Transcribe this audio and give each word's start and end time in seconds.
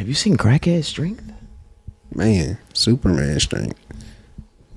Have 0.00 0.08
you 0.08 0.14
seen 0.14 0.38
Crackhead 0.38 0.82
Strength? 0.84 1.30
Man, 2.14 2.56
Superman 2.72 3.38
strength. 3.38 3.78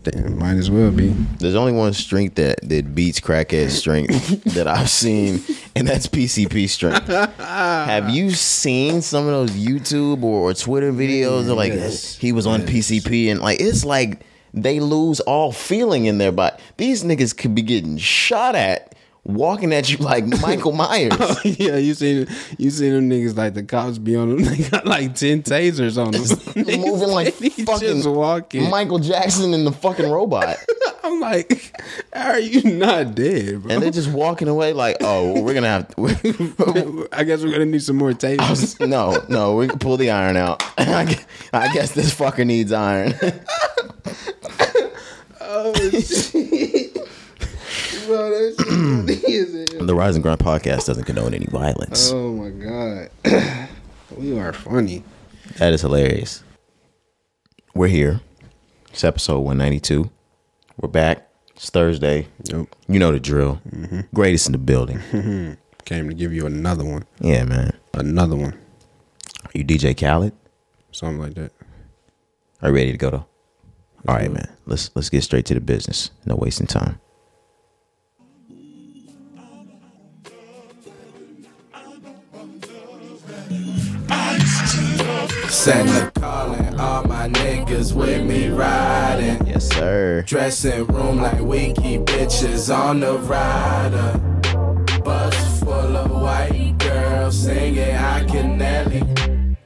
Damn, 0.04 0.38
might 0.38 0.58
as 0.58 0.70
well 0.70 0.92
be. 0.92 1.16
There's 1.40 1.56
only 1.56 1.72
one 1.72 1.94
strength 1.94 2.36
that 2.36 2.60
that 2.68 2.94
beats 2.94 3.22
Crackhead 3.22 3.70
Strength 3.70 4.44
that 4.56 4.68
I've 4.68 4.90
seen, 4.90 5.42
and 5.78 5.88
that's 5.88 6.08
PCP 6.08 6.68
Strength. 6.68 7.08
Have 7.08 8.10
you 8.10 8.32
seen 8.32 9.02
some 9.02 9.24
of 9.26 9.32
those 9.32 9.52
YouTube 9.52 10.24
or, 10.24 10.50
or 10.50 10.54
Twitter 10.54 10.92
videos 10.92 11.50
of 11.50 11.56
like 11.56 11.72
Yes. 11.72 12.18
he 12.18 12.34
was 12.34 12.46
on 12.46 12.64
PCP 12.64 13.32
and 13.32 13.40
like 13.40 13.62
it's 13.62 13.86
like 13.86 14.26
they 14.54 14.82
lose 14.82 15.22
all 15.22 15.54
feeling 15.54 16.04
in 16.04 16.18
their 16.18 16.34
body. 16.34 16.62
These 16.76 17.06
niggas 17.06 17.36
could 17.38 17.56
be 17.56 17.62
getting 17.62 17.98
shot 17.98 18.56
at, 18.56 18.93
walking 19.26 19.74
at 19.74 19.90
you 19.90 19.98
like 19.98 20.26
Michael 20.42 20.72
Myers. 20.72 21.14
yeah, 21.46 21.78
you 21.78 21.94
seen 21.94 22.28
you 22.58 22.70
seen 22.70 22.94
them 22.94 23.10
niggas 23.10 23.36
like 23.36 23.54
the 23.54 23.64
cops 23.64 23.98
be 23.98 24.16
on 24.16 24.30
them. 24.30 24.44
They 24.54 24.70
got 24.70 24.86
like 24.86 25.16
ten 25.16 25.42
tasers 25.42 25.98
on 25.98 26.12
them, 26.12 26.82
moving 26.82 27.10
like 27.10 27.34
fucking 27.34 28.04
walking. 28.14 28.70
Michael 28.70 29.00
Jackson 29.00 29.54
in 29.54 29.64
the 29.64 29.72
fucking 29.72 30.10
robot. 30.10 30.58
I'm 31.04 31.20
like, 31.20 31.74
how 32.14 32.32
are 32.32 32.40
you 32.40 32.78
not 32.78 33.16
dead, 33.16 33.64
bro? 33.64 33.72
And 33.72 33.82
they're 33.82 33.92
just 33.92 34.10
walking 34.12 34.48
away 34.48 34.74
like, 34.74 34.98
oh, 35.02 35.42
we're 35.42 35.54
gonna 35.54 35.68
have 35.68 35.88
to, 35.96 37.08
I 37.12 37.24
guess 37.24 37.44
we're 37.44 37.52
gonna 37.52 37.66
need 37.66 37.84
some 37.84 37.98
more 37.98 38.12
tasers. 38.12 38.86
no, 38.88 39.24
no, 39.28 39.56
we 39.56 39.68
can 39.68 39.80
pull 39.80 39.98
the 39.98 40.12
iron 40.12 40.38
out. 40.38 40.64
I 40.78 41.20
I 41.52 41.74
guess 41.74 41.92
this 41.94 42.14
fucker 42.14 42.46
needs 42.46 42.72
iron. 42.72 43.14
oh 45.42 45.74
shit, 46.00 46.63
bro, 48.14 48.30
that 48.30 48.56
shit 49.28 49.50
funny 49.80 49.88
the 49.88 49.96
Rise 49.96 50.16
and 50.16 50.24
Grind 50.24 50.40
podcast 50.40 50.86
doesn't 50.86 51.04
condone 51.06 51.34
any 51.34 51.48
violence. 51.48 52.12
Oh 52.12 52.32
my 52.34 52.50
god, 52.50 53.10
we 54.18 54.38
are 54.38 54.54
funny. 54.54 55.04
That 55.58 55.74
is 55.74 55.82
hilarious. 55.82 56.44
We're 57.74 57.88
here. 57.88 58.22
It's 58.92 59.04
episode 59.04 59.40
192. 59.40 60.10
We're 60.80 60.90
back. 60.90 61.28
It's 61.56 61.70
Thursday. 61.70 62.28
Yep, 62.46 62.68
You 62.88 63.00
know 63.00 63.12
the 63.12 63.20
drill. 63.20 63.60
Mm-hmm. 63.70 64.02
Greatest 64.14 64.46
in 64.48 64.52
the 64.52 64.58
building. 64.60 65.00
came 65.86 66.08
to 66.08 66.14
give 66.14 66.32
you 66.34 66.46
another 66.46 66.86
one, 66.86 67.04
Yeah, 67.20 67.44
man. 67.44 67.74
another 67.94 68.36
one, 68.38 68.54
Are 69.44 69.52
you 69.54 69.66
DJ 69.66 70.00
Khaled? 70.00 70.32
something 70.92 71.20
like 71.20 71.34
that. 71.34 71.52
Are 72.62 72.70
you 72.70 72.76
ready 72.76 72.92
to 72.92 72.98
go 72.98 73.10
though? 73.10 73.26
All 74.08 74.16
right, 74.16 74.32
man. 74.32 74.48
Let's 74.66 74.92
let's 74.96 75.10
get 75.10 75.24
straight 75.24 75.46
to 75.48 75.54
the 75.56 75.60
business. 75.62 76.12
No 76.26 76.36
wasting 76.36 76.68
time. 76.68 77.00
Santa 85.54 86.12
calling 86.20 86.80
all 86.80 87.04
my 87.04 87.30
niggas 87.30 87.94
with 87.94 88.26
me 88.26 88.50
riding. 88.50 89.46
Yes, 89.46 89.70
sir. 89.70 90.24
Dressing 90.24 90.88
room 90.88 91.22
like 91.22 91.40
we 91.42 91.74
keep 91.74 92.02
bitches 92.02 92.76
on 92.76 93.02
the 93.02 93.20
rider. 93.20 94.20
Bus 95.04 95.60
full 95.60 95.96
of 95.96 96.10
white 96.10 96.76
girls 96.80 97.44
singing 97.44 97.96
I 97.96 98.26
can 98.26 98.58
Nelly. 98.58 99.04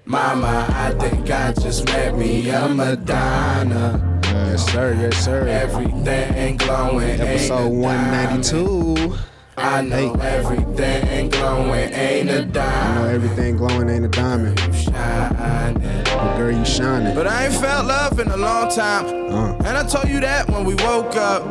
Mama, 0.03 0.67
I 0.69 0.91
think 0.99 1.31
I 1.31 1.53
just 1.53 1.85
met 1.85 2.17
me 2.17 2.49
a 2.49 2.67
Madonna. 2.67 4.19
Yes, 4.23 4.69
sir. 4.69 4.93
Yes, 4.93 5.23
sir. 5.23 5.47
Everything 5.47 6.57
glowing. 6.57 7.21
Episode 7.21 7.69
192. 7.69 9.15
I 9.59 9.81
know 9.81 10.13
everything 10.21 11.29
glowing 11.29 11.91
ain't 11.91 12.29
a 12.29 12.45
diamond. 12.45 12.59
I 12.59 12.95
know 12.95 13.09
everything 13.09 13.57
glowing 13.57 13.89
ain't 13.89 14.05
a 14.05 14.07
diamond. 14.07 14.59
Shining. 14.75 16.03
But 16.03 16.37
girl, 16.37 16.51
you 16.51 16.63
shining. 16.63 17.15
But 17.15 17.25
I 17.25 17.45
ain't 17.45 17.55
felt 17.55 17.87
love 17.87 18.19
in 18.19 18.27
a 18.27 18.37
long 18.37 18.69
time. 18.69 19.05
Uh. 19.33 19.55
And 19.65 19.75
I 19.75 19.83
told 19.83 20.09
you 20.09 20.19
that 20.19 20.47
when 20.49 20.63
we 20.63 20.75
woke 20.75 21.15
up. 21.15 21.43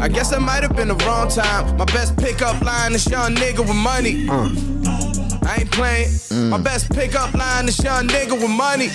I 0.00 0.08
guess 0.08 0.30
that 0.30 0.40
might 0.40 0.62
have 0.62 0.76
been 0.76 0.88
the 0.88 0.94
wrong 1.04 1.28
time. 1.28 1.76
My 1.76 1.84
best 1.84 2.16
pickup 2.16 2.60
line 2.62 2.92
is 2.94 3.06
young 3.08 3.34
nigga 3.34 3.60
with 3.60 3.74
money. 3.74 4.26
Uh, 4.28 4.48
I 5.44 5.58
ain't 5.60 5.70
playing. 5.72 6.10
My 6.48 6.58
best 6.58 6.90
pickup 6.92 7.34
line 7.34 7.68
is 7.68 7.82
young 7.82 8.06
nigga 8.06 8.32
with 8.32 8.50
money. 8.50 8.88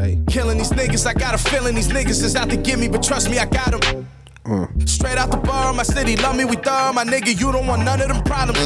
hey, 0.00 0.20
Killing 0.28 0.58
these 0.58 0.70
niggas, 0.70 1.06
I 1.06 1.14
got 1.14 1.34
a 1.34 1.38
feeling 1.38 1.74
these 1.74 1.88
niggas 1.88 2.22
is 2.22 2.36
out 2.36 2.48
to 2.50 2.56
get 2.56 2.78
me, 2.78 2.88
but 2.88 3.02
trust 3.02 3.28
me, 3.28 3.38
I 3.38 3.46
got 3.46 3.80
them. 3.80 4.06
Uh, 4.48 4.66
Straight 4.86 5.18
out 5.18 5.30
the 5.30 5.36
bar, 5.38 5.72
my 5.72 5.82
city 5.82 6.16
love 6.16 6.36
me, 6.36 6.44
we 6.44 6.56
thug. 6.56 6.94
My 6.94 7.04
nigga, 7.04 7.38
you 7.38 7.52
don't 7.52 7.66
want 7.66 7.84
none 7.84 8.00
of 8.00 8.08
them 8.08 8.22
problems. 8.24 8.58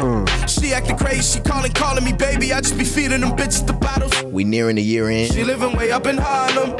uh. 0.00 0.46
She 0.46 0.72
acting 0.72 0.96
crazy, 0.96 1.38
she 1.38 1.40
calling, 1.44 1.72
calling 1.72 2.04
me 2.04 2.12
baby. 2.12 2.52
I 2.52 2.60
just 2.60 2.76
be 2.78 2.84
feeding 2.84 3.20
them 3.20 3.32
bitches 3.36 3.66
the 3.66 3.72
bottles. 3.72 4.12
We 4.24 4.44
nearing 4.44 4.76
the 4.76 4.82
year 4.82 5.08
end. 5.08 5.32
She 5.32 5.44
living 5.44 5.76
way 5.76 5.90
up 5.92 6.06
in 6.06 6.18
Harlem. 6.18 6.76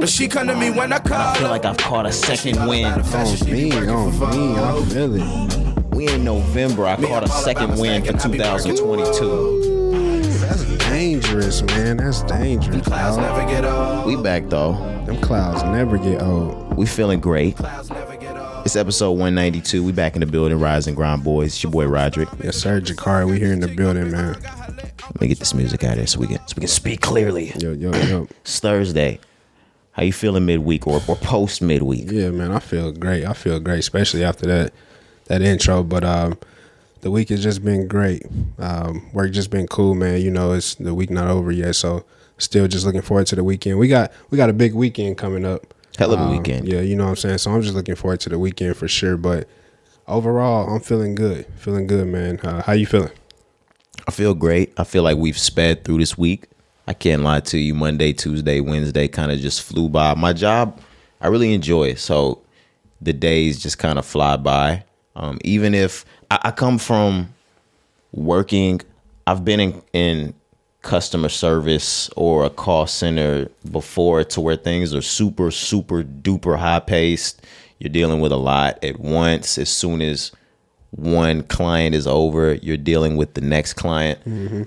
But 0.00 0.08
she 0.08 0.28
come 0.28 0.46
to 0.46 0.54
me 0.56 0.70
when 0.70 0.92
I 0.92 0.98
call 0.98 1.18
I 1.20 1.34
feel 1.34 1.46
her. 1.46 1.50
like 1.52 1.64
I've 1.64 1.76
caught 1.76 2.06
a 2.06 2.12
second 2.12 2.64
wind. 2.66 2.86
On 2.86 3.02
me, 3.50 3.72
on 3.88 4.20
me, 4.30 4.56
I 4.56 4.84
feel 4.86 5.14
it. 5.16 5.24
We 5.94 6.08
in 6.08 6.24
November. 6.24 6.86
I 6.86 6.96
caught 6.96 7.24
a 7.24 7.28
second 7.28 7.76
wind 7.78 8.06
for 8.06 8.12
2022. 8.12 9.60
That's 10.40 10.64
dangerous, 10.88 11.62
man. 11.62 11.96
That's 11.98 12.22
dangerous, 12.22 12.86
Clouds 12.86 13.16
dog. 13.16 13.36
never 13.38 13.50
get 13.50 13.64
old. 13.64 14.06
We 14.06 14.16
back 14.16 14.48
though. 14.48 14.72
Them 15.06 15.20
clouds 15.20 15.62
never 15.64 15.98
get 15.98 16.22
old. 16.22 16.69
We 16.80 16.86
feeling 16.86 17.20
great. 17.20 17.56
Clouds 17.58 17.90
never 17.90 18.16
get 18.16 18.38
old. 18.38 18.64
It's 18.64 18.74
episode 18.74 19.10
192. 19.10 19.84
We 19.84 19.92
back 19.92 20.14
in 20.14 20.20
the 20.20 20.26
building. 20.26 20.58
Rise 20.58 20.86
and 20.86 20.96
Grind 20.96 21.22
Boys. 21.22 21.48
It's 21.48 21.62
your 21.62 21.70
boy 21.70 21.86
Roderick. 21.86 22.30
Yes, 22.42 22.56
sir, 22.56 22.80
Jakari. 22.80 23.30
We 23.30 23.38
here 23.38 23.52
in 23.52 23.60
the 23.60 23.68
building, 23.68 24.10
man. 24.10 24.40
Let 24.40 25.20
me 25.20 25.28
get 25.28 25.38
this 25.38 25.52
music 25.52 25.84
out 25.84 25.92
of 25.92 25.98
here 25.98 26.06
so 26.06 26.20
we 26.20 26.28
can 26.28 26.38
so 26.48 26.54
we 26.56 26.60
can 26.60 26.68
speak 26.68 27.02
clearly. 27.02 27.52
Yo, 27.58 27.72
yo, 27.72 27.92
yo. 27.92 28.28
It's 28.40 28.60
Thursday. 28.60 29.20
How 29.92 30.04
you 30.04 30.12
feeling 30.14 30.46
midweek 30.46 30.86
or, 30.86 31.02
or 31.06 31.16
post 31.16 31.60
midweek? 31.60 32.10
Yeah, 32.10 32.30
man. 32.30 32.50
I 32.50 32.60
feel 32.60 32.92
great. 32.92 33.26
I 33.26 33.34
feel 33.34 33.60
great, 33.60 33.80
especially 33.80 34.24
after 34.24 34.46
that 34.46 34.72
that 35.26 35.42
intro. 35.42 35.82
But 35.82 36.02
um, 36.02 36.38
the 37.02 37.10
week 37.10 37.28
has 37.28 37.42
just 37.42 37.62
been 37.62 37.88
great. 37.88 38.24
Um, 38.58 39.12
work 39.12 39.32
just 39.32 39.50
been 39.50 39.66
cool, 39.66 39.94
man. 39.94 40.22
You 40.22 40.30
know, 40.30 40.52
it's 40.52 40.76
the 40.76 40.94
week 40.94 41.10
not 41.10 41.28
over 41.28 41.52
yet, 41.52 41.74
so 41.74 42.06
still 42.38 42.66
just 42.68 42.86
looking 42.86 43.02
forward 43.02 43.26
to 43.26 43.36
the 43.36 43.44
weekend. 43.44 43.78
We 43.78 43.86
got 43.86 44.12
we 44.30 44.38
got 44.38 44.48
a 44.48 44.54
big 44.54 44.72
weekend 44.72 45.18
coming 45.18 45.44
up. 45.44 45.74
Hell 45.98 46.12
of 46.12 46.20
a 46.20 46.22
Um, 46.22 46.30
weekend. 46.36 46.68
Yeah, 46.68 46.80
you 46.80 46.96
know 46.96 47.04
what 47.04 47.10
I'm 47.10 47.16
saying. 47.16 47.38
So 47.38 47.50
I'm 47.50 47.62
just 47.62 47.74
looking 47.74 47.94
forward 47.94 48.20
to 48.20 48.28
the 48.28 48.38
weekend 48.38 48.76
for 48.76 48.88
sure. 48.88 49.16
But 49.16 49.48
overall, 50.08 50.68
I'm 50.72 50.80
feeling 50.80 51.14
good. 51.14 51.46
Feeling 51.56 51.86
good, 51.86 52.06
man. 52.08 52.38
Uh, 52.40 52.62
how 52.62 52.72
you 52.72 52.86
feeling? 52.86 53.10
I 54.08 54.12
feel 54.12 54.34
great. 54.34 54.72
I 54.76 54.84
feel 54.84 55.02
like 55.02 55.16
we've 55.18 55.38
sped 55.38 55.84
through 55.84 55.98
this 55.98 56.16
week. 56.16 56.46
I 56.88 56.94
can't 56.94 57.22
lie 57.22 57.40
to 57.40 57.58
you. 57.58 57.74
Monday, 57.74 58.12
Tuesday, 58.12 58.60
Wednesday 58.60 59.08
kind 59.08 59.30
of 59.30 59.38
just 59.40 59.62
flew 59.62 59.88
by. 59.88 60.14
My 60.14 60.32
job, 60.32 60.80
I 61.20 61.28
really 61.28 61.52
enjoy 61.54 61.88
it. 61.88 61.98
So 61.98 62.40
the 63.00 63.12
days 63.12 63.62
just 63.62 63.78
kind 63.78 63.98
of 63.98 64.06
fly 64.06 64.36
by. 64.36 64.84
Um, 65.14 65.38
even 65.44 65.74
if 65.74 66.04
I, 66.30 66.38
I 66.44 66.50
come 66.50 66.78
from 66.78 67.32
working, 68.12 68.80
I've 69.26 69.44
been 69.44 69.60
in, 69.60 69.82
in 69.92 70.34
customer 70.82 71.28
service 71.28 72.08
or 72.16 72.44
a 72.44 72.50
call 72.50 72.86
center 72.86 73.48
before 73.70 74.24
to 74.24 74.40
where 74.40 74.56
things 74.56 74.94
are 74.94 75.02
super, 75.02 75.50
super 75.50 76.02
duper 76.02 76.58
high 76.58 76.80
paced. 76.80 77.44
You're 77.78 77.92
dealing 77.92 78.20
with 78.20 78.32
a 78.32 78.36
lot 78.36 78.82
at 78.82 78.98
once. 79.00 79.58
As 79.58 79.68
soon 79.68 80.00
as 80.02 80.32
one 80.90 81.42
client 81.44 81.94
is 81.94 82.06
over, 82.06 82.54
you're 82.54 82.76
dealing 82.76 83.16
with 83.16 83.34
the 83.34 83.40
next 83.40 83.74
client. 83.74 84.20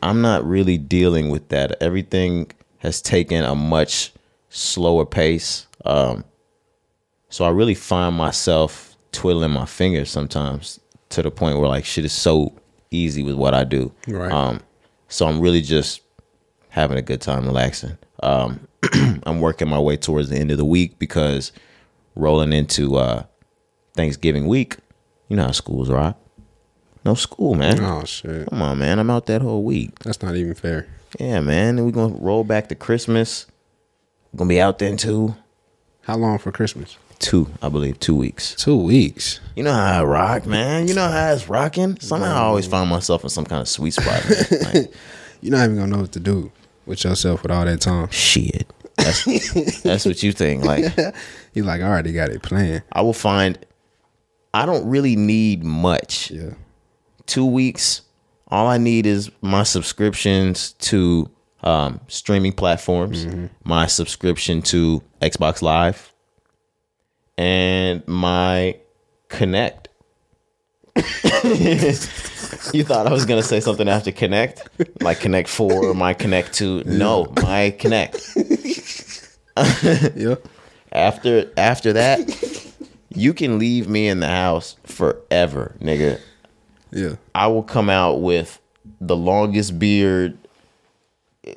I'm 0.04 0.22
not 0.22 0.46
really 0.48 0.78
dealing 0.78 1.30
with 1.30 1.50
that. 1.50 1.82
Everything 1.82 2.52
has 2.80 3.02
taken 3.02 3.44
a 3.44 3.56
much 3.56 4.12
slower 4.50 5.06
pace. 5.06 5.68
Um, 5.86 6.24
so 7.30 7.46
I 7.46 7.50
really 7.50 7.76
find 7.76 8.16
myself 8.16 8.96
twiddling 9.12 9.52
my 9.52 9.66
fingers 9.66 10.10
sometimes 10.12 10.80
to 11.10 11.22
the 11.22 11.32
point 11.32 11.58
where 11.60 11.68
like 11.68 11.86
shit 11.86 12.06
is 12.06 12.14
so 12.14 12.54
easy 12.92 13.24
with 13.24 13.36
what 13.36 13.54
I 13.54 13.64
do. 13.64 13.92
Right. 14.08 14.32
Um, 14.32 14.60
so 15.08 15.28
I'm 15.28 15.40
really 15.40 15.62
just 15.62 16.02
having 16.74 16.98
a 16.98 17.04
good 17.04 17.22
time 17.22 17.46
relaxing. 17.46 17.96
Um, 18.24 18.68
I'm 19.26 19.42
working 19.42 19.70
my 19.70 19.80
way 19.80 19.96
towards 19.96 20.30
the 20.30 20.38
end 20.38 20.50
of 20.50 20.58
the 20.58 20.66
week 20.66 20.98
because 20.98 21.52
rolling 22.16 22.52
into 22.52 22.96
uh, 22.96 23.24
Thanksgiving 23.96 24.48
week, 24.48 24.78
you 25.30 25.36
know 25.38 25.44
how 25.44 25.52
schools 25.52 25.90
rock. 25.92 26.18
No 27.06 27.14
school, 27.14 27.54
man. 27.54 27.80
Oh 27.80 28.04
shit, 28.06 28.50
Come 28.50 28.62
on, 28.64 28.80
man. 28.80 28.98
I'm 28.98 29.12
out 29.12 29.28
that 29.28 29.42
whole 29.44 29.64
week. 29.64 30.00
that's 30.00 30.24
not 30.24 30.36
even 30.36 30.56
fair. 30.56 30.88
Yeah, 31.20 31.42
man. 31.42 31.78
And 31.78 31.86
we're 31.86 31.92
gonna 31.92 32.16
roll 32.16 32.44
back 32.44 32.70
to 32.70 32.76
Christmas. 32.76 33.46
We're 34.32 34.40
gonna 34.40 34.50
be 34.50 34.60
out 34.60 34.80
then 34.80 34.98
too. 34.98 35.36
How 36.02 36.18
long 36.18 36.40
for 36.40 36.52
Christmas? 36.52 36.98
Two, 37.20 37.50
I 37.62 37.70
believe, 37.70 38.00
two 38.00 38.16
weeks. 38.16 38.56
Two 38.56 38.78
weeks. 38.78 39.40
You 39.56 39.64
know 39.64 39.74
how 39.74 40.02
I 40.02 40.04
rock, 40.04 40.48
man. 40.48 40.88
You 40.88 40.96
know 40.96 41.08
how 41.08 41.34
it's 41.34 41.48
rocking. 41.48 42.00
Somehow 42.00 42.34
I 42.34 42.40
always 42.46 42.66
find 42.66 42.90
myself 42.90 43.24
in 43.24 43.30
some 43.30 43.46
kind 43.46 43.62
of 43.62 43.68
sweet 43.68 43.94
spot. 43.94 44.24
Like, 44.74 44.92
You're 45.42 45.52
not 45.56 45.66
even 45.66 45.76
gonna 45.76 45.92
know 45.96 46.02
what 46.02 46.12
to 46.14 46.20
do 46.20 46.52
with 46.86 47.04
yourself 47.04 47.44
with 47.44 47.52
all 47.52 47.66
that 47.66 47.82
time. 47.82 48.10
shit. 48.10 48.68
That's 48.98 49.82
that's 49.82 50.06
what 50.06 50.22
you 50.24 50.32
think. 50.32 50.64
Like 50.64 50.86
You 51.54 51.64
like 51.64 51.82
I 51.82 51.86
already 51.88 52.14
got 52.14 52.30
it 52.30 52.42
planned. 52.44 52.84
I 52.92 53.02
will 53.02 53.14
find 53.14 53.58
I 54.54 54.66
don't 54.66 54.88
really 54.88 55.16
need 55.16 55.64
much. 55.64 56.30
Yeah. 56.32 56.52
Two 57.26 57.46
weeks 57.46 58.02
all 58.50 58.68
I 58.68 58.78
need 58.78 59.06
is 59.08 59.32
my 59.42 59.64
subscriptions 59.64 60.74
to 60.74 61.30
um, 61.64 62.02
streaming 62.08 62.52
platforms, 62.54 63.26
Mm-hmm. 63.26 63.46
my 63.64 63.88
subscription 63.88 64.62
to 64.64 65.02
Xbox 65.22 65.62
Live, 65.64 66.14
and 67.38 68.06
my 68.08 68.78
Connect. 69.30 69.88
you 72.74 72.84
thought 72.84 73.08
I 73.08 73.12
was 73.12 73.26
gonna 73.26 73.44
say 73.44 73.60
something 73.60 73.88
after 73.88 74.12
Connect, 74.12 74.68
like 75.02 75.20
Connect 75.20 75.50
Four 75.50 75.86
or 75.86 75.94
my 75.94 76.14
Connect 76.14 76.54
Two? 76.54 76.84
No, 76.86 77.32
my 77.42 77.76
Connect. 77.80 78.20
Yeah. 80.16 80.36
After 80.92 81.52
after 81.58 81.94
that, 81.94 82.74
you 83.10 83.34
can 83.34 83.60
leave 83.60 83.88
me 83.88 84.08
in 84.08 84.20
the 84.20 84.28
house 84.28 84.76
forever, 84.84 85.76
nigga. 85.80 86.20
Yeah. 86.92 87.16
I 87.34 87.48
will 87.48 87.64
come 87.64 87.90
out 87.90 88.22
with 88.22 88.60
the 89.02 89.16
longest 89.16 89.80
beard 89.80 90.38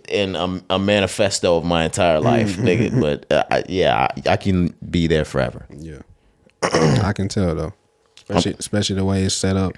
in 0.09 0.35
a, 0.35 0.63
a 0.71 0.79
manifesto 0.79 1.57
of 1.57 1.65
my 1.65 1.85
entire 1.85 2.21
life, 2.21 2.57
nigga. 2.57 2.99
But 3.01 3.31
uh, 3.31 3.45
I, 3.51 3.65
yeah, 3.69 4.09
I, 4.27 4.33
I 4.33 4.37
can 4.37 4.75
be 4.91 5.07
there 5.07 5.25
forever. 5.25 5.67
Yeah. 5.71 6.01
I 6.63 7.13
can 7.13 7.29
tell 7.29 7.55
though. 7.55 7.73
Especially 8.29 8.57
especially 8.59 8.97
the 8.97 9.05
way 9.05 9.23
it's 9.23 9.35
set 9.35 9.57
up. 9.57 9.75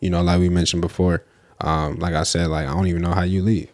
You 0.00 0.10
know, 0.10 0.22
like 0.22 0.40
we 0.40 0.48
mentioned 0.48 0.82
before. 0.82 1.24
Um, 1.60 1.96
like 1.96 2.14
I 2.14 2.22
said, 2.22 2.48
like 2.48 2.68
I 2.68 2.72
don't 2.72 2.86
even 2.86 3.02
know 3.02 3.12
how 3.12 3.22
you 3.22 3.42
leave. 3.42 3.72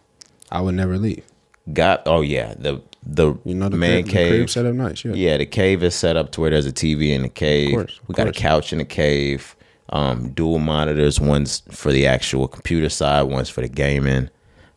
I 0.51 0.61
would 0.61 0.75
never 0.75 0.97
leave. 0.97 1.23
Got 1.71 2.03
oh 2.05 2.21
yeah, 2.21 2.53
the 2.57 2.81
the 3.05 3.35
You 3.43 3.55
know, 3.55 3.69
the 3.69 3.77
man 3.77 4.03
crib, 4.03 4.05
the 4.05 4.11
cave. 4.11 4.29
crib 4.31 4.49
set 4.49 4.65
up 4.65 4.73
nice. 4.73 5.05
Yeah. 5.05 5.13
Yeah, 5.13 5.37
the 5.37 5.45
cave 5.45 5.83
is 5.83 5.95
set 5.95 6.15
up 6.17 6.31
to 6.33 6.41
where 6.41 6.49
there's 6.49 6.65
a 6.65 6.71
TV 6.71 7.09
in 7.09 7.21
the 7.21 7.29
cave. 7.29 7.73
course, 7.73 7.99
we 8.07 8.15
got 8.15 8.25
course. 8.25 8.37
a 8.37 8.39
couch 8.39 8.71
in 8.73 8.79
the 8.79 8.85
cave. 8.85 9.55
Um, 9.89 10.29
dual 10.31 10.57
monitors, 10.57 11.19
one's 11.19 11.61
for 11.69 11.91
the 11.91 12.07
actual 12.07 12.47
computer 12.47 12.89
side, 12.89 13.23
one's 13.23 13.49
for 13.49 13.61
the 13.61 13.67
gaming. 13.67 14.29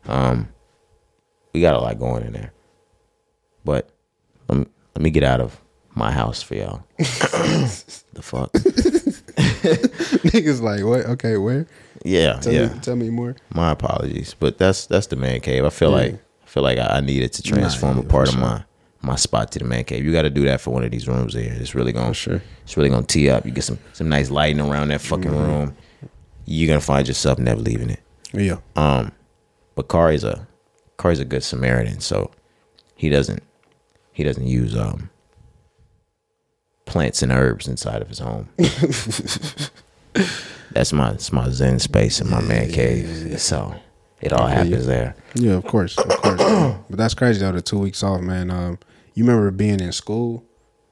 Um, 0.07 0.49
we 1.55 1.63
got 1.63 1.75
a 1.75 1.79
lot 1.79 1.99
going 1.99 2.25
in 2.25 2.35
there. 2.35 2.53
But 3.65 3.91
let 4.49 4.59
me, 4.59 4.67
let 4.95 5.03
me 5.03 5.11
get 5.11 5.25
out 5.25 5.41
of 5.41 5.61
my 5.95 6.13
house 6.13 6.43
for 6.43 6.55
y'all. 6.57 6.85
the 6.99 8.21
fuck? 8.21 8.51
Niggas 10.33 10.61
like 10.61 10.85
what? 10.85 11.07
Okay, 11.07 11.37
where? 11.37 11.67
Yeah, 12.05 12.35
Tell 12.41 12.53
yeah. 12.53 12.73
me 12.73 12.81
tell 12.81 12.97
me 12.97 13.11
more. 13.11 13.37
My 13.55 13.71
apologies, 13.73 14.35
but 14.39 14.59
that's 14.59 14.87
that's 14.87 15.07
the 15.09 15.17
man 15.17 15.41
cave. 15.41 15.65
I 15.65 15.71
feel 15.71 15.91
like 15.91 16.15
I 16.15 16.47
feel 16.47 16.63
like 16.63 16.79
I, 16.79 16.97
I 16.97 17.01
needed 17.01 17.33
to 17.35 17.43
transform 17.43 17.99
yeah, 17.99 18.05
a 18.05 18.07
part 18.07 18.29
for 18.29 18.35
of 18.35 18.41
my 18.41 18.65
my 19.01 19.17
spot 19.17 19.53
to 19.53 19.59
the 19.59 19.65
man 19.65 19.85
cave. 19.85 20.05
You 20.05 20.13
got 20.13 20.23
to 20.23 20.31
do 20.31 20.45
that 20.45 20.61
for 20.61 20.71
one 20.73 20.83
of 20.85 20.91
these 20.91 21.07
rooms 21.07 21.35
here. 21.35 21.53
It's 21.59 21.75
really 21.75 21.93
gonna 21.93 22.15
sure. 22.15 22.43
It's 22.65 22.77
really 22.77 22.89
gonna 22.91 23.07
tee 23.07 23.31
up. 23.31 23.45
You 23.47 23.53
get 23.53 23.65
some 23.65 23.79
some 23.93 24.09
nice 24.09 24.31
lighting 24.31 24.61
around 24.61 24.89
that 24.89 25.01
fucking 25.01 25.31
Mm-hmm. 25.31 25.43
room. 25.51 25.77
You're 26.47 26.69
gonna 26.69 26.81
find 26.81 27.07
yourself 27.07 27.39
never 27.39 27.61
leaving 27.61 27.91
it. 27.91 28.01
Yeah. 28.33 28.57
Um, 28.77 29.13
but 29.75 29.89
Cari's 29.89 30.25
a 30.25 30.47
Cari's 30.99 31.21
a 31.21 31.25
good 31.25 31.43
Samaritan, 31.45 32.01
so 32.01 32.31
he 32.97 33.09
doesn't 33.09 33.43
he 34.13 34.25
doesn't 34.25 34.47
use 34.47 34.77
um 34.77 35.11
plants 36.89 37.23
and 37.23 37.31
herbs 37.31 37.69
inside 37.69 38.03
of 38.03 38.09
his 38.09 38.19
home. 38.19 38.49
that's 40.73 40.93
my 40.93 41.11
that's 41.11 41.33
my 41.33 41.49
zen 41.51 41.79
space 41.79 42.21
in 42.21 42.29
my 42.29 42.41
man 42.41 42.71
cave. 42.71 43.41
So 43.41 43.75
it 44.21 44.33
all 44.33 44.47
happens 44.47 44.87
there. 44.87 45.15
Yeah, 45.35 45.53
of 45.53 45.65
course, 45.65 45.97
of 45.99 46.09
course. 46.09 46.41
but 46.91 46.97
that's 46.97 47.15
crazy 47.15 47.41
though. 47.41 47.53
The 47.53 47.63
two 47.63 47.79
weeks 47.79 48.03
off, 48.03 48.21
man. 48.21 48.51
Um, 48.51 48.79
you 49.15 49.25
remember 49.25 49.51
being 49.51 49.81
in 49.81 49.93
school 49.93 50.45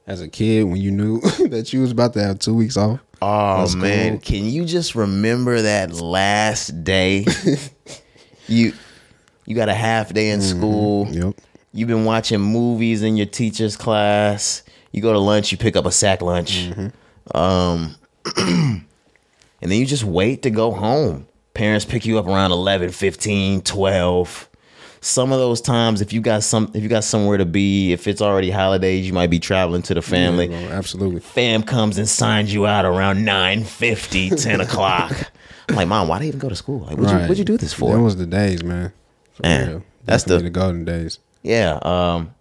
as 0.06 0.20
a 0.20 0.28
kid 0.28 0.64
when 0.64 0.76
you 0.76 0.90
knew 0.90 1.20
that 1.48 1.72
you 1.72 1.80
was 1.80 1.90
about 1.90 2.12
to 2.14 2.22
have 2.22 2.38
two 2.38 2.54
weeks 2.54 2.76
off? 2.76 3.00
Oh 3.22 3.74
man, 3.76 4.18
can 4.18 4.44
you 4.44 4.64
just 4.64 4.94
remember 4.94 5.62
that 5.62 5.92
last 5.92 6.84
day? 6.84 7.26
you 8.46 8.74
you 9.46 9.56
got 9.56 9.68
a 9.68 9.74
half 9.74 10.12
day 10.12 10.30
in 10.30 10.42
school. 10.42 11.06
Yep. 11.08 11.34
You've 11.72 11.88
been 11.88 12.04
watching 12.04 12.40
movies 12.40 13.02
in 13.02 13.16
your 13.16 13.26
teacher's 13.26 13.76
class. 13.76 14.62
You 14.96 15.02
go 15.02 15.12
to 15.12 15.18
lunch, 15.18 15.52
you 15.52 15.58
pick 15.58 15.76
up 15.76 15.84
a 15.84 15.92
sack 15.92 16.22
lunch. 16.22 16.70
Um, 17.34 17.94
and 18.36 18.80
then 19.60 19.72
you 19.78 19.84
just 19.84 20.04
wait 20.04 20.42
to 20.42 20.50
go 20.50 20.72
home. 20.72 21.28
Parents 21.52 21.84
pick 21.84 22.06
you 22.06 22.18
up 22.18 22.26
around 22.26 22.50
11, 22.52 22.90
15, 22.90 23.60
12. 23.60 24.48
Some 25.02 25.32
of 25.32 25.38
those 25.38 25.60
times, 25.60 26.00
if 26.00 26.14
you 26.14 26.22
got 26.22 26.42
some, 26.42 26.70
if 26.72 26.82
you 26.82 26.88
got 26.88 27.04
somewhere 27.04 27.36
to 27.36 27.44
be, 27.44 27.92
if 27.92 28.08
it's 28.08 28.22
already 28.22 28.50
holidays, 28.50 29.06
you 29.06 29.12
might 29.12 29.28
be 29.28 29.38
traveling 29.38 29.82
to 29.82 29.92
the 29.94 30.00
family. 30.00 30.46
Yeah, 30.46 30.68
absolutely. 30.70 31.20
Fam 31.20 31.62
comes 31.62 31.98
and 31.98 32.08
signs 32.08 32.52
you 32.54 32.66
out 32.66 32.86
around 32.86 33.18
9.50, 33.18 34.42
10 34.42 34.62
o'clock. 34.62 35.12
I'm 35.68 35.76
like, 35.76 35.88
Mom, 35.88 36.08
why 36.08 36.18
did 36.20 36.24
you 36.24 36.28
even 36.28 36.40
go 36.40 36.48
to 36.48 36.56
school? 36.56 36.80
Like, 36.80 36.96
what'd, 36.96 37.10
you, 37.10 37.18
what'd 37.18 37.38
you 37.38 37.44
do 37.44 37.58
this 37.58 37.74
for? 37.74 37.94
That 37.94 38.00
was 38.02 38.16
the 38.16 38.26
days, 38.26 38.64
man. 38.64 38.92
For 39.34 39.42
Man, 39.42 39.68
real. 39.68 39.82
that's 40.06 40.24
the- 40.24 40.38
the 40.38 40.48
golden 40.48 40.86
days. 40.86 41.18
Yeah, 41.42 41.78
um, 41.82 42.34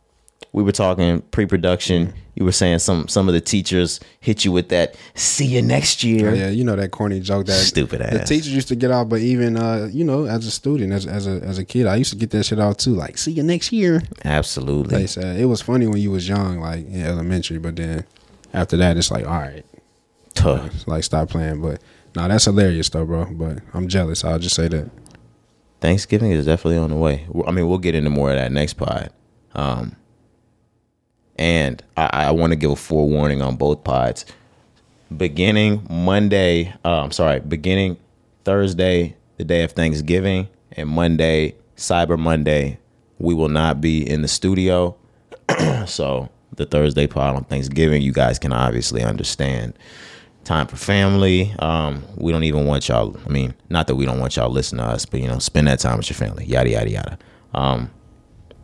we 0.51 0.63
were 0.63 0.71
talking 0.71 1.21
pre-production. 1.31 2.13
You 2.35 2.45
were 2.45 2.51
saying 2.51 2.79
some 2.79 3.07
some 3.07 3.27
of 3.27 3.33
the 3.33 3.41
teachers 3.41 3.99
hit 4.19 4.43
you 4.45 4.51
with 4.51 4.69
that. 4.69 4.95
See 5.13 5.45
you 5.45 5.61
next 5.61 6.03
year. 6.03 6.33
Yeah, 6.33 6.49
you 6.49 6.63
know 6.63 6.75
that 6.75 6.91
corny 6.91 7.19
joke 7.19 7.45
that 7.47 7.53
Stupid 7.53 8.01
ass. 8.01 8.13
the 8.13 8.19
teachers 8.19 8.53
used 8.53 8.67
to 8.69 8.75
get 8.75 8.91
out, 8.91 9.07
but 9.09 9.19
even 9.19 9.57
uh, 9.57 9.89
you 9.91 10.03
know, 10.03 10.25
as 10.25 10.45
a 10.45 10.51
student, 10.51 10.91
as 10.93 11.05
as 11.07 11.27
a 11.27 11.41
as 11.41 11.57
a 11.57 11.65
kid, 11.65 11.87
I 11.87 11.95
used 11.95 12.11
to 12.11 12.17
get 12.17 12.31
that 12.31 12.45
shit 12.45 12.59
out 12.59 12.77
too. 12.77 12.93
Like, 12.93 13.17
see 13.17 13.31
you 13.31 13.43
next 13.43 13.71
year. 13.71 14.01
Absolutely. 14.23 14.97
They 14.97 15.07
said 15.07 15.39
it 15.39 15.45
was 15.45 15.61
funny 15.61 15.87
when 15.87 15.97
you 15.97 16.11
was 16.11 16.27
young, 16.27 16.59
like 16.59 16.85
in 16.85 17.01
elementary, 17.01 17.57
but 17.57 17.75
then 17.75 18.05
after 18.53 18.77
that, 18.77 18.97
it's 18.97 19.11
like, 19.11 19.25
all 19.25 19.39
right, 19.39 19.65
it's 20.35 20.87
like 20.87 21.03
stop 21.03 21.29
playing. 21.29 21.61
But 21.61 21.81
no, 22.15 22.27
that's 22.27 22.45
hilarious 22.45 22.89
though, 22.89 23.05
bro. 23.05 23.25
But 23.31 23.59
I'm 23.73 23.87
jealous. 23.87 24.23
I'll 24.23 24.39
just 24.39 24.55
say 24.55 24.67
that. 24.69 24.89
Thanksgiving 25.81 26.31
is 26.31 26.45
definitely 26.45 26.77
on 26.77 26.89
the 26.89 26.95
way. 26.95 27.27
I 27.45 27.51
mean, 27.51 27.67
we'll 27.67 27.77
get 27.77 27.95
into 27.95 28.09
more 28.09 28.29
of 28.31 28.37
that 28.37 28.51
next 28.51 28.73
pod. 28.73 29.11
Um, 29.53 29.95
and 31.37 31.83
I, 31.97 32.09
I 32.27 32.31
want 32.31 32.51
to 32.51 32.55
give 32.55 32.71
a 32.71 32.75
forewarning 32.75 33.41
on 33.41 33.55
both 33.55 33.83
pods. 33.83 34.25
Beginning 35.15 35.85
Monday, 35.89 36.73
uh, 36.83 37.01
I'm 37.03 37.11
sorry, 37.11 37.39
beginning 37.39 37.97
Thursday, 38.43 39.15
the 39.37 39.43
day 39.43 39.63
of 39.63 39.71
Thanksgiving, 39.73 40.47
and 40.71 40.89
Monday, 40.89 41.55
Cyber 41.77 42.17
Monday, 42.17 42.79
we 43.19 43.33
will 43.33 43.49
not 43.49 43.81
be 43.81 44.07
in 44.07 44.21
the 44.21 44.27
studio. 44.27 44.95
so 45.85 46.29
the 46.55 46.65
Thursday 46.65 47.07
pod 47.07 47.35
on 47.35 47.43
Thanksgiving, 47.45 48.01
you 48.01 48.11
guys 48.11 48.39
can 48.39 48.53
obviously 48.53 49.03
understand. 49.03 49.77
Time 50.43 50.67
for 50.67 50.75
family. 50.75 51.53
Um, 51.59 52.03
we 52.17 52.31
don't 52.31 52.43
even 52.43 52.65
want 52.65 52.87
y'all. 52.87 53.17
I 53.25 53.29
mean, 53.29 53.53
not 53.69 53.87
that 53.87 53.95
we 53.95 54.05
don't 54.05 54.19
want 54.19 54.35
y'all 54.35 54.47
to 54.47 54.53
listen 54.53 54.77
to 54.77 54.83
us, 54.83 55.05
but 55.05 55.19
you 55.19 55.27
know, 55.27 55.39
spend 55.39 55.67
that 55.67 55.79
time 55.79 55.97
with 55.97 56.09
your 56.09 56.17
family. 56.17 56.45
Yada 56.45 56.69
yada 56.69 56.89
yada. 56.89 57.19
Um, 57.53 57.89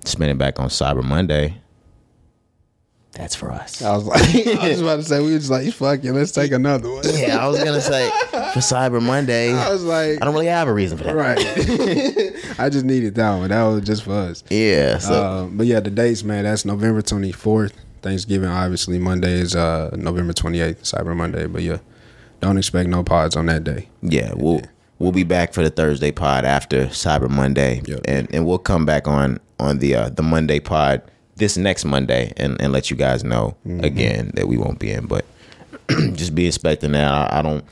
spend 0.05 0.31
it 0.31 0.37
back 0.37 0.59
on 0.59 0.69
Cyber 0.69 1.03
Monday. 1.03 1.60
That's 3.13 3.35
for 3.35 3.51
us. 3.51 3.81
I 3.81 3.93
was 3.95 4.05
like, 4.05 4.21
I 4.47 4.69
was 4.69 4.79
about 4.81 4.95
to 4.97 5.03
say, 5.03 5.21
we 5.21 5.33
was 5.33 5.49
like, 5.49 5.71
fuck 5.73 6.03
it, 6.03 6.13
let's 6.13 6.31
take 6.31 6.51
another 6.53 6.89
one. 6.91 7.03
Yeah, 7.13 7.37
I 7.43 7.47
was 7.49 7.61
gonna 7.63 7.81
say 7.81 8.09
for 8.29 8.59
Cyber 8.59 9.01
Monday. 9.01 9.53
I 9.53 9.69
was 9.69 9.83
like, 9.83 10.21
I 10.21 10.25
don't 10.25 10.33
really 10.33 10.45
have 10.47 10.67
a 10.69 10.73
reason 10.73 10.97
for 10.97 11.03
that. 11.03 11.15
right. 11.15 11.39
I 12.59 12.69
just 12.69 12.85
needed 12.85 13.15
that 13.15 13.37
one. 13.37 13.49
That 13.49 13.63
was 13.63 13.81
just 13.83 14.03
for 14.03 14.13
us. 14.13 14.43
Yeah. 14.49 14.97
So 14.99 15.13
Uh, 15.13 15.45
but 15.47 15.67
yeah, 15.67 15.81
the 15.81 15.89
dates, 15.89 16.23
man. 16.23 16.45
That's 16.45 16.63
November 16.65 17.01
twenty 17.01 17.31
fourth. 17.31 17.73
Thanksgiving, 18.01 18.49
obviously. 18.49 18.97
Monday 18.97 19.33
is 19.33 19.55
uh, 19.55 19.89
November 19.97 20.33
twenty 20.33 20.61
eighth, 20.61 20.83
Cyber 20.83 21.15
Monday. 21.15 21.47
But 21.47 21.63
yeah, 21.63 21.77
don't 22.39 22.57
expect 22.57 22.87
no 22.89 23.03
pods 23.03 23.35
on 23.35 23.45
that 23.47 23.63
day. 23.65 23.89
yeah, 24.01 24.31
we'll 24.35 24.61
we'll 24.99 25.11
be 25.11 25.23
back 25.23 25.53
for 25.53 25.63
the 25.63 25.69
Thursday 25.69 26.11
pod 26.11 26.45
after 26.45 26.85
Cyber 26.87 27.29
Monday, 27.29 27.81
Yep. 27.85 27.99
and 28.05 28.33
and 28.33 28.45
we'll 28.47 28.57
come 28.57 28.85
back 28.85 29.05
on 29.07 29.39
on 29.59 29.79
the 29.79 29.95
uh, 29.95 30.09
the 30.09 30.23
Monday 30.23 30.59
pod 30.61 31.01
this 31.41 31.57
next 31.57 31.83
Monday 31.83 32.31
and 32.37 32.55
and 32.61 32.71
let 32.71 32.89
you 32.89 32.95
guys 32.95 33.25
know 33.25 33.57
Mm-hmm. 33.67 33.83
again 33.83 34.31
that 34.35 34.47
we 34.47 34.57
won't 34.57 34.79
be 34.79 34.91
in, 34.91 35.07
but 35.07 35.25
just 36.13 36.33
be 36.33 36.47
expecting 36.47 36.93
that. 36.93 37.11
I, 37.11 37.39
I 37.39 37.41
don't. 37.41 37.65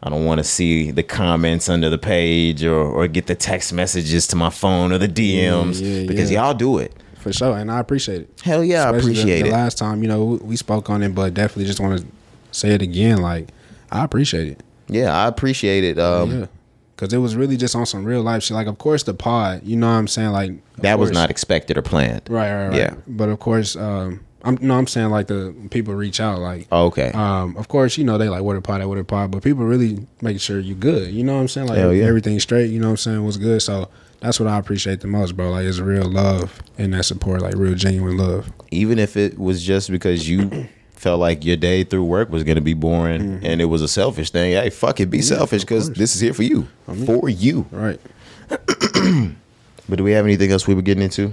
I 0.00 0.10
don't 0.10 0.24
want 0.24 0.38
to 0.38 0.44
see 0.44 0.92
the 0.92 1.02
comments 1.02 1.68
under 1.68 1.90
the 1.90 1.98
page 1.98 2.62
or, 2.62 2.76
or 2.78 3.08
get 3.08 3.26
the 3.26 3.34
text 3.34 3.72
messages 3.72 4.28
to 4.28 4.36
my 4.36 4.48
phone 4.48 4.92
or 4.92 4.98
the 4.98 5.08
DMs 5.08 5.80
yeah, 5.82 6.06
because 6.06 6.30
yeah. 6.30 6.44
y'all 6.44 6.54
do 6.54 6.78
it. 6.78 6.94
For 7.16 7.32
sure, 7.32 7.56
and 7.58 7.68
I 7.68 7.80
appreciate 7.80 8.20
it. 8.20 8.40
Hell 8.44 8.62
yeah, 8.62 8.84
I 8.84 8.90
Especially 8.94 9.14
the- 9.14 9.20
appreciate 9.22 9.42
the, 9.42 9.48
it. 9.48 9.52
Last 9.52 9.76
time, 9.76 10.02
you 10.04 10.08
know, 10.08 10.24
we, 10.24 10.36
we 10.36 10.56
spoke 10.56 10.88
on 10.88 11.02
it, 11.02 11.16
but 11.16 11.34
definitely 11.34 11.64
just 11.64 11.80
want 11.80 12.00
to 12.00 12.06
say 12.52 12.68
it 12.74 12.80
again. 12.80 13.20
Like, 13.22 13.48
I 13.90 14.04
appreciate 14.04 14.46
it. 14.52 14.62
Yeah, 14.86 15.12
I 15.12 15.26
appreciate 15.26 15.82
it. 15.82 15.98
Um, 15.98 16.42
yeah, 16.42 16.46
because 16.98 17.12
it 17.12 17.18
was 17.18 17.36
really 17.36 17.56
just 17.56 17.76
on 17.76 17.86
some 17.86 18.04
real 18.04 18.22
life 18.22 18.42
shit. 18.42 18.56
Like, 18.56 18.66
of 18.66 18.78
course, 18.78 19.04
the 19.04 19.14
pod. 19.14 19.62
You 19.62 19.76
know 19.76 19.86
what 19.86 19.92
I'm 19.92 20.08
saying? 20.08 20.32
Like, 20.32 20.52
That 20.78 20.98
was 20.98 21.12
not 21.12 21.30
expected 21.30 21.78
or 21.78 21.82
planned. 21.82 22.22
right, 22.28 22.52
right, 22.52 22.68
right. 22.68 22.76
Yeah. 22.76 22.94
but 23.06 23.28
of 23.28 23.38
course, 23.38 23.76
um, 23.76 24.20
I'm 24.42 24.58
no, 24.60 24.76
I'm 24.76 24.86
saying 24.86 25.10
like 25.10 25.28
the 25.28 25.54
people 25.70 25.94
reach 25.94 26.20
out, 26.20 26.40
like. 26.40 26.66
Oh, 26.72 26.86
okay. 26.86 27.10
Um, 27.12 27.56
of 27.56 27.68
course, 27.68 27.98
you 27.98 28.04
know 28.04 28.18
they 28.18 28.28
like 28.28 28.42
what 28.42 28.56
a 28.56 28.60
pot, 28.60 28.84
what 28.88 28.98
a 28.98 29.04
pod, 29.04 29.30
but 29.30 29.42
people 29.42 29.64
really 29.64 30.06
make 30.22 30.40
sure 30.40 30.58
you're 30.58 30.76
good. 30.76 31.12
You 31.12 31.22
know 31.22 31.34
what 31.34 31.40
I'm 31.40 31.48
saying? 31.48 31.68
Like 31.68 31.78
yeah. 31.78 32.04
everything 32.04 32.38
straight. 32.40 32.70
You 32.70 32.80
know 32.80 32.88
what 32.88 32.92
I'm 32.92 32.96
saying? 32.98 33.24
Was 33.24 33.36
good. 33.36 33.62
So 33.62 33.88
that's 34.20 34.40
what 34.40 34.48
I 34.48 34.58
appreciate 34.58 35.00
the 35.00 35.06
most, 35.06 35.36
bro. 35.36 35.50
Like 35.50 35.66
it's 35.66 35.80
real 35.80 36.08
love 36.08 36.60
and 36.78 36.94
that 36.94 37.04
support, 37.04 37.42
like 37.42 37.54
real 37.56 37.74
genuine 37.74 38.16
love. 38.16 38.50
Even 38.70 38.98
if 38.98 39.16
it 39.16 39.38
was 39.38 39.62
just 39.62 39.90
because 39.90 40.28
you 40.28 40.68
felt 40.98 41.20
like 41.20 41.44
your 41.44 41.56
day 41.56 41.84
through 41.84 42.04
work 42.04 42.30
was 42.30 42.44
gonna 42.44 42.60
be 42.60 42.74
boring, 42.74 43.20
Mm-hmm. 43.22 43.46
and 43.46 43.60
it 43.60 43.66
was 43.66 43.82
a 43.82 43.88
selfish 43.88 44.30
thing. 44.30 44.52
Hey, 44.52 44.70
fuck 44.70 45.00
it, 45.00 45.06
be 45.06 45.22
selfish 45.22 45.62
because 45.62 45.90
this 45.92 46.14
is 46.14 46.20
here 46.20 46.34
for 46.34 46.42
you, 46.42 46.68
for 47.06 47.28
you. 47.28 47.66
Right. 47.70 48.00
But 49.88 49.96
do 49.96 50.04
we 50.04 50.12
have 50.12 50.26
anything 50.26 50.52
else 50.52 50.66
we 50.66 50.74
were 50.74 50.82
getting 50.82 51.02
into? 51.02 51.32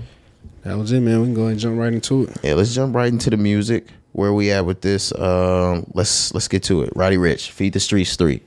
That 0.64 0.78
was 0.78 0.92
it, 0.94 1.02
man. 1.02 1.20
We 1.20 1.28
can 1.28 1.34
go 1.34 1.42
ahead 1.42 1.52
and 1.52 1.60
jump 1.60 1.78
right 1.78 1.92
into 1.92 2.24
it. 2.24 2.38
Yeah, 2.42 2.54
let's 2.54 2.74
jump 2.74 2.96
right 2.96 3.12
into 3.12 3.30
the 3.30 3.36
music. 3.38 3.88
Where 4.14 4.32
we 4.32 4.50
at 4.52 4.66
with 4.66 4.80
this? 4.80 5.14
Um, 5.14 5.86
let's 5.94 6.34
let's 6.34 6.48
get 6.48 6.64
to 6.64 6.82
it. 6.84 6.94
Roddy 6.96 7.18
Ricch, 7.18 7.50
Feed 7.50 7.74
the 7.74 7.82
Streets 7.82 8.16
three. 8.16 8.42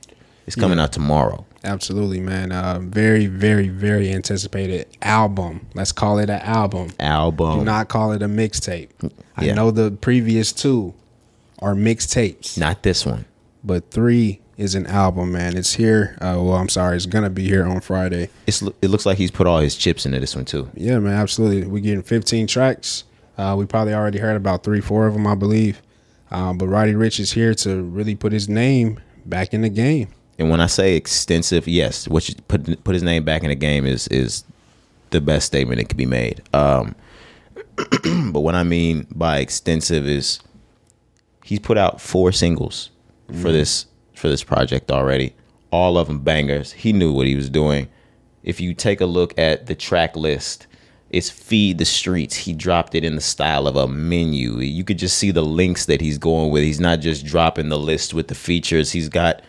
It's 0.47 0.57
coming 0.57 0.79
Yeah. 0.79 0.85
out 0.85 0.93
tomorrow. 0.95 1.45
Absolutely, 1.63 2.21
man. 2.21 2.53
Uh, 2.53 2.79
very, 2.81 3.27
very, 3.27 3.69
very 3.69 4.11
anticipated 4.11 4.87
album. 5.03 5.67
Let's 5.75 5.93
call 5.93 6.19
it 6.21 6.31
an 6.31 6.41
album. 6.41 6.89
Album. 6.99 7.59
Do 7.59 7.65
not 7.67 7.89
call 7.89 8.13
it 8.13 8.23
a 8.23 8.29
mixtape. 8.29 8.89
I 9.37 9.51
know 9.53 9.71
the 9.71 9.91
previous 9.91 10.53
two 10.55 10.95
are 11.61 11.75
mixtapes, 11.75 12.59
Not 12.59 12.83
this 12.83 13.05
one. 13.07 13.25
but 13.65 13.91
three 13.91 14.41
is 14.57 14.75
an 14.75 14.87
album, 14.87 15.33
man. 15.33 15.57
It's 15.57 15.75
here. 15.75 16.17
Uh, 16.21 16.35
well, 16.43 16.55
I'm 16.55 16.69
sorry, 16.69 16.97
it's 16.97 17.07
gonna 17.07 17.31
be 17.31 17.45
here 17.49 17.65
on 17.67 17.81
Friday. 17.81 18.29
It's 18.47 18.63
it 18.63 18.89
looks 18.89 19.07
like 19.07 19.19
he's 19.19 19.31
put 19.31 19.47
all 19.47 19.59
his 19.61 19.77
chips 19.77 20.05
into 20.07 20.19
this 20.21 20.35
one 20.35 20.45
too. 20.45 20.69
Yeah, 20.75 20.99
man, 20.99 21.15
absolutely. 21.15 21.67
We're 21.69 21.83
getting 21.83 22.03
15 22.03 22.47
tracks. 22.47 23.05
Uh, 23.37 23.55
we 23.57 23.67
probably 23.67 23.95
already 23.95 24.19
heard 24.19 24.37
about 24.37 24.65
three, 24.65 24.81
four 24.81 25.07
of 25.07 25.15
them, 25.15 25.27
I 25.27 25.37
believe. 25.37 25.81
Um, 26.33 26.59
but 26.59 26.67
Roddy 26.67 26.93
Ricch 26.93 27.21
is 27.21 27.33
here 27.33 27.55
to 27.55 27.83
really 27.83 28.15
put 28.17 28.33
his 28.33 28.49
name 28.49 28.99
back 29.25 29.55
in 29.55 29.63
the 29.63 29.69
game. 29.69 30.09
And 30.41 30.51
when 30.51 30.61
I 30.61 30.67
say 30.67 30.95
extensive, 30.97 31.67
yes, 31.69 32.07
what 32.09 32.29
you 32.29 32.35
put 32.49 32.83
put 32.85 32.95
his 32.95 33.03
name 33.03 33.25
back 33.25 33.43
in 33.45 33.49
the 33.49 33.55
game 33.55 33.87
is 33.87 34.09
is 34.09 34.45
the 35.11 35.21
best 35.21 35.47
statement 35.47 35.79
that 35.81 35.89
could 35.89 35.97
be 35.97 36.05
made. 36.07 36.43
Um, 36.53 36.95
but 38.33 38.41
what 38.41 38.55
I 38.55 38.63
mean 38.65 39.07
by 39.15 39.39
extensive 39.39 40.07
is 40.07 40.41
he's 41.49 41.59
put 41.59 41.79
out 41.79 41.99
four 41.99 42.31
singles 42.31 42.91
for 43.29 43.49
mm. 43.49 43.53
this 43.53 43.87
for 44.15 44.29
this 44.29 44.45
project 44.45 44.91
already. 44.91 45.35
All 45.71 45.97
of 45.97 46.07
them 46.07 46.21
bangers. 46.21 46.73
He 46.73 46.93
knew 46.93 47.11
what 47.11 47.27
he 47.27 47.37
was 47.37 47.49
doing. 47.49 47.89
If 48.43 48.61
you 48.61 48.75
take 48.75 49.01
a 49.01 49.07
look 49.07 49.39
at 49.39 49.65
the 49.65 49.75
track 49.75 50.15
list, 50.15 50.67
it's 51.09 51.31
feed 51.31 51.79
the 51.79 51.87
streets. 51.87 52.37
He 52.37 52.53
dropped 52.53 52.95
it 52.95 53.03
in 53.03 53.15
the 53.15 53.23
style 53.23 53.67
of 53.67 53.77
a 53.77 53.89
menu. 53.89 54.59
You 54.59 54.85
could 54.85 54.99
just 54.99 55.17
see 55.17 55.31
the 55.31 55.43
links 55.43 55.87
that 55.87 56.03
he's 56.03 56.19
going 56.19 56.51
with. 56.51 56.65
He's 56.65 56.81
not 56.81 57.01
just 57.01 57.25
dropping 57.25 57.71
the 57.71 57.79
list 57.79 58.13
with 58.13 58.29
the 58.29 58.35
features. 58.35 58.93
He's 58.93 59.09
got 59.09 59.41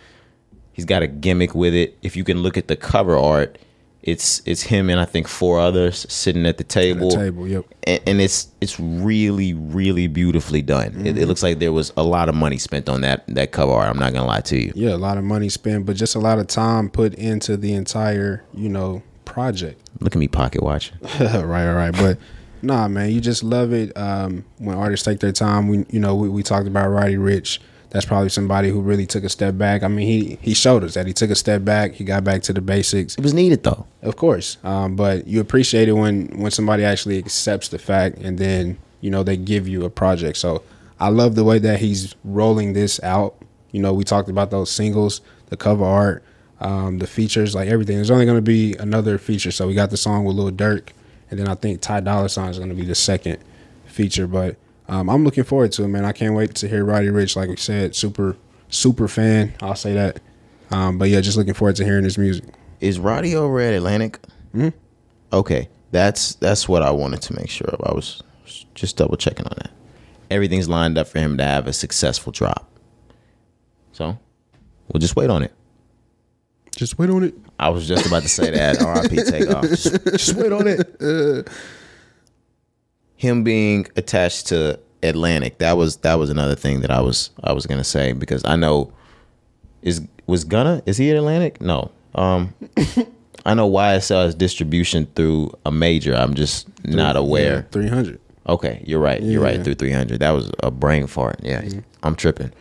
he's 0.71 0.85
got 0.85 1.03
a 1.03 1.07
gimmick 1.07 1.53
with 1.53 1.73
it. 1.73 1.97
If 2.01 2.15
you 2.15 2.23
can 2.23 2.37
look 2.37 2.55
at 2.55 2.69
the 2.69 2.77
cover 2.77 3.17
art, 3.17 3.57
it's 4.01 4.41
it's 4.45 4.63
him 4.63 4.89
and 4.89 4.99
I 4.99 5.05
think 5.05 5.27
four 5.27 5.59
others 5.59 6.05
sitting 6.09 6.45
at 6.45 6.57
the 6.57 6.63
table. 6.63 7.11
table, 7.11 7.47
yep. 7.47 7.65
And, 7.83 8.01
and 8.07 8.21
it's 8.21 8.47
it's 8.61 8.79
really 8.79 9.53
really 9.53 10.07
beautifully 10.07 10.61
done. 10.61 11.05
It, 11.05 11.17
it 11.17 11.27
looks 11.27 11.43
like 11.43 11.59
there 11.59 11.73
was 11.73 11.91
a 11.97 12.03
lot 12.03 12.29
of 12.29 12.35
money 12.35 12.57
spent 12.57 12.87
on 12.87 13.01
that 13.01 13.25
that 13.27 13.51
cover 13.51 13.73
art. 13.73 13.89
I'm 13.89 13.99
not 13.99 14.13
gonna 14.13 14.27
lie 14.27 14.41
to 14.41 14.57
you. 14.57 14.71
Yeah, 14.75 14.95
a 14.95 14.97
lot 14.97 15.17
of 15.17 15.23
money 15.23 15.49
spent, 15.49 15.85
but 15.85 15.95
just 15.95 16.15
a 16.15 16.19
lot 16.19 16.39
of 16.39 16.47
time 16.47 16.89
put 16.89 17.13
into 17.15 17.57
the 17.57 17.73
entire, 17.73 18.43
you 18.53 18.69
know, 18.69 19.03
project. 19.25 19.89
Look 19.99 20.15
at 20.15 20.19
me 20.19 20.27
pocket 20.27 20.63
watching. 20.63 20.97
right, 21.19 21.43
right, 21.43 21.73
right. 21.73 21.91
But 21.91 22.17
nah, 22.61 22.87
man, 22.87 23.11
you 23.11 23.21
just 23.21 23.43
love 23.43 23.73
it 23.73 23.95
um, 23.97 24.45
when 24.57 24.77
artists 24.77 25.05
take 25.05 25.19
their 25.19 25.31
time. 25.31 25.67
We, 25.67 25.85
you 25.89 25.99
know, 25.99 26.15
we, 26.15 26.29
we 26.29 26.43
talked 26.43 26.67
about 26.67 26.89
Roddy 26.89 27.15
Ricch. 27.15 27.59
That's 27.91 28.05
probably 28.05 28.29
somebody 28.29 28.69
who 28.69 28.81
really 28.81 29.07
took 29.07 29.23
a 29.23 29.29
step 29.29 29.57
back. 29.57 29.81
I 29.81 29.87
mean, 29.87 30.05
he 30.07 30.37
he 30.41 30.53
showed 30.53 30.83
us 30.83 30.93
that 30.93 31.07
he 31.07 31.13
took 31.13 31.31
a 31.31 31.35
step 31.35 31.63
back. 31.65 31.93
He 31.93 32.03
got 32.03 32.23
back 32.23 32.43
to 32.43 32.53
the 32.53 32.61
basics, 32.61 33.15
It 33.15 33.23
was 33.23 33.33
needed 33.33 33.63
though. 33.63 33.87
of 34.03 34.15
course. 34.15 34.57
Um, 34.63 34.95
but 34.95 35.25
you 35.27 35.39
appreciate 35.41 35.87
it 35.89 35.93
when 35.93 36.27
when 36.39 36.51
somebody 36.51 36.83
actually 36.83 37.17
accepts 37.17 37.69
the 37.69 37.79
fact, 37.79 38.17
and 38.19 38.37
then 38.37 38.77
you 39.01 39.09
know 39.09 39.23
they 39.23 39.37
give 39.37 39.67
you 39.67 39.85
a 39.85 39.89
project. 39.89 40.37
So 40.37 40.61
I 40.99 41.09
love 41.09 41.33
the 41.35 41.43
way 41.43 41.57
that 41.59 41.79
he's 41.79 42.15
rolling 42.23 42.73
this 42.73 43.01
out. 43.03 43.35
You 43.71 43.81
know, 43.81 43.93
we 43.93 44.03
talked 44.03 44.29
about 44.29 44.51
those 44.51 44.69
singles, 44.69 45.21
the 45.47 45.57
cover 45.57 45.85
art, 45.85 46.23
um, 46.59 46.99
the 46.99 47.07
features, 47.07 47.55
like 47.55 47.69
everything. 47.69 47.95
There's 47.95 48.11
only 48.11 48.25
going 48.25 48.37
to 48.37 48.41
be 48.41 48.75
another 48.75 49.17
feature. 49.17 49.51
So 49.51 49.65
we 49.67 49.73
got 49.73 49.89
the 49.89 49.97
song 49.97 50.25
with 50.25 50.35
Lil 50.35 50.51
Durk, 50.51 50.89
and 51.31 51.39
then 51.39 51.47
I 51.47 51.55
think 51.55 51.81
Ty 51.81 52.01
Dolla 52.01 52.29
Sign 52.29 52.49
is 52.49 52.57
going 52.57 52.69
to 52.69 52.75
be 52.75 52.85
the 52.85 52.95
second 52.95 53.37
feature. 53.85 54.27
But 54.27 54.57
um, 54.89 55.09
I'm 55.09 55.23
looking 55.23 55.43
forward 55.43 55.71
to 55.73 55.83
it, 55.83 55.87
man. 55.87 56.03
I 56.05 56.11
can't 56.11 56.33
wait 56.35 56.55
to 56.55 56.67
hear 56.67 56.83
Roddy 56.83 57.07
Ricch. 57.07 57.35
Like 57.35 57.49
we 57.49 57.55
said, 57.55 57.95
super 57.95 58.35
super 58.69 59.07
fan. 59.07 59.53
I'll 59.61 59.75
say 59.75 59.93
that. 59.93 60.19
Um, 60.71 60.97
but 60.97 61.09
yeah, 61.09 61.21
just 61.21 61.37
looking 61.37 61.53
forward 61.53 61.75
to 61.77 61.85
hearing 61.85 62.03
his 62.03 62.17
music. 62.17 62.45
Is 62.79 62.99
Roddy 62.99 63.35
over 63.35 63.59
at 63.59 63.73
Atlantic? 63.73 64.19
Mhm. 64.53 64.73
Okay, 65.31 65.69
that's 65.91 66.35
that's 66.35 66.67
what 66.67 66.81
I 66.83 66.91
wanted 66.91 67.21
to 67.23 67.35
make 67.35 67.49
sure 67.49 67.67
of. 67.67 67.81
I 67.85 67.93
was 67.93 68.21
just 68.75 68.97
double 68.97 69.17
checking 69.17 69.45
on 69.45 69.53
that. 69.57 69.71
Everything's 70.31 70.69
lined 70.69 70.97
up 70.97 71.07
for 71.07 71.19
him 71.19 71.37
to 71.37 71.43
have 71.43 71.67
a 71.67 71.73
successful 71.73 72.31
drop. 72.31 72.69
So 73.91 74.17
we'll 74.91 74.99
just 74.99 75.15
wait 75.15 75.29
on 75.29 75.43
it. 75.43 75.53
Just 76.75 76.97
wait 76.97 77.09
on 77.09 77.23
it. 77.23 77.33
I 77.59 77.69
was 77.69 77.87
just 77.87 78.05
about 78.05 78.21
to 78.23 78.29
say 78.29 78.51
that. 78.51 78.81
R.I.P. 78.81 79.23
Takeoff. 79.23 79.63
Just, 79.67 80.05
just 80.05 80.35
wait 80.35 80.51
on 80.53 80.65
it. 80.67 81.47
Him 83.19 83.43
being 83.43 83.85
attached 83.97 84.47
to 84.47 84.79
Atlantic, 85.03 85.57
that 85.57 85.75
was 85.75 85.97
that 85.97 86.15
was 86.15 86.29
another 86.29 86.55
thing 86.55 86.79
that 86.81 86.89
I 86.89 87.01
was 87.01 87.31
I 87.43 87.51
was 87.51 87.65
gonna 87.65 87.83
say 87.83 88.13
because 88.13 88.43
I 88.45 88.55
know 88.55 88.93
is 89.81 90.01
was 90.25 90.45
Gunna 90.45 90.81
is 90.85 90.95
he 90.95 91.11
at 91.11 91.17
Atlantic? 91.17 91.59
No. 91.59 91.91
Um, 92.15 92.53
I 93.45 93.53
know 93.53 93.69
YSL 93.69 94.23
has 94.23 94.35
distribution 94.35 95.05
through 95.15 95.51
a 95.65 95.71
major. 95.71 96.15
I'm 96.15 96.33
just 96.33 96.67
not 96.85 97.17
aware. 97.17 97.67
Three 97.71 97.89
hundred. 97.89 98.21
Okay, 98.47 98.81
you're 98.87 99.01
right. 99.01 99.21
You're 99.21 99.43
right. 99.43 99.57
Yeah. 99.57 99.63
Through 99.63 99.75
300. 99.75 100.21
That 100.21 100.31
was 100.31 100.51
a 100.63 100.71
brain 100.71 101.05
fart. 101.05 101.39
Yeah, 101.43 101.61
I'm 102.01 102.15
tripping. 102.15 102.51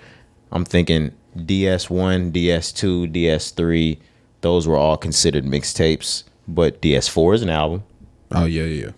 I'm 0.52 0.66
thinking 0.66 1.12
DS1, 1.34 2.32
DS2, 2.32 3.14
DS3. 3.14 3.98
Those 4.42 4.68
were 4.68 4.76
all 4.76 4.98
considered 4.98 5.44
mixtapes, 5.44 6.24
but 6.46 6.82
DS4 6.82 7.36
is 7.36 7.42
an 7.42 7.48
album. 7.48 7.84
Oh 8.32 8.44
yeah, 8.44 8.64
yeah. 8.64 8.90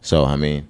So 0.00 0.24
I 0.24 0.36
mean, 0.36 0.68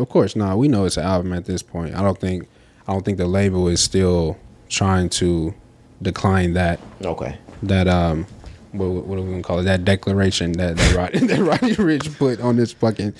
Of 0.00 0.08
course, 0.08 0.34
nah. 0.34 0.56
We 0.56 0.68
know 0.68 0.84
it's 0.84 0.96
an 0.96 1.04
album 1.04 1.32
at 1.32 1.44
this 1.44 1.62
point. 1.62 1.94
I 1.94 2.02
don't 2.02 2.18
think, 2.18 2.48
I 2.88 2.92
don't 2.92 3.04
think 3.04 3.18
the 3.18 3.26
label 3.26 3.68
is 3.68 3.82
still 3.82 4.38
trying 4.68 5.10
to 5.10 5.54
decline 6.02 6.54
that 6.54 6.80
okay. 7.04 7.36
that 7.62 7.86
um, 7.86 8.26
what, 8.72 8.88
what 8.88 9.18
are 9.18 9.22
we 9.22 9.30
gonna 9.30 9.42
call 9.42 9.58
it? 9.58 9.64
That 9.64 9.84
declaration 9.84 10.52
that 10.52 10.76
that 10.76 10.94
Roddy, 10.94 11.18
that 11.26 11.38
Roddy 11.38 11.74
Ricch 11.76 12.16
put 12.18 12.40
on 12.40 12.56
this 12.56 12.72
fucking 12.72 13.14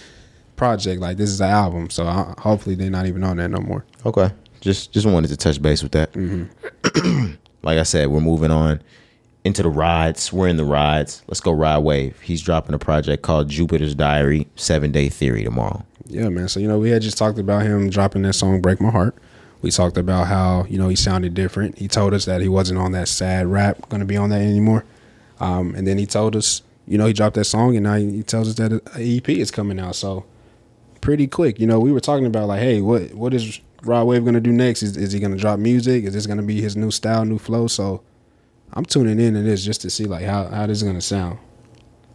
project. 0.57 1.01
Like 1.01 1.17
this 1.17 1.31
is 1.31 1.41
an 1.41 1.51
album, 1.51 1.91
so 1.91 2.07
I, 2.07 2.35
hopefully 2.39 2.75
they're 2.75 2.91
not 2.91 3.07
even 3.07 3.25
on 3.25 3.37
that 3.37 3.51
no 3.51 3.61
more. 3.61 3.85
Okay. 4.07 4.31
Just 4.61 4.93
just 4.93 5.07
wanted 5.07 5.29
to 5.29 5.37
touch 5.37 5.61
base 5.61 5.83
with 5.83 5.93
that. 5.93 6.15
like 7.63 7.79
I 7.79 7.83
said, 7.83 8.09
we're 8.09 8.21
moving 8.21 8.51
on 8.51 8.83
into 9.45 9.63
the 9.63 9.71
rides. 9.71 10.33
We're 10.33 10.49
in 10.49 10.57
the 10.57 10.65
rides. 10.65 11.23
Let's 11.27 11.41
go 11.41 11.53
Rod 11.53 11.83
Wave. 11.83 12.21
He's 12.21 12.43
dropping 12.43 12.75
a 12.75 12.79
project 12.79 13.23
called 13.23 13.49
Jupiter's 13.49 13.95
Diary, 13.95 14.49
Seven 14.57 14.93
Day 14.93 15.09
Theory 15.09 15.45
tomorrow. 15.45 15.85
Yeah, 16.11 16.29
man. 16.29 16.49
So 16.49 16.61
you 16.61 16.69
know, 16.69 16.79
we 16.79 16.91
had 16.91 17.03
just 17.03 17.19
talked 17.19 17.39
about 17.39 17.63
him 17.63 17.91
dropping 17.91 18.23
that 18.23 18.35
song 18.35 18.61
"Break 18.61 18.81
My 18.81 18.91
Heart." 18.91 19.15
We 19.63 19.71
talked 19.71 19.97
about 19.99 20.27
how 20.27 20.65
you 20.69 20.79
know 20.79 20.89
he 20.89 20.97
sounded 20.97 21.35
different. 21.35 21.79
He 21.79 21.89
told 21.89 22.15
us 22.15 22.25
that 22.25 22.41
he 22.41 22.49
wasn't 22.49 22.79
on 22.79 22.93
that 22.93 23.09
sad 23.09 23.47
rap, 23.47 23.89
going 23.89 24.01
to 24.01 24.07
be 24.07 24.17
on 24.17 24.31
that 24.31 24.41
anymore. 24.41 24.85
Um, 25.39 25.75
and 25.75 25.87
then 25.87 25.99
he 25.99 26.07
told 26.07 26.37
us, 26.37 26.63
you 26.87 26.99
know, 26.99 27.07
he 27.07 27.13
dropped 27.13 27.35
that 27.37 27.45
song, 27.45 27.77
and 27.77 27.85
now 27.85 27.95
he 27.95 28.23
tells 28.23 28.49
us 28.49 28.55
that 28.57 28.73
an 28.73 28.81
EP 28.97 29.29
is 29.29 29.51
coming 29.51 29.79
out. 29.79 29.97
So 29.97 30.25
pretty 31.01 31.27
quick. 31.27 31.59
You 31.59 31.67
know, 31.67 31.81
we 31.81 31.93
were 31.93 32.01
talking 32.01 32.27
about 32.27 32.49
like, 32.49 32.61
hey, 32.61 32.81
what 32.81 33.15
what 33.15 33.35
is 33.35 33.61
Rod 33.83 34.05
Wave 34.05 34.23
going 34.23 34.35
to 34.35 34.41
do 34.41 34.53
next? 34.53 34.83
Is 34.83 34.97
is 34.97 35.13
he 35.13 35.21
going 35.21 35.33
to 35.33 35.39
drop 35.39 35.59
music? 35.59 36.05
Is 36.05 36.15
this 36.15 36.27
going 36.27 36.39
to 36.39 36.45
be 36.45 36.61
his 36.61 36.77
new 36.77 36.91
style, 36.91 37.25
new 37.25 37.39
flow? 37.39 37.67
So 37.67 38.03
I'm 38.73 38.85
tuning 38.85 39.21
in 39.21 39.35
to 39.35 39.43
this 39.43 39.65
just 39.65 39.81
to 39.83 39.91
see 39.91 40.05
like 40.05 40.25
how 40.25 40.47
how 40.47 40.67
this 40.67 40.79
is 40.79 40.83
going 40.83 40.97
to 40.97 41.03
sound. 41.03 41.39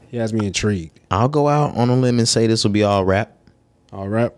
He 0.07 0.17
has 0.17 0.33
me 0.33 0.47
intrigued. 0.47 0.99
I'll 1.11 1.27
go 1.27 1.47
out 1.47 1.75
on 1.75 1.89
a 1.89 1.95
limb 1.95 2.19
and 2.19 2.27
say 2.27 2.47
this 2.47 2.63
will 2.63 2.71
be 2.71 2.83
all 2.83 3.03
rap. 3.03 3.34
All 3.95 4.09
rap. 4.09 4.33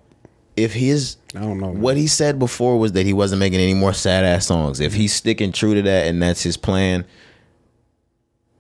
If 0.56 0.74
his 0.74 1.18
I 1.36 1.40
don't 1.42 1.60
know. 1.60 1.70
what 1.70 1.98
he 1.98 2.06
said 2.08 2.38
before 2.40 2.78
was 2.80 2.92
that 2.94 3.06
he 3.08 3.14
wasn't 3.14 3.40
making 3.40 3.60
any 3.60 3.74
more 3.74 3.92
sad 3.94 4.24
ass 4.24 4.46
songs. 4.48 4.80
If 4.80 4.94
he's 4.94 5.14
sticking 5.14 5.52
true 5.52 5.74
to 5.74 5.82
that 5.82 6.08
and 6.08 6.22
that's 6.22 6.44
his 6.44 6.58
plan, 6.58 7.06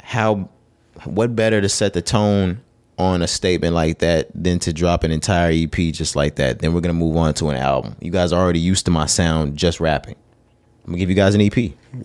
how 0.01 0.49
what 1.05 1.35
better 1.35 1.61
to 1.61 1.69
set 1.69 1.93
the 1.93 2.01
tone 2.01 2.61
on 2.97 3.21
a 3.21 3.27
statement 3.27 3.75
like 3.75 3.99
that 3.99 4.27
than 4.33 4.57
to 4.59 4.73
drop 4.73 5.03
an 5.03 5.11
entire 5.11 5.51
EP 5.53 5.75
just 5.93 6.15
like 6.15 6.35
that? 6.35 6.59
Then 6.59 6.73
we're 6.73 6.81
gonna 6.81 6.93
move 6.93 7.15
on 7.17 7.33
to 7.35 7.49
an 7.49 7.57
album. 7.57 7.95
You 8.01 8.11
guys 8.11 8.31
are 8.33 8.41
already 8.41 8.59
used 8.59 8.85
to 8.85 8.91
my 8.91 9.05
sound 9.05 9.55
just 9.57 9.79
rapping. 9.79 10.15
I'm 10.85 10.93
gonna 10.93 10.99
give 10.99 11.09
you 11.09 11.15
guys 11.15 11.35
an 11.35 11.41
EP. 11.41 11.55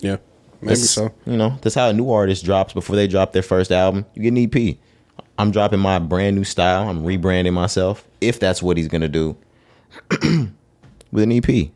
Yeah, 0.00 0.16
maybe 0.60 0.74
That's- 0.74 0.90
so. 0.90 1.12
You 1.26 1.36
know, 1.36 1.56
that's 1.62 1.74
how 1.74 1.88
a 1.88 1.92
new 1.92 2.10
artist 2.10 2.44
drops 2.44 2.72
before 2.74 2.96
they 2.96 3.06
drop 3.06 3.32
their 3.32 3.42
first 3.42 3.70
album. 3.72 4.04
You 4.14 4.22
get 4.22 4.28
an 4.28 4.38
EP. 4.38 4.76
I'm 5.42 5.50
dropping 5.50 5.80
my 5.80 5.98
brand 5.98 6.36
new 6.36 6.44
style. 6.44 6.88
I'm 6.88 7.02
rebranding 7.02 7.52
myself. 7.52 8.06
If 8.20 8.38
that's 8.38 8.62
what 8.62 8.76
he's 8.76 8.86
gonna 8.86 9.08
do 9.08 9.36
with 11.10 11.24
an 11.24 11.32
EP. 11.32 11.70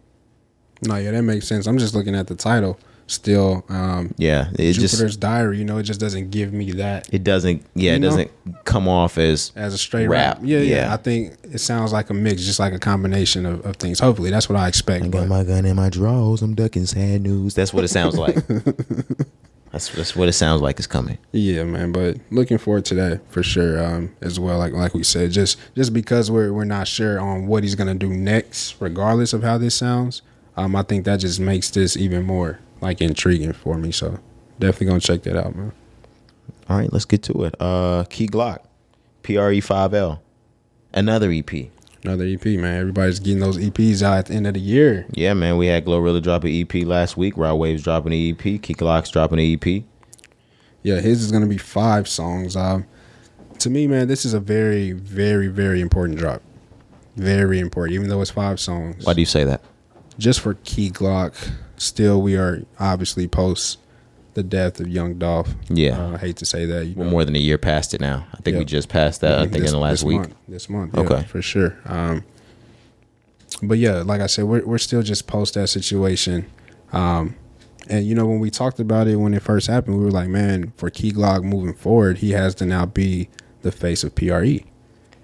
No, 0.82 0.94
yeah, 0.94 1.10
that 1.10 1.22
makes 1.22 1.48
sense. 1.48 1.66
I'm 1.66 1.76
just 1.76 1.92
looking 1.92 2.14
at 2.14 2.28
the 2.28 2.36
title. 2.36 2.78
still 3.08 3.64
um, 3.68 4.14
Yeah, 4.18 4.50
it 4.52 4.74
Jupiter's 4.74 5.00
just 5.00 5.20
Diary. 5.20 5.58
You 5.58 5.64
know, 5.64 5.78
it 5.78 5.82
just 5.82 5.98
doesn't 5.98 6.30
give 6.30 6.52
me 6.52 6.70
that 6.72 7.12
it 7.12 7.24
doesn't. 7.24 7.64
Yeah, 7.74 7.94
it 7.94 7.98
know? 7.98 8.10
doesn't 8.10 8.30
come 8.64 8.86
off 8.86 9.18
as 9.18 9.50
as 9.56 9.74
a 9.74 9.78
straight 9.78 10.06
Rap, 10.06 10.36
rap. 10.36 10.44
Yeah, 10.46 10.58
yeah, 10.58 10.76
yeah. 10.76 10.94
I 10.94 10.96
think 10.96 11.34
it 11.42 11.58
sounds 11.58 11.92
like 11.92 12.08
a 12.08 12.14
mix, 12.14 12.44
just 12.44 12.60
like 12.60 12.72
a 12.72 12.78
combination 12.78 13.46
of, 13.46 13.66
of 13.66 13.78
things. 13.78 13.98
Hopefully, 13.98 14.30
that's 14.30 14.48
what 14.48 14.56
I 14.56 14.68
expect. 14.68 15.06
I 15.06 15.08
got 15.08 15.26
my 15.26 15.42
gun 15.42 15.66
in 15.66 15.74
my 15.74 15.88
drawers. 15.88 16.40
I'm 16.40 16.54
ducking 16.54 16.86
sad 16.86 17.22
news. 17.22 17.54
That's 17.54 17.74
what 17.74 17.82
it 17.82 17.88
sounds 17.88 18.16
like. 18.16 18.36
that's 19.72 19.88
that's 19.90 20.16
what 20.16 20.28
it 20.28 20.32
sounds 20.32 20.62
like 20.62 20.78
is 20.78 20.86
coming. 20.86 21.18
Yeah, 21.32 21.64
man. 21.64 21.92
But 21.92 22.18
looking 22.30 22.58
forward 22.58 22.84
to 22.86 22.94
that 22.96 23.20
for 23.30 23.42
sure. 23.42 23.84
Um, 23.84 24.14
as 24.20 24.38
well, 24.38 24.58
like 24.58 24.72
like 24.72 24.94
we 24.94 25.02
said, 25.02 25.32
just 25.32 25.58
just 25.74 25.92
because 25.92 26.30
we're 26.30 26.52
we're 26.52 26.64
not 26.64 26.88
sure 26.88 27.18
on 27.20 27.46
what 27.46 27.62
he's 27.62 27.74
gonna 27.74 27.94
do 27.94 28.08
next, 28.08 28.76
regardless 28.80 29.32
of 29.32 29.42
how 29.42 29.58
this 29.58 29.74
sounds. 29.74 30.22
Um, 30.56 30.74
I 30.74 30.82
think 30.82 31.04
that 31.04 31.20
just 31.20 31.40
makes 31.40 31.70
this 31.70 31.96
even 31.96 32.24
more 32.24 32.58
like 32.80 33.00
intriguing 33.00 33.52
for 33.52 33.76
me. 33.76 33.92
So 33.92 34.18
definitely 34.58 34.86
gonna 34.86 35.00
check 35.00 35.22
that 35.22 35.36
out, 35.36 35.54
man. 35.54 35.72
All 36.68 36.78
right, 36.78 36.92
let's 36.92 37.04
get 37.04 37.22
to 37.24 37.44
it. 37.44 37.54
Uh, 37.60 38.04
Key 38.08 38.28
Glock, 38.28 38.60
PRE 39.22 39.60
five 39.60 39.94
L, 39.94 40.22
another 40.92 41.30
EP. 41.30 41.50
Another 42.06 42.24
EP, 42.24 42.44
man. 42.44 42.78
Everybody's 42.78 43.18
getting 43.18 43.40
those 43.40 43.58
EPs 43.58 44.02
out 44.02 44.18
at 44.18 44.26
the 44.26 44.34
end 44.34 44.46
of 44.46 44.54
the 44.54 44.60
year. 44.60 45.06
Yeah, 45.10 45.34
man. 45.34 45.56
We 45.56 45.66
had 45.66 45.84
Glorilla 45.84 46.22
drop 46.22 46.44
an 46.44 46.50
EP 46.50 46.86
last 46.86 47.16
week. 47.16 47.36
Rod 47.36 47.54
Wave's 47.54 47.82
dropping 47.82 48.12
an 48.12 48.30
EP. 48.30 48.62
Key 48.62 48.74
Glock's 48.74 49.10
dropping 49.10 49.40
an 49.40 49.60
EP. 49.60 49.82
Yeah, 50.82 51.00
his 51.00 51.22
is 51.22 51.32
gonna 51.32 51.46
be 51.46 51.58
five 51.58 52.06
songs. 52.06 52.54
Um, 52.54 52.86
to 53.58 53.70
me, 53.70 53.88
man, 53.88 54.06
this 54.06 54.24
is 54.24 54.34
a 54.34 54.40
very, 54.40 54.92
very, 54.92 55.48
very 55.48 55.80
important 55.80 56.18
drop. 56.18 56.42
Very 57.16 57.58
important, 57.58 57.94
even 57.94 58.08
though 58.08 58.20
it's 58.20 58.30
five 58.30 58.60
songs. 58.60 59.04
Why 59.04 59.14
do 59.14 59.20
you 59.20 59.26
say 59.26 59.42
that? 59.44 59.62
just 60.18 60.40
for 60.40 60.54
Key 60.64 60.90
Glock, 60.90 61.52
still 61.76 62.22
we 62.22 62.36
are 62.36 62.62
obviously 62.78 63.28
post 63.28 63.78
the 64.36 64.42
death 64.44 64.78
of 64.80 64.86
Young 64.88 65.14
Dolph. 65.14 65.54
Yeah. 65.68 65.98
uh, 65.98 66.12
I 66.14 66.18
hate 66.18 66.36
to 66.36 66.44
say 66.46 66.66
that. 66.66 66.84
You 66.86 66.94
We're 66.94 67.06
more 67.10 67.24
than 67.24 67.34
a 67.34 67.38
year 67.40 67.56
past 67.58 67.94
it 67.94 68.00
now. 68.00 68.26
I 68.32 68.36
think 68.42 68.54
Yeah. 68.54 68.58
we 68.60 68.64
just 68.66 68.88
passed 68.88 69.22
that. 69.22 69.38
I 69.38 69.42
think 69.46 69.62
This- 69.64 69.72
in 69.72 69.76
the 69.76 69.80
last 69.82 70.00
this 70.00 70.04
week. 70.04 70.18
month, 70.18 70.34
this 70.46 70.68
month, 70.70 70.90
yeah, 70.94 71.00
Okay. 71.00 71.22
for 71.24 71.40
sure. 71.42 71.74
Um, 71.86 72.22
but 73.62 73.78
yeah, 73.78 74.02
like 74.02 74.20
I 74.20 74.26
said, 74.26 74.44
we're 74.44 74.64
we're 74.64 74.78
still 74.78 75.02
just 75.02 75.26
post 75.26 75.54
that 75.54 75.68
situation. 75.68 76.46
Um, 76.92 77.34
and 77.88 78.06
you 78.06 78.14
know, 78.14 78.26
when 78.26 78.38
we 78.40 78.50
talked 78.50 78.78
about 78.80 79.06
it 79.08 79.16
when 79.16 79.32
it 79.34 79.42
first 79.42 79.66
happened, 79.68 79.98
we 79.98 80.04
were 80.04 80.10
like, 80.10 80.28
man, 80.28 80.72
for 80.76 80.90
Key 80.90 81.12
Glock 81.12 81.42
moving 81.42 81.74
forward, 81.74 82.18
he 82.18 82.32
has 82.32 82.54
to 82.56 82.66
now 82.66 82.84
be 82.86 83.28
the 83.62 83.72
face 83.72 84.04
of 84.04 84.14
PRE. 84.14 84.60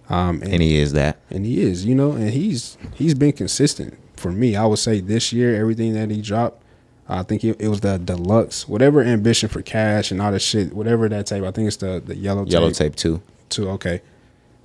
Um, 0.09 0.41
and, 0.43 0.55
And 0.55 0.63
he 0.63 0.77
is 0.79 0.93
that. 0.93 1.19
and 1.31 1.45
he 1.45 1.61
is, 1.63 1.85
you 1.85 1.95
know, 1.95 2.13
and 2.13 2.31
he's 2.31 2.77
he's 2.95 3.15
been 3.15 3.33
consistent 3.33 3.95
for 4.17 4.33
me. 4.33 4.57
I 4.57 4.65
would 4.65 4.79
say 4.79 5.01
this 5.01 5.33
year, 5.33 5.55
everything 5.55 5.93
that 5.95 6.11
he 6.11 6.23
dropped, 6.23 6.62
I 7.09 7.23
think 7.23 7.45
it, 7.45 7.61
it 7.61 7.69
was 7.69 7.81
the 7.81 7.99
deluxe, 7.99 8.69
whatever 8.69 9.03
ambition 9.03 9.49
for 9.49 9.61
cash 9.61 10.11
and 10.11 10.23
all 10.23 10.33
that 10.33 10.41
shit, 10.41 10.73
whatever 10.73 11.09
that 11.09 11.27
tape. 11.27 11.45
I 11.45 11.51
think 11.51 11.69
it's 11.69 11.77
the 11.77 12.03
the 12.05 12.17
yellow 12.17 12.45
tape 12.45 12.53
Yellow 12.53 12.71
tape 12.71 12.97
too. 12.97 13.23
too. 13.49 13.69
Okay, 13.71 14.03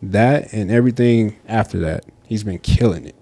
that 0.01 0.53
and 0.53 0.71
everything 0.71 1.35
after 1.47 1.79
that, 1.79 2.05
he's 2.25 2.43
been 2.43 2.59
killing 2.59 3.05
it, 3.05 3.15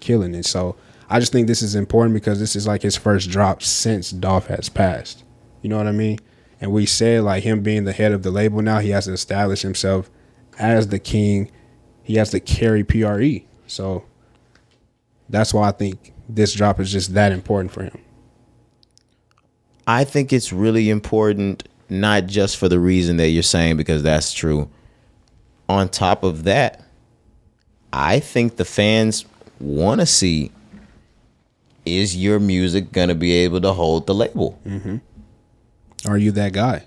killing 0.00 0.34
it. 0.34 0.46
So 0.46 0.76
I 1.08 1.20
just 1.20 1.32
think 1.32 1.46
this 1.46 1.62
is 1.62 1.74
important 1.74 2.14
because 2.14 2.38
this 2.40 2.56
is 2.56 2.66
like 2.66 2.82
his 2.82 2.96
first 2.96 3.30
drop 3.30 3.62
since 3.62 4.10
Dolph 4.10 4.48
has 4.48 4.68
passed. 4.68 5.24
You 5.62 5.70
know 5.70 5.78
what 5.78 5.86
I 5.86 5.92
mean? 5.92 6.18
And 6.60 6.72
we 6.72 6.86
said 6.86 7.22
like 7.22 7.44
him 7.44 7.62
being 7.62 7.84
the 7.84 7.92
head 7.92 8.12
of 8.12 8.22
the 8.22 8.30
label 8.30 8.62
now, 8.62 8.80
he 8.80 8.90
has 8.90 9.04
to 9.04 9.12
establish 9.12 9.62
himself 9.62 10.10
as 10.58 10.88
the 10.88 10.98
king. 10.98 11.50
He 12.02 12.16
has 12.16 12.30
to 12.30 12.40
carry 12.40 12.82
PRE. 12.82 13.44
So 13.66 14.04
that's 15.28 15.54
why 15.54 15.68
I 15.68 15.72
think 15.72 16.12
this 16.28 16.52
drop 16.52 16.80
is 16.80 16.90
just 16.90 17.14
that 17.14 17.32
important 17.32 17.72
for 17.72 17.84
him. 17.84 17.98
I 19.86 20.04
think 20.04 20.32
it's 20.32 20.52
really 20.52 20.90
important, 20.90 21.68
not 21.88 22.26
just 22.26 22.56
for 22.56 22.68
the 22.68 22.80
reason 22.80 23.16
that 23.18 23.28
you're 23.28 23.42
saying, 23.42 23.76
because 23.76 24.02
that's 24.02 24.32
true. 24.32 24.68
On 25.68 25.88
top 25.88 26.22
of 26.24 26.44
that, 26.44 26.84
I 27.92 28.20
think 28.20 28.56
the 28.56 28.64
fans 28.64 29.24
want 29.60 30.00
to 30.00 30.06
see 30.06 30.50
is 31.86 32.16
your 32.16 32.40
music 32.40 32.92
going 32.92 33.08
to 33.08 33.14
be 33.14 33.32
able 33.32 33.60
to 33.60 33.72
hold 33.72 34.06
the 34.06 34.14
label? 34.14 34.58
Are 36.06 36.18
you 36.18 36.32
that 36.32 36.52
guy? 36.52 36.84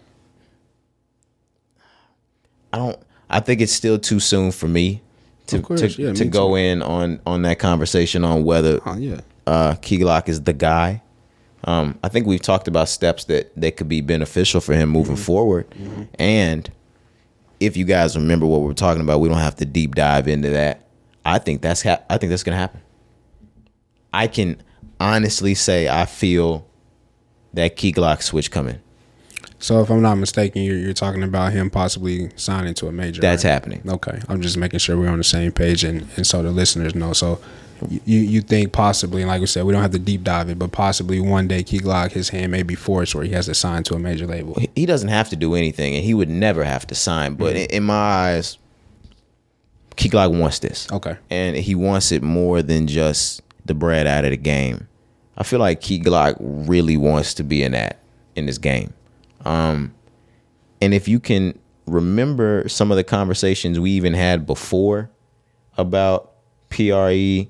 I 2.71 2.77
don't. 2.77 2.99
I 3.29 3.39
think 3.39 3.61
it's 3.61 3.71
still 3.71 3.97
too 3.97 4.19
soon 4.19 4.51
for 4.51 4.67
me 4.67 5.01
to 5.47 5.61
course, 5.61 5.81
to, 5.81 5.87
yeah, 6.01 6.13
to 6.13 6.25
me 6.25 6.29
go 6.29 6.49
too. 6.49 6.55
in 6.55 6.81
on 6.81 7.19
on 7.25 7.41
that 7.43 7.59
conversation 7.59 8.23
on 8.23 8.43
whether 8.43 8.79
Oh 8.85 8.97
yeah. 8.97 9.21
uh, 9.47 9.75
Key 9.75 9.99
Glock 9.99 10.29
is 10.29 10.43
the 10.43 10.53
guy. 10.53 11.01
Um, 11.69 11.99
I 12.03 12.07
think 12.07 12.25
we've 12.25 12.41
talked 12.41 12.67
about 12.67 12.89
steps 12.89 13.25
that 13.25 13.55
that 13.55 13.77
could 13.77 13.87
be 13.87 14.01
beneficial 14.01 14.59
for 14.59 14.73
him 14.73 14.89
moving 14.89 15.15
forward, 15.15 15.67
and 16.17 16.67
if 17.59 17.77
you 17.77 17.85
guys 17.85 18.15
remember 18.15 18.47
what 18.47 18.61
we're 18.61 18.73
talking 18.73 19.03
about, 19.03 19.19
we 19.19 19.29
don't 19.29 19.37
have 19.37 19.55
to 19.57 19.65
deep 19.65 19.93
dive 19.93 20.27
into 20.27 20.49
that. 20.49 20.87
I 21.23 21.37
think 21.37 21.61
that's 21.61 21.83
ha- 21.83 22.01
I 22.09 22.17
think 22.17 22.31
that's 22.31 22.41
gonna 22.41 22.57
happen. 22.57 22.81
I 24.11 24.25
can 24.25 24.63
honestly 24.99 25.53
say 25.53 25.87
I 25.87 26.05
feel 26.05 26.67
that 27.53 27.75
Key 27.75 27.93
Glock 27.93 28.23
switch 28.23 28.49
coming. 28.49 28.79
So 29.59 29.81
if 29.81 29.91
I'm 29.91 30.01
not 30.01 30.15
mistaken, 30.15 30.63
you're, 30.63 30.77
you're 30.77 30.93
talking 30.93 31.21
about 31.21 31.53
him 31.53 31.69
possibly 31.69 32.31
signing 32.35 32.73
to 32.75 32.87
a 32.87 32.91
major. 32.91 33.21
That's 33.21 33.43
right? 33.43 33.51
happening. 33.51 33.83
Okay, 33.87 34.19
I'm 34.27 34.41
just 34.41 34.57
making 34.57 34.79
sure 34.79 34.97
we're 34.97 35.09
on 35.09 35.19
the 35.19 35.23
same 35.23 35.51
page, 35.51 35.83
and, 35.83 36.07
and 36.15 36.25
so 36.25 36.41
the 36.41 36.49
listeners 36.49 36.95
know. 36.95 37.13
So 37.13 37.39
you 37.87 38.19
you 38.19 38.41
think 38.41 38.71
possibly, 38.71 39.21
and 39.21 39.29
like 39.29 39.41
we 39.41 39.47
said, 39.47 39.65
we 39.65 39.73
don't 39.73 39.81
have 39.81 39.91
to 39.91 39.99
deep 39.99 40.23
dive 40.23 40.49
it, 40.49 40.59
but 40.59 40.71
possibly 40.71 41.19
one 41.19 41.47
day 41.47 41.63
Key 41.63 41.79
Glock, 41.79 42.11
his 42.11 42.29
hand 42.29 42.51
may 42.51 42.63
be 42.63 42.75
forced 42.75 43.15
where 43.15 43.23
he 43.23 43.31
has 43.31 43.45
to 43.45 43.53
sign 43.53 43.83
to 43.83 43.95
a 43.95 43.99
major 43.99 44.27
label. 44.27 44.59
He- 44.75 44.85
doesn't 44.85 45.09
have 45.09 45.29
to 45.29 45.35
do 45.35 45.53
anything, 45.53 45.95
and 45.95 46.03
he 46.03 46.13
would 46.15 46.29
never 46.29 46.63
have 46.63 46.87
to 46.87 46.95
sign. 46.95 47.35
But 47.35 47.55
in, 47.55 47.69
in 47.69 47.83
my 47.83 47.93
eyes, 47.93 48.57
Key 49.95 50.09
Glock 50.09 50.37
wants 50.37 50.59
this. 50.59 50.91
Okay. 50.91 51.15
and 51.29 51.55
he 51.55 51.75
wants 51.75 52.11
it 52.11 52.23
more 52.23 52.63
than 52.63 52.87
just 52.87 53.41
the 53.65 53.75
bread 53.75 54.07
out 54.07 54.25
of 54.25 54.31
the 54.31 54.37
game. 54.37 54.87
I 55.37 55.43
feel 55.43 55.59
like 55.59 55.79
Key 55.81 56.01
Glock 56.01 56.35
really 56.39 56.97
wants 56.97 57.35
to 57.35 57.43
be 57.43 57.61
in 57.63 57.73
that 57.73 57.99
in 58.35 58.45
this 58.47 58.57
game. 58.57 58.93
Um, 59.45 59.93
and 60.81 60.93
if 60.93 61.07
you 61.07 61.19
can 61.19 61.57
remember 61.85 62.67
some 62.67 62.91
of 62.91 62.97
the 62.97 63.03
conversations 63.03 63.79
we 63.79 63.91
even 63.91 64.13
had 64.13 64.45
before 64.45 65.09
about 65.77 66.33
PRE, 66.69 67.47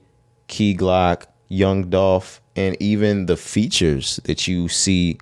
Key 0.49 0.75
Glock, 0.75 1.27
Young 1.47 1.89
Dolph, 1.89 2.41
and 2.57 2.75
even 2.81 3.27
the 3.27 3.38
features 3.38 4.19
that 4.25 4.47
you 4.47 4.67
see 4.67 5.17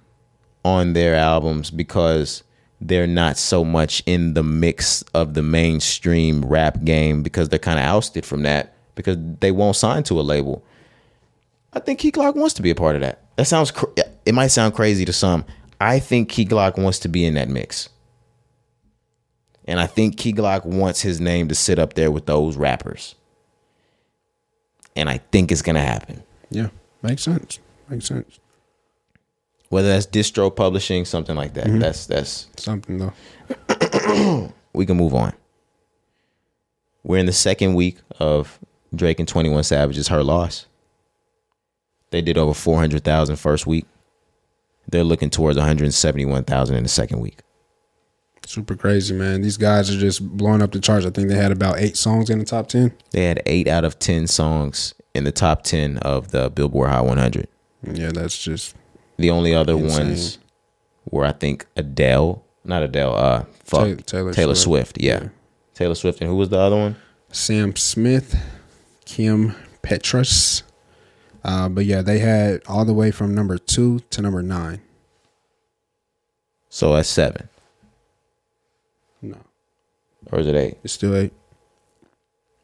on 0.66 0.94
their 0.94 1.16
albums 1.16 1.70
because 1.70 2.44
they're 2.82 3.08
not 3.08 3.38
so 3.38 3.64
much 3.64 4.02
in 4.06 4.34
the 4.34 4.44
mix 4.44 5.04
of 5.14 5.36
the 5.36 5.44
mainstream 5.44 6.44
rap 6.44 6.84
game 6.84 7.22
because 7.22 7.50
they're 7.50 7.60
kind 7.60 7.80
of 7.80 7.86
ousted 7.86 8.26
from 8.26 8.44
that 8.44 8.74
because 8.96 9.18
they 9.40 9.52
won't 9.52 9.76
sign 9.76 10.04
to 10.04 10.20
a 10.20 10.22
label. 10.22 10.64
I 11.74 11.80
think 11.80 12.00
Key 12.00 12.12
Glock 12.12 12.36
wants 12.36 12.56
to 12.56 12.62
be 12.62 12.72
a 12.72 12.76
part 12.76 12.96
of 12.96 13.02
that. 13.02 13.22
That 13.36 13.46
sounds 13.46 13.72
cr- 13.72 13.86
it 14.26 14.34
might 14.34 14.48
sound 14.48 14.74
crazy 14.74 15.06
to 15.06 15.14
some. 15.14 15.46
I 15.80 16.00
think 16.00 16.30
Key 16.30 16.46
Glock 16.46 16.82
wants 16.82 17.00
to 17.00 17.08
be 17.08 17.24
in 17.24 17.36
that 17.36 17.50
mix. 17.50 17.90
And 19.66 19.80
I 19.80 19.86
think 19.86 20.18
Key 20.18 20.34
Glock 20.34 20.66
wants 20.66 21.02
his 21.02 21.20
name 21.20 21.50
to 21.50 21.56
sit 21.56 21.78
up 21.78 21.94
there 21.94 22.10
with 22.10 22.26
those 22.26 22.58
rappers. 22.58 23.16
And 24.98 25.10
I 25.10 25.20
think 25.32 25.52
it's 25.52 25.62
going 25.62 25.76
to 25.76 25.82
happen. 25.82 26.24
Yeah, 26.50 26.70
makes 27.02 27.22
sense. 27.22 27.60
Makes 27.88 28.08
sense. 28.08 28.40
Whether 29.70 29.90
that's 29.90 30.08
distro 30.08 30.54
publishing, 30.54 31.06
something 31.06 31.36
like 31.36 31.54
that. 31.54 31.68
Mm-hmm. 31.68 31.80
That's 31.80 32.06
that's 32.08 32.48
Something 32.58 32.98
though. 32.98 34.52
we 34.74 34.86
can 34.86 34.98
move 34.98 35.14
on. 35.14 35.34
We're 37.04 37.20
in 37.20 37.26
the 37.26 37.34
second 37.34 37.76
week 37.76 37.98
of 38.20 38.60
Drake 38.94 39.20
and 39.20 39.28
21 39.28 39.64
Savage's 39.64 40.08
Her 40.08 40.24
Loss. 40.24 40.66
They 42.10 42.22
did 42.22 42.38
over 42.38 42.54
400,000 42.54 43.36
first 43.36 43.68
week. 43.68 43.86
They're 44.90 45.04
looking 45.04 45.30
towards 45.30 45.58
171,000 45.58 46.76
in 46.76 46.84
the 46.84 46.90
second 46.90 47.20
week. 47.20 47.40
Super 48.48 48.76
crazy, 48.76 49.14
man. 49.14 49.42
These 49.42 49.58
guys 49.58 49.94
are 49.94 50.00
just 50.00 50.26
blowing 50.38 50.62
up 50.62 50.72
the 50.72 50.80
charts. 50.80 51.06
I 51.06 51.10
think 51.10 51.28
they 51.28 51.36
had 51.36 51.52
about 51.52 51.80
eight 51.80 51.98
songs 51.98 52.30
in 52.30 52.40
the 52.40 52.46
top 52.46 52.68
ten. 52.70 52.94
They 53.12 53.26
had 53.26 53.42
8 53.46 53.68
out 53.68 53.84
of 53.84 54.00
10 54.00 54.26
songs 54.28 54.94
in 55.14 55.26
the 55.26 55.34
top 55.34 55.64
10 55.64 55.98
of 55.98 56.32
the 56.32 56.50
Billboard 56.50 56.90
Hot 56.90 57.06
100. 57.06 57.48
Yeah, 57.92 58.12
that's 58.14 58.42
just 58.42 58.74
The 59.18 59.30
only 59.32 59.54
other 59.54 59.74
Insane. 59.74 60.06
ones 60.08 60.38
were 61.12 61.26
I 61.26 61.34
think 61.34 61.66
Adele, 61.76 62.42
not 62.64 62.84
Adele, 62.84 63.14
uh 63.16 63.46
fuck, 63.66 63.84
Tay- 63.84 63.96
Taylor, 63.96 64.34
Taylor 64.34 64.56
Swift. 64.56 64.92
Swift. 64.96 65.02
Yeah. 65.02 65.24
Yeah. 65.24 65.30
Taylor 65.74 65.96
Swift 65.96 66.22
and 66.22 66.30
who 66.30 66.38
was 66.38 66.48
the 66.48 66.58
other 66.60 66.78
one? 66.78 66.96
Sam 67.34 67.76
Smith, 67.76 68.36
Kim 69.06 69.56
Petras. 69.84 70.64
Uh, 71.44 71.68
but 71.68 71.84
yeah, 71.86 72.02
they 72.02 72.20
had 72.20 72.62
all 72.68 72.86
the 72.86 72.94
way 72.94 73.12
from 73.12 73.36
number 73.36 73.58
two 73.58 74.00
to 74.12 74.22
number 74.22 74.42
nine. 74.42 74.80
So 76.70 76.94
that's 76.94 77.10
7 77.10 77.42
No, 77.44 77.48
or 80.32 80.40
is 80.40 80.48
it 80.48 80.56
8? 80.56 80.78
it's 80.84 80.94
still 80.94 81.16
eight. 81.16 81.34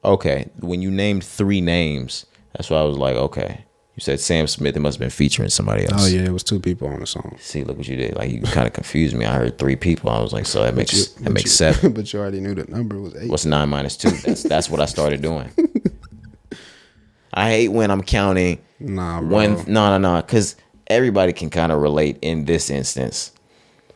Okay, 0.06 0.50
when 0.60 0.82
you 0.82 0.92
named 0.92 1.24
three 1.24 1.62
names, 1.62 2.26
that's 2.56 2.70
why 2.70 2.78
I 2.80 2.84
was 2.84 2.98
like, 2.98 3.16
okay. 3.16 3.64
You 3.96 4.02
said 4.02 4.20
Sam 4.20 4.48
Smith. 4.48 4.76
It 4.76 4.80
must 4.80 4.96
have 4.96 5.02
been 5.02 5.12
featuring 5.12 5.50
somebody 5.50 5.84
else. 5.86 6.04
Oh 6.04 6.08
yeah, 6.08 6.24
it 6.24 6.32
was 6.34 6.42
two 6.44 6.60
people 6.60 6.88
on 6.88 7.00
the 7.00 7.06
song. 7.06 7.38
See, 7.40 7.64
look 7.64 7.78
what 7.78 7.88
you 7.88 7.96
did. 7.96 8.16
Like 8.16 8.32
you 8.32 8.42
kind 8.42 8.66
of 8.66 8.74
confused 8.74 9.16
me. 9.16 9.24
I 9.24 9.36
heard 9.36 9.60
three 9.60 9.76
people. 9.76 10.10
I 10.10 10.20
was 10.20 10.34
like, 10.34 10.48
so 10.48 10.64
that 10.64 10.74
makes 10.74 10.94
You- 10.94 11.24
that 11.24 11.30
makes 11.30 11.44
you- 11.44 11.50
seven. 11.52 11.94
but 11.96 12.12
you 12.12 12.20
already 12.20 12.40
knew 12.40 12.56
the 12.56 12.66
number 12.66 13.00
was 13.00 13.16
eight. 13.16 13.30
What's 13.30 13.46
nine 13.46 13.70
minus 13.70 13.96
two? 13.96 14.10
That's 14.10 14.42
that's 14.42 14.68
what 14.68 14.80
I 14.82 14.86
started 14.86 15.22
doing. 15.22 15.52
I 17.34 17.50
hate 17.50 17.68
when 17.70 17.90
I'm 17.92 18.02
counting 18.04 18.60
Nah, 18.80 19.20
bro. 19.22 19.30
one. 19.30 19.54
No, 19.68 19.98
no, 19.98 19.98
no. 19.98 20.22
Because 20.22 20.56
everybody 20.88 21.32
can 21.34 21.50
kind 21.52 21.72
of 21.72 21.80
relate 21.80 22.18
in 22.22 22.46
this 22.46 22.70
instance. 22.72 23.32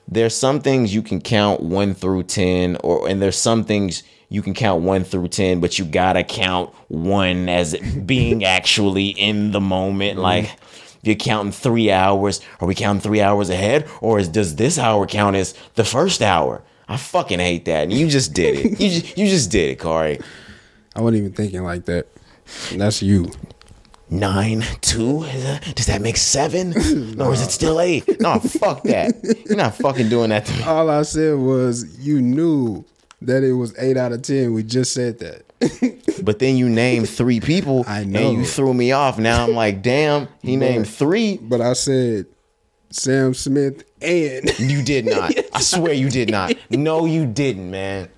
There's 0.08 0.36
some 0.36 0.62
things 0.62 0.93
you 0.93 1.02
can 1.02 1.20
count 1.22 1.62
one 1.62 1.93
through 1.93 2.24
ten, 2.24 2.78
or 2.84 3.08
and 3.08 3.22
there's 3.22 3.38
some 3.38 3.63
things 3.63 4.04
you 4.30 4.41
can 4.41 4.54
count 4.54 4.84
one 4.84 5.04
through 5.04 5.28
ten, 5.30 5.60
but 5.60 5.78
you 5.78 5.86
gotta 5.86 6.24
count 6.24 6.74
one 6.88 7.50
as 7.50 7.76
being 8.06 8.43
actually 8.46 9.08
in 9.08 9.52
the 9.52 9.62
moment. 9.62 10.13
Mm-hmm. 10.13 10.22
Like 10.22 10.60
you're 11.04 11.15
counting 11.15 11.52
three 11.52 11.91
hours. 11.91 12.41
Are 12.60 12.67
we 12.67 12.76
counting 12.76 13.02
three 13.02 13.22
hours 13.22 13.50
ahead, 13.50 13.89
or 14.02 14.20
is, 14.20 14.30
does 14.30 14.56
this 14.56 14.78
hour 14.80 15.06
count 15.08 15.36
as 15.36 15.54
the 15.76 15.84
first 15.84 16.22
hour? 16.22 16.63
I 16.89 16.98
fucking 16.98 17.39
hate 17.39 17.65
that. 17.65 17.84
And 17.84 17.93
you 17.93 18.08
just 18.08 18.34
did 18.34 18.56
it. 18.56 18.80
You 18.80 18.89
just, 18.89 19.17
you 19.17 19.28
just 19.28 19.52
did 19.52 19.72
it, 19.72 19.80
Corey. 19.80 20.20
I 20.96 21.02
wasn't 21.02 21.17
even 21.17 21.34
thinking 21.34 21.63
like 21.63 21.86
that. 21.86 22.08
That's 22.72 23.02
you. 23.02 23.30
Nine 24.10 24.63
two? 24.82 25.24
That- 25.24 25.76
does 25.76 25.86
that 25.88 26.02
make 26.02 26.17
seven? 26.17 26.74
Or 27.22 27.34
is 27.34 27.41
it 27.41 27.52
still 27.52 27.80
eight? 27.82 28.20
No 28.22 28.39
fuck 28.39 28.84
that. 28.84 29.13
You're 29.48 29.58
not 29.58 29.76
fucking 29.76 30.10
doing 30.10 30.30
that 30.30 30.46
to 30.46 30.54
me. 30.58 30.63
All 30.63 30.89
I 30.89 31.02
said 31.04 31.38
was 31.38 31.98
you 32.00 32.22
knew 32.22 32.86
that 33.22 33.43
it 33.43 33.54
was 33.54 33.78
eight 33.80 33.98
out 33.98 34.12
of 34.12 34.22
ten. 34.22 34.54
We 34.54 34.63
just 34.63 34.93
said 34.93 35.20
that. 35.20 35.43
but 36.24 36.38
then 36.39 36.56
you 36.56 36.70
named 36.70 37.10
three 37.10 37.39
people 37.39 37.84
I 37.88 38.04
know. 38.04 38.30
and 38.30 38.38
you 38.39 38.46
threw 38.46 38.74
me 38.76 38.91
off. 38.91 39.17
Now 39.17 39.43
i'm 39.43 39.54
like 39.56 39.82
damn 39.82 40.28
he 40.43 40.56
named 40.56 40.88
three. 40.88 41.38
but 41.38 41.62
I 41.62 41.74
said 41.74 42.28
Sam 42.91 43.34
Smith 43.34 43.84
and 44.02 44.60
you 44.60 44.84
did 44.84 45.08
not. 45.08 45.34
I 45.54 45.62
swear 45.62 45.93
you 45.93 46.10
did 46.12 46.30
not. 46.30 46.54
No 46.70 47.06
you 47.06 47.26
didn't 47.26 47.72
man. 47.72 48.10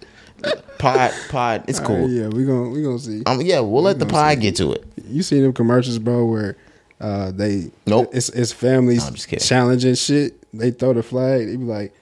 Pod 0.80 1.12
pod 1.30 1.64
it's 1.70 1.80
cool. 1.80 2.10
yeah, 2.10 2.28
we're 2.28 2.46
gonna 2.46 2.70
we're 2.70 2.84
gonna 2.84 3.00
see. 3.00 3.24
um, 3.26 3.42
yeah 3.42 3.60
we'll 3.62 3.84
let 3.84 4.00
the 4.00 4.06
pod 4.06 4.40
get 4.42 4.56
to 4.58 4.74
it 4.74 4.86
You 5.10 5.24
seen 5.24 5.44
them 5.44 5.54
commercials, 5.54 6.00
bro, 6.00 6.26
where 6.26 6.56
uh 7.02 7.32
they 7.32 7.72
Nope. 7.88 8.10
it's 8.14 8.30
it's 8.30 8.52
families 8.52 9.26
kidding. 9.26 9.40
challenging 9.46 9.96
shit. 9.96 10.36
They 10.54 10.72
throw 10.72 10.94
the 10.94 11.04
flag. 11.04 11.48
They 11.48 11.56
be 11.56 11.64
like, 11.64 11.94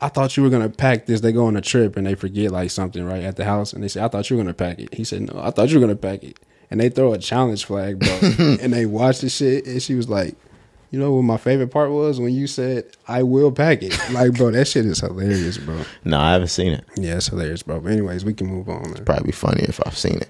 I 0.00 0.08
thought 0.08 0.36
you 0.36 0.42
were 0.42 0.50
gonna 0.50 0.68
pack 0.68 1.06
this. 1.06 1.20
They 1.20 1.32
go 1.32 1.46
on 1.46 1.56
a 1.56 1.60
trip 1.62 1.96
and 1.96 2.06
they 2.06 2.14
forget 2.14 2.50
like 2.52 2.70
something 2.70 3.04
right 3.04 3.22
at 3.24 3.36
the 3.36 3.44
house, 3.44 3.72
and 3.72 3.82
they 3.82 3.88
say, 3.88 4.02
I 4.02 4.08
thought 4.08 4.28
you 4.30 4.36
were 4.36 4.42
gonna 4.42 4.54
pack 4.54 4.78
it. 4.78 4.92
He 4.94 5.04
said, 5.04 5.22
No, 5.22 5.40
I 5.40 5.50
thought 5.50 5.70
you 5.70 5.78
were 5.80 5.86
gonna 5.86 5.96
pack 5.96 6.22
it. 6.22 6.38
And 6.70 6.80
they 6.80 6.88
throw 6.88 7.12
a 7.12 7.18
challenge 7.18 7.64
flag, 7.64 7.98
bro, 8.00 8.18
and 8.60 8.72
they 8.72 8.86
watch 8.86 9.20
the 9.20 9.28
shit, 9.28 9.66
and 9.66 9.82
she 9.82 9.94
was 9.94 10.08
like. 10.08 10.34
You 10.92 11.00
know 11.00 11.12
what 11.12 11.22
my 11.22 11.36
favorite 11.36 11.72
part 11.72 11.90
was 11.90 12.20
when 12.20 12.32
you 12.32 12.46
said 12.46 12.84
I 13.08 13.24
will 13.24 13.50
pack 13.50 13.82
it. 13.82 13.98
Like, 14.12 14.34
bro, 14.34 14.52
that 14.52 14.68
shit 14.68 14.86
is 14.86 15.00
hilarious, 15.00 15.58
bro. 15.58 15.82
no 16.04 16.18
i 16.18 16.32
haven't 16.32 16.46
seen 16.48 16.72
it 16.72 16.84
Yeah, 16.96 17.16
it's 17.16 17.26
hilarious, 17.26 17.64
bro. 17.64 17.80
But 17.80 17.90
anyways, 17.90 18.24
we 18.24 18.32
can 18.32 18.46
move 18.46 18.68
on, 18.68 18.92
man. 18.92 19.04
probably 19.04 19.32
funny 19.32 19.64
if 19.64 19.80
i've 19.84 19.98
seen 19.98 20.18
it 20.18 20.28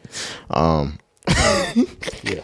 um 0.51 0.99
Yeah. 2.23 2.41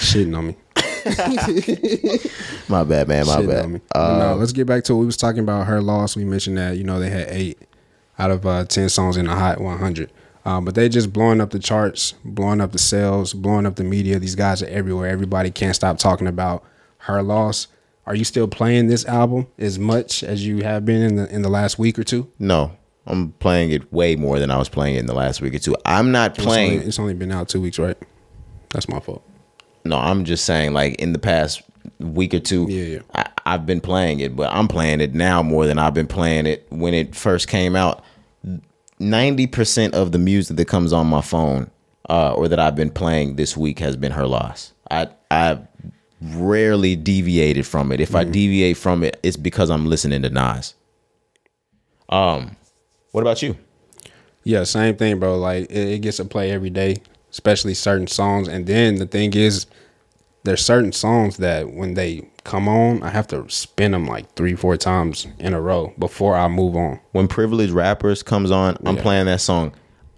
Shitting 0.00 0.36
on 0.36 0.46
me. 0.48 0.56
my 2.68 2.84
bad 2.84 3.08
man 3.08 3.26
my 3.26 3.36
Shit 3.40 3.48
bad 3.48 3.64
on 3.64 3.72
me. 3.74 3.80
uh, 3.94 4.18
no, 4.18 4.34
let's 4.36 4.52
get 4.52 4.66
back 4.66 4.84
to 4.84 4.94
what 4.94 5.00
we 5.00 5.06
was 5.06 5.16
talking 5.16 5.40
about. 5.40 5.66
Her 5.66 5.80
loss. 5.80 6.16
We 6.16 6.24
mentioned 6.24 6.56
that 6.58 6.76
you 6.76 6.84
know 6.84 6.98
they 6.98 7.10
had 7.10 7.28
eight 7.28 7.58
out 8.18 8.30
of 8.30 8.46
uh, 8.46 8.64
ten 8.64 8.88
songs 8.88 9.16
in 9.16 9.26
the 9.26 9.34
Hot 9.34 9.60
100, 9.60 10.12
um, 10.44 10.64
but 10.64 10.74
they 10.74 10.88
just 10.88 11.12
blowing 11.12 11.40
up 11.40 11.50
the 11.50 11.58
charts, 11.58 12.12
blowing 12.24 12.60
up 12.60 12.72
the 12.72 12.78
sales, 12.78 13.34
blowing 13.34 13.66
up 13.66 13.76
the 13.76 13.84
media. 13.84 14.18
These 14.18 14.34
guys 14.36 14.62
are 14.62 14.68
everywhere. 14.68 15.08
Everybody 15.10 15.50
can't 15.50 15.74
stop 15.74 15.98
talking 15.98 16.26
about 16.26 16.64
her 16.98 17.22
loss. 17.22 17.66
Are 18.06 18.14
you 18.14 18.24
still 18.24 18.48
playing 18.48 18.86
this 18.88 19.04
album 19.06 19.46
as 19.58 19.78
much 19.78 20.22
as 20.22 20.46
you 20.46 20.62
have 20.62 20.84
been 20.84 21.02
in 21.02 21.16
the 21.16 21.34
in 21.34 21.42
the 21.42 21.48
last 21.50 21.78
week 21.78 21.98
or 21.98 22.04
two? 22.04 22.30
No, 22.38 22.72
I'm 23.06 23.32
playing 23.32 23.70
it 23.70 23.92
way 23.92 24.16
more 24.16 24.38
than 24.38 24.50
I 24.50 24.56
was 24.56 24.68
playing 24.68 24.96
it 24.96 25.00
in 25.00 25.06
the 25.06 25.14
last 25.14 25.40
week 25.42 25.54
or 25.54 25.58
two. 25.58 25.76
I'm 25.84 26.10
not 26.12 26.36
It's 26.36 26.44
playing. 26.44 26.72
only, 26.74 26.86
it's 26.86 26.98
only 26.98 27.14
been 27.14 27.30
out 27.32 27.48
two 27.48 27.60
weeks, 27.60 27.78
right? 27.78 27.96
That's 28.70 28.88
my 28.88 29.00
fault. 29.00 29.22
no, 29.84 29.98
I'm 29.98 30.24
just 30.24 30.44
saying, 30.44 30.72
like 30.72 30.94
in 30.96 31.12
the 31.12 31.18
past 31.18 31.62
week 31.98 32.32
or 32.34 32.40
two, 32.40 32.66
Yeah, 32.68 32.84
yeah. 32.84 32.98
I, 33.14 33.26
I've 33.54 33.66
been 33.66 33.80
playing 33.82 34.20
it, 34.20 34.34
but 34.34 34.50
I'm 34.52 34.68
playing 34.68 35.00
it 35.02 35.14
now 35.14 35.42
more 35.42 35.66
than 35.66 35.78
I've 35.78 35.92
been 35.94 36.06
playing 36.06 36.46
it 36.46 36.66
when 36.70 36.94
it 36.94 37.14
first 37.14 37.46
came 37.48 37.76
out. 37.76 38.02
Ninety 38.98 39.46
percent 39.46 39.94
of 39.94 40.12
the 40.12 40.18
music 40.18 40.56
that 40.56 40.66
comes 40.68 40.92
on 40.92 41.06
my 41.06 41.20
phone, 41.20 41.70
uh, 42.08 42.32
or 42.32 42.48
that 42.48 42.58
I've 42.58 42.76
been 42.76 42.90
playing 42.90 43.36
this 43.36 43.56
week, 43.56 43.80
has 43.80 43.96
been 43.96 44.12
her 44.12 44.26
loss. 44.26 44.72
I 44.90 45.08
I 45.30 45.58
rarely 46.22 46.96
deviated 46.96 47.66
from 47.66 47.92
it. 47.92 48.00
If 48.00 48.10
Mm-hmm. 48.10 48.16
I 48.16 48.24
deviate 48.24 48.76
from 48.78 49.02
it, 49.04 49.18
it's 49.22 49.36
because 49.36 49.68
I'm 49.68 49.86
listening 49.86 50.22
to 50.22 50.30
Nas. 50.30 50.74
Um, 52.08 52.56
what 53.14 53.20
about 53.20 53.42
you? 53.42 53.56
Yeah, 54.42 54.64
same 54.64 54.96
thing, 54.96 55.18
bro. 55.20 55.38
Like 55.38 55.70
it, 55.70 55.88
it 55.94 55.98
gets 56.00 56.16
to 56.18 56.24
play 56.24 56.50
every 56.50 56.68
day, 56.70 56.96
especially 57.30 57.74
certain 57.74 58.06
songs. 58.08 58.48
And 58.48 58.66
then 58.66 58.96
the 58.96 59.06
thing 59.06 59.32
is, 59.34 59.66
there's 60.42 60.60
certain 60.64 60.92
songs 60.92 61.36
that 61.38 61.72
when 61.72 61.94
they 61.94 62.28
come 62.42 62.68
on, 62.68 63.02
I 63.04 63.08
have 63.10 63.26
to 63.28 63.48
spin 63.48 63.92
them 63.92 64.06
like 64.06 64.34
three, 64.34 64.54
four 64.56 64.76
times 64.76 65.26
in 65.38 65.54
a 65.54 65.60
row 65.60 65.94
before 65.98 66.34
I 66.34 66.48
move 66.48 66.76
on. 66.76 66.98
when 67.12 67.28
privileged 67.28 67.72
rappers 67.72 68.22
comes 68.22 68.50
on, 68.50 68.76
I'm 68.84 68.96
Yeah. 68.96 69.02
playing 69.02 69.26
that 69.26 69.40
song. 69.40 69.72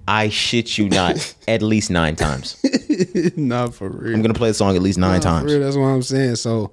I 0.08 0.28
shit 0.30 0.78
you 0.78 0.88
not, 0.88 1.34
at 1.48 1.60
least 1.62 1.90
nine 1.90 2.16
times. 2.16 2.56
Not 3.36 3.74
for 3.74 3.88
real. 3.90 4.14
I'm 4.14 4.22
gonna 4.22 4.34
play 4.34 4.48
the 4.50 4.54
song 4.54 4.74
at 4.76 4.82
least 4.82 4.98
nine 4.98 5.20
for 5.20 5.24
times. 5.24 5.52
real, 5.52 5.60
that's 5.60 5.76
what 5.76 5.86
I'm 5.86 6.02
saying. 6.02 6.36
So 6.36 6.72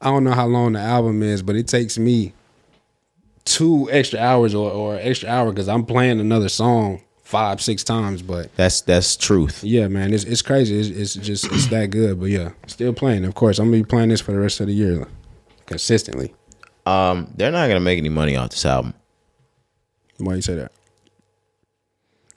I 0.00 0.06
don't 0.10 0.22
know 0.24 0.32
how 0.32 0.46
long 0.46 0.72
the 0.74 0.80
album 0.80 1.22
is, 1.22 1.42
but 1.42 1.56
it 1.56 1.66
takes 1.66 1.98
me 1.98 2.32
two 3.44 3.90
extra 3.90 4.18
hours 4.18 4.54
or, 4.54 4.70
or 4.70 4.96
extra 4.96 5.28
hour 5.28 5.50
because 5.50 5.68
I'm 5.68 5.84
playing 5.84 6.20
another 6.20 6.48
song 6.48 7.02
five, 7.22 7.60
six 7.60 7.82
times. 7.82 8.22
But 8.22 8.54
That's 8.56 8.80
that's 8.82 9.16
truth. 9.16 9.64
Yeah, 9.64 9.88
man, 9.88 10.12
it's 10.12 10.24
it's 10.24 10.42
crazy. 10.42 10.78
It's, 10.78 11.16
it's 11.16 11.26
just 11.26 11.46
it's 11.46 11.66
that 11.68 11.86
good. 11.86 12.20
But 12.20 12.26
yeah, 12.26 12.50
still 12.66 12.92
playing. 12.92 13.24
Of 13.24 13.34
course, 13.34 13.58
I'm 13.58 13.66
gonna 13.70 13.82
be 13.82 13.88
playing 13.88 14.10
this 14.10 14.20
for 14.20 14.32
the 14.32 14.38
rest 14.38 14.60
of 14.60 14.66
the 14.68 14.74
year, 14.74 15.06
consistently. 15.66 16.34
Um, 16.86 17.32
they're 17.34 17.52
not 17.52 17.68
gonna 17.68 17.80
make 17.80 17.98
any 17.98 18.08
money 18.10 18.36
off 18.36 18.50
this 18.50 18.64
album. 18.64 18.94
Why 20.18 20.34
you 20.36 20.42
say 20.42 20.54
that? 20.54 20.72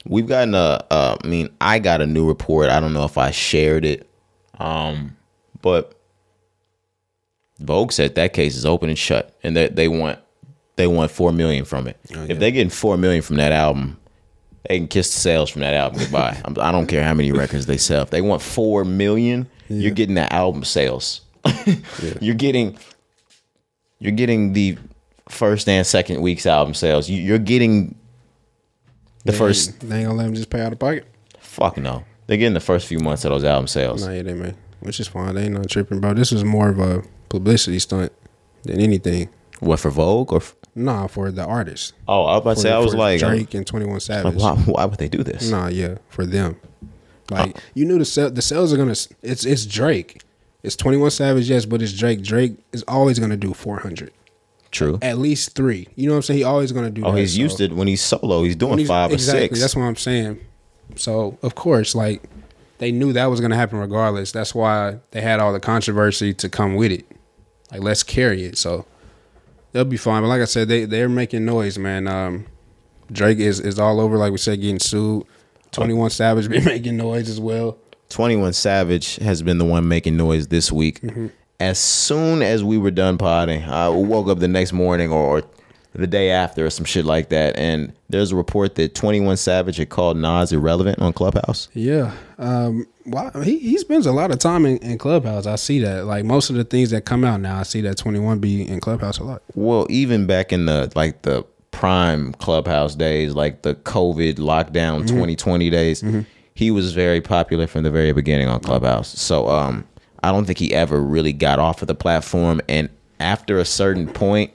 We've 0.05 0.27
gotten 0.27 0.55
a, 0.55 0.85
uh, 0.89 1.17
I 1.21 1.27
mean, 1.27 1.49
I 1.59 1.79
got 1.79 1.99
a 2.01 2.07
new 2.07 2.25
report. 2.25 2.69
I 2.69 2.79
don't 2.79 2.93
know 2.93 3.03
if 3.03 3.17
I 3.17 3.31
shared 3.31 3.83
it, 3.83 4.09
um, 4.57 5.17
but 5.61 5.99
Vogue 7.59 7.91
said 7.91 8.15
that 8.15 8.31
case 8.31 8.55
is 8.55 8.65
open 8.65 8.87
and 8.87 8.97
shut, 8.97 9.37
and 9.43 9.57
that 9.57 9.75
they 9.75 9.89
want 9.89 10.19
they 10.77 10.87
want 10.87 11.11
four 11.11 11.31
million 11.33 11.65
from 11.65 11.87
it. 11.87 11.97
Oh, 12.15 12.23
If 12.29 12.39
they're 12.39 12.51
getting 12.51 12.69
four 12.69 12.95
million 12.97 13.21
from 13.21 13.35
that 13.37 13.51
album, 13.51 13.99
they 14.69 14.77
can 14.79 14.87
kiss 14.87 15.13
the 15.13 15.19
sales 15.19 15.49
from 15.49 15.61
that 15.61 15.73
album 15.73 15.99
goodbye. 15.99 16.41
I'm, 16.45 16.57
I 16.59 16.71
don't 16.71 16.87
care 16.87 17.03
how 17.03 17.13
many 17.13 17.31
records 17.31 17.65
they 17.65 17.77
sell. 17.77 18.03
If 18.03 18.09
they 18.11 18.21
want 18.21 18.41
four 18.41 18.85
million, 18.85 19.49
you're 19.67 19.91
getting 19.91 20.15
the 20.15 20.31
album 20.31 20.63
sales. 20.63 21.21
You're 22.21 22.35
getting 22.35 22.77
you're 23.99 24.11
getting 24.11 24.53
the 24.53 24.77
first 25.29 25.67
and 25.69 25.85
second 25.87 26.21
week's 26.21 26.45
album 26.45 26.73
sales. 26.73 27.09
You, 27.09 27.21
you're 27.21 27.37
getting 27.39 27.95
the 29.25 29.31
They 29.31 29.37
first 29.37 29.69
ain't, 29.69 29.79
they 29.89 29.97
ain't 29.99 30.05
gonna 30.07 30.17
let 30.17 30.25
them 30.25 30.35
just 30.35 30.49
pay 30.49 30.61
out 30.61 30.73
of 30.73 30.79
pocket. 30.79 31.05
Fuck 31.39 31.77
no. 31.77 32.03
They're 32.27 32.37
getting 32.37 32.53
the 32.53 32.59
first 32.59 32.85
few 32.87 32.99
months 32.99 33.23
of 33.25 33.31
those 33.31 33.43
album 33.45 33.67
sales. 33.67 34.05
Nah, 34.05 34.11
yeah, 34.11 34.23
they 34.23 34.33
may, 34.33 34.53
which 34.81 34.99
is 34.99 35.07
fine. 35.07 35.35
They 35.35 35.43
ain't 35.45 35.53
not 35.53 35.69
tripping, 35.69 36.01
bro. 36.01 36.13
This 36.13 36.31
was 36.31 36.43
more 36.43 36.67
of 36.69 36.79
a 36.79 37.01
publicity 37.29 37.79
stunt 37.79 38.11
than 38.63 38.81
anything. 38.81 39.29
What 39.59 39.79
for 39.79 39.89
Vogue 39.89 40.33
or? 40.33 40.37
f- 40.41 40.55
Nah, 40.77 41.07
for 41.07 41.31
the 41.31 41.43
artist. 41.43 41.93
Oh, 42.07 42.23
I 42.25 42.33
was 42.35 42.41
about 42.41 42.53
to 42.55 42.59
say. 42.61 42.71
I 42.71 42.77
was 42.79 42.93
like, 42.93 43.23
um, 43.23 43.29
Drake 43.31 43.53
and 43.55 43.65
Twenty 43.65 43.85
One 43.85 43.95
like, 43.95 44.01
Savage. 44.03 44.35
why, 44.35 44.53
why 44.55 44.85
would 44.85 44.99
they 44.99 45.09
do 45.09 45.23
this? 45.23 45.49
Nah, 45.49 45.67
yeah, 45.67 45.97
for 46.09 46.25
them. 46.25 46.55
Like 47.31 47.57
Uh, 47.57 47.59
you 47.73 47.85
knew 47.85 47.97
the 47.97 48.05
sell, 48.05 48.29
the 48.29 48.41
sales 48.41 48.71
are 48.73 48.77
gonna. 48.77 48.91
It's 49.21 49.43
it's 49.45 49.65
Drake. 49.65 50.21
It's 50.63 50.75
Twenty 50.75 50.97
One 50.97 51.11
Savage, 51.11 51.49
yes, 51.49 51.65
but 51.65 51.81
it's 51.81 51.93
Drake. 51.93 52.21
Drake 52.21 52.57
is 52.71 52.83
always 52.87 53.17
gonna 53.19 53.35
do 53.37 53.53
four 53.53 53.79
hundred, 53.79 54.11
True. 54.71 54.99
at 55.01 55.17
least 55.17 55.55
three. 55.55 55.87
You 55.95 56.07
know 56.07 56.13
what 56.13 56.17
I'm 56.17 56.21
saying? 56.23 56.37
He 56.39 56.43
always 56.43 56.71
gonna 56.71 56.89
do. 56.91 57.03
Oh, 57.05 57.11
that, 57.11 57.19
he's 57.19 57.33
so- 57.33 57.41
used 57.41 57.59
it 57.61 57.73
when 57.73 57.87
he's 57.87 58.01
solo. 58.03 58.43
He's 58.43 58.55
doing 58.55 58.77
he's- 58.77 58.87
five 58.87 59.11
or 59.11 59.17
six. 59.17 59.59
That's 59.59 59.75
what 59.75 59.83
I'm 59.83 59.95
saying. 59.95 60.39
So 60.95 61.37
of 61.41 61.55
course, 61.55 61.95
like 61.95 62.21
they 62.77 62.91
knew 62.91 63.13
that 63.13 63.25
was 63.25 63.41
gonna 63.41 63.55
happen 63.57 63.79
regardless. 63.79 64.31
That's 64.31 64.53
why 64.53 64.99
they 65.11 65.21
had 65.21 65.39
all 65.39 65.51
the 65.51 65.59
controversy 65.59 66.33
to 66.35 66.47
come 66.49 66.75
with 66.75 66.91
it. 66.91 67.05
Like 67.71 67.81
let's 67.81 68.03
carry 68.03 68.43
it. 68.43 68.57
So 68.57 68.85
they'll 69.77 69.85
be 69.85 69.97
fine. 69.97 70.23
But 70.23 70.29
like 70.29 70.41
I 70.41 70.45
said, 70.45 70.67
they 70.67 70.85
they're 70.85 71.07
making 71.07 71.45
noise, 71.45 71.77
man. 71.77 72.07
Um, 72.07 72.47
Drake 73.11 73.37
is 73.37 73.59
is 73.59 73.79
all 73.79 73.99
over. 73.99 74.17
Like 74.17 74.31
we 74.31 74.39
said, 74.39 74.59
getting 74.59 74.79
sued. 74.79 75.23
Twenty 75.71 75.93
One 75.93 76.09
Savage 76.09 76.49
been 76.49 76.65
making 76.65 76.97
noise 76.97 77.29
as 77.29 77.39
well. 77.39 77.77
21 78.09 78.53
Savage 78.53 79.17
has 79.17 79.41
been 79.41 79.57
the 79.57 79.65
one 79.65 79.85
making 79.89 80.15
noise 80.15 80.47
this 80.47 80.71
week. 80.71 81.01
Mm-hmm. 81.01 81.27
As 81.59 81.77
soon 81.77 82.41
as 82.41 82.63
we 82.63 82.77
were 82.77 82.89
done 82.89 83.17
potting, 83.17 83.63
I 83.63 83.89
woke 83.89 84.29
up 84.29 84.39
the 84.39 84.47
next 84.47 84.71
morning 84.71 85.11
or, 85.11 85.39
or 85.39 85.43
the 85.97 86.07
day 86.07 86.29
after 86.29 86.65
or 86.65 86.69
some 86.69 86.85
shit 86.85 87.05
like 87.05 87.29
that. 87.29 87.57
And 87.57 87.93
there's 88.09 88.31
a 88.31 88.35
report 88.35 88.75
that 88.75 88.95
21 88.95 89.37
Savage 89.37 89.77
had 89.77 89.89
called 89.89 90.17
Nas 90.17 90.51
irrelevant 90.51 90.99
on 90.99 91.13
Clubhouse. 91.13 91.67
Yeah. 91.73 92.13
Um, 92.37 92.87
well, 93.05 93.31
he, 93.41 93.57
he 93.59 93.77
spends 93.77 94.05
a 94.05 94.11
lot 94.11 94.31
of 94.31 94.39
time 94.39 94.65
in, 94.65 94.77
in 94.77 94.97
Clubhouse. 94.97 95.45
I 95.45 95.55
see 95.55 95.79
that. 95.79 96.05
Like 96.05 96.25
most 96.25 96.49
of 96.49 96.55
the 96.55 96.63
things 96.63 96.91
that 96.91 97.01
come 97.05 97.23
out 97.23 97.41
now, 97.41 97.59
I 97.59 97.63
see 97.63 97.81
that 97.81 97.97
21 97.97 98.39
be 98.39 98.67
in 98.67 98.79
Clubhouse 98.79 99.17
a 99.19 99.23
lot. 99.23 99.41
Well, 99.55 99.87
even 99.89 100.27
back 100.27 100.53
in 100.53 100.65
the 100.65 100.91
like 100.95 101.23
the 101.23 101.45
prime 101.71 102.33
Clubhouse 102.33 102.95
days, 102.95 103.33
like 103.33 103.61
the 103.63 103.75
COVID 103.75 104.35
lockdown 104.35 105.01
2020 105.07 105.69
days, 105.69 106.03
he 106.53 106.71
was 106.71 106.93
very 106.93 107.21
popular 107.21 107.67
from 107.67 107.83
the 107.83 107.91
very 107.91 108.11
beginning 108.13 108.47
on 108.47 108.59
Clubhouse. 108.59 109.09
So 109.19 109.47
um 109.49 109.85
I 110.23 110.31
don't 110.31 110.45
think 110.45 110.57
he 110.57 110.73
ever 110.73 110.99
really 110.99 111.33
got 111.33 111.59
off 111.59 111.81
of 111.81 111.87
the 111.87 111.95
platform 111.95 112.61
and 112.67 112.89
after 113.19 113.59
a 113.59 113.65
certain 113.65 114.07
point 114.07 114.51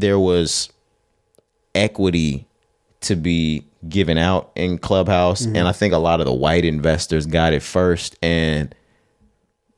there 0.00 0.18
was 0.18 0.70
equity 1.74 2.46
to 3.00 3.16
be 3.16 3.64
given 3.88 4.18
out 4.18 4.50
in 4.54 4.76
Clubhouse 4.78 5.44
and 5.46 5.66
I 5.68 5.72
think 5.72 5.94
a 5.94 5.98
lot 5.98 6.20
of 6.20 6.26
the 6.26 6.32
white 6.34 6.64
investors 6.64 7.26
got 7.26 7.52
it 7.52 7.62
first 7.62 8.16
and 8.22 8.74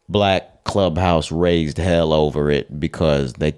black 0.08 0.64
Clubhouse 0.64 1.30
raised 1.30 1.78
hell 1.78 2.12
over 2.12 2.50
it 2.50 2.80
because 2.80 3.34
they 3.34 3.54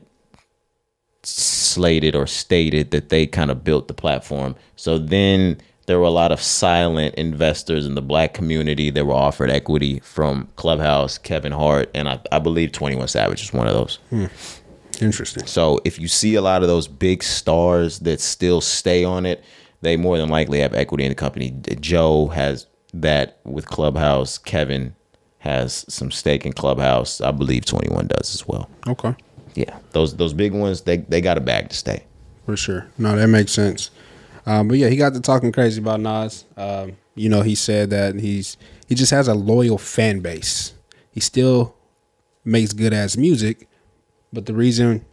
slated 1.22 2.14
or 2.14 2.26
stated 2.26 2.90
that 2.90 3.08
they 3.08 3.26
kind 3.26 3.50
of 3.50 3.64
built 3.64 3.88
the 3.88 3.94
platform. 3.94 4.54
So 4.76 4.98
then 4.98 5.60
there 5.86 5.98
were 5.98 6.06
a 6.06 6.10
lot 6.10 6.32
of 6.32 6.40
silent 6.40 7.14
investors 7.16 7.86
in 7.86 7.94
the 7.94 8.02
black 8.02 8.32
community 8.34 8.90
that 8.90 9.04
were 9.04 9.14
offered 9.14 9.50
equity 9.50 10.00
from 10.00 10.48
Clubhouse, 10.56 11.18
Kevin 11.18 11.52
Hart, 11.52 11.90
and 11.94 12.08
I, 12.08 12.20
I 12.32 12.38
believe 12.38 12.72
21 12.72 13.08
Savage 13.08 13.42
is 13.42 13.52
one 13.52 13.66
of 13.66 13.74
those. 13.74 13.98
Hmm. 14.10 14.26
Interesting. 15.02 15.46
So 15.46 15.80
if 15.84 15.98
you 15.98 16.08
see 16.08 16.34
a 16.34 16.42
lot 16.42 16.62
of 16.62 16.68
those 16.68 16.88
big 16.88 17.22
stars 17.22 18.00
that 18.00 18.20
still 18.20 18.60
stay 18.60 19.04
on 19.04 19.26
it, 19.26 19.44
they 19.82 19.96
more 19.96 20.18
than 20.18 20.28
likely 20.28 20.60
have 20.60 20.74
equity 20.74 21.04
in 21.04 21.10
the 21.10 21.14
company. 21.14 21.50
Joe 21.80 22.28
has 22.28 22.66
that 22.94 23.38
with 23.44 23.66
Clubhouse. 23.66 24.38
Kevin 24.38 24.94
has 25.38 25.84
some 25.88 26.10
stake 26.10 26.46
in 26.46 26.52
Clubhouse. 26.52 27.20
I 27.20 27.30
believe 27.30 27.66
21 27.66 28.06
does 28.06 28.34
as 28.34 28.48
well. 28.48 28.70
Okay. 28.88 29.14
Yeah, 29.54 29.78
those 29.92 30.16
those 30.16 30.32
big 30.32 30.52
ones, 30.52 30.80
they 30.82 30.98
they 30.98 31.20
got 31.20 31.38
a 31.38 31.40
bag 31.40 31.68
to 31.68 31.76
stay. 31.76 32.04
For 32.44 32.56
sure. 32.56 32.86
No, 32.98 33.16
that 33.16 33.28
makes 33.28 33.52
sense. 33.52 33.90
Um, 34.46 34.68
but 34.68 34.78
yeah, 34.78 34.88
he 34.88 34.96
got 34.96 35.14
to 35.14 35.20
talking 35.20 35.52
crazy 35.52 35.80
about 35.80 36.00
Nas. 36.00 36.44
Um, 36.56 36.96
you 37.14 37.28
know, 37.28 37.42
he 37.42 37.54
said 37.54 37.90
that 37.90 38.16
he's 38.16 38.56
he 38.88 38.94
just 38.94 39.12
has 39.12 39.28
a 39.28 39.34
loyal 39.34 39.78
fan 39.78 40.20
base. 40.20 40.74
He 41.12 41.20
still 41.20 41.74
makes 42.44 42.72
good 42.72 42.92
ass 42.92 43.16
music, 43.16 43.68
but 44.34 44.46
the 44.46 44.54
reason 44.54 45.04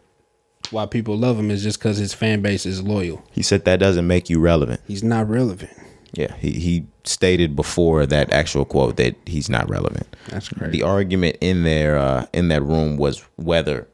why 0.70 0.86
people 0.86 1.16
love 1.16 1.38
him 1.38 1.50
is 1.50 1.62
just 1.62 1.78
because 1.78 1.96
his 1.96 2.12
fan 2.12 2.42
base 2.42 2.66
is 2.66 2.82
loyal. 2.82 3.22
He 3.30 3.42
said 3.42 3.64
that 3.64 3.78
doesn't 3.78 4.06
make 4.06 4.28
you 4.28 4.40
relevant. 4.40 4.80
He's 4.86 5.02
not 5.02 5.28
relevant. 5.28 5.70
Yeah, 6.12 6.34
he 6.36 6.52
he 6.52 6.86
stated 7.04 7.56
before 7.56 8.04
that 8.06 8.32
actual 8.32 8.64
quote 8.64 8.96
that 8.96 9.16
he's 9.26 9.48
not 9.48 9.68
relevant. 9.70 10.14
That's 10.28 10.48
crazy. 10.48 10.72
The 10.72 10.82
argument 10.82 11.38
in 11.40 11.62
there 11.62 11.96
uh, 11.96 12.26
in 12.32 12.48
that 12.48 12.62
room 12.62 12.98
was 12.98 13.24
whether 13.36 13.88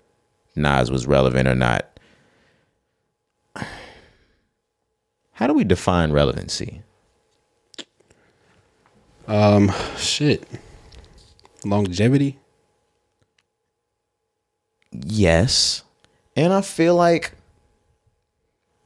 Nas 0.57 0.91
was 0.91 1.07
relevant 1.07 1.47
or 1.49 1.55
not. 1.55 1.87
How 5.33 5.47
do 5.47 5.55
we 5.55 5.63
define 5.63 6.11
relevancy? 6.11 6.83
Um, 9.29 9.73
shit. 9.97 10.43
Longevity. 11.65 12.39
Yes. 14.93 15.83
And 16.37 16.53
I 16.53 16.61
feel 16.61 16.95
like 16.95 17.35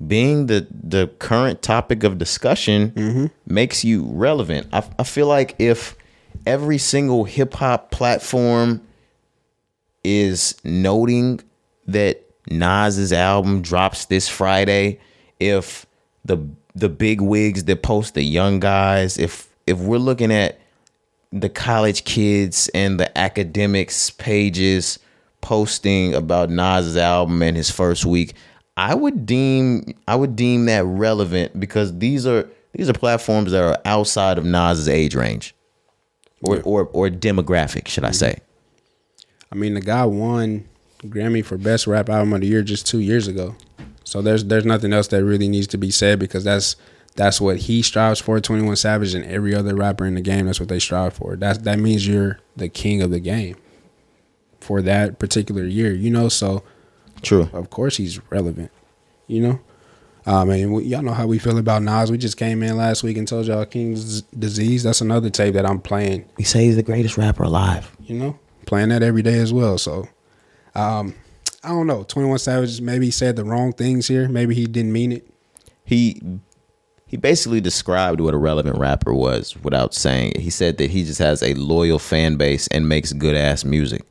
being 0.07 0.47
the 0.47 0.67
the 0.71 1.09
current 1.19 1.63
topic 1.63 2.03
of 2.03 2.19
discussion 2.19 2.91
mm-hmm. 2.91 3.27
makes 3.47 3.85
you 3.85 4.05
relevant. 4.05 4.67
I, 4.73 4.85
I 4.99 5.05
feel 5.05 5.27
like 5.27 5.55
if 5.59 5.97
every 6.47 6.79
single 6.79 7.25
hip 7.25 7.55
hop 7.55 7.91
platform 7.91 8.83
is 10.03 10.57
noting 10.65 11.41
that 11.87 12.25
Nas's 12.49 13.13
album 13.13 13.63
drops 13.63 14.07
this 14.07 14.29
Friday, 14.29 14.99
if 15.39 15.87
the 16.25 16.39
the 16.75 16.89
big 16.89 17.21
wigs 17.21 17.65
that 17.65 17.83
post 17.83 18.15
the 18.15 18.23
young 18.23 18.61
guys, 18.61 19.19
if 19.19 19.49
if 19.67 19.79
we're 19.79 19.99
looking 19.99 20.33
at 20.33 20.59
the 21.33 21.49
college 21.49 22.05
kids 22.05 22.69
and 22.75 22.99
the 23.01 23.17
academics 23.17 24.11
pages 24.11 24.99
posting 25.43 26.15
about 26.15 26.49
Nas's 26.49 26.97
album 26.97 27.43
and 27.43 27.57
his 27.57 27.71
first 27.71 28.07
week, 28.07 28.35
I 28.77 28.95
would 28.95 29.27
deem 29.27 29.95
I 30.09 30.17
would 30.17 30.35
deem 30.35 30.65
that 30.67 30.85
relevant 30.85 31.61
because 31.61 31.99
these 31.99 32.27
are 32.27 32.49
these 32.73 32.89
are 32.89 32.95
platforms 32.95 33.53
that 33.53 33.63
are 33.63 33.79
outside 33.85 34.39
of 34.39 34.47
Nas's 34.47 34.89
age 34.89 35.15
range. 35.15 35.55
Or 36.45 36.61
or 36.63 36.89
or 36.93 37.09
demographic, 37.09 37.87
should 37.87 38.05
I 38.05 38.11
say. 38.11 38.39
I 39.53 39.55
mean, 39.55 39.75
the 39.75 39.81
guy 39.81 40.07
won 40.07 40.67
Grammy 41.05 41.45
for 41.45 41.59
Best 41.59 41.87
Rap 41.87 42.09
Album 42.09 42.33
of 42.33 42.41
the 42.41 42.47
Year 42.47 42.63
just 42.63 42.87
two 42.87 43.01
years 43.01 43.29
ago. 43.29 43.55
So 44.05 44.23
there's 44.23 44.45
there's 44.45 44.65
nothing 44.65 44.93
else 44.93 45.09
that 45.09 45.25
really 45.25 45.49
needs 45.49 45.67
to 45.69 45.79
be 45.79 45.91
said 45.91 46.19
because 46.19 46.43
that's 46.43 46.75
that's 47.15 47.41
what 47.41 47.59
he 47.59 47.83
strives 47.83 48.21
for. 48.21 48.41
Twenty 48.41 48.65
One 48.65 48.75
Savage 48.75 49.15
and 49.15 49.25
every 49.27 49.55
other 49.55 49.75
rapper 49.77 50.07
in 50.07 50.15
the 50.15 50.21
game. 50.21 50.47
That's 50.47 50.59
what 50.59 50.69
they 50.69 50.81
strive 50.81 51.13
for. 51.13 51.37
That 51.37 51.63
that 51.63 51.79
means 51.79 52.09
you're 52.09 52.41
the 52.57 52.69
king 52.69 53.03
of 53.03 53.11
the 53.11 53.21
game 53.21 53.57
for 54.63 54.81
that 54.83 55.19
particular 55.19 55.65
year. 55.65 55.93
You 55.93 56.11
know, 56.11 56.29
so 56.29 56.63
True. 57.23 57.49
of 57.53 57.71
course 57.71 57.97
he's 57.97 58.21
relevant. 58.31 58.71
You 59.27 59.41
know, 59.41 59.61
um, 60.27 60.51
and 60.51 60.73
we, 60.75 60.85
y'all 60.85 61.03
know 61.03 61.13
how 61.13 61.27
we 61.27 61.39
feel 61.39 61.59
about 61.59 61.83
Nas. 61.83 62.11
We 62.11 62.19
just 62.19 62.37
came 62.37 62.63
in 62.63 62.77
last 62.77 63.03
week 63.03 63.17
and 63.17 63.27
told 63.27 63.47
y'all 63.47 63.65
King's 63.65 64.23
Disease. 64.23 64.83
That's 64.83 65.01
another 65.01 65.31
tape 65.31 65.55
that 65.55 65.65
I'm 65.67 65.81
playing 65.81 66.27
We 66.37 66.45
say 66.45 66.65
he's 66.67 66.77
the 66.77 66.83
greatest 66.83 67.17
rapper 67.17 67.43
alive. 67.45 67.95
you 68.01 68.17
know, 68.19 68.39
playing 68.67 68.91
that 68.91 69.03
every 69.03 69.23
day 69.23 69.39
as 69.39 69.53
well. 69.53 69.79
So, 69.79 70.09
um, 70.75 71.15
I 71.65 71.69
don't 71.69 71.87
know. 71.87 72.03
Twenty 72.05 72.29
One 72.29 72.39
Savage 72.39 72.81
maybe 72.81 73.11
said 73.11 73.37
the 73.37 73.45
wrong 73.45 73.73
things 73.73 74.09
here. 74.09 74.29
Maybe 74.29 74.55
he 74.55 74.67
didn't 74.67 74.93
mean 74.93 75.13
it. 75.13 75.31
he 75.85 76.21
he 77.07 77.17
basically 77.19 77.61
described 77.61 78.21
what 78.23 78.33
a 78.33 78.39
relevant 78.39 78.79
rapper 78.79 79.13
was 79.13 79.55
without 79.63 79.93
saying 79.95 80.33
it. 80.33 80.41
He 80.41 80.49
said 80.51 80.79
that 80.79 80.91
he 80.91 81.05
just 81.05 81.19
has 81.19 81.43
a 81.43 81.53
loyal 81.55 81.99
fan 81.99 82.37
base 82.37 82.67
and 82.69 82.89
makes 82.89 83.13
good 83.13 83.37
ass 83.37 83.65
music. 83.67 84.03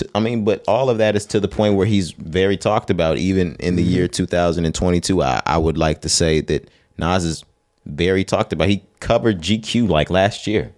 To- 0.00 0.10
I 0.14 0.20
mean, 0.20 0.44
but 0.44 0.62
all 0.68 0.90
of 0.90 0.98
that 0.98 1.16
is 1.16 1.24
to 1.26 1.40
the 1.40 1.48
point 1.48 1.76
where 1.76 1.86
he's 1.86 2.10
very 2.12 2.56
talked 2.56 2.90
about. 2.90 3.16
Even 3.18 3.54
in 3.56 3.76
the 3.76 3.82
year 3.82 4.08
2022, 4.08 5.22
I, 5.22 5.40
I 5.46 5.56
would 5.58 5.78
like 5.78 6.00
to 6.02 6.08
say 6.08 6.40
that 6.42 6.68
Nas 6.98 7.24
is 7.24 7.44
very 7.86 8.24
talked 8.24 8.52
about. 8.52 8.68
He 8.68 8.82
covered 9.00 9.40
GQ 9.40 9.88
like 9.88 10.10
last 10.10 10.46
year. 10.46 10.72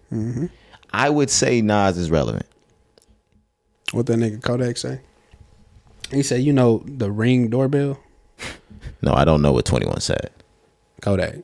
I 0.92 1.10
would 1.10 1.30
say 1.30 1.60
Nas 1.62 1.96
is 1.98 2.10
relevant. 2.10 2.46
What 3.92 4.06
that 4.06 4.18
nigga 4.18 4.42
Kodak 4.42 4.76
say? 4.76 5.00
He 6.10 6.22
said, 6.22 6.42
you 6.42 6.52
know, 6.52 6.82
the 6.86 7.10
ring 7.10 7.48
doorbell. 7.48 7.98
No, 9.04 9.14
I 9.14 9.24
don't 9.24 9.42
know 9.42 9.50
what 9.52 9.64
21 9.64 10.00
said. 10.00 10.30
Kodak. 11.00 11.34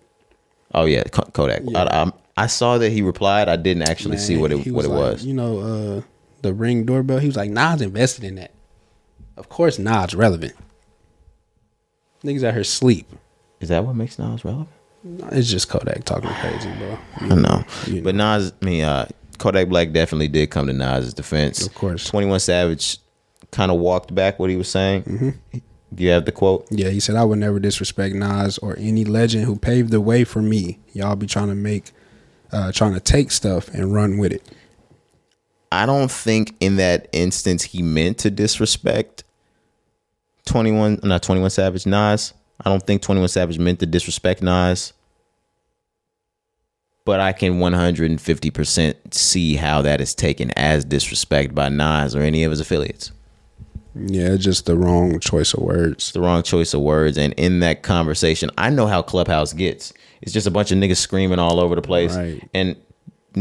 Oh 0.74 0.84
yeah, 0.84 1.02
Kodak. 1.04 1.62
Yeah. 1.64 1.82
I, 1.82 2.02
I, 2.04 2.12
I 2.36 2.46
saw 2.46 2.78
that 2.78 2.90
he 2.90 3.02
replied. 3.02 3.48
I 3.48 3.56
didn't 3.56 3.82
actually 3.88 4.18
see 4.18 4.36
what 4.36 4.52
it 4.52 4.70
what 4.70 4.84
it 4.84 4.90
was. 4.90 5.24
You 5.24 5.34
know, 5.34 5.58
uh, 5.58 6.02
the 6.42 6.54
ring 6.54 6.84
doorbell. 6.84 7.18
He 7.18 7.26
was 7.26 7.36
like, 7.36 7.50
Nas 7.50 7.80
invested 7.80 8.24
in 8.24 8.36
that. 8.36 8.52
Of 9.36 9.48
course, 9.48 9.78
Nas 9.78 10.14
relevant. 10.14 10.54
Niggas 12.24 12.42
out 12.44 12.54
here 12.54 12.64
sleep. 12.64 13.08
Is 13.60 13.68
that 13.68 13.84
what 13.84 13.94
makes 13.94 14.18
Nas 14.18 14.44
relevant? 14.44 14.68
It's 15.32 15.48
just 15.48 15.68
Kodak 15.68 16.04
talking 16.04 16.30
crazy, 16.30 16.70
bro. 16.78 16.98
I 17.20 17.34
know. 17.34 17.64
You 17.86 18.02
But 18.02 18.14
Nas, 18.14 18.52
I 18.60 18.64
mean, 18.64 18.84
uh, 18.84 19.08
Kodak 19.38 19.68
Black 19.68 19.92
definitely 19.92 20.28
did 20.28 20.50
come 20.50 20.66
to 20.66 20.72
Nas's 20.72 21.14
defense. 21.14 21.64
Of 21.66 21.74
course. 21.74 22.04
21 22.06 22.40
Savage 22.40 22.98
kind 23.50 23.70
of 23.70 23.78
walked 23.78 24.14
back 24.14 24.38
what 24.38 24.50
he 24.50 24.56
was 24.56 24.68
saying. 24.68 25.02
Mm-hmm. 25.04 25.58
Do 25.94 26.04
you 26.04 26.10
have 26.10 26.26
the 26.26 26.32
quote? 26.32 26.66
Yeah, 26.70 26.90
he 26.90 27.00
said, 27.00 27.14
I 27.16 27.24
would 27.24 27.38
never 27.38 27.58
disrespect 27.58 28.14
Nas 28.14 28.58
or 28.58 28.76
any 28.78 29.04
legend 29.04 29.44
who 29.44 29.56
paved 29.56 29.90
the 29.90 30.00
way 30.00 30.24
for 30.24 30.42
me. 30.42 30.78
Y'all 30.92 31.16
be 31.16 31.26
trying 31.26 31.48
to 31.48 31.54
make, 31.54 31.92
uh, 32.52 32.72
trying 32.72 32.94
to 32.94 33.00
take 33.00 33.30
stuff 33.30 33.68
and 33.68 33.94
run 33.94 34.18
with 34.18 34.32
it. 34.32 34.42
I 35.70 35.86
don't 35.86 36.10
think 36.10 36.56
in 36.60 36.76
that 36.76 37.08
instance 37.12 37.62
he 37.62 37.82
meant 37.82 38.18
to 38.18 38.30
disrespect 38.30 39.24
21, 40.46 41.00
not 41.02 41.22
21 41.22 41.50
Savage, 41.50 41.86
Nas. 41.86 42.32
I 42.64 42.70
don't 42.70 42.82
think 42.82 43.02
21 43.02 43.28
Savage 43.28 43.58
meant 43.58 43.80
to 43.80 43.86
disrespect 43.86 44.42
Nas. 44.42 44.92
But 47.04 47.20
I 47.20 47.32
can 47.32 47.58
150% 47.58 49.14
see 49.14 49.56
how 49.56 49.82
that 49.82 50.00
is 50.00 50.14
taken 50.14 50.50
as 50.52 50.84
disrespect 50.84 51.54
by 51.54 51.68
Nas 51.68 52.14
or 52.14 52.20
any 52.20 52.44
of 52.44 52.50
his 52.50 52.60
affiliates. 52.60 53.12
Yeah, 53.94 54.36
just 54.36 54.66
the 54.66 54.76
wrong 54.76 55.18
choice 55.18 55.54
of 55.54 55.62
words. 55.62 56.12
The 56.12 56.20
wrong 56.20 56.42
choice 56.42 56.74
of 56.74 56.80
words. 56.80 57.18
And 57.18 57.32
in 57.34 57.60
that 57.60 57.82
conversation, 57.82 58.50
I 58.58 58.70
know 58.70 58.86
how 58.86 59.02
Clubhouse 59.02 59.52
gets. 59.52 59.92
It's 60.20 60.32
just 60.32 60.46
a 60.46 60.50
bunch 60.50 60.70
of 60.70 60.78
niggas 60.78 60.98
screaming 60.98 61.38
all 61.38 61.60
over 61.60 61.74
the 61.74 61.82
place. 61.82 62.14
Right. 62.14 62.46
And 62.54 62.76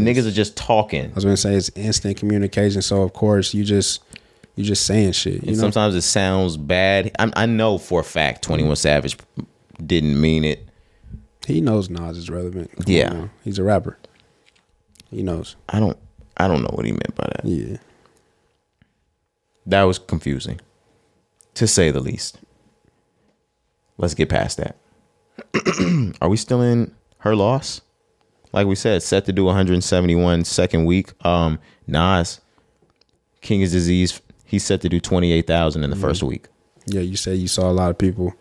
niggas 0.06 0.28
are 0.28 0.32
just 0.32 0.56
talking. 0.58 1.06
I 1.12 1.14
was 1.14 1.24
gonna 1.24 1.38
say 1.38 1.56
it's 1.56 1.70
instant 1.76 2.18
communication, 2.18 2.82
so 2.82 3.02
of 3.02 3.14
course 3.14 3.54
you 3.54 3.64
just 3.64 4.02
You 4.56 4.64
just 4.64 4.86
saying 4.86 5.12
shit. 5.12 5.34
You 5.36 5.40
And 5.50 5.58
know? 5.58 5.62
sometimes 5.62 5.94
it 5.96 6.02
sounds 6.02 6.58
bad. 6.58 7.12
I, 7.20 7.32
I 7.36 7.46
know 7.46 7.78
for 7.78 8.00
a 8.00 8.04
fact 8.04 8.44
Twenty 8.44 8.64
One 8.64 8.76
Savage 8.76 9.18
didn't 9.86 10.20
mean 10.20 10.44
it. 10.44 10.68
he 11.46 11.62
knows 11.62 11.90
Nas 11.90 12.18
is 12.18 12.30
relevant. 12.30 12.72
Come 12.76 12.84
Yeah. 12.88 13.28
he's 13.44 13.60
a 13.60 13.64
rapper. 13.64 13.98
He 15.12 15.22
knows. 15.24 15.56
I 15.70 15.80
don't. 15.80 15.98
I 16.38 16.48
don't 16.48 16.62
know 16.62 16.72
what 16.74 16.86
he 16.86 16.92
meant 16.92 17.16
by 17.16 17.28
that. 17.36 17.46
Yeah. 17.46 17.78
That 19.66 19.84
was 19.84 20.00
confusing, 20.00 20.60
to 21.56 21.68
say 21.68 21.92
the 21.92 22.00
least. 22.00 22.40
Let's 23.98 24.14
get 24.14 24.30
past 24.30 24.58
that. 24.58 24.78
Are 26.22 26.30
we 26.30 26.38
still 26.38 26.62
in 26.62 26.94
her 27.20 27.36
loss? 27.36 27.82
Like 28.58 28.66
we 28.66 28.74
said, 28.74 29.04
set 29.04 29.26
to 29.26 29.32
do 29.32 29.46
171 29.46 30.44
second 30.44 30.86
week. 30.86 31.14
Um, 31.24 31.60
Nas, 31.86 32.42
King's 33.40 33.72
Disease, 33.72 34.20
he's 34.46 34.66
set 34.66 34.82
to 34.82 34.90
do 34.90 35.00
28,000 35.00 35.84
in 35.84 35.92
the 35.92 35.96
first 35.96 36.24
week. 36.24 36.48
Yeah, 36.88 37.02
you 37.02 37.18
say 37.18 37.36
you 37.36 37.48
saw 37.48 37.70
a 37.70 37.72
lot 37.72 37.92
of 37.92 38.00
people 38.00 38.34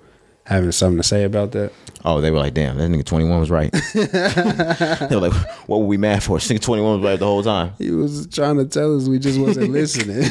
having 0.47 0.73
something 0.73 0.97
to 0.97 1.03
say 1.03 1.25
about 1.25 1.53
that. 1.53 1.71
Oh, 2.03 2.23
they 2.23 2.31
were 2.31 2.39
like, 2.39 2.55
damn, 2.55 2.79
that 2.79 2.89
nigga 2.91 3.05
21 3.05 3.41
was 3.41 3.51
right. 3.51 3.71
they 3.93 5.15
were 5.17 5.29
like, 5.29 5.69
what 5.69 5.81
were 5.81 5.87
we 5.87 5.99
mad 5.99 6.23
for? 6.23 6.39
This 6.39 6.49
nigga 6.49 6.63
21 6.63 7.01
was 7.01 7.11
right 7.11 7.19
the 7.19 7.27
whole 7.27 7.43
time. 7.43 7.75
He 7.77 7.91
was 7.91 8.27
trying 8.29 8.57
to 8.57 8.65
tell 8.65 8.97
us 8.97 9.09
we 9.09 9.19
just 9.19 9.39
wasn't 9.39 9.71
listening. 9.71 10.23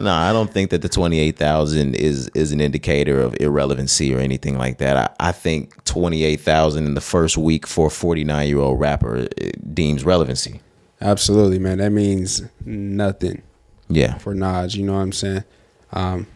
No, 0.00 0.12
I 0.12 0.32
don't 0.32 0.50
think 0.52 0.70
that 0.70 0.82
the 0.82 0.88
twenty 0.88 1.18
eight 1.18 1.36
thousand 1.36 1.94
is 1.96 2.28
is 2.34 2.52
an 2.52 2.60
indicator 2.60 3.20
of 3.20 3.36
irrelevancy 3.40 4.14
or 4.14 4.18
anything 4.18 4.56
like 4.58 4.78
that. 4.78 4.96
I, 4.96 5.28
I 5.28 5.32
think 5.32 5.82
twenty 5.84 6.24
eight 6.24 6.40
thousand 6.40 6.86
in 6.86 6.94
the 6.94 7.00
first 7.00 7.36
week 7.36 7.66
for 7.66 7.86
a 7.88 7.90
forty 7.90 8.24
nine 8.24 8.48
year 8.48 8.58
old 8.58 8.80
rapper 8.80 9.28
deems 9.72 10.04
relevancy. 10.04 10.60
Absolutely, 11.00 11.58
man. 11.58 11.78
That 11.78 11.90
means 11.90 12.42
nothing 12.64 13.42
Yeah, 13.88 14.18
for 14.18 14.34
Nas. 14.34 14.74
You 14.74 14.84
know 14.84 14.94
what 14.94 15.00
I'm 15.00 15.12
saying? 15.12 15.44
Um, 15.92 16.26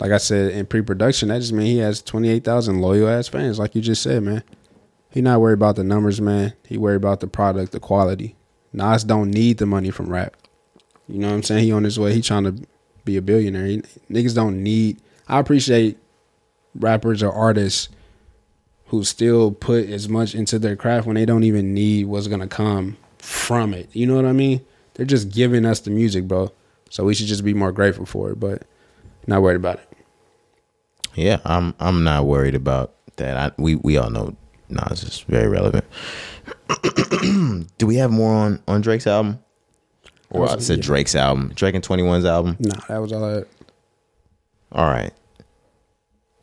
like 0.00 0.10
I 0.10 0.16
said 0.16 0.52
in 0.52 0.66
pre-production, 0.66 1.28
that 1.28 1.40
just 1.40 1.52
means 1.52 1.68
he 1.70 1.78
has 1.78 2.02
28,000 2.02 2.80
loyal 2.80 3.08
ass 3.08 3.28
fans, 3.28 3.58
like 3.58 3.74
you 3.74 3.80
just 3.82 4.02
said, 4.02 4.22
man. 4.22 4.42
He 5.10 5.20
not 5.20 5.40
worried 5.40 5.54
about 5.54 5.76
the 5.76 5.84
numbers, 5.84 6.20
man. 6.20 6.54
He 6.66 6.76
worried 6.78 6.96
about 6.96 7.20
the 7.20 7.26
product, 7.26 7.72
the 7.72 7.80
quality. 7.80 8.36
Nas 8.72 9.04
don't 9.04 9.30
need 9.30 9.58
the 9.58 9.66
money 9.66 9.90
from 9.90 10.08
rap. 10.10 10.34
You 11.08 11.18
know 11.18 11.28
what 11.28 11.34
I'm 11.34 11.42
saying? 11.42 11.64
He 11.64 11.72
on 11.72 11.84
his 11.84 11.98
way. 11.98 12.12
He 12.14 12.20
trying 12.22 12.44
to 12.44 12.66
be 13.06 13.16
a 13.16 13.22
billionaire. 13.22 13.82
Niggas 14.10 14.34
don't 14.34 14.62
need. 14.62 15.00
I 15.26 15.38
appreciate 15.38 15.96
rappers 16.74 17.22
or 17.22 17.32
artists 17.32 17.88
who 18.88 19.02
still 19.02 19.50
put 19.50 19.88
as 19.88 20.08
much 20.08 20.34
into 20.34 20.58
their 20.58 20.76
craft 20.76 21.06
when 21.06 21.14
they 21.16 21.24
don't 21.24 21.42
even 21.42 21.72
need 21.72 22.04
what's 22.06 22.28
gonna 22.28 22.46
come 22.46 22.96
from 23.18 23.72
it. 23.72 23.88
You 23.94 24.06
know 24.06 24.14
what 24.16 24.26
I 24.26 24.32
mean? 24.32 24.60
They're 24.94 25.06
just 25.06 25.30
giving 25.30 25.64
us 25.64 25.80
the 25.80 25.90
music, 25.90 26.28
bro. 26.28 26.52
So 26.90 27.04
we 27.04 27.14
should 27.14 27.26
just 27.26 27.44
be 27.44 27.54
more 27.54 27.72
grateful 27.72 28.06
for 28.06 28.30
it, 28.30 28.38
but 28.38 28.62
not 29.26 29.42
worried 29.42 29.56
about 29.56 29.80
it. 29.80 29.88
yeah. 31.14 31.38
I'm 31.44 31.74
I'm 31.80 32.04
not 32.04 32.26
worried 32.26 32.54
about 32.54 32.94
that. 33.16 33.36
I, 33.36 33.50
we 33.60 33.74
we 33.76 33.96
all 33.96 34.10
know 34.10 34.36
Nas 34.68 35.02
is 35.02 35.20
very 35.28 35.48
relevant. 35.48 35.84
Do 37.78 37.86
we 37.86 37.96
have 37.96 38.10
more 38.12 38.32
on 38.34 38.62
on 38.68 38.80
Drake's 38.82 39.06
album? 39.06 39.40
Or 40.30 40.50
I 40.50 40.58
said 40.58 40.80
Drake's 40.80 41.14
album, 41.14 41.52
Drake 41.54 41.74
and 41.74 41.84
21's 41.84 42.24
album. 42.24 42.56
Nah, 42.58 42.80
that 42.88 42.98
was 42.98 43.12
all 43.12 43.24
I 43.24 43.30
had. 43.32 43.46
All 44.72 44.86
right. 44.86 45.12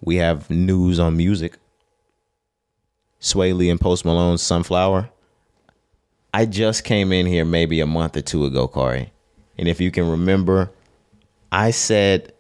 We 0.02 0.17
have 0.17 0.50
news 0.50 1.00
on 1.00 1.17
music. 1.17 1.58
Swae 3.19 3.56
Lee 3.56 3.69
and 3.69 3.80
Post 3.80 4.06
Malone's 4.06 4.41
Sunflower. 4.41 5.10
I 6.34 6.46
just 6.46 6.84
came 6.84 7.12
in 7.12 7.26
here 7.26 7.46
maybe 7.46 7.80
a 7.80 7.88
month 7.88 8.17
or 8.17 8.22
two 8.22 8.46
ago, 8.46 8.67
Corey. 8.67 9.13
And 9.58 9.67
if 9.67 9.80
you 9.80 9.91
can 9.91 10.10
remember, 10.10 10.72
I 11.52 11.72
said 11.72 12.34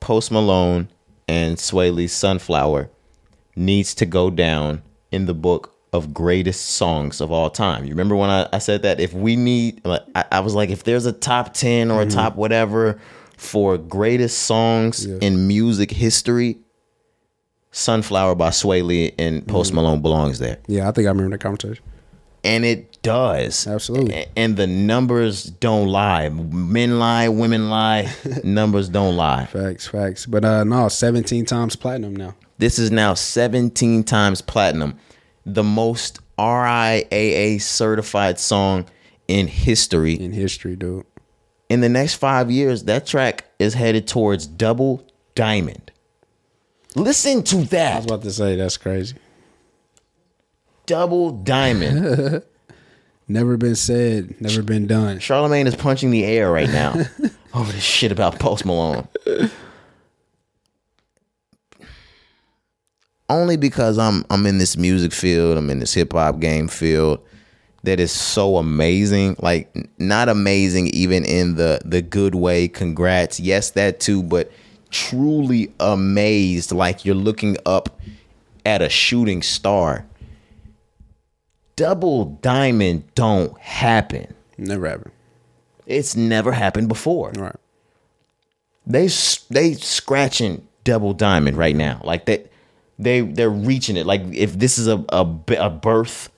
Post 0.00 0.32
Malone 0.32 0.88
and 1.28 1.56
Swae 1.58 1.94
Lee's 1.94 2.12
Sunflower 2.12 2.90
needs 3.54 3.94
to 3.96 4.06
go 4.06 4.30
down 4.30 4.82
in 5.12 5.26
the 5.26 5.34
book 5.34 5.75
of 5.92 6.12
greatest 6.12 6.66
songs 6.72 7.20
of 7.20 7.30
all 7.32 7.48
time. 7.50 7.84
You 7.84 7.90
remember 7.90 8.16
when 8.16 8.28
I, 8.30 8.48
I 8.52 8.58
said 8.58 8.82
that? 8.82 9.00
If 9.00 9.12
we 9.14 9.36
need, 9.36 9.84
like, 9.84 10.02
I, 10.14 10.24
I 10.32 10.40
was 10.40 10.54
like, 10.54 10.70
if 10.70 10.84
there's 10.84 11.06
a 11.06 11.12
top 11.12 11.54
10 11.54 11.90
or 11.90 12.02
a 12.02 12.06
top 12.06 12.36
whatever 12.36 12.98
for 13.36 13.78
greatest 13.78 14.40
songs 14.40 15.06
Yeah. 15.06 15.18
in 15.20 15.46
music 15.46 15.90
history, 15.90 16.58
Sunflower 17.72 18.34
by 18.36 18.48
Swae 18.50 18.82
Lee 18.82 19.12
and 19.18 19.46
Post 19.46 19.74
Malone 19.74 20.00
belongs 20.00 20.38
there. 20.38 20.58
Yeah, 20.66 20.88
I 20.88 20.92
think 20.92 21.06
I 21.06 21.10
remember 21.10 21.36
that 21.36 21.42
conversation. 21.42 21.84
And 22.42 22.64
it 22.64 23.02
does. 23.02 23.66
Absolutely. 23.66 24.14
A- 24.14 24.28
And 24.36 24.56
the 24.56 24.66
numbers 24.66 25.44
don't 25.44 25.88
lie. 25.88 26.28
Men 26.30 26.98
lie, 26.98 27.28
women 27.28 27.68
lie, 27.68 28.10
numbers 28.44 28.88
don't 28.88 29.16
lie. 29.16 29.46
Facts, 29.46 29.86
facts. 29.88 30.24
But 30.26 30.44
uh 30.44 30.64
no, 30.64 30.88
17 30.88 31.44
times 31.44 31.76
platinum 31.76 32.16
now. 32.16 32.34
This 32.58 32.78
is 32.78 32.90
now 32.90 33.12
17 33.14 34.04
times 34.04 34.40
platinum, 34.40 34.98
the 35.46 35.62
most 35.62 36.20
RIAA 36.38 37.60
certified 37.62 38.38
song 38.38 38.84
in 39.28 39.46
history. 39.46 40.14
In 40.14 40.32
history, 40.32 40.76
dude. 40.76 41.06
In 41.68 41.80
the 41.80 41.88
next 41.88 42.14
five 42.14 42.50
years, 42.50 42.84
that 42.84 43.06
track 43.06 43.46
is 43.58 43.74
headed 43.74 44.06
towards 44.06 44.46
double 44.46 45.06
diamond. 45.34 45.90
Listen 46.94 47.42
to 47.44 47.56
that. 47.64 47.92
I 47.92 47.96
was 47.96 48.04
about 48.06 48.22
to 48.22 48.32
say 48.32 48.56
that's 48.56 48.76
crazy. 48.76 49.16
Double 50.86 51.30
diamond. 51.30 52.42
Never 53.28 53.56
been 53.56 53.74
said, 53.74 54.40
never 54.40 54.62
been 54.62 54.86
done. 54.86 55.18
Charlemagne 55.18 55.66
is 55.66 55.74
punching 55.74 56.12
the 56.12 56.24
air 56.24 56.48
right 56.52 56.68
now 56.68 56.92
over 57.54 57.72
this 57.72 57.82
shit 57.82 58.12
about 58.12 58.38
Post 58.38 58.64
Malone. 58.64 59.08
Only 63.28 63.56
because 63.56 63.98
I'm 63.98 64.24
I'm 64.30 64.46
in 64.46 64.58
this 64.58 64.76
music 64.76 65.12
field, 65.12 65.58
I'm 65.58 65.70
in 65.70 65.80
this 65.80 65.94
hip 65.94 66.12
hop 66.12 66.38
game 66.38 66.68
field 66.68 67.20
that 67.82 68.00
is 68.00 68.12
so 68.12 68.56
amazing. 68.56 69.36
Like 69.40 69.74
not 69.98 70.28
amazing 70.28 70.88
even 70.88 71.24
in 71.24 71.56
the 71.56 71.80
the 71.84 72.02
good 72.02 72.34
way. 72.34 72.68
Congrats. 72.68 73.40
Yes, 73.40 73.70
that 73.70 74.00
too, 74.00 74.22
but 74.22 74.52
truly 74.90 75.72
amazed 75.80 76.72
like 76.72 77.04
you're 77.04 77.14
looking 77.14 77.56
up 77.66 78.00
at 78.64 78.82
a 78.82 78.88
shooting 78.88 79.42
star. 79.42 80.04
Double 81.76 82.24
diamond 82.24 83.04
don't 83.14 83.58
happen. 83.58 84.34
Never 84.56 84.88
happened. 84.88 85.12
It's 85.86 86.16
never 86.16 86.52
happened 86.52 86.88
before. 86.88 87.32
Right. 87.32 87.56
They 88.86 89.08
they 89.50 89.74
scratching 89.74 90.66
double 90.84 91.12
diamond 91.12 91.56
right 91.56 91.76
now. 91.76 92.00
Like 92.02 92.26
they 92.26 92.44
they 92.98 93.20
they're 93.20 93.50
reaching 93.50 93.96
it. 93.96 94.06
Like 94.06 94.22
if 94.32 94.58
this 94.58 94.78
is 94.78 94.88
a 94.88 95.04
a 95.10 95.70
birth, 95.70 96.30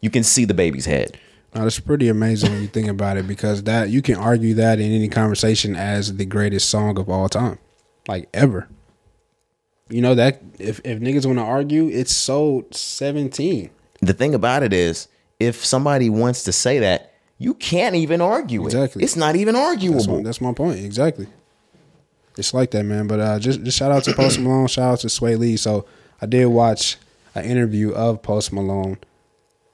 you 0.00 0.10
can 0.10 0.22
see 0.22 0.44
the 0.44 0.54
baby's 0.54 0.86
head. 0.86 1.18
Now, 1.54 1.62
that's 1.64 1.80
pretty 1.80 2.08
amazing 2.08 2.52
when 2.52 2.60
you 2.60 2.68
think 2.68 2.88
about 2.88 3.16
it 3.16 3.26
because 3.26 3.62
that 3.62 3.88
you 3.88 4.02
can 4.02 4.16
argue 4.16 4.52
that 4.54 4.78
in 4.78 4.92
any 4.92 5.08
conversation 5.08 5.74
as 5.74 6.16
the 6.16 6.26
greatest 6.26 6.68
song 6.68 6.98
of 6.98 7.08
all 7.08 7.30
time, 7.30 7.58
like 8.06 8.28
ever. 8.34 8.68
You 9.88 10.02
know 10.02 10.14
that 10.16 10.42
if 10.58 10.80
if 10.84 10.98
niggas 11.00 11.24
want 11.24 11.38
to 11.38 11.44
argue, 11.44 11.88
it's 11.88 12.14
sold 12.14 12.74
seventeen. 12.74 13.70
The 14.02 14.12
thing 14.12 14.34
about 14.34 14.62
it 14.64 14.72
is, 14.74 15.08
if 15.40 15.64
somebody 15.64 16.10
wants 16.10 16.42
to 16.44 16.52
say 16.52 16.78
that, 16.80 17.14
you 17.38 17.54
can't 17.54 17.94
even 17.94 18.20
argue 18.20 18.62
it. 18.64 18.66
Exactly. 18.66 19.02
It's 19.02 19.16
not 19.16 19.36
even 19.36 19.54
That's 19.54 19.64
my, 19.64 19.70
arguable. 19.70 20.22
that's 20.22 20.40
my 20.40 20.52
point 20.52 20.80
exactly. 20.80 21.28
It's 22.36 22.54
like 22.54 22.70
that, 22.72 22.84
man. 22.84 23.06
But 23.06 23.20
uh, 23.20 23.38
just 23.38 23.62
just 23.62 23.78
shout 23.78 23.92
out 23.92 24.04
to 24.04 24.14
Post 24.14 24.38
Malone, 24.40 24.66
shout 24.66 24.92
out 24.92 25.00
to 25.00 25.06
Swae 25.08 25.38
Lee. 25.38 25.56
So 25.56 25.86
I 26.20 26.26
did 26.26 26.46
watch 26.46 26.96
an 27.34 27.44
interview 27.44 27.92
of 27.92 28.22
Post 28.22 28.52
Malone. 28.52 28.98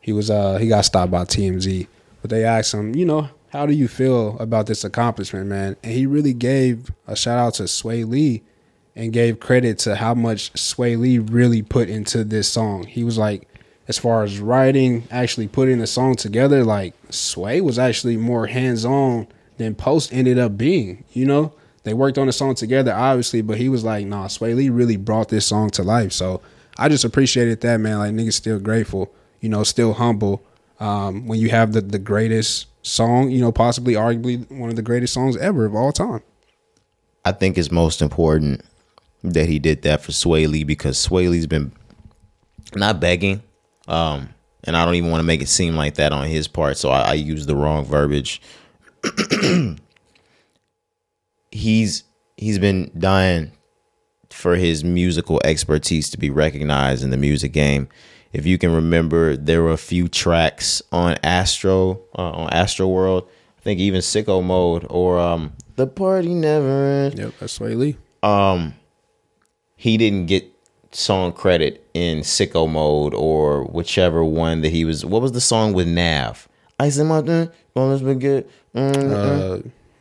He 0.00 0.12
was 0.12 0.30
uh 0.30 0.58
he 0.58 0.68
got 0.68 0.84
stopped 0.84 1.12
by 1.12 1.24
TMZ, 1.24 1.86
but 2.20 2.30
they 2.30 2.44
asked 2.44 2.74
him, 2.74 2.94
you 2.94 3.04
know, 3.04 3.28
how 3.50 3.66
do 3.66 3.72
you 3.72 3.86
feel 3.86 4.38
about 4.38 4.66
this 4.66 4.82
accomplishment, 4.82 5.46
man? 5.46 5.76
And 5.82 5.92
he 5.92 6.06
really 6.06 6.32
gave 6.32 6.90
a 7.06 7.14
shout 7.14 7.38
out 7.38 7.54
to 7.54 7.64
Swae 7.64 8.08
Lee 8.08 8.42
and 8.96 9.12
gave 9.12 9.40
credit 9.40 9.78
to 9.80 9.96
how 9.96 10.14
much 10.14 10.52
Swae 10.54 10.98
Lee 10.98 11.18
really 11.18 11.62
put 11.62 11.88
into 11.88 12.24
this 12.24 12.48
song. 12.48 12.84
He 12.84 13.04
was 13.04 13.18
like, 13.18 13.48
as 13.88 13.98
far 13.98 14.22
as 14.22 14.38
writing, 14.38 15.04
actually 15.10 15.48
putting 15.48 15.78
the 15.78 15.86
song 15.86 16.14
together, 16.14 16.64
like 16.64 16.94
Swae 17.08 17.60
was 17.60 17.78
actually 17.78 18.16
more 18.16 18.46
hands 18.46 18.84
on 18.84 19.28
than 19.58 19.74
Post 19.74 20.12
ended 20.12 20.38
up 20.38 20.56
being. 20.56 21.04
You 21.12 21.26
know, 21.26 21.52
they 21.84 21.94
worked 21.94 22.18
on 22.18 22.26
the 22.26 22.32
song 22.32 22.54
together, 22.54 22.92
obviously, 22.92 23.42
but 23.42 23.58
he 23.58 23.68
was 23.68 23.82
like, 23.84 24.06
nah, 24.06 24.26
Swae 24.26 24.54
Lee 24.54 24.70
really 24.70 24.96
brought 24.96 25.28
this 25.28 25.46
song 25.46 25.70
to 25.70 25.82
life. 25.82 26.12
So 26.12 26.40
I 26.78 26.88
just 26.88 27.04
appreciated 27.04 27.60
that, 27.62 27.78
man. 27.78 27.98
Like 27.98 28.12
niggas 28.12 28.34
still 28.34 28.60
grateful, 28.60 29.12
you 29.40 29.48
know, 29.48 29.64
still 29.64 29.94
humble. 29.94 30.42
Um, 30.80 31.26
when 31.26 31.38
you 31.38 31.50
have 31.50 31.72
the 31.72 31.80
the 31.80 31.98
greatest 31.98 32.66
song, 32.82 33.30
you 33.30 33.40
know, 33.40 33.52
possibly 33.52 33.94
arguably 33.94 34.50
one 34.50 34.70
of 34.70 34.76
the 34.76 34.82
greatest 34.82 35.14
songs 35.14 35.36
ever 35.36 35.64
of 35.64 35.74
all 35.74 35.92
time. 35.92 36.22
I 37.24 37.32
think 37.32 37.56
it's 37.56 37.70
most 37.70 38.02
important 38.02 38.64
that 39.22 39.48
he 39.48 39.58
did 39.58 39.82
that 39.82 40.02
for 40.02 40.12
Swae 40.12 40.48
Lee 40.48 40.64
because 40.64 40.98
Swae 40.98 41.30
Lee's 41.30 41.46
been 41.46 41.72
not 42.74 43.00
begging, 43.00 43.42
um, 43.86 44.30
and 44.64 44.76
I 44.76 44.84
don't 44.84 44.94
even 44.94 45.10
want 45.10 45.20
to 45.20 45.26
make 45.26 45.40
it 45.40 45.48
seem 45.48 45.76
like 45.76 45.94
that 45.94 46.12
on 46.12 46.26
his 46.26 46.48
part. 46.48 46.76
So 46.76 46.90
I, 46.90 47.10
I 47.10 47.12
use 47.14 47.46
the 47.46 47.56
wrong 47.56 47.84
verbiage. 47.84 48.40
he's 51.52 52.04
he's 52.36 52.58
been 52.58 52.90
dying 52.98 53.52
for 54.30 54.56
his 54.56 54.82
musical 54.82 55.40
expertise 55.44 56.10
to 56.10 56.18
be 56.18 56.30
recognized 56.30 57.04
in 57.04 57.10
the 57.10 57.16
music 57.16 57.52
game. 57.52 57.88
If 58.32 58.46
you 58.46 58.56
can 58.58 58.74
remember, 58.74 59.36
there 59.36 59.62
were 59.62 59.72
a 59.72 59.76
few 59.76 60.08
tracks 60.08 60.82
on 60.90 61.16
Astro 61.22 62.00
uh, 62.18 62.30
on 62.30 62.50
Astroworld. 62.50 63.28
I 63.58 63.62
think 63.62 63.78
even 63.78 64.00
Sicko 64.00 64.42
Mode 64.42 64.86
or 64.90 65.20
um, 65.20 65.52
The 65.76 65.86
Party 65.86 66.34
Never 66.34 66.84
Ends. 66.84 67.18
Yep, 67.20 67.34
that's 67.38 67.58
Swae 67.58 67.76
Lee. 67.76 67.96
Um, 68.22 68.74
he 69.76 69.96
didn't 69.98 70.26
get 70.26 70.46
song 70.92 71.32
credit 71.32 71.86
in 71.94 72.20
Sicko 72.20 72.68
Mode 72.68 73.14
or 73.14 73.64
whichever 73.64 74.24
one 74.24 74.62
that 74.62 74.70
he 74.70 74.84
was. 74.84 75.04
What 75.04 75.22
was 75.22 75.32
the 75.32 75.40
song 75.40 75.74
with 75.74 75.86
Nav? 75.86 76.48
Ice 76.80 76.98
in 76.98 77.06
my 77.06 77.20
thing, 77.20 77.50
on 77.76 77.90
this 77.90 78.02
baguette. 78.02 78.48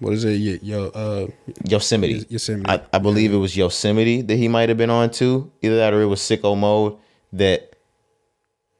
What 0.01 0.13
is 0.13 0.23
it? 0.23 0.63
Yo, 0.63 0.87
uh, 0.87 1.27
Yosemite. 1.63 2.25
Yosemite. 2.27 2.67
I, 2.67 2.81
I 2.91 2.97
believe 2.97 3.31
it 3.31 3.37
was 3.37 3.55
Yosemite 3.55 4.23
that 4.23 4.35
he 4.35 4.47
might 4.47 4.67
have 4.69 4.77
been 4.77 4.89
on 4.89 5.11
too. 5.11 5.51
Either 5.61 5.75
that 5.75 5.93
or 5.93 6.01
it 6.01 6.07
was 6.07 6.19
Sicko 6.19 6.57
Mode. 6.57 6.97
That 7.31 7.75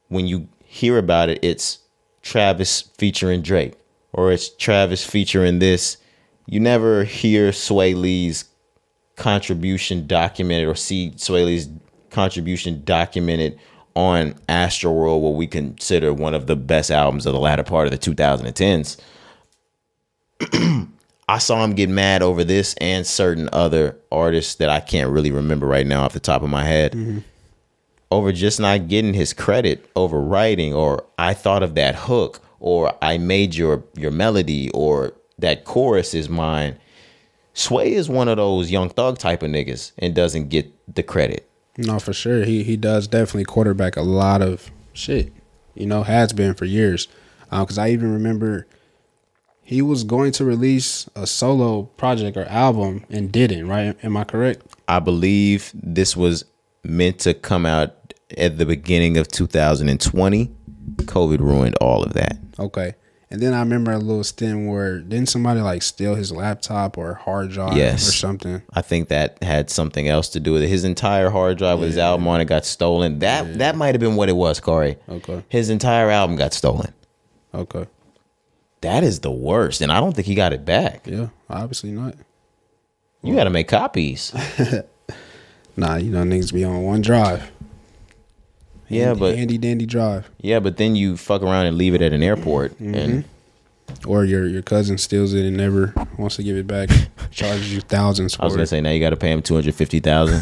when 0.08 0.26
you 0.26 0.50
hear 0.66 0.98
about 0.98 1.30
it, 1.30 1.38
it's 1.44 1.78
Travis 2.24 2.82
featuring 2.98 3.44
Drake 3.44 3.76
or 4.14 4.32
it's 4.32 4.50
Travis 4.50 5.06
featuring 5.06 5.60
this. 5.60 5.98
You 6.48 6.60
never 6.60 7.04
hear 7.04 7.52
Swae 7.52 7.96
Lee's 7.96 8.46
contribution 9.16 10.08
documented 10.08 10.68
or 10.68 10.74
see 10.74 11.12
Swae 11.12 11.46
Lee's 11.46 11.70
contribution 12.10 12.82
documented 12.84 13.60
on 13.94 14.34
Astroworld, 14.50 15.22
what 15.22 15.36
we 15.36 15.46
consider 15.46 16.16
one 16.16 16.34
of 16.34 16.48
the 16.48 16.56
best 16.56 16.90
albums 16.90 17.28
of 17.28 17.34
the 17.34 17.40
latter 17.40 17.64
part 17.64 17.86
of 17.86 17.92
the 17.92 18.00
2010s. 18.00 18.98
I 21.32 21.38
saw 21.38 21.64
him 21.64 21.76
get 21.76 21.90
mad 21.90 22.22
over 22.22 22.44
this 22.44 22.76
and 22.82 23.08
certain 23.08 23.48
other 23.54 23.96
artists 24.12 24.56
that 24.56 24.70
I 24.70 24.82
can't 24.82 25.10
really 25.10 25.32
remember 25.32 25.66
right 25.66 25.88
now 25.88 26.04
off 26.04 26.12
the 26.12 26.20
top 26.20 26.44
of 26.44 26.50
my 26.50 26.66
head. 26.66 26.92
Mm-hmm. 26.92 27.20
Over 28.12 28.34
just 28.34 28.60
not 28.60 28.90
getting 28.90 29.14
his 29.14 29.32
credit 29.32 29.90
over 29.96 30.20
writing, 30.20 30.74
or 30.74 31.06
I 31.18 31.34
thought 31.34 31.64
of 31.64 31.76
that 31.76 31.96
hook, 31.96 32.42
or 32.60 32.94
I 33.02 33.18
made 33.18 33.56
your 33.56 33.82
your 33.96 34.12
melody, 34.12 34.70
or 34.72 35.14
that 35.40 35.64
chorus 35.64 36.14
is 36.14 36.28
mine. 36.28 36.78
Swae 37.56 37.86
is 37.86 38.10
one 38.10 38.28
of 38.28 38.36
those 38.36 38.70
young 38.70 38.90
thug 38.90 39.18
type 39.18 39.42
of 39.42 39.52
niggas 39.52 39.94
and 39.98 40.14
doesn't 40.14 40.50
get 40.50 40.70
the 40.94 41.02
credit. 41.02 41.50
No, 41.78 42.00
for 42.00 42.12
sure. 42.12 42.44
He 42.44 42.64
he 42.64 42.76
does 42.76 43.08
definitely 43.08 43.46
quarterback 43.46 43.96
a 43.96 44.02
lot 44.02 44.42
of 44.42 44.70
shit. 44.92 45.32
You 45.76 45.86
know, 45.86 46.04
has 46.04 46.34
been 46.34 46.56
for 46.56 46.66
years. 46.66 47.08
Uh, 47.50 47.62
because 47.62 47.78
I 47.78 47.92
even 47.92 48.12
remember 48.12 48.68
he 49.72 49.82
was 49.82 50.04
going 50.04 50.34
to 50.34 50.44
release 50.44 51.10
a 51.16 51.26
solo 51.26 51.84
project 51.84 52.36
or 52.36 52.44
album 52.46 53.06
and 53.10 53.32
didn't. 53.32 53.68
Right? 53.68 53.96
Am 54.04 54.18
I 54.18 54.26
correct? 54.26 54.62
I 54.88 55.00
believe 55.00 55.72
this 55.74 56.16
was 56.18 56.44
meant 56.84 57.20
to 57.20 57.34
come 57.34 57.66
out 57.66 58.14
at 58.38 58.58
the 58.58 58.66
beginning 58.66 59.16
of 59.18 59.30
2020. 59.30 60.52
COVID 61.04 61.40
ruined 61.40 61.76
all 61.80 62.04
of 62.04 62.14
that. 62.14 62.38
Okay. 62.60 62.96
And 63.30 63.40
then 63.42 63.54
I 63.54 63.60
remember 63.60 63.94
a 63.94 63.98
little 63.98 64.26
stint 64.26 64.68
where 64.70 65.00
didn't 65.00 65.30
somebody 65.30 65.62
like 65.62 65.84
steal 65.84 66.16
his 66.16 66.34
laptop 66.34 66.98
or 66.98 67.14
hard 67.14 67.52
drive 67.52 67.78
Yes. 67.78 68.10
or 68.10 68.12
something? 68.12 68.62
I 68.74 68.82
think 68.82 69.08
that 69.08 69.42
had 69.42 69.70
something 69.70 70.10
else 70.10 70.28
to 70.30 70.42
do 70.42 70.52
with 70.52 70.64
it. 70.64 70.68
His 70.68 70.84
entire 70.84 71.30
hard 71.30 71.58
drive 71.58 71.80
with 71.80 71.88
his 71.88 71.98
album 71.98 72.28
on 72.28 72.42
it 72.42 72.46
got 72.46 72.66
stolen. 72.66 73.20
That 73.20 73.60
that 73.60 73.78
might 73.78 73.96
have 73.96 74.02
been 74.02 74.18
what 74.18 74.28
it 74.28 74.36
was, 74.36 74.60
Corey. 74.60 74.98
Okay. 75.08 75.46
His 75.48 75.70
entire 75.70 76.10
album 76.10 76.36
got 76.36 76.54
stolen. 76.54 76.94
Okay. 77.54 77.86
That 78.82 79.04
is 79.04 79.20
the 79.20 79.32
worst, 79.32 79.82
and 79.82 79.92
I 79.92 80.00
don't 80.00 80.14
think 80.14 80.28
he 80.28 80.36
got 80.36 80.54
it 80.54 80.66
back. 80.66 81.06
Yeah. 81.06 81.28
Obviously 81.50 81.92
not. 81.92 82.16
You 83.24 83.36
got 83.36 83.44
to 83.46 83.50
make 83.52 83.68
copies. 83.68 84.34
Nah, 85.78 85.96
you 85.96 86.12
know 86.12 86.24
niggas 86.24 86.54
be 86.54 86.66
on 86.66 86.84
one 86.84 87.02
drive. 87.02 87.50
Yeah, 88.90 89.06
Handy- 89.06 89.20
but 89.22 89.38
handy 89.38 89.58
dandy 89.58 89.86
drive. 89.86 90.30
yeah, 90.42 90.60
but 90.60 90.76
then 90.76 90.98
you 90.98 91.16
fuck 91.16 91.42
around 91.42 91.66
and 91.68 91.78
leave 91.78 91.96
it 91.96 92.02
at 92.02 92.12
an 92.12 92.22
airport, 92.22 92.78
and 92.80 93.24
mm-hmm. 93.24 93.28
Or 94.10 94.26
your 94.26 94.46
your 94.48 94.62
cousin 94.62 94.98
steals 94.98 95.34
it 95.34 95.46
and 95.46 95.56
never 95.58 95.94
wants 96.18 96.36
to 96.36 96.44
give 96.44 96.58
it 96.58 96.68
back. 96.68 96.90
Charges 97.32 97.74
you 97.74 97.80
thousands 97.82 98.38
I 98.40 98.44
was 98.44 98.54
gonna 98.54 98.64
it. 98.64 98.68
say 98.68 98.82
now 98.82 98.90
you 98.92 99.00
got 99.00 99.10
to 99.12 99.16
pay 99.18 99.32
him 99.32 99.42
two 99.42 99.54
hundred 99.56 99.76
fifty 99.76 100.00
thousand 100.02 100.42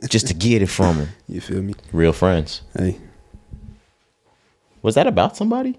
just 0.08 0.26
to 0.28 0.34
get 0.34 0.62
it 0.62 0.68
from 0.68 0.96
him. 0.96 1.08
You 1.28 1.40
feel 1.42 1.62
me? 1.62 1.74
Real 1.92 2.12
friends. 2.14 2.62
Hey. 2.76 2.98
Was 4.82 4.94
that 4.94 5.06
about 5.06 5.36
somebody? 5.36 5.78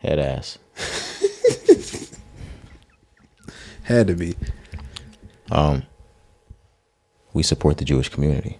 Head 0.00 0.18
ass. 0.18 0.58
Had 3.84 4.08
to 4.08 4.14
be. 4.14 4.34
Um, 5.50 5.84
we 7.32 7.42
support 7.42 7.78
the 7.78 7.84
Jewish 7.84 8.08
community. 8.08 8.58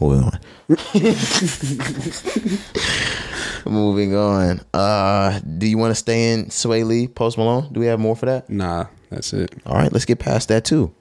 Moving 0.00 0.24
on. 0.24 0.40
Moving 3.64 4.16
on. 4.16 4.60
Uh, 4.72 5.40
do 5.58 5.66
you 5.66 5.78
want 5.78 5.90
to 5.92 5.94
stay 5.94 6.32
in 6.32 6.46
Swae 6.46 6.84
Lee, 6.84 7.08
Post 7.08 7.38
Malone? 7.38 7.72
Do 7.72 7.80
we 7.80 7.86
have 7.86 8.00
more 8.00 8.16
for 8.16 8.26
that? 8.26 8.50
Nah, 8.50 8.86
that's 9.10 9.32
it. 9.32 9.54
All 9.64 9.76
right, 9.76 9.92
let's 9.92 10.04
get 10.04 10.18
past 10.18 10.48
that 10.48 10.64
too. 10.64 10.92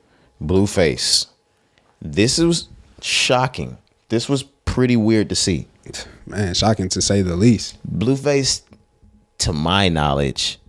Blueface. 0.42 1.28
This 2.02 2.38
was 2.38 2.70
shocking. 3.02 3.78
This 4.10 4.30
was 4.30 4.44
pretty 4.44 4.96
weird 4.96 5.30
to 5.30 5.36
see. 5.36 5.68
Man, 6.26 6.54
shocking 6.54 6.90
to 6.90 7.02
say 7.02 7.22
the 7.22 7.36
least. 7.36 7.78
Blueface, 7.88 8.62
to 9.44 9.54
my 9.54 9.90
knowledge, 9.90 10.60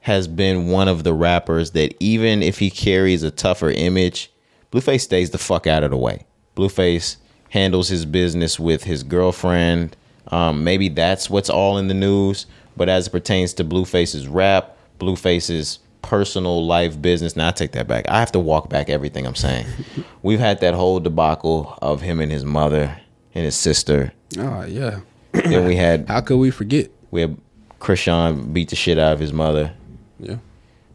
has 0.00 0.26
been 0.26 0.66
one 0.68 0.88
of 0.88 1.04
the 1.04 1.14
rappers 1.14 1.72
that 1.72 1.94
even 2.00 2.42
if 2.42 2.58
he 2.58 2.70
carries 2.70 3.22
a 3.22 3.30
tougher 3.30 3.70
image, 3.70 4.32
Blueface 4.72 5.02
stays 5.02 5.30
the 5.30 5.38
fuck 5.38 5.66
out 5.66 5.84
of 5.84 5.90
the 5.90 5.96
way. 5.96 6.26
Blueface 6.56 7.16
handles 7.50 7.88
his 7.88 8.04
business 8.04 8.58
with 8.58 8.84
his 8.84 9.02
girlfriend. 9.02 9.96
Um, 10.28 10.64
maybe 10.64 10.88
that's 10.88 11.30
what's 11.30 11.50
all 11.50 11.78
in 11.78 11.88
the 11.88 11.94
news. 11.94 12.46
But 12.76 12.88
as 12.88 13.06
it 13.06 13.10
pertains 13.10 13.52
to 13.54 13.64
Blueface's 13.64 14.26
rap, 14.26 14.76
Blueface's 14.98 15.78
personal 16.00 16.66
life 16.66 17.00
business, 17.00 17.36
now 17.36 17.48
I 17.48 17.52
take 17.52 17.72
that 17.72 17.86
back. 17.86 18.06
I 18.08 18.18
have 18.18 18.32
to 18.32 18.40
walk 18.40 18.68
back 18.68 18.88
everything 18.90 19.26
I'm 19.26 19.34
saying. 19.34 19.66
We've 20.22 20.40
had 20.40 20.60
that 20.60 20.74
whole 20.74 20.98
debacle 21.00 21.78
of 21.82 22.00
him 22.00 22.20
and 22.20 22.32
his 22.32 22.44
mother 22.44 22.98
and 23.34 23.44
his 23.44 23.54
sister. 23.56 24.12
Oh 24.38 24.64
yeah. 24.64 25.00
then 25.32 25.66
we 25.66 25.76
had 25.76 26.08
How 26.08 26.20
could 26.22 26.38
we 26.38 26.50
forget? 26.50 26.90
we 27.10 27.20
had 27.20 27.36
Chrisean 27.82 28.52
beat 28.52 28.70
the 28.70 28.76
shit 28.76 28.96
out 28.96 29.12
of 29.12 29.18
his 29.18 29.32
mother. 29.32 29.72
Yeah. 30.20 30.36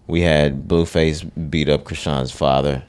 We 0.08 0.22
had 0.22 0.70
Blueface 0.70 1.50
beat 1.50 1.68
up 1.68 1.84
Chrisean's 1.84 2.32
father. 2.32 2.84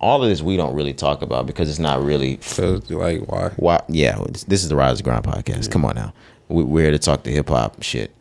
All 0.00 0.22
of 0.22 0.28
this 0.28 0.40
we 0.40 0.56
don't 0.56 0.74
really 0.74 0.94
talk 0.94 1.20
about 1.20 1.44
because 1.46 1.68
it's 1.68 1.80
not 1.80 2.02
really. 2.02 2.38
So 2.42 2.80
like 2.88 3.22
why? 3.22 3.48
Why? 3.56 3.80
Yeah, 3.88 4.22
this 4.46 4.62
is 4.62 4.68
the 4.68 4.76
Rise 4.76 4.98
and 4.98 5.04
Grind 5.04 5.24
podcast. 5.24 5.70
Come 5.72 5.84
on 5.84 5.96
now, 5.96 6.14
we, 6.48 6.62
we're 6.62 6.82
here 6.82 6.90
to 6.92 6.98
talk 6.98 7.24
the 7.24 7.32
hip 7.32 7.48
hop 7.48 7.82
shit. 7.82 8.14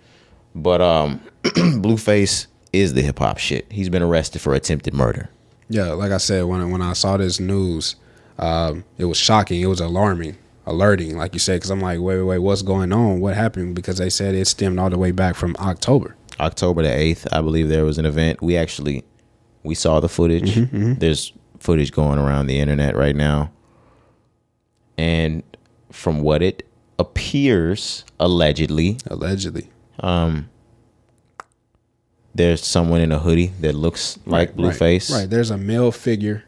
But 0.55 0.81
um, 0.81 1.21
Blueface 1.43 2.47
is 2.71 2.93
the 2.95 3.03
hip 3.03 3.19
hop 3.19 3.37
shit. 3.37 3.71
He's 3.71 3.89
been 3.89 4.01
arrested 4.01 4.41
for 4.41 4.55
attempted 4.55 4.95
murder. 4.95 5.29
Yeah, 5.69 5.91
like 5.91 6.11
I 6.11 6.17
said, 6.17 6.45
when 6.45 6.71
when 6.71 6.81
I 6.81 6.93
saw 6.93 7.17
this 7.17 7.39
news, 7.39 7.97
um, 8.39 8.83
it 8.97 9.05
was 9.05 9.17
shocking. 9.17 9.61
It 9.61 9.67
was 9.67 9.79
alarming, 9.79 10.37
alerting, 10.65 11.17
like 11.17 11.33
you 11.33 11.39
said, 11.39 11.55
because 11.55 11.69
I'm 11.69 11.81
like, 11.81 11.99
wait, 11.99 12.17
wait, 12.17 12.23
wait, 12.23 12.39
what's 12.39 12.61
going 12.61 12.91
on? 12.91 13.19
What 13.19 13.35
happened? 13.35 13.75
Because 13.75 13.97
they 13.97 14.09
said 14.09 14.35
it 14.35 14.47
stemmed 14.47 14.79
all 14.79 14.89
the 14.89 14.97
way 14.97 15.11
back 15.11 15.35
from 15.35 15.55
October. 15.59 16.15
October 16.39 16.81
the 16.83 16.89
eighth, 16.95 17.27
I 17.31 17.41
believe 17.41 17.69
there 17.69 17.85
was 17.85 17.97
an 17.97 18.05
event. 18.05 18.41
We 18.41 18.57
actually 18.57 19.03
we 19.63 19.75
saw 19.75 19.99
the 19.99 20.09
footage. 20.09 20.55
There's 20.99 21.31
footage 21.59 21.91
going 21.91 22.19
around 22.19 22.47
the 22.47 22.59
internet 22.59 22.95
right 22.95 23.15
now, 23.15 23.51
and 24.97 25.43
from 25.91 26.21
what 26.21 26.41
it 26.41 26.67
appears, 26.99 28.03
allegedly, 28.19 28.97
Allegedly. 29.07 29.69
Um, 29.99 30.49
there's 32.35 32.65
someone 32.65 33.01
in 33.01 33.11
a 33.11 33.19
hoodie 33.19 33.53
that 33.61 33.73
looks 33.75 34.17
like 34.25 34.49
Right, 34.49 34.57
Blueface 34.57 35.11
Right. 35.11 35.29
There's 35.29 35.51
a 35.51 35.57
male 35.57 35.91
figure. 35.91 36.45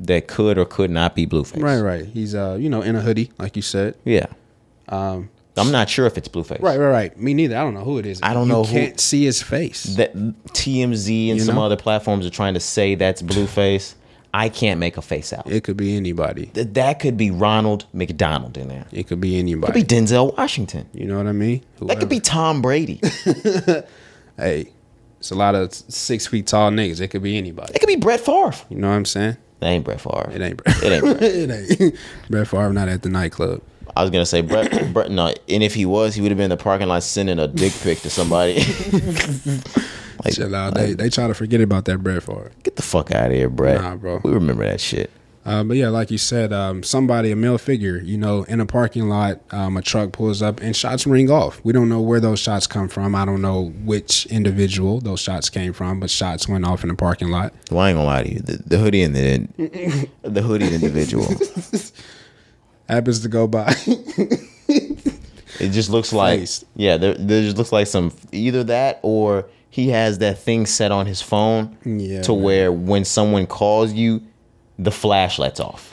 That 0.00 0.28
could 0.28 0.58
or 0.58 0.64
could 0.64 0.90
not 0.90 1.14
be 1.14 1.26
Blueface. 1.26 1.62
Right, 1.62 1.80
right. 1.80 2.06
He's 2.06 2.34
uh, 2.34 2.56
you 2.60 2.68
know, 2.68 2.82
in 2.82 2.96
a 2.96 3.00
hoodie, 3.00 3.30
like 3.38 3.56
you 3.56 3.62
said. 3.62 3.96
Yeah. 4.04 4.26
Um, 4.88 5.30
I'm 5.56 5.72
not 5.72 5.88
sure 5.88 6.04
if 6.06 6.18
it's 6.18 6.28
Blueface. 6.28 6.60
right, 6.60 6.78
right, 6.78 6.90
right. 6.90 7.18
Me 7.18 7.32
neither. 7.32 7.56
I 7.56 7.62
don't 7.62 7.72
know 7.74 7.84
who 7.84 7.98
it 7.98 8.04
is. 8.06 8.20
I 8.22 8.34
don't 8.34 8.46
you 8.46 8.52
know 8.52 8.64
who- 8.64 8.72
Can't 8.78 9.00
see 9.00 9.24
his 9.24 9.42
face. 9.42 9.84
That 9.96 10.14
TMZ 10.14 11.30
and 11.30 11.38
You 11.38 11.44
some 11.44 11.54
know? 11.54 11.64
other 11.64 11.76
platforms 11.76 12.26
are 12.26 12.30
trying 12.30 12.54
to 12.54 12.60
say 12.60 12.94
that's 12.94 13.22
Blueface. 13.22 13.94
I 14.34 14.50
can't 14.50 14.78
make 14.78 14.98
a 14.98 15.02
face 15.02 15.32
out. 15.32 15.50
it 15.50 15.64
could 15.64 15.78
be 15.78 15.96
anybody. 15.96 16.46
Th- 16.52 16.66
that 16.74 16.98
could 17.00 17.16
be 17.16 17.30
Ronald 17.30 17.86
McDonald 17.94 18.58
in 18.58 18.68
there. 18.68 18.84
It 18.92 19.06
could 19.06 19.18
be 19.18 19.38
anybody. 19.38 19.70
It 19.70 19.72
could 19.72 19.88
be 19.88 19.94
Denzel 19.96 20.36
Washington. 20.36 20.86
you 20.92 21.06
know 21.06 21.16
what 21.16 21.26
I 21.26 21.32
mean? 21.32 21.64
That 21.80 21.98
could 22.00 22.10
be 22.10 22.20
Tom 22.20 22.60
Brady. 22.60 23.00
Hey, 24.36 24.70
it's 25.18 25.30
a 25.30 25.34
lot 25.34 25.54
of 25.54 25.72
six 25.72 26.26
feet 26.26 26.46
tall 26.46 26.70
niggas. 26.70 27.00
It 27.00 27.08
could 27.08 27.22
be 27.22 27.38
anybody. 27.38 27.72
It 27.74 27.78
could 27.78 27.86
be 27.86 27.96
Brett 27.96 28.20
Favre. 28.20 28.52
You 28.68 28.76
know 28.76 28.88
what 28.90 28.94
I'm 28.96 29.06
saying? 29.06 29.38
That 29.60 29.68
ain't 29.68 29.84
Brett 29.84 30.00
Favre. 30.00 30.30
It 30.34 30.40
ain't. 30.42 30.62
Brett. 30.62 30.82
It 30.82 30.92
ain't 30.92 31.02
Brett. 31.02 31.22
it 31.22 31.80
ain't. 31.80 31.94
Brett 32.28 32.48
Favre 32.48 32.72
not 32.72 32.88
at 32.88 33.02
the 33.02 33.08
nightclub. 33.08 33.62
I 33.96 34.02
was 34.02 34.10
gonna 34.10 34.26
say 34.26 34.42
Brett. 34.42 34.92
Brett. 34.92 35.10
No, 35.10 35.32
and 35.48 35.62
if 35.62 35.74
he 35.74 35.86
was, 35.86 36.14
he 36.14 36.20
would 36.20 36.30
have 36.30 36.36
been 36.36 36.44
in 36.44 36.50
the 36.50 36.56
parking 36.62 36.88
lot 36.88 37.02
sending 37.02 37.38
a 37.38 37.48
dick 37.48 37.72
pic 37.82 38.00
to 38.00 38.10
somebody. 38.10 38.60
Like, 40.24 40.34
Chill 40.34 40.54
out. 40.54 40.74
They 40.74 40.88
like, 40.88 40.96
they 40.96 41.10
try 41.10 41.26
to 41.28 41.34
forget 41.34 41.60
about 41.60 41.84
that 41.84 41.98
Brett 41.98 42.22
Favre. 42.22 42.50
get 42.62 42.76
the 42.76 42.82
fuck 42.82 43.12
out 43.12 43.26
of 43.26 43.32
here, 43.32 43.50
Brett. 43.50 43.82
Nah, 43.82 43.96
bro. 43.96 44.20
We 44.24 44.30
remember 44.32 44.64
that 44.64 44.80
shit. 44.80 45.10
Uh, 45.46 45.62
but 45.62 45.76
yeah, 45.76 45.88
like 45.88 46.10
you 46.10 46.18
said, 46.18 46.52
um, 46.52 46.82
somebody, 46.82 47.30
a 47.30 47.36
male 47.36 47.56
figure, 47.56 47.98
you 47.98 48.18
know, 48.18 48.42
in 48.44 48.60
a 48.60 48.66
parking 48.66 49.08
lot, 49.08 49.40
um, 49.52 49.76
a 49.76 49.82
truck 49.82 50.10
pulls 50.10 50.42
up 50.42 50.60
and 50.60 50.74
shots 50.74 51.06
ring 51.06 51.30
off. 51.30 51.60
We 51.64 51.72
don't 51.72 51.88
know 51.88 52.00
where 52.00 52.18
those 52.18 52.40
shots 52.40 52.66
come 52.66 52.88
from. 52.88 53.14
I 53.14 53.24
don't 53.24 53.40
know 53.40 53.66
which 53.84 54.26
individual 54.26 55.00
those 55.00 55.20
shots 55.20 55.48
came 55.48 55.72
from, 55.72 56.00
but 56.00 56.10
shots 56.10 56.48
went 56.48 56.66
off 56.66 56.82
in 56.82 56.88
the 56.88 56.96
parking 56.96 57.28
lot. 57.28 57.54
Well, 57.70 57.78
I 57.80 57.90
ain't 57.90 57.96
gonna 57.96 58.06
lie 58.06 58.22
to 58.24 58.32
you. 58.34 58.40
The, 58.40 58.62
the 58.66 58.78
hoodie 58.78 59.02
and 59.02 59.14
the 59.14 60.08
the 60.22 60.42
hoodie 60.42 60.74
individual. 60.74 61.28
Happens 62.88 63.20
to 63.20 63.28
go 63.28 63.46
by. 63.46 63.72
It 65.58 65.70
just 65.70 65.88
looks 65.88 66.12
like 66.12 66.40
Face. 66.40 66.64
yeah. 66.74 66.98
There, 66.98 67.14
there 67.14 67.40
just 67.42 67.56
looks 67.56 67.72
like 67.72 67.86
some 67.86 68.12
either 68.30 68.62
that 68.64 69.00
or 69.02 69.48
he 69.70 69.88
has 69.88 70.18
that 70.18 70.38
thing 70.38 70.66
set 70.66 70.92
on 70.92 71.06
his 71.06 71.22
phone 71.22 71.76
Yeah, 71.82 72.20
to 72.22 72.32
man. 72.32 72.42
where 72.42 72.72
when 72.72 73.06
someone 73.06 73.46
calls 73.46 73.94
you, 73.94 74.22
the 74.78 74.90
flash 74.90 75.38
lights 75.38 75.60
off. 75.60 75.92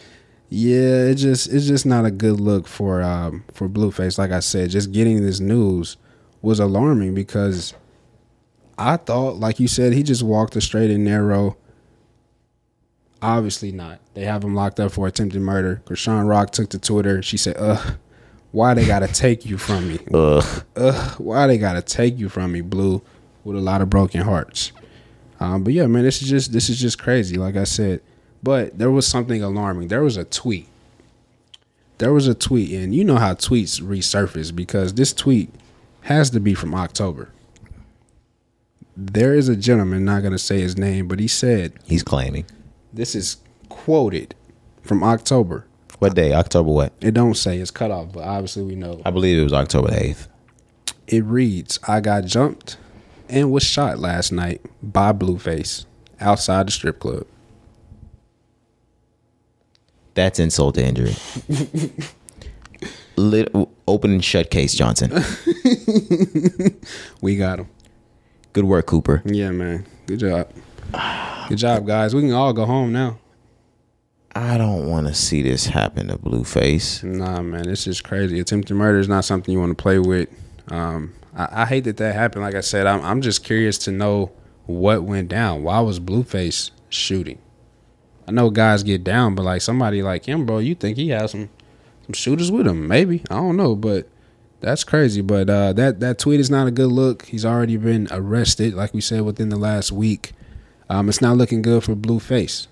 Yeah, 0.49 1.05
it 1.05 1.15
just 1.15 1.51
it's 1.51 1.65
just 1.65 1.85
not 1.85 2.05
a 2.05 2.11
good 2.11 2.39
look 2.39 2.67
for 2.67 3.01
um 3.01 3.43
for 3.53 3.67
Blueface. 3.67 4.17
Like 4.17 4.31
I 4.31 4.39
said, 4.39 4.69
just 4.69 4.91
getting 4.91 5.23
this 5.23 5.39
news 5.39 5.97
was 6.41 6.59
alarming 6.59 7.15
because 7.15 7.73
I 8.77 8.97
thought, 8.97 9.37
like 9.37 9.59
you 9.59 9.67
said, 9.67 9.93
he 9.93 10.03
just 10.03 10.23
walked 10.23 10.53
the 10.53 10.61
straight 10.61 10.91
and 10.91 11.03
narrow. 11.03 11.57
Obviously 13.21 13.71
not. 13.71 13.99
They 14.13 14.25
have 14.25 14.43
him 14.43 14.53
locked 14.53 14.79
up 14.79 14.91
for 14.91 15.07
attempted 15.07 15.41
murder. 15.41 15.81
Chrisean 15.85 16.27
Rock 16.27 16.51
took 16.51 16.69
to 16.69 16.79
Twitter. 16.79 17.21
She 17.21 17.37
said, 17.37 17.55
"Ugh, 17.57 17.95
why 18.51 18.73
they 18.73 18.85
gotta 18.85 19.07
take 19.07 19.45
you 19.45 19.57
from 19.57 19.87
me? 19.87 19.99
Ugh. 20.13 20.63
Ugh, 20.75 21.19
why 21.19 21.47
they 21.47 21.57
gotta 21.57 21.81
take 21.81 22.19
you 22.19 22.29
from 22.29 22.51
me, 22.51 22.61
Blue?" 22.61 23.01
With 23.43 23.57
a 23.57 23.61
lot 23.61 23.81
of 23.81 23.89
broken 23.89 24.21
hearts. 24.21 24.71
Um, 25.39 25.63
but 25.63 25.73
yeah, 25.73 25.87
man, 25.87 26.03
this 26.03 26.21
is 26.21 26.29
just 26.29 26.51
this 26.53 26.69
is 26.69 26.79
just 26.79 26.99
crazy. 26.99 27.37
Like 27.37 27.55
I 27.55 27.63
said, 27.63 28.01
but 28.43 28.77
there 28.77 28.91
was 28.91 29.07
something 29.07 29.41
alarming. 29.41 29.87
There 29.87 30.03
was 30.03 30.17
a 30.17 30.25
tweet. 30.25 30.67
There 31.99 32.11
was 32.13 32.27
a 32.27 32.33
tweet, 32.35 32.73
and 32.73 32.93
you 32.93 33.03
know 33.03 33.17
how 33.17 33.33
tweets 33.33 33.81
resurface 33.81 34.53
because 34.53 34.93
this 34.93 35.13
tweet 35.13 35.49
has 36.01 36.29
to 36.31 36.39
be 36.39 36.53
from 36.53 36.75
October. 36.75 37.29
There 38.95 39.33
is 39.33 39.47
a 39.49 39.55
gentleman, 39.55 40.05
not 40.05 40.21
gonna 40.23 40.37
say 40.37 40.59
his 40.61 40.77
name, 40.77 41.07
but 41.07 41.19
he 41.19 41.27
said 41.27 41.73
He's 41.85 42.03
claiming. 42.03 42.45
this 42.91 43.15
is 43.15 43.37
quoted 43.69 44.35
from 44.81 45.03
October. 45.03 45.65
What 45.99 46.15
day? 46.15 46.33
October 46.33 46.71
what? 46.71 46.93
It 46.99 47.13
don't 47.13 47.35
say 47.35 47.59
it's 47.59 47.71
cut 47.71 47.89
off, 47.89 48.11
but 48.11 48.23
obviously 48.23 48.63
we 48.63 48.75
know. 48.75 49.01
I 49.05 49.09
believe 49.11 49.39
it 49.39 49.43
was 49.43 49.53
October 49.53 49.89
eighth. 49.93 50.27
It 51.07 51.23
reads, 51.23 51.79
I 51.87 52.01
got 52.01 52.25
jumped 52.25 52.77
and 53.29 53.51
was 53.51 53.63
shot 53.63 53.99
last 53.99 54.31
night 54.31 54.61
by 54.81 55.11
Blueface 55.13 55.85
outside 56.19 56.67
the 56.67 56.71
strip 56.71 56.99
club. 56.99 57.25
That's 60.15 60.39
insult 60.39 60.75
to 60.75 60.85
injury. 60.85 61.15
Lit, 63.15 63.53
open 63.87 64.11
and 64.11 64.23
shut 64.23 64.49
case, 64.51 64.73
Johnson. 64.73 65.11
We 67.21 67.37
got 67.37 67.59
him. 67.59 67.69
Good 68.51 68.65
work, 68.65 68.85
Cooper. 68.85 69.21
Yeah, 69.25 69.51
man. 69.51 69.85
Good 70.07 70.19
job. 70.19 70.49
Good 71.47 71.57
job, 71.57 71.87
guys. 71.87 72.13
We 72.13 72.21
can 72.21 72.33
all 72.33 72.51
go 72.53 72.65
home 72.65 72.91
now. 72.91 73.17
I 74.35 74.57
don't 74.57 74.89
want 74.89 75.07
to 75.07 75.13
see 75.13 75.41
this 75.41 75.67
happen 75.67 76.07
to 76.07 76.17
Blueface. 76.17 77.03
Nah, 77.03 77.41
man, 77.41 77.63
this 77.63 77.87
is 77.87 78.01
crazy. 78.01 78.39
Attempted 78.39 78.73
murder 78.73 78.99
is 78.99 79.07
not 79.07 79.25
something 79.25 79.53
you 79.53 79.59
want 79.59 79.77
to 79.77 79.81
play 79.81 79.99
with. 79.99 80.27
Um, 80.69 81.13
I, 81.35 81.63
I 81.63 81.65
hate 81.65 81.85
that 81.85 81.97
that 81.97 82.15
happened. 82.15 82.43
Like 82.43 82.55
I 82.55 82.61
said, 82.61 82.87
I'm, 82.87 83.01
I'm 83.03 83.21
just 83.21 83.43
curious 83.43 83.77
to 83.79 83.91
know 83.91 84.31
what 84.65 85.03
went 85.03 85.29
down. 85.29 85.63
Why 85.63 85.79
was 85.79 85.99
Blueface 85.99 86.71
shooting? 86.89 87.39
I 88.27 88.31
know 88.31 88.49
guys 88.49 88.83
get 88.83 89.03
down, 89.03 89.35
but 89.35 89.43
like 89.43 89.61
somebody 89.61 90.01
like 90.01 90.25
him, 90.25 90.45
bro, 90.45 90.59
you 90.59 90.75
think 90.75 90.97
he 90.97 91.09
has 91.09 91.31
some 91.31 91.49
some 92.05 92.13
shooters 92.13 92.51
with 92.51 92.67
him? 92.67 92.87
Maybe 92.87 93.23
I 93.29 93.35
don't 93.35 93.57
know, 93.57 93.75
but 93.75 94.07
that's 94.59 94.83
crazy. 94.83 95.21
But 95.21 95.49
uh, 95.49 95.73
that 95.73 95.99
that 95.99 96.19
tweet 96.19 96.39
is 96.39 96.49
not 96.49 96.67
a 96.67 96.71
good 96.71 96.91
look. 96.91 97.25
He's 97.25 97.45
already 97.45 97.77
been 97.77 98.07
arrested, 98.11 98.73
like 98.73 98.93
we 98.93 99.01
said, 99.01 99.21
within 99.21 99.49
the 99.49 99.57
last 99.57 99.91
week. 99.91 100.31
Um, 100.89 101.09
it's 101.09 101.21
not 101.21 101.37
looking 101.37 101.61
good 101.61 101.83
for 101.83 101.95
Blueface. 101.95 102.67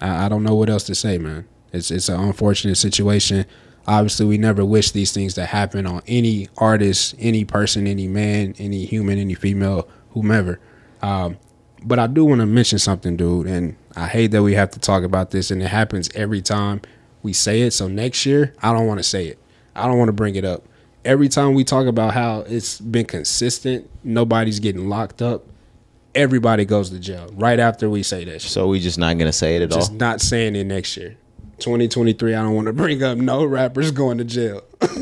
I, 0.00 0.26
I 0.26 0.28
don't 0.28 0.42
know 0.42 0.54
what 0.54 0.70
else 0.70 0.84
to 0.84 0.94
say, 0.94 1.18
man. 1.18 1.46
It's 1.72 1.90
it's 1.90 2.08
an 2.08 2.20
unfortunate 2.20 2.76
situation. 2.76 3.46
Obviously, 3.86 4.24
we 4.24 4.38
never 4.38 4.64
wish 4.64 4.92
these 4.92 5.12
things 5.12 5.34
to 5.34 5.44
happen 5.44 5.86
on 5.86 6.02
any 6.06 6.48
artist, 6.56 7.14
any 7.18 7.44
person, 7.44 7.86
any 7.86 8.08
man, 8.08 8.54
any 8.58 8.86
human, 8.86 9.18
any 9.18 9.34
female, 9.34 9.86
whomever. 10.10 10.58
Um, 11.02 11.36
but 11.84 11.98
I 11.98 12.06
do 12.06 12.24
want 12.24 12.40
to 12.40 12.46
mention 12.46 12.78
something, 12.78 13.16
dude, 13.16 13.46
and 13.46 13.76
I 13.96 14.06
hate 14.06 14.28
that 14.32 14.42
we 14.42 14.54
have 14.54 14.70
to 14.72 14.78
talk 14.80 15.04
about 15.04 15.30
this, 15.30 15.50
and 15.50 15.62
it 15.62 15.68
happens 15.68 16.10
every 16.14 16.42
time 16.42 16.82
we 17.22 17.32
say 17.32 17.62
it. 17.62 17.72
So 17.72 17.88
next 17.88 18.26
year, 18.26 18.54
I 18.62 18.72
don't 18.72 18.86
want 18.86 18.98
to 18.98 19.04
say 19.04 19.26
it. 19.26 19.38
I 19.74 19.86
don't 19.86 19.98
want 19.98 20.08
to 20.08 20.12
bring 20.12 20.36
it 20.36 20.44
up. 20.44 20.64
Every 21.04 21.28
time 21.28 21.54
we 21.54 21.64
talk 21.64 21.86
about 21.86 22.14
how 22.14 22.40
it's 22.40 22.80
been 22.80 23.04
consistent, 23.04 23.88
nobody's 24.02 24.58
getting 24.58 24.88
locked 24.88 25.20
up. 25.20 25.44
Everybody 26.14 26.64
goes 26.64 26.90
to 26.90 26.98
jail 26.98 27.28
right 27.34 27.58
after 27.58 27.90
we 27.90 28.02
say 28.02 28.24
that. 28.24 28.40
Shit. 28.40 28.50
So 28.50 28.68
we 28.68 28.80
just 28.80 28.98
not 28.98 29.18
gonna 29.18 29.32
say 29.32 29.56
it 29.56 29.62
at 29.62 29.70
Just 29.70 29.74
all. 29.74 29.80
Just 29.80 29.92
not 29.92 30.20
saying 30.20 30.54
it 30.54 30.64
next 30.64 30.96
year. 30.96 31.16
2023, 31.64 32.34
I 32.34 32.42
don't 32.42 32.54
want 32.54 32.66
to 32.66 32.72
bring 32.72 33.02
up 33.02 33.16
no 33.16 33.44
rappers 33.44 33.90
going 33.90 34.18
to 34.18 34.24
jail. 34.24 34.62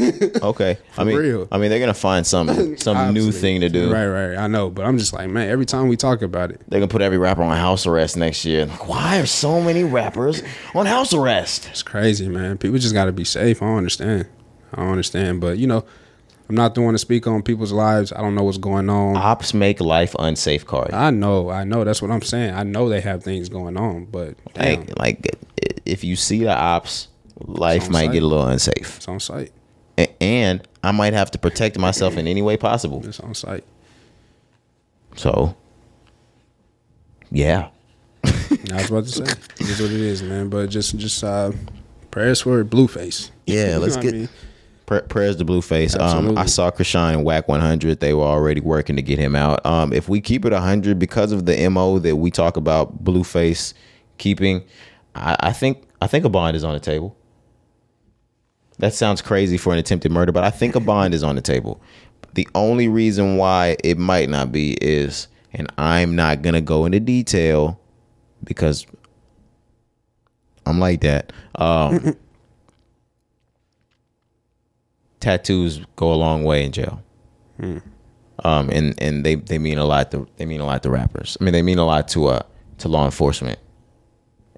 Okay. 0.43 0.79
I 0.97 1.05
mean, 1.05 1.17
real. 1.17 1.49
I 1.53 1.59
mean, 1.59 1.71
they're 1.71 1.81
gonna 1.81 1.93
find 1.93 2.27
some 2.27 2.77
some 2.79 3.13
new 3.13 3.31
thing 3.33 3.61
to 3.61 3.69
do. 3.69 3.93
Right, 3.93 4.07
right. 4.07 4.37
I 4.39 4.47
know, 4.47 4.71
but 4.71 4.85
I'm 4.87 4.97
just 4.97 5.13
like, 5.13 5.29
man, 5.29 5.49
every 5.51 5.67
time 5.67 5.89
we 5.89 5.97
talk 5.97 6.23
about 6.23 6.51
it, 6.51 6.61
They're 6.69 6.81
gonna 6.81 6.89
put 6.89 7.03
every 7.03 7.19
rapper 7.19 7.43
on 7.43 7.57
house 7.57 7.87
arrest 7.87 8.17
next 8.17 8.45
year. 8.45 8.67
Like, 8.67 8.89
why 8.89 9.21
are 9.21 9.27
so 9.27 9.61
many 9.61 9.85
rappers 9.85 10.43
on 10.75 10.87
house 10.87 11.13
arrest? 11.13 11.69
it's 11.71 11.83
crazy, 11.83 12.29
man. 12.29 12.59
People 12.59 12.79
just 12.79 12.95
got 12.95 13.07
to 13.07 13.13
be 13.13 13.25
safe. 13.25 13.61
I 13.63 13.67
don't 13.67 13.79
understand. 13.79 14.29
I 14.73 14.83
don't 14.83 14.91
understand, 14.91 15.41
but 15.41 15.59
you 15.59 15.67
know, 15.67 15.85
I'm 16.49 16.55
not 16.55 16.75
the 16.75 16.81
one 16.83 16.93
to 16.95 16.99
speak 16.99 17.27
on 17.27 17.43
people's 17.43 17.73
lives. 17.73 18.13
I 18.13 18.21
don't 18.21 18.35
know 18.35 18.45
what's 18.45 18.59
going 18.59 18.89
on. 18.89 19.17
Ops 19.17 19.53
make 19.53 19.81
life 19.81 20.15
unsafe, 20.19 20.65
Card. 20.65 20.93
I 20.93 21.11
know, 21.11 21.51
I 21.51 21.65
know. 21.65 21.85
That's 21.85 22.01
what 22.01 22.11
I'm 22.11 22.23
saying. 22.23 22.55
I 22.55 22.63
know 22.63 22.89
they 22.89 23.01
have 23.01 23.23
things 23.23 23.49
going 23.49 23.77
on, 23.77 24.07
but 24.07 24.37
damn, 24.55 24.81
Like, 24.81 24.99
like 24.99 25.39
if 25.85 26.05
you 26.05 26.17
see 26.17 26.45
the 26.45 26.57
ops, 26.57 27.09
life 27.41 27.89
might 27.91 28.07
site. 28.07 28.13
get 28.13 28.23
a 28.23 28.27
little 28.27 28.47
unsafe, 28.47 28.97
it's 28.97 29.09
on 29.09 29.21
site. 29.21 29.53
A- 29.99 30.23
and 30.23 30.67
I 30.83 30.91
might 30.93 31.13
have 31.13 31.31
to 31.33 31.39
protect 31.39 31.79
myself 31.79 32.17
in 32.17 32.27
any 32.27 32.43
way 32.43 32.57
possible. 32.57 33.05
It's 33.07 33.21
on 33.21 33.35
site. 33.35 33.65
So, 35.17 35.55
yeah, 37.31 37.69
I 38.25 38.31
was 38.73 38.91
about 38.91 39.05
to 39.05 39.11
say, 39.11 39.25
it 39.25 39.61
is 39.69 39.81
what 39.81 39.91
it 39.91 40.01
is, 40.01 40.23
man. 40.23 40.49
But 40.49 40.71
just, 40.71 40.97
just 40.97 41.23
uh, 41.23 41.53
prayers 42.11 42.41
for 42.43 42.65
Blueface. 42.65 43.31
yeah. 43.47 43.77
Let's 43.81 43.97
I 43.97 44.03
get 44.03 44.15
mean? 44.15 44.29
prayers 44.87 45.37
to 45.37 45.45
Blueface. 45.45 45.99
Um, 45.99 46.37
I 46.37 46.47
saw 46.47 46.71
Chrisean 46.71 47.15
and 47.15 47.25
Wack 47.25 47.49
100. 47.49 48.01
They 48.01 48.13
were 48.15 48.25
already 48.25 48.61
working 48.61 48.97
to 48.97 49.03
get 49.03 49.19
him 49.19 49.35
out. 49.35 49.65
Um, 49.65 49.93
if 49.93 50.09
we 50.09 50.21
keep 50.21 50.45
it 50.45 50.53
100 50.53 50.99
because 50.99 51.33
of 51.33 51.47
the 51.47 51.69
mo 51.69 51.99
that 51.99 52.17
we 52.17 52.31
talk 52.31 52.57
about 52.57 53.03
Blueface 53.05 53.73
keeping, 54.19 54.63
I, 55.15 55.37
I 55.41 55.53
think 55.53 55.85
I 56.01 56.07
think 56.07 56.25
a 56.25 56.29
bond 56.29 56.57
is 56.57 56.65
on 56.65 56.75
the 56.75 56.81
table. 56.81 57.17
That 58.79 58.95
sounds 58.95 59.23
crazy 59.23 59.59
for 59.59 59.73
an 59.73 59.79
attempted 59.79 60.11
murder, 60.11 60.33
but 60.33 60.45
I 60.45 60.51
think 60.51 60.75
a 60.75 60.81
bond 60.81 61.15
is 61.15 61.23
on 61.23 61.37
the 61.37 61.43
table. 61.43 61.81
The 62.35 62.49
only 62.55 62.89
reason 62.89 63.37
why 63.37 63.77
it 63.85 63.99
might 63.99 64.29
not 64.29 64.51
be 64.51 64.73
is, 64.81 65.29
and 65.53 65.71
I'm 65.79 66.17
not 66.17 66.43
gonna 66.43 66.61
go 66.63 66.87
into 66.87 66.99
detail 66.99 67.79
because 68.43 68.87
I'm 70.67 70.79
like 70.81 71.03
that. 71.03 71.33
Um, 71.57 72.17
tattoos 75.21 75.81
go 75.97 76.13
a 76.13 76.17
long 76.17 76.45
way 76.45 76.65
in 76.65 76.73
jail. 76.73 77.03
Um, 78.45 78.71
and 78.71 78.95
and 79.01 79.25
they, 79.25 79.37
they 79.37 79.59
mean 79.59 79.79
a 79.79 79.85
lot 79.85 80.11
to 80.11 80.27
they 80.37 80.47
mean 80.47 80.61
a 80.61 80.67
lot 80.67 80.83
to 80.83 80.91
rappers. 80.91 81.37
I 81.41 81.45
mean 81.45 81.53
they 81.53 81.63
mean 81.63 81.79
a 81.79 81.85
lot 81.85 82.09
to 82.09 82.27
uh 82.27 82.43
to 82.79 82.89
law 82.89 83.05
enforcement 83.05 83.61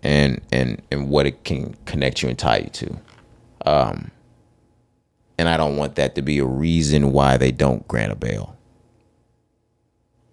and 0.04 0.40
and 0.52 0.80
and 0.90 1.08
what 1.08 1.26
it 1.26 1.42
can 1.44 1.74
connect 1.86 2.22
you 2.22 2.28
and 2.28 2.38
tie 2.38 2.58
you 2.58 2.68
to. 2.68 2.96
Um, 3.66 4.10
and 5.38 5.48
I 5.48 5.56
don't 5.56 5.76
want 5.76 5.96
that 5.96 6.14
to 6.14 6.22
be 6.22 6.38
a 6.38 6.44
reason 6.44 7.10
why 7.10 7.36
they 7.38 7.50
don't 7.50 7.88
grant 7.88 8.12
a 8.12 8.14
bail. 8.14 8.56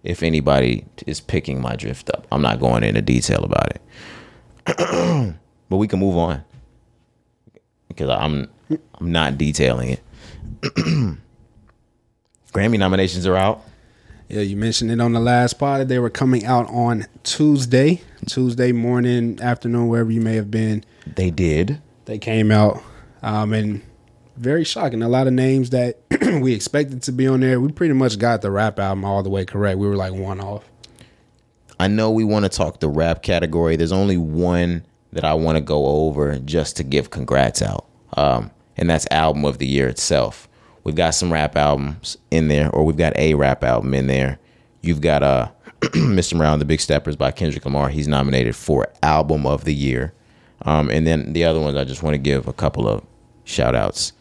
If 0.04 0.22
anybody 0.22 0.84
is 1.06 1.20
picking 1.20 1.60
my 1.60 1.74
drift 1.74 2.10
up, 2.10 2.26
I'm 2.30 2.42
not 2.42 2.60
going 2.60 2.84
into 2.84 3.02
detail 3.02 3.42
about 3.44 3.70
it. 3.70 3.82
but 5.68 5.76
we 5.76 5.88
can 5.88 5.98
move 5.98 6.16
on 6.16 6.44
because 7.88 8.10
I'm 8.10 8.48
I'm 8.68 9.10
not 9.10 9.38
detailing 9.38 9.90
it. 9.90 10.02
Grammy 12.52 12.78
nominations 12.78 13.26
are 13.26 13.36
out. 13.36 13.62
Yeah, 14.32 14.40
you 14.40 14.56
mentioned 14.56 14.90
it 14.90 14.98
on 14.98 15.12
the 15.12 15.20
last 15.20 15.58
pod. 15.58 15.88
They 15.88 15.98
were 15.98 16.08
coming 16.08 16.46
out 16.46 16.66
on 16.70 17.04
Tuesday, 17.22 18.00
Tuesday 18.24 18.72
morning, 18.72 19.38
afternoon, 19.42 19.88
wherever 19.88 20.10
you 20.10 20.22
may 20.22 20.36
have 20.36 20.50
been. 20.50 20.84
They 21.06 21.30
did. 21.30 21.82
They 22.06 22.16
came 22.16 22.50
out, 22.50 22.82
um, 23.22 23.52
and 23.52 23.82
very 24.38 24.64
shocking. 24.64 25.02
A 25.02 25.08
lot 25.10 25.26
of 25.26 25.34
names 25.34 25.68
that 25.70 25.98
we 26.40 26.54
expected 26.54 27.02
to 27.02 27.12
be 27.12 27.28
on 27.28 27.40
there. 27.40 27.60
We 27.60 27.72
pretty 27.72 27.92
much 27.92 28.18
got 28.18 28.40
the 28.40 28.50
rap 28.50 28.78
album 28.78 29.04
all 29.04 29.22
the 29.22 29.28
way 29.28 29.44
correct. 29.44 29.78
We 29.78 29.86
were 29.86 29.96
like 29.96 30.14
one 30.14 30.40
off. 30.40 30.64
I 31.78 31.88
know 31.88 32.10
we 32.10 32.24
want 32.24 32.46
to 32.46 32.48
talk 32.48 32.80
the 32.80 32.88
rap 32.88 33.22
category. 33.22 33.76
There's 33.76 33.92
only 33.92 34.16
one 34.16 34.86
that 35.12 35.24
I 35.24 35.34
want 35.34 35.56
to 35.56 35.60
go 35.60 35.84
over 36.06 36.38
just 36.38 36.78
to 36.78 36.84
give 36.84 37.10
congrats 37.10 37.60
out, 37.60 37.84
um, 38.16 38.50
and 38.78 38.88
that's 38.88 39.06
album 39.10 39.44
of 39.44 39.58
the 39.58 39.66
year 39.66 39.88
itself. 39.88 40.48
We've 40.84 40.94
got 40.94 41.10
some 41.10 41.32
rap 41.32 41.56
albums 41.56 42.16
in 42.30 42.48
there, 42.48 42.70
or 42.70 42.84
we've 42.84 42.96
got 42.96 43.16
a 43.16 43.34
rap 43.34 43.62
album 43.62 43.94
in 43.94 44.06
there. 44.06 44.38
You've 44.80 45.00
got 45.00 45.22
uh, 45.22 45.50
Mr. 45.80 46.40
And 46.40 46.60
the 46.60 46.64
Big 46.64 46.80
Steppers 46.80 47.16
by 47.16 47.30
Kendrick 47.30 47.64
Lamar. 47.64 47.88
He's 47.88 48.08
nominated 48.08 48.56
for 48.56 48.88
album 49.02 49.46
of 49.46 49.64
the 49.64 49.74
year. 49.74 50.12
Um, 50.62 50.90
and 50.90 51.06
then 51.06 51.32
the 51.32 51.44
other 51.44 51.60
ones, 51.60 51.76
I 51.76 51.84
just 51.84 52.02
want 52.02 52.14
to 52.14 52.18
give 52.18 52.48
a 52.48 52.52
couple 52.52 52.88
of 52.88 53.04
shout 53.44 53.74
outs. 53.74 54.12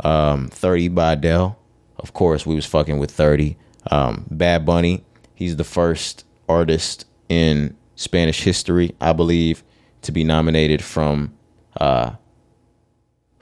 Um, 0.00 0.48
30 0.48 0.88
by 0.88 1.14
Adele. 1.14 1.58
Of 1.98 2.12
course, 2.12 2.44
we 2.46 2.54
was 2.54 2.66
fucking 2.66 2.98
with 2.98 3.10
30. 3.10 3.56
Um, 3.90 4.26
Bad 4.30 4.66
Bunny. 4.66 5.04
He's 5.34 5.56
the 5.56 5.64
first 5.64 6.24
artist 6.48 7.06
in 7.28 7.76
Spanish 7.96 8.42
history, 8.42 8.94
I 9.00 9.12
believe, 9.12 9.64
to 10.02 10.12
be 10.12 10.24
nominated 10.24 10.82
from 10.82 11.34
uh, 11.80 12.12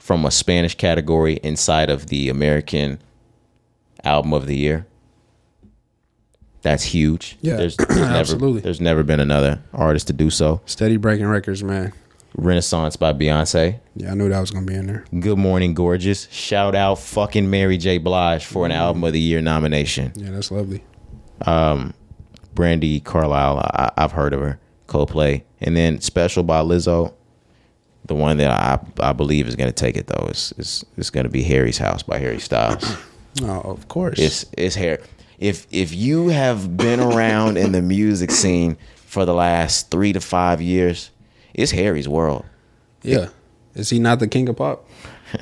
from 0.05 0.23
a 0.23 0.29
Spanish 0.29 0.75
category 0.75 1.39
inside 1.41 1.89
of 1.89 2.09
the 2.09 2.29
American 2.29 3.01
Album 4.03 4.33
of 4.33 4.45
the 4.45 4.55
Year. 4.55 4.85
That's 6.61 6.83
huge. 6.83 7.39
Yeah, 7.41 7.55
there's, 7.55 7.75
there's 7.75 7.89
never 7.99 8.13
absolutely. 8.13 8.61
there's 8.61 8.79
never 8.79 9.01
been 9.01 9.19
another 9.19 9.63
artist 9.73 10.05
to 10.07 10.13
do 10.13 10.29
so. 10.29 10.61
Steady 10.67 10.97
breaking 10.97 11.25
records, 11.25 11.63
man. 11.63 11.91
Renaissance 12.35 12.95
by 12.95 13.13
Beyonce. 13.13 13.79
Yeah, 13.95 14.11
I 14.11 14.13
knew 14.13 14.29
that 14.29 14.39
was 14.39 14.51
gonna 14.51 14.67
be 14.67 14.75
in 14.75 14.85
there. 14.85 15.05
Good 15.19 15.39
Morning 15.39 15.73
Gorgeous. 15.73 16.27
Shout 16.29 16.75
out 16.75 16.99
fucking 16.99 17.49
Mary 17.49 17.79
J. 17.79 17.97
Blige 17.97 18.45
for 18.45 18.63
an 18.67 18.71
Album 18.71 19.03
of 19.03 19.11
the 19.11 19.19
Year 19.19 19.41
nomination. 19.41 20.11
Yeah, 20.15 20.29
that's 20.29 20.51
lovely. 20.51 20.83
Um, 21.47 21.95
Brandi 22.53 23.03
Carlile, 23.03 23.57
I, 23.57 23.91
I've 23.97 24.11
heard 24.11 24.35
of 24.35 24.41
her. 24.41 24.59
Coldplay. 24.87 25.41
And 25.61 25.75
then 25.75 25.99
Special 25.99 26.43
by 26.43 26.61
Lizzo. 26.61 27.14
The 28.05 28.15
one 28.15 28.37
that 28.37 28.51
I 28.51 28.79
I 28.99 29.13
believe 29.13 29.47
is 29.47 29.55
gonna 29.55 29.71
take 29.71 29.97
it 29.97 30.07
though 30.07 30.27
is 30.29 30.53
is 30.57 30.85
is 30.97 31.09
gonna 31.09 31.29
be 31.29 31.43
Harry's 31.43 31.77
House 31.77 32.03
by 32.03 32.19
Harry 32.19 32.39
Styles. 32.39 32.83
Oh, 33.43 33.59
of 33.59 33.89
course. 33.89 34.17
It's 34.17 34.45
it's 34.57 34.75
Harry. 34.75 34.99
If 35.39 35.67
if 35.69 35.93
you 35.93 36.29
have 36.29 36.77
been 36.77 37.01
around 37.01 37.57
in 37.57 37.73
the 37.73 37.81
music 37.81 38.31
scene 38.31 38.77
for 39.07 39.25
the 39.25 39.33
last 39.33 39.91
three 39.91 40.13
to 40.13 40.21
five 40.21 40.61
years, 40.61 41.11
it's 41.53 41.71
Harry's 41.71 42.07
world. 42.07 42.45
yeah. 43.03 43.27
Is 43.73 43.89
he 43.89 43.99
not 43.99 44.19
the 44.19 44.27
king 44.29 44.47
of 44.47 44.55
pop? 44.55 44.87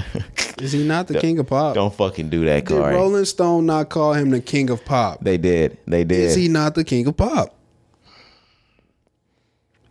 Is 0.60 0.72
he 0.72 0.84
not 0.88 1.08
the 1.08 1.20
king 1.20 1.38
of 1.38 1.46
pop? 1.46 1.76
Don't 1.76 1.94
fucking 1.94 2.30
do 2.30 2.46
that, 2.46 2.66
Did 2.66 2.78
Corey. 2.80 2.96
Rolling 2.96 3.26
Stone 3.26 3.68
not 3.68 3.90
call 3.90 4.14
him 4.14 4.32
the 4.32 4.42
king 4.42 4.72
of 4.72 4.84
pop? 4.84 5.24
They 5.24 5.38
did. 5.38 5.78
They 5.86 6.04
did. 6.04 6.20
Is 6.20 6.36
he 6.36 6.48
not 6.48 6.74
the 6.74 6.84
king 6.84 7.06
of 7.06 7.16
pop? 7.16 7.54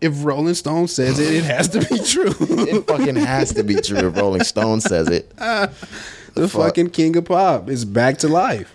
If 0.02 0.24
Rolling 0.24 0.54
Stone 0.54 0.88
says 0.88 1.18
it, 1.18 1.32
it 1.34 1.44
has 1.44 1.68
to 1.68 1.78
be 1.80 1.98
true. 2.04 2.34
it 2.40 2.86
fucking 2.86 3.16
has 3.16 3.54
to 3.54 3.62
be 3.62 3.76
true 3.76 4.08
if 4.08 4.16
Rolling 4.16 4.42
Stone 4.44 4.80
says 4.80 5.08
it. 5.08 5.30
the 5.36 5.68
fuck? 6.48 6.50
fucking 6.50 6.90
king 6.90 7.16
of 7.16 7.24
pop 7.26 7.68
is 7.70 7.84
back 7.84 8.18
to 8.18 8.28
life. 8.28 8.72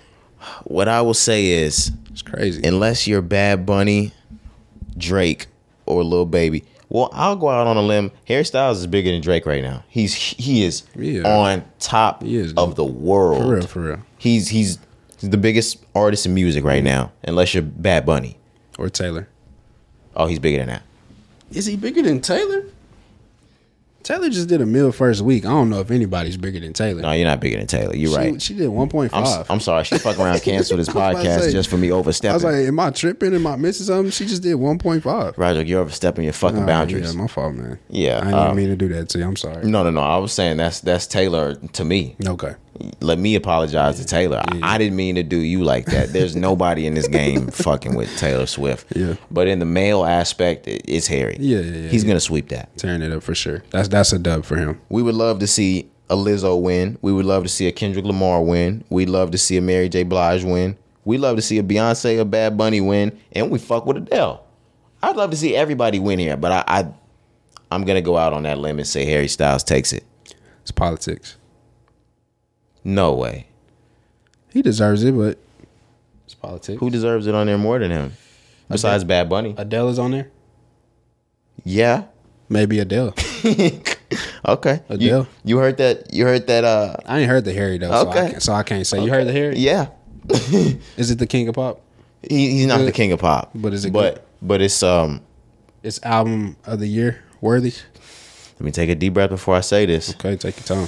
What 0.63 0.87
I 0.87 1.01
will 1.01 1.13
say 1.13 1.47
is, 1.47 1.91
It's 2.11 2.21
crazy. 2.21 2.65
unless 2.65 3.07
you're 3.07 3.21
Bad 3.21 3.65
Bunny, 3.65 4.13
Drake, 4.97 5.47
or 5.85 6.03
Lil 6.03 6.25
Baby, 6.25 6.63
well, 6.89 7.09
I'll 7.11 7.35
go 7.35 7.49
out 7.49 7.67
on 7.67 7.75
a 7.75 7.81
limb. 7.81 8.11
Harry 8.27 8.45
Styles 8.45 8.79
is 8.79 8.87
bigger 8.87 9.11
than 9.11 9.21
Drake 9.21 9.45
right 9.45 9.61
now. 9.61 9.83
He's 9.89 10.13
he 10.13 10.63
is 10.63 10.83
Yeah. 10.95 11.23
on 11.27 11.65
top 11.79 12.23
is, 12.23 12.53
of 12.53 12.75
the 12.75 12.85
world. 12.85 13.41
for 13.43 13.55
real, 13.55 13.67
for 13.67 13.79
real. 13.81 13.99
He's 14.17 14.47
he's 14.47 14.79
he's 15.19 15.29
the 15.29 15.37
biggest 15.37 15.83
artist 15.93 16.25
in 16.25 16.33
music 16.33 16.63
right 16.63 16.83
now. 16.83 17.11
Unless 17.25 17.53
you're 17.53 17.63
Bad 17.63 18.05
Bunny. 18.05 18.37
Or 18.79 18.87
Taylor. 18.89 19.27
Oh, 20.15 20.27
he's 20.27 20.39
bigger 20.39 20.59
than 20.59 20.67
that. 20.67 20.83
Is 21.51 21.65
he 21.65 21.75
bigger 21.75 22.01
than 22.01 22.21
Taylor? 22.21 22.65
Taylor 24.07 24.29
just 24.29 24.47
did 24.47 24.61
a 24.61 24.65
meal 24.65 24.93
first 24.93 25.21
week. 25.21 25.45
I 25.45 25.49
don't 25.49 25.69
know 25.69 25.81
if 25.81 25.91
anybody's 25.91 26.37
bigger 26.37 26.61
than 26.61 26.71
Taylor. 26.71 27.01
No, 27.01 27.11
you're 27.11 27.27
not 27.27 27.41
bigger 27.41 27.57
than 27.57 27.67
Taylor. 27.67 27.93
You're 27.93 28.11
she, 28.11 28.15
right. 28.17 28.41
She 28.41 28.53
did 28.53 28.69
1.5. 28.69 29.09
I'm, 29.11 29.45
I'm 29.49 29.59
sorry. 29.59 29.83
She 29.83 29.97
fuck 29.97 30.17
around, 30.17 30.39
canceled 30.43 30.79
this 30.79 30.87
I 30.87 30.93
was 30.93 30.95
about 30.95 31.23
to 31.23 31.27
podcast 31.27 31.39
say- 31.41 31.51
just 31.51 31.69
for 31.69 31.77
me 31.77 31.91
overstepping. 31.91 32.31
I 32.31 32.33
was 32.35 32.43
like, 32.45 32.55
am 32.55 32.79
I 32.79 32.91
tripping? 32.91 33.35
Am 33.35 33.45
I 33.45 33.57
missing 33.57 33.85
something? 33.85 34.11
She 34.11 34.25
just 34.25 34.43
did 34.43 34.55
one 34.55 34.77
point 34.79 35.03
five. 35.03 35.37
Roger, 35.37 35.61
you're 35.61 35.81
overstepping 35.81 36.23
your 36.23 36.31
fucking 36.31 36.65
boundaries. 36.65 37.13
Yeah, 37.13 37.19
my 37.21 37.27
fault, 37.27 37.55
man. 37.55 37.79
Yeah, 37.89 38.19
I 38.19 38.23
didn't 38.23 38.39
um, 38.39 38.55
mean 38.55 38.69
to 38.69 38.77
do 38.77 38.87
that 38.89 39.09
to 39.09 39.19
you. 39.19 39.25
I'm 39.25 39.35
sorry. 39.35 39.65
No, 39.65 39.83
no, 39.83 39.89
no. 39.89 39.99
I 39.99 40.17
was 40.19 40.31
saying 40.31 40.55
that's 40.55 40.79
that's 40.79 41.05
Taylor 41.05 41.55
to 41.55 41.83
me. 41.83 42.15
Okay. 42.25 42.55
Let 43.01 43.19
me 43.19 43.35
apologize 43.35 43.99
to 43.99 44.05
Taylor. 44.05 44.41
I- 44.47 44.75
I 44.75 44.77
didn't 44.77 44.95
mean 44.95 45.15
to 45.15 45.23
do 45.23 45.37
you 45.37 45.63
like 45.63 45.85
that. 45.87 46.13
There's 46.13 46.35
nobody 46.47 46.85
in 46.87 46.93
this 46.93 47.07
game 47.07 47.47
fucking 47.47 47.95
with 47.95 48.15
Taylor 48.17 48.45
Swift. 48.45 48.95
Yeah. 48.95 49.15
But 49.31 49.47
in 49.47 49.59
the 49.59 49.65
male 49.65 50.03
aspect, 50.05 50.67
it- 50.67 50.81
it's 50.87 51.07
Harry. 51.07 51.37
Yeah, 51.39 51.59
yeah, 51.59 51.77
yeah, 51.83 51.87
He's 51.89 52.03
yeah. 52.03 52.07
gonna 52.09 52.19
sweep 52.19 52.49
that. 52.49 52.75
Tearing 52.77 53.01
it 53.01 53.11
up 53.11 53.23
for 53.23 53.35
sure. 53.35 53.63
That's 53.71 53.87
that's 53.87 54.13
a 54.13 54.19
dub 54.19 54.45
for 54.45 54.55
him. 54.57 54.79
We 54.89 55.01
would 55.03 55.15
love 55.15 55.39
to 55.39 55.47
see 55.47 55.89
a 56.09 56.15
Lizzo 56.15 56.59
win. 56.61 56.97
We 57.01 57.11
would 57.11 57.25
love 57.25 57.43
to 57.43 57.49
see 57.49 57.67
a 57.67 57.71
Kendrick 57.71 58.05
Lamar 58.05 58.41
win. 58.41 58.83
We'd 58.89 59.09
love 59.09 59.31
to 59.31 59.37
see 59.37 59.57
a 59.57 59.61
Mary 59.61 59.89
J. 59.89 60.03
Blige 60.03 60.43
win. 60.43 60.77
We'd 61.05 61.19
love 61.19 61.35
to 61.37 61.41
see 61.41 61.57
a 61.57 61.63
Beyonce, 61.63 62.19
a 62.19 62.25
Bad 62.25 62.57
Bunny 62.57 62.81
win, 62.81 63.17
and 63.33 63.49
we 63.49 63.59
fuck 63.59 63.85
with 63.85 63.97
Adele. 63.97 64.43
I'd 65.01 65.15
love 65.15 65.31
to 65.31 65.37
see 65.37 65.55
everybody 65.55 65.99
win 65.99 66.19
here, 66.19 66.35
but 66.37 66.51
I, 66.51 66.63
I 66.67 66.87
I'm 67.71 67.83
gonna 67.85 68.01
go 68.01 68.17
out 68.17 68.33
on 68.33 68.43
that 68.43 68.57
limb 68.57 68.79
and 68.79 68.87
say 68.87 69.05
Harry 69.05 69.27
Styles 69.27 69.63
takes 69.63 69.91
it. 69.93 70.03
It's 70.61 70.71
politics. 70.71 71.37
No 72.87 73.13
way. 73.13 73.47
He 74.53 74.61
deserves 74.61 75.03
it, 75.03 75.11
but 75.15 75.37
it's 76.23 76.33
politics. 76.33 76.79
Who 76.79 76.89
deserves 76.89 77.27
it 77.27 77.35
on 77.35 77.47
there 77.47 77.57
more 77.57 77.77
than 77.79 77.91
him? 77.91 78.13
Besides 78.69 79.03
Bad 79.03 79.27
Bunny. 79.29 79.53
Adele 79.57 79.89
is 79.89 79.99
on 79.99 80.11
there? 80.11 80.29
Yeah. 81.65 82.05
Maybe 82.49 82.79
Adele. 82.79 83.13
Okay. 84.45 84.79
Adele. 84.87 85.27
you 85.43 85.57
heard 85.57 85.75
that 85.77 86.13
you 86.13 86.23
heard 86.25 86.47
that 86.47 86.63
uh 86.63 86.95
I 87.05 87.19
ain't 87.19 87.29
heard 87.29 87.43
the 87.43 87.51
Harry 87.51 87.77
though, 87.77 87.89
so, 87.91 87.95
I 87.95 88.09
Okay. 88.09 88.31
can't, 88.31 88.41
so 88.43 88.53
I 88.53 88.63
can't 88.63 88.87
say. 88.87 89.03
You 89.03 89.11
heard 89.11 89.27
the 89.27 89.33
Harry? 89.33 89.57
yeah. 89.57 89.87
Is 90.95 91.11
it 91.11 91.19
the 91.19 91.27
king 91.27 91.49
of 91.49 91.55
pop? 91.55 91.81
He, 92.21 92.51
he's 92.51 92.67
not 92.67 92.77
Good. 92.77 92.87
the 92.87 92.91
king 92.93 93.11
of 93.11 93.19
pop. 93.19 93.51
But 93.53 93.73
is 93.73 93.83
it 93.83 93.91
but 93.91 94.15
good? 94.15 94.23
but 94.41 94.61
it's 94.61 94.81
um 94.81 95.19
It's 95.83 95.99
album 96.03 96.55
of 96.65 96.79
the 96.79 96.87
year 96.87 97.21
worthy. 97.41 97.73
let 98.53 98.61
me 98.61 98.71
take 98.71 98.89
a 98.89 98.95
deep 98.95 99.13
breath 99.13 99.29
before 99.29 99.55
I 99.55 99.61
say 99.61 99.85
this. 99.85 100.11
Okay, 100.11 100.37
take 100.37 100.55
your 100.55 100.63
time. 100.63 100.87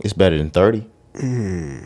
It's 0.00 0.12
better 0.12 0.38
than 0.38 0.50
30. 0.50 0.86
Hmm. 1.18 1.78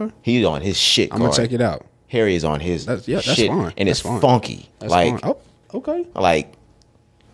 Okay. 0.00 0.12
He's 0.22 0.44
on 0.44 0.60
his 0.60 0.76
shit. 0.78 1.12
I'm 1.12 1.18
gonna 1.20 1.32
check 1.32 1.52
it 1.52 1.60
out. 1.60 1.86
Harry 2.08 2.34
is 2.34 2.44
on 2.44 2.60
his 2.60 2.86
That's- 2.86 3.06
yeah, 3.08 3.16
that's 3.16 3.34
shit, 3.34 3.48
fine. 3.48 3.72
and 3.76 3.88
That's 3.88 3.98
it's 3.98 4.00
fine. 4.00 4.20
funky. 4.20 4.68
That's 4.78 4.90
like 4.90 5.20
fine. 5.20 5.30
Oh, 5.32 5.78
okay. 5.78 6.06
like 6.14 6.52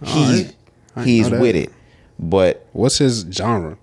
he's 0.05 0.53
right. 0.97 1.07
He's 1.07 1.31
with 1.31 1.57
it, 1.57 1.71
but 2.19 2.67
What's 2.73 2.99
his 2.99 3.27
genre? 3.31 3.77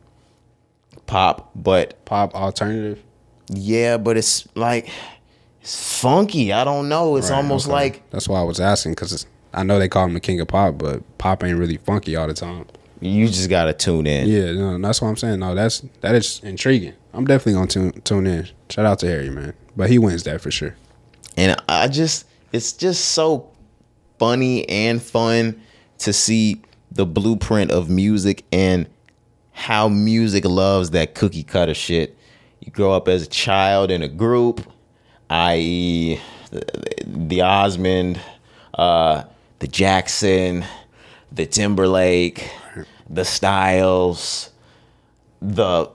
pop. 1.07 1.51
But 1.55 2.03
Pop 2.05 2.33
alternative. 2.35 2.99
yeah, 3.49 3.97
but 3.97 4.17
it's 4.17 4.47
like 4.55 4.89
it's 5.61 5.99
funky. 6.01 6.51
I 6.53 6.63
don't 6.63 6.89
know. 6.89 7.15
It's 7.17 7.29
Right, 7.29 7.37
almost 7.37 7.67
okay. 7.67 7.73
like 7.73 8.09
that's 8.09 8.27
why 8.27 8.39
I 8.39 8.43
was 8.43 8.59
asking 8.59 8.93
because 8.93 9.25
I 9.53 9.63
know 9.63 9.77
they 9.79 9.89
call 9.89 10.05
him 10.05 10.13
the 10.13 10.19
king 10.19 10.39
of 10.41 10.47
pop, 10.47 10.77
but 10.77 11.03
pop 11.17 11.43
ain't 11.43 11.57
really 11.57 11.77
funky 11.77 12.15
all 12.15 12.27
the 12.27 12.33
time. 12.33 12.65
You 13.01 13.27
just 13.27 13.49
gotta 13.49 13.73
tune 13.73 14.07
in. 14.07 14.27
Yeah, 14.27 14.51
no, 14.53 14.77
that's 14.77 15.01
what 15.01 15.09
I'm 15.09 15.17
saying. 15.17 15.39
No, 15.39 15.55
that's 15.55 15.83
that 16.01 16.15
is 16.15 16.39
intriguing. 16.43 16.93
I'm 17.13 17.25
definitely 17.25 17.53
gonna 17.53 17.67
tune 17.67 17.91
tune 18.03 18.27
in. 18.27 18.47
Shout 18.69 18.85
out 18.85 18.99
to 18.99 19.07
Harry, 19.07 19.29
man, 19.29 19.53
but 19.75 19.89
he 19.89 19.97
wins 19.97 20.23
that 20.23 20.39
for 20.39 20.51
sure. 20.51 20.75
And 21.37 21.55
I 21.67 21.87
just, 21.87 22.27
it's 22.51 22.73
just 22.73 23.05
so 23.09 23.49
funny 24.19 24.67
and 24.69 25.01
fun 25.01 25.61
to 25.99 26.13
see 26.13 26.61
the 26.91 27.05
blueprint 27.05 27.71
of 27.71 27.89
music 27.89 28.45
and 28.51 28.87
how 29.51 29.87
music 29.87 30.45
loves 30.45 30.91
that 30.91 31.15
cookie 31.15 31.43
cutter 31.43 31.73
shit. 31.73 32.17
You 32.59 32.71
grow 32.71 32.91
up 32.93 33.07
as 33.07 33.23
a 33.23 33.27
child 33.27 33.91
in 33.91 34.03
a 34.03 34.07
group, 34.07 34.61
i.e., 35.29 36.19
the, 36.51 36.63
the 37.05 37.41
Osmond, 37.41 38.19
uh, 38.73 39.23
the 39.59 39.67
Jackson, 39.67 40.65
the 41.31 41.45
Timberlake, 41.45 42.51
the 43.13 43.25
Styles, 43.25 44.49
the 45.41 45.89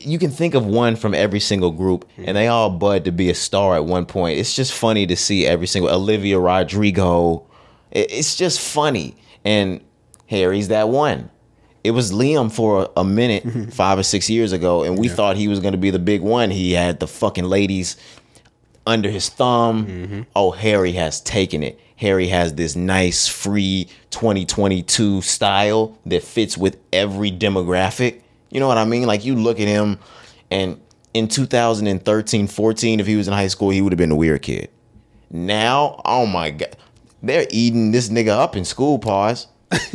you 0.00 0.18
can 0.18 0.30
think 0.30 0.54
of 0.54 0.64
one 0.66 0.96
from 0.96 1.14
every 1.14 1.40
single 1.40 1.72
group 1.72 2.08
and 2.16 2.36
they 2.36 2.46
all 2.46 2.70
bud 2.70 3.04
to 3.04 3.12
be 3.12 3.30
a 3.30 3.34
star 3.34 3.74
at 3.74 3.84
one 3.84 4.06
point. 4.06 4.38
It's 4.38 4.54
just 4.54 4.72
funny 4.72 5.06
to 5.06 5.16
see 5.16 5.46
every 5.46 5.66
single 5.66 5.90
olivia 5.90 6.38
rodrigo. 6.38 7.44
It's 7.90 8.36
just 8.36 8.60
funny. 8.60 9.16
And 9.44 9.80
harry's 10.26 10.68
that 10.68 10.88
one. 10.88 11.30
It 11.82 11.92
was 11.92 12.12
liam 12.12 12.52
for 12.52 12.90
a 12.96 13.04
minute 13.04 13.72
five 13.72 13.98
or 13.98 14.02
six 14.02 14.30
years 14.30 14.52
ago 14.52 14.84
and 14.84 14.96
we 14.96 15.08
thought 15.08 15.36
he 15.36 15.48
was 15.48 15.60
going 15.60 15.72
to 15.72 15.78
be 15.78 15.90
the 15.90 15.98
big 15.98 16.20
one. 16.20 16.50
He 16.50 16.72
had 16.72 17.00
the 17.00 17.08
fucking 17.08 17.44
ladies 17.44 17.96
under 18.86 19.10
his 19.10 19.28
thumb. 19.28 19.86
Mm-hmm. 19.86 20.22
Oh, 20.36 20.52
Harry 20.52 20.92
has 20.92 21.20
taken 21.20 21.62
it. 21.62 21.80
Harry 21.98 22.28
has 22.28 22.54
this 22.54 22.76
nice, 22.76 23.26
free 23.26 23.88
2022 24.10 25.20
style 25.20 25.98
that 26.06 26.22
fits 26.22 26.56
with 26.56 26.78
every 26.92 27.30
demographic. 27.30 28.22
You 28.50 28.60
know 28.60 28.68
what 28.68 28.78
I 28.78 28.84
mean? 28.84 29.06
Like 29.06 29.24
you 29.24 29.34
look 29.34 29.58
at 29.60 29.66
him 29.66 29.98
and 30.50 30.80
in 31.12 31.26
2013, 31.26 32.46
14, 32.46 33.00
if 33.00 33.06
he 33.06 33.16
was 33.16 33.26
in 33.26 33.34
high 33.34 33.48
school, 33.48 33.70
he 33.70 33.82
would 33.82 33.92
have 33.92 33.98
been 33.98 34.12
a 34.12 34.16
weird 34.16 34.42
kid. 34.42 34.70
Now, 35.30 36.00
oh 36.04 36.24
my 36.26 36.50
god, 36.50 36.76
they're 37.22 37.46
eating 37.50 37.90
this 37.90 38.08
nigga 38.08 38.28
up 38.28 38.54
in 38.54 38.64
school. 38.64 38.98
Pause. 38.98 39.48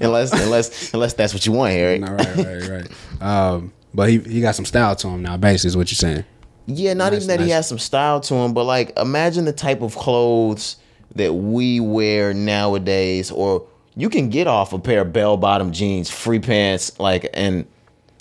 unless, 0.00 0.32
unless, 0.32 0.92
unless 0.92 1.14
that's 1.14 1.32
what 1.32 1.46
you 1.46 1.52
want, 1.52 1.72
Harry. 1.72 2.00
Right, 2.00 2.36
right, 2.36 2.68
right. 2.68 3.22
Um, 3.22 3.72
but 3.94 4.10
he 4.10 4.18
he 4.18 4.40
got 4.40 4.54
some 4.54 4.64
style 4.64 4.94
to 4.96 5.08
him 5.08 5.22
now. 5.22 5.36
Basically, 5.36 5.68
is 5.68 5.76
what 5.76 5.90
you're 5.90 5.96
saying. 5.96 6.24
Yeah, 6.70 6.92
not 6.92 7.12
Nice, 7.12 7.24
even 7.24 7.38
that 7.38 7.44
he 7.44 7.50
has 7.50 7.66
some 7.66 7.78
style 7.78 8.20
to 8.20 8.34
him, 8.34 8.52
but 8.52 8.64
like 8.64 8.96
imagine 8.98 9.46
the 9.46 9.54
type 9.54 9.80
of 9.80 9.96
clothes 9.96 10.76
that 11.14 11.32
we 11.32 11.80
wear 11.80 12.34
nowadays, 12.34 13.30
or 13.30 13.66
you 13.96 14.10
can 14.10 14.28
get 14.28 14.46
off 14.46 14.74
a 14.74 14.78
pair 14.78 15.00
of 15.00 15.12
bell 15.12 15.38
bottom 15.38 15.72
jeans, 15.72 16.10
free 16.10 16.38
pants, 16.38 16.98
like 17.00 17.30
and 17.32 17.66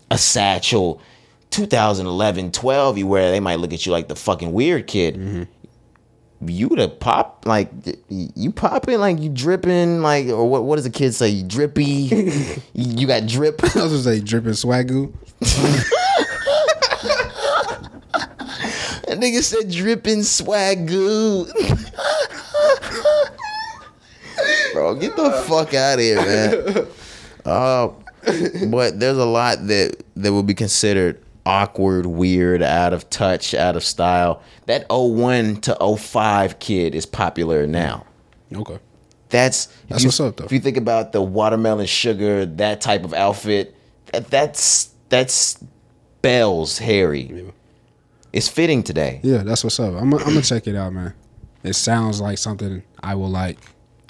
a 0.10 0.18
satchel. 0.18 1.02
2011, 1.50 2.52
12, 2.52 2.98
you 2.98 3.08
wear, 3.08 3.32
they 3.32 3.40
might 3.40 3.60
look 3.60 3.74
at 3.74 3.86
you 3.86 3.92
like 3.92 4.08
the 4.08 4.16
fucking 4.16 4.52
weird 4.52 4.86
kid. 4.86 5.16
Mm-hmm. 5.16 5.44
You 6.50 6.70
the 6.70 6.88
pop 6.88 7.44
like 7.46 7.72
you 8.10 8.52
popping 8.52 9.00
like 9.00 9.20
you 9.20 9.30
dripping 9.30 10.02
like 10.02 10.28
or 10.28 10.48
what? 10.48 10.64
What 10.64 10.76
does 10.76 10.86
the 10.86 10.92
kid 10.92 11.14
say? 11.14 11.30
You 11.30 11.44
drippy? 11.44 11.84
you, 11.84 12.62
you 12.74 13.08
got 13.08 13.26
drip? 13.26 13.62
I 13.76 13.84
was 13.84 13.92
gonna 13.92 13.98
say 14.04 14.20
dripping 14.22 14.52
swagoo. 14.52 15.14
That 19.08 19.20
nigga 19.20 19.42
said 19.42 19.72
dripping 19.72 20.24
swag 20.24 20.88
swagoo. 20.88 21.48
Bro, 24.74 24.96
get 24.96 25.16
the 25.16 25.32
fuck 25.48 25.74
out 25.74 25.96
of 25.96 26.00
here, 26.00 26.16
man. 26.18 26.88
Uh, 27.46 27.90
but 28.70 29.00
there's 29.00 29.18
a 29.18 29.26
lot 29.26 29.66
that 29.68 30.04
that 30.16 30.34
would 30.34 30.46
be 30.46 30.54
considered 30.54 31.22
awkward, 31.46 32.06
weird, 32.06 32.62
out 32.62 32.92
of 32.94 33.10
touch, 33.10 33.54
out 33.54 33.76
of 33.78 33.84
style. 33.84 34.42
That 34.66 34.86
01 34.90 35.62
to 35.62 35.96
05 35.98 36.60
kid 36.60 36.94
is 36.94 37.06
popular 37.06 37.66
now. 37.66 38.06
Okay. 38.54 38.80
That's 39.30 39.68
That's 39.88 40.04
you- 40.04 40.10
what's 40.10 40.20
up, 40.20 40.38
though. 40.38 40.44
If 40.46 40.52
you 40.52 40.60
think 40.60 40.78
about 40.78 41.14
the 41.14 41.22
watermelon 41.22 41.86
sugar, 41.86 42.46
that 42.46 42.82
type 42.82 43.04
of 43.06 43.14
outfit, 43.14 43.76
that, 44.12 44.28
that's 44.30 44.90
that's 45.10 45.64
Bell's 46.22 46.78
Harry. 46.80 47.54
It's 48.38 48.48
fitting 48.48 48.84
today. 48.84 49.20
Yeah, 49.24 49.38
that's 49.44 49.64
what's 49.64 49.80
up. 49.80 49.96
I'm, 49.96 50.14
I'm 50.14 50.20
gonna 50.20 50.42
check 50.44 50.68
it 50.68 50.76
out, 50.76 50.94
man. 50.94 51.14
It 51.64 51.74
sounds 51.74 52.22
like 52.22 52.38
something 52.38 52.84
I 53.02 53.16
will 53.16 53.30
like. 53.32 53.58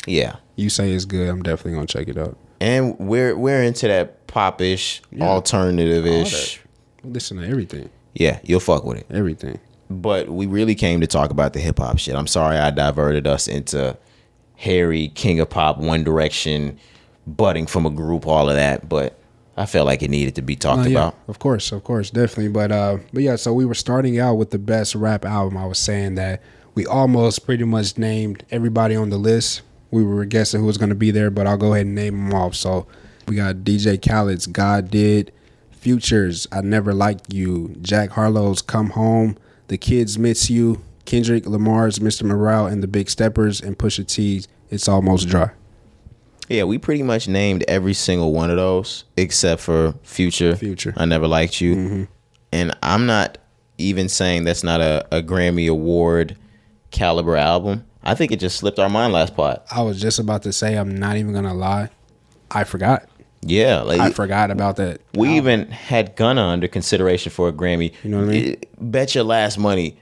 Yeah. 0.06 0.36
You 0.58 0.70
say 0.70 0.92
it's 0.92 1.06
good. 1.06 1.30
I'm 1.30 1.42
definitely 1.44 1.74
gonna 1.76 1.88
check 1.88 2.10
it 2.10 2.18
out. 2.18 2.38
And 2.60 3.00
we're 3.00 3.38
we're 3.38 3.64
into 3.64 3.88
that 3.88 4.28
popish, 4.28 5.02
alternative 5.22 6.06
ish. 6.06 6.60
Listen 7.04 7.38
to 7.38 7.48
everything, 7.48 7.90
Yeah, 8.16 8.40
you'll 8.44 8.60
fuck 8.60 8.84
with 8.84 8.98
it. 8.98 9.06
everything. 9.10 9.60
But 9.90 10.28
we 10.28 10.46
really 10.46 10.76
came 10.76 11.00
to 11.00 11.08
talk 11.08 11.30
about 11.30 11.54
the 11.54 11.60
hip 11.62 11.80
hop 11.80 11.98
shit. 11.98 12.16
I'm 12.16 12.28
sorry 12.28 12.58
I 12.58 12.72
diverted 12.72 13.28
us 13.28 13.48
into 13.48 13.96
Harry, 14.58 15.08
King 15.10 15.40
of 15.40 15.50
Pop, 15.50 15.78
One 15.78 16.04
Direction, 16.04 16.78
budding 17.26 17.66
from 17.66 17.86
a 17.86 17.90
group, 17.90 18.28
all 18.28 18.50
of 18.50 18.56
that. 18.58 18.90
But 18.90 19.17
I 19.58 19.66
felt 19.66 19.88
like 19.88 20.04
it 20.04 20.10
needed 20.12 20.36
to 20.36 20.42
be 20.44 20.56
talked 20.56 20.82
Uh, 20.86 20.90
yeah, 20.90 20.98
about. 21.00 21.16
of 21.28 21.40
course, 21.40 21.72
of 21.72 21.84
course, 21.84 22.12
definitely. 22.12 22.50
But 22.50 22.72
uh, 22.72 22.98
but 23.12 23.24
yeah, 23.24 23.36
so 23.36 23.54
we 23.54 23.66
were 23.66 23.74
starting 23.74 24.20
out 24.20 24.36
with 24.36 24.52
the 24.52 24.60
best 24.60 24.94
rap 24.96 25.26
album. 25.26 25.58
I 25.58 25.66
was 25.66 25.80
saying 25.80 26.16
that 26.16 26.42
we 26.76 26.86
almost 26.86 27.46
pretty 27.46 27.64
much 27.64 27.98
named 27.98 28.44
everybody 28.52 28.96
on 28.96 29.10
the 29.10 29.18
list. 29.18 29.62
We 29.90 30.04
were 30.04 30.26
guessing 30.26 30.62
who 30.62 30.68
was 30.68 30.78
going 30.78 30.90
to 30.90 30.96
be 30.96 31.10
there, 31.12 31.32
but 31.32 31.48
I'll 31.48 31.58
go 31.58 31.74
ahead 31.74 31.88
and 31.88 31.96
name 31.96 32.14
them 32.18 32.34
off. 32.34 32.54
So 32.56 32.86
we 33.28 33.36
got 33.36 33.58
DJ 33.58 33.98
Khaled's 34.00 34.46
"God 34.46 34.92
Did," 34.92 35.32
Futures 35.72 36.48
"I 36.52 36.62
Never 36.62 36.94
Liked 36.94 37.34
You," 37.34 37.76
Jack 37.82 38.12
Harlow's 38.12 38.62
"Come 38.62 38.92
Home," 38.92 39.38
The 39.70 39.78
Kids 39.78 40.20
Miss 40.20 40.50
You, 40.50 40.82
Kendrick 41.06 41.48
Lamar's 41.48 42.00
"Mr. 42.00 42.24
Morale" 42.24 42.68
and 42.68 42.84
the 42.84 42.88
Big 42.88 43.10
Steppers, 43.10 43.60
and 43.62 43.78
Pusha 43.78 44.06
T's 44.06 44.48
"It's 44.70 44.88
Almost 44.88 45.30
Dry." 45.30 45.52
Yeah, 46.50 46.64
we 46.64 46.78
pretty 46.78 47.04
much 47.04 47.28
named 47.28 47.64
every 47.68 47.94
single 47.94 48.32
one 48.32 48.50
of 48.50 48.58
those 48.58 49.04
except 49.18 49.62
for 49.62 49.94
Future. 50.04 50.56
Future. 50.56 50.94
I 50.98 51.06
never 51.06 51.28
liked 51.28 51.60
you. 51.62 51.76
Mm-hmm. 51.76 52.04
And 52.54 52.78
I'm 52.82 53.06
not 53.06 53.38
even 53.78 54.08
saying 54.10 54.46
that's 54.46 54.64
not 54.64 54.80
a, 54.82 55.06
a 55.12 55.22
Grammy 55.22 55.70
Award 55.70 56.38
caliber 56.92 57.36
album. 57.36 57.86
I 58.04 58.16
think 58.16 58.32
it 58.32 58.40
just 58.40 58.58
slipped 58.58 58.80
our 58.80 58.90
mind 58.90 59.12
last 59.14 59.36
part. 59.36 59.62
I 59.70 59.82
was 59.82 60.00
just 60.02 60.20
about 60.20 60.44
to 60.44 60.54
say, 60.54 60.76
I'm 60.76 60.96
not 60.96 61.18
even 61.18 61.34
gonna 61.34 61.54
lie, 61.54 61.90
I 62.50 62.64
forgot. 62.64 63.08
Yeah, 63.42 63.82
like 63.82 64.00
I 64.00 64.12
forgot 64.12 64.50
about 64.50 64.78
that. 64.78 65.02
we 65.14 65.36
even 65.38 65.70
had 65.70 66.16
Gunna 66.16 66.42
under 66.44 66.68
consideration 66.68 67.32
for 67.32 67.50
a 67.50 67.54
Grammy. 67.54 67.94
You 68.04 68.10
know 68.12 68.20
what 68.20 68.30
I 68.30 68.32
mean? 68.32 68.46
It- 68.54 68.70
Bet 68.80 69.14
your 69.14 69.26
last 69.26 69.58
money, 69.58 69.98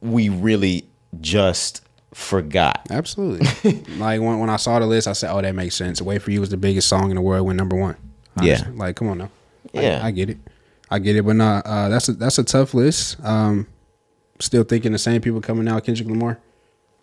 we 0.00 0.28
really 0.28 0.84
just 1.20 1.82
forgot. 2.14 2.86
Absolutely. 2.90 3.46
like 3.96 4.20
when, 4.20 4.38
when 4.38 4.50
I 4.50 4.56
saw 4.56 4.78
the 4.78 4.86
list, 4.86 5.08
I 5.08 5.12
said, 5.12 5.32
"Oh, 5.32 5.40
that 5.40 5.54
makes 5.54 5.74
sense." 5.76 6.00
"Wait 6.02 6.22
for 6.22 6.30
You" 6.30 6.40
was 6.40 6.50
the 6.50 6.56
biggest 6.56 6.88
song 6.88 7.10
in 7.10 7.16
the 7.16 7.22
world, 7.22 7.46
went 7.46 7.56
number 7.56 7.76
one. 7.76 7.96
Yeah. 8.42 8.64
Like 8.74 8.96
come 8.96 9.08
on 9.08 9.18
now. 9.18 9.30
I- 9.74 9.80
Yeah. 9.82 10.00
I, 10.04 10.10
get 10.10 10.30
it. 10.30 10.38
I 10.90 10.98
get 10.98 11.16
it, 11.16 11.24
but 11.24 11.36
nah, 11.36 11.62
uh, 11.64 11.88
that's 11.88 12.08
a 12.08 12.12
that's 12.14 12.38
a 12.38 12.44
tough 12.44 12.74
list. 12.74 13.22
Um, 13.24 13.66
still 14.40 14.64
thinking 14.64 14.92
the 14.92 14.98
same 14.98 15.20
people 15.20 15.40
coming 15.40 15.68
out: 15.68 15.84
Kendrick 15.84 16.08
Lamar 16.08 16.38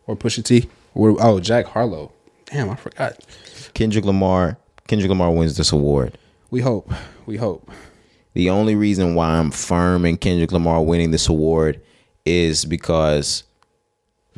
or 0.07 0.15
Pusha 0.15 0.43
T 0.43 0.69
or 0.93 1.15
oh 1.19 1.39
Jack 1.39 1.67
Harlow. 1.67 2.11
Damn, 2.47 2.69
I 2.69 2.75
forgot. 2.75 3.19
Kendrick 3.73 4.05
Lamar, 4.05 4.57
Kendrick 4.87 5.09
Lamar 5.09 5.31
wins 5.31 5.55
this 5.57 5.71
award. 5.71 6.17
We 6.49 6.61
hope. 6.61 6.91
We 7.25 7.37
hope. 7.37 7.69
The 8.33 8.49
only 8.49 8.75
reason 8.75 9.15
why 9.15 9.31
I'm 9.37 9.51
firm 9.51 10.05
in 10.05 10.17
Kendrick 10.17 10.51
Lamar 10.51 10.81
winning 10.83 11.11
this 11.11 11.27
award 11.27 11.81
is 12.25 12.65
because 12.65 13.43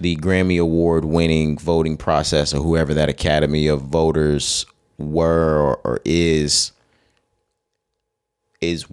the 0.02 0.16
Grammy 0.18 0.62
Award 0.62 1.06
winning 1.06 1.58
voting 1.58 1.98
process 1.98 2.54
or 2.54 2.62
whoever 2.62 2.94
that 2.94 3.10
Academy 3.10 3.68
of 3.68 3.82
Voters 3.82 4.66
were 4.98 5.58
or, 5.58 5.76
or 5.84 6.00
is 6.06 6.72
is 8.62 8.86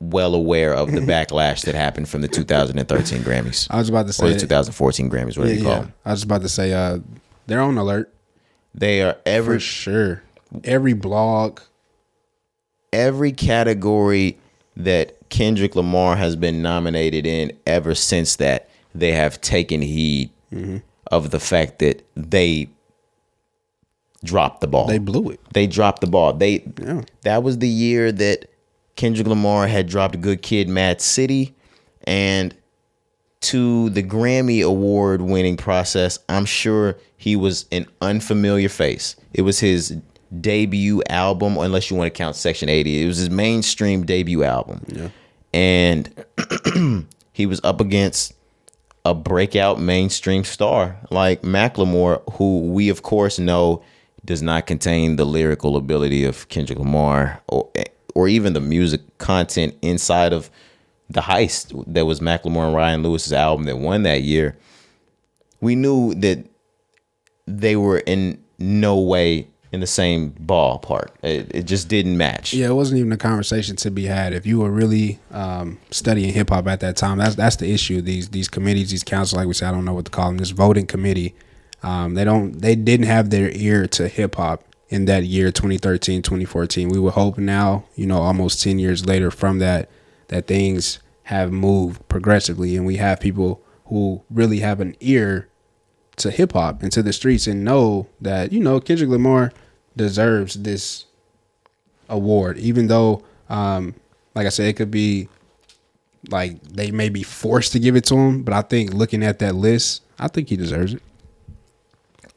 well 0.00 0.34
aware 0.34 0.74
of 0.74 0.92
the 0.92 1.00
backlash 1.12 1.64
that 1.64 1.74
happened 1.74 2.08
from 2.08 2.20
the 2.20 2.28
2013 2.28 3.22
Grammys 3.22 3.66
I 3.70 3.78
was 3.78 3.88
about 3.88 4.04
to 4.04 4.10
or 4.10 4.12
say 4.12 4.32
the 4.32 4.40
2014 4.40 5.10
Grammys, 5.10 5.38
whatever 5.38 5.54
you 5.54 5.62
call 5.62 5.72
yeah, 5.72 5.80
them. 5.80 5.94
I 6.04 6.10
was 6.12 6.22
about 6.22 6.42
to 6.42 6.48
say 6.48 6.72
uh, 6.72 6.98
they're 7.46 7.60
on 7.60 7.78
alert 7.78 8.12
They 8.74 9.02
are 9.02 9.16
every 9.24 9.56
for 9.56 9.60
sure. 9.60 10.22
Every 10.64 10.94
blog, 10.94 11.60
every 12.92 13.32
category 13.32 14.38
that 14.76 15.28
Kendrick 15.28 15.76
Lamar 15.76 16.16
has 16.16 16.36
been 16.36 16.62
nominated 16.62 17.26
in 17.26 17.52
ever 17.66 17.94
since 17.94 18.36
that 18.36 18.67
they 18.98 19.12
have 19.12 19.40
taken 19.40 19.80
heed 19.82 20.30
of 21.10 21.30
the 21.30 21.40
fact 21.40 21.78
that 21.80 22.04
they 22.16 22.68
dropped 24.24 24.60
the 24.60 24.66
ball. 24.66 24.86
they 24.86 24.98
blew 24.98 25.30
it. 25.30 25.40
They 25.52 25.66
dropped 25.66 26.00
the 26.00 26.06
ball. 26.06 26.32
They 26.32 26.64
Yeah. 26.82 27.02
that 27.22 27.42
was 27.42 27.58
the 27.58 27.68
year 27.68 28.10
that 28.12 28.46
Kendrick 28.96 29.28
Lamar 29.28 29.68
had 29.68 29.86
dropped 29.86 30.20
Good 30.20 30.42
Kid, 30.42 30.68
Mad 30.68 31.00
City, 31.00 31.54
and 32.04 32.54
to 33.40 33.90
the 33.90 34.02
Grammy 34.02 34.64
Award 34.64 35.22
winning 35.22 35.56
process, 35.56 36.18
I'm 36.28 36.44
sure 36.44 36.96
he 37.16 37.36
was 37.36 37.66
an 37.70 37.86
unfamiliar 38.00 38.68
face. 38.68 39.14
It 39.32 39.42
was 39.42 39.60
his 39.60 39.96
debut 40.40 41.00
album, 41.08 41.56
unless 41.56 41.88
you 41.90 41.96
want 41.96 42.12
to 42.12 42.18
count 42.18 42.34
Section 42.34 42.68
80. 42.68 43.04
It 43.04 43.06
was 43.06 43.18
his 43.18 43.30
mainstream 43.30 44.04
debut 44.04 44.42
album. 44.42 44.84
Yeah. 44.88 45.08
And 45.54 46.12
he 47.32 47.46
was 47.46 47.60
up 47.62 47.80
against 47.80 48.34
a 49.08 49.14
breakout 49.14 49.80
mainstream 49.80 50.44
star 50.44 50.98
like 51.10 51.40
Macklemore, 51.40 52.22
who 52.34 52.60
we 52.60 52.90
of 52.90 53.02
course 53.02 53.38
know 53.38 53.82
does 54.22 54.42
not 54.42 54.66
contain 54.66 55.16
the 55.16 55.24
lyrical 55.24 55.78
ability 55.78 56.24
of 56.24 56.46
Kendrick 56.50 56.78
Lamar 56.78 57.40
or 57.48 57.70
or 58.14 58.28
even 58.28 58.52
the 58.52 58.60
music 58.60 59.00
content 59.16 59.74
inside 59.80 60.34
of 60.34 60.50
the 61.08 61.22
heist 61.22 61.72
that 61.86 62.04
was 62.04 62.20
Macklemore 62.20 62.66
and 62.66 62.74
Ryan 62.74 63.02
Lewis's 63.02 63.32
album 63.32 63.64
that 63.64 63.78
won 63.78 64.02
that 64.02 64.22
year. 64.22 64.58
We 65.62 65.74
knew 65.74 66.12
that 66.16 66.44
they 67.46 67.76
were 67.76 68.00
in 68.00 68.44
no 68.58 68.98
way 68.98 69.48
in 69.70 69.80
the 69.80 69.86
same 69.86 70.30
ballpark. 70.32 71.08
It, 71.22 71.50
it 71.54 71.62
just 71.64 71.88
didn't 71.88 72.16
match. 72.16 72.54
Yeah, 72.54 72.68
it 72.68 72.74
wasn't 72.74 73.00
even 73.00 73.12
a 73.12 73.16
conversation 73.16 73.76
to 73.76 73.90
be 73.90 74.06
had. 74.06 74.32
If 74.32 74.46
you 74.46 74.60
were 74.60 74.70
really 74.70 75.18
um, 75.30 75.78
studying 75.90 76.32
hip 76.32 76.50
hop 76.50 76.66
at 76.66 76.80
that 76.80 76.96
time, 76.96 77.18
that's 77.18 77.34
that's 77.34 77.56
the 77.56 77.70
issue. 77.70 78.00
These 78.00 78.30
these 78.30 78.48
committees, 78.48 78.90
these 78.90 79.04
councils, 79.04 79.36
like 79.38 79.46
we 79.46 79.54
said, 79.54 79.68
I 79.68 79.72
don't 79.72 79.84
know 79.84 79.94
what 79.94 80.06
to 80.06 80.10
call 80.10 80.28
them. 80.28 80.38
This 80.38 80.50
voting 80.50 80.86
committee, 80.86 81.34
um, 81.82 82.14
they 82.14 82.24
don't 82.24 82.60
they 82.60 82.74
didn't 82.74 83.06
have 83.06 83.30
their 83.30 83.50
ear 83.50 83.86
to 83.88 84.08
hip 84.08 84.36
hop 84.36 84.64
in 84.88 85.04
that 85.04 85.24
year 85.24 85.52
2013 85.52 86.22
2014 86.22 86.88
we 86.88 86.98
would 86.98 87.12
hope 87.12 87.36
now 87.36 87.84
you 87.94 88.06
know 88.06 88.22
almost 88.22 88.62
10 88.62 88.78
years 88.78 89.04
later 89.04 89.30
from 89.30 89.58
that 89.58 89.88
that 90.28 90.46
things 90.46 90.98
have 91.24 91.52
moved 91.52 92.06
progressively 92.08 92.74
and 92.74 92.86
we 92.86 92.96
have 92.96 93.20
people 93.20 93.62
who 93.86 94.22
really 94.30 94.60
have 94.60 94.80
an 94.80 94.96
ear 95.00 95.48
to 96.18 96.30
hip 96.30 96.52
hop 96.52 96.82
and 96.82 96.92
to 96.92 97.02
the 97.02 97.12
streets 97.12 97.46
and 97.46 97.64
know 97.64 98.06
that 98.20 98.52
you 98.52 98.60
know 98.60 98.80
Kendrick 98.80 99.10
Lamar 99.10 99.52
deserves 99.96 100.54
this 100.54 101.04
award, 102.08 102.58
even 102.58 102.86
though, 102.86 103.22
um, 103.48 103.94
like 104.34 104.46
I 104.46 104.50
said, 104.50 104.66
it 104.68 104.76
could 104.76 104.90
be 104.90 105.28
like 106.30 106.62
they 106.62 106.90
may 106.90 107.08
be 107.08 107.22
forced 107.22 107.72
to 107.72 107.78
give 107.78 107.96
it 107.96 108.04
to 108.06 108.16
him. 108.16 108.42
But 108.42 108.54
I 108.54 108.62
think 108.62 108.92
looking 108.92 109.22
at 109.22 109.38
that 109.40 109.54
list, 109.54 110.02
I 110.18 110.28
think 110.28 110.48
he 110.48 110.56
deserves 110.56 110.94
it. 110.94 111.02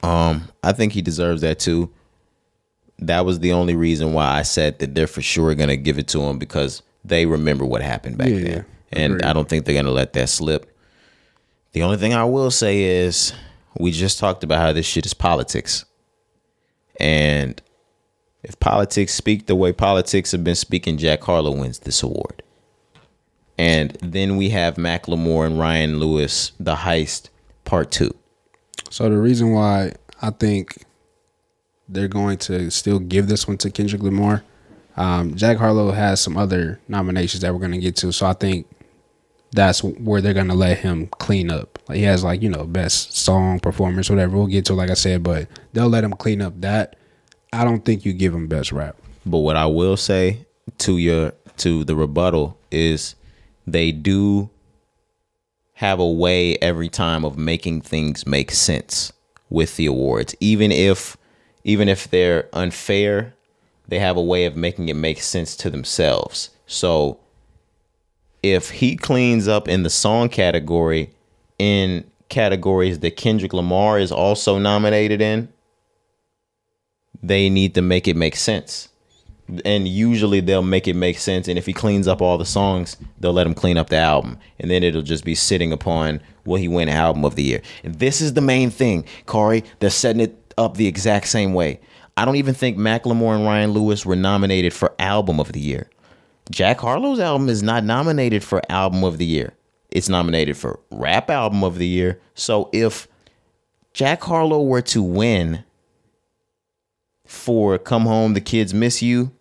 Um, 0.03 0.47
I 0.63 0.71
think 0.71 0.93
he 0.93 1.01
deserves 1.01 1.41
that 1.41 1.59
too. 1.59 1.89
That 2.99 3.25
was 3.25 3.39
the 3.39 3.53
only 3.53 3.75
reason 3.75 4.13
why 4.13 4.27
I 4.27 4.41
said 4.43 4.79
that 4.79 4.93
they're 4.93 5.07
for 5.07 5.21
sure 5.21 5.55
gonna 5.55 5.77
give 5.77 5.97
it 5.97 6.07
to 6.09 6.21
him 6.21 6.37
because 6.37 6.81
they 7.03 7.25
remember 7.25 7.65
what 7.65 7.81
happened 7.81 8.17
back 8.17 8.29
Yeah, 8.29 8.39
then, 8.39 8.65
and 8.91 9.13
agreed. 9.13 9.25
I 9.25 9.33
don't 9.33 9.49
think 9.49 9.65
they're 9.65 9.75
gonna 9.75 9.91
let 9.91 10.13
that 10.13 10.29
slip. 10.29 10.67
The 11.71 11.83
only 11.83 11.97
thing 11.97 12.13
I 12.13 12.25
will 12.25 12.51
say 12.51 12.83
is 12.83 13.33
we 13.77 13.91
just 13.91 14.19
talked 14.19 14.43
about 14.43 14.59
how 14.59 14.73
this 14.73 14.85
shit 14.85 15.05
is 15.05 15.13
politics, 15.13 15.85
and 16.99 17.61
if 18.43 18.59
politics 18.59 19.13
speak 19.13 19.45
the 19.45 19.55
way 19.55 19.71
politics 19.71 20.31
have 20.31 20.43
been 20.43 20.55
speaking, 20.55 20.97
Jack 20.97 21.21
Harlow 21.23 21.51
wins 21.51 21.79
this 21.79 22.01
award. 22.03 22.43
And 23.57 23.91
then 24.01 24.37
we 24.37 24.49
have 24.49 24.75
Macklemore 24.75 25.45
and 25.45 25.59
Ryan 25.59 25.99
Lewis, 25.99 26.51
The 26.59 26.75
Heist, 26.75 27.29
Part 27.63 27.91
Two. 27.91 28.15
So 28.89 29.07
the 29.09 29.17
reason 29.17 29.51
why 29.51 29.93
I 30.21 30.31
think 30.31 30.83
they're 31.87 32.07
going 32.07 32.37
to 32.39 32.71
still 32.71 32.97
give 32.99 33.27
this 33.27 33.47
one 33.47 33.57
to 33.57 33.69
Kendrick 33.69 34.01
Lamar, 34.01 34.43
um, 34.97 35.35
Jack 35.35 35.57
Harlow 35.57 35.91
has 35.91 36.19
some 36.19 36.37
other 36.37 36.79
nominations 36.87 37.41
that 37.41 37.53
we're 37.53 37.59
going 37.59 37.71
to 37.71 37.77
get 37.77 37.95
to. 37.97 38.11
So 38.11 38.25
I 38.25 38.33
think 38.33 38.67
that's 39.51 39.83
where 39.83 40.21
they're 40.21 40.33
going 40.33 40.47
to 40.47 40.53
let 40.53 40.79
him 40.79 41.07
clean 41.07 41.51
up. 41.51 41.70
He 41.91 42.03
has 42.03 42.23
like 42.23 42.41
you 42.41 42.49
know 42.49 42.65
best 42.65 43.15
song 43.15 43.59
performance, 43.59 44.09
whatever. 44.09 44.37
We'll 44.37 44.47
get 44.47 44.65
to 44.65 44.73
like 44.73 44.89
I 44.89 44.95
said, 44.95 45.23
but 45.23 45.47
they'll 45.73 45.89
let 45.89 46.03
him 46.03 46.13
clean 46.13 46.41
up 46.41 46.59
that. 46.61 46.95
I 47.53 47.63
don't 47.63 47.83
think 47.83 48.05
you 48.05 48.13
give 48.13 48.33
him 48.33 48.47
best 48.47 48.71
rap. 48.71 48.95
But 49.25 49.39
what 49.39 49.55
I 49.55 49.65
will 49.65 49.97
say 49.97 50.45
to 50.79 50.97
your 50.97 51.33
to 51.57 51.83
the 51.83 51.95
rebuttal 51.95 52.57
is 52.71 53.15
they 53.67 53.91
do 53.91 54.49
have 55.73 55.99
a 55.99 56.07
way 56.07 56.57
every 56.57 56.89
time 56.89 57.25
of 57.25 57.37
making 57.37 57.81
things 57.81 58.25
make 58.25 58.51
sense 58.51 59.11
with 59.49 59.75
the 59.77 59.85
awards. 59.85 60.35
Even 60.39 60.71
if 60.71 61.17
even 61.63 61.87
if 61.87 62.09
they're 62.09 62.49
unfair, 62.53 63.33
they 63.87 63.99
have 63.99 64.17
a 64.17 64.21
way 64.21 64.45
of 64.45 64.55
making 64.55 64.89
it 64.89 64.95
make 64.95 65.21
sense 65.21 65.55
to 65.57 65.69
themselves. 65.69 66.49
So 66.65 67.19
if 68.41 68.71
he 68.71 68.95
cleans 68.95 69.47
up 69.47 69.67
in 69.67 69.83
the 69.83 69.89
song 69.89 70.29
category 70.29 71.11
in 71.61 72.03
categories 72.29 73.01
that 73.01 73.17
Kendrick 73.17 73.53
Lamar 73.53 73.99
is 73.99 74.11
also 74.11 74.57
nominated 74.57 75.21
in, 75.21 75.47
they 77.21 77.51
need 77.51 77.75
to 77.75 77.83
make 77.83 78.07
it 78.07 78.15
make 78.15 78.35
sense. 78.35 78.89
And 79.63 79.87
usually 79.87 80.39
they'll 80.39 80.63
make 80.63 80.87
it 80.87 80.95
make 80.95 81.19
sense. 81.19 81.47
And 81.47 81.59
if 81.59 81.67
he 81.67 81.73
cleans 81.73 82.07
up 82.07 82.19
all 82.19 82.39
the 82.39 82.47
songs, 82.47 82.97
they'll 83.19 83.31
let 83.31 83.45
him 83.45 83.53
clean 83.53 83.77
up 83.77 83.89
the 83.89 83.97
album. 83.97 84.39
And 84.59 84.71
then 84.71 84.81
it'll 84.81 85.03
just 85.03 85.23
be 85.23 85.35
sitting 85.35 85.71
upon 85.71 86.19
will 86.45 86.55
he 86.55 86.67
win 86.67 86.89
album 86.89 87.23
of 87.25 87.35
the 87.35 87.43
year. 87.43 87.61
And 87.83 87.93
this 87.99 88.21
is 88.21 88.33
the 88.33 88.41
main 88.41 88.71
thing, 88.71 89.05
Corey. 89.27 89.63
They're 89.77 89.91
setting 89.91 90.21
it 90.21 90.53
up 90.57 90.77
the 90.77 90.87
exact 90.87 91.27
same 91.27 91.53
way. 91.53 91.79
I 92.17 92.25
don't 92.25 92.37
even 92.37 92.55
think 92.55 92.75
Macklemore 92.75 93.35
and 93.35 93.45
Ryan 93.45 93.71
Lewis 93.71 94.03
were 94.03 94.15
nominated 94.15 94.73
for 94.73 94.95
album 94.97 95.39
of 95.39 95.51
the 95.51 95.59
year. 95.59 95.91
Jack 96.49 96.79
Harlow's 96.79 97.19
album 97.19 97.49
is 97.49 97.61
not 97.61 97.83
nominated 97.83 98.43
for 98.43 98.63
album 98.67 99.03
of 99.03 99.19
the 99.19 99.25
year. 99.25 99.53
It's 99.91 100.09
nominated 100.09 100.57
for 100.57 100.79
rap 100.89 101.29
album 101.29 101.63
of 101.63 101.77
the 101.77 101.87
year. 101.87 102.19
So 102.33 102.69
if 102.71 103.07
Jack 103.93 104.23
Harlow 104.23 104.63
were 104.63 104.81
to 104.83 105.03
win 105.03 105.63
for 107.25 107.77
Come 107.77 108.03
Home, 108.03 108.33
The 108.33 108.41
Kids 108.41 108.73
Miss 108.73 109.01
You 109.01 109.31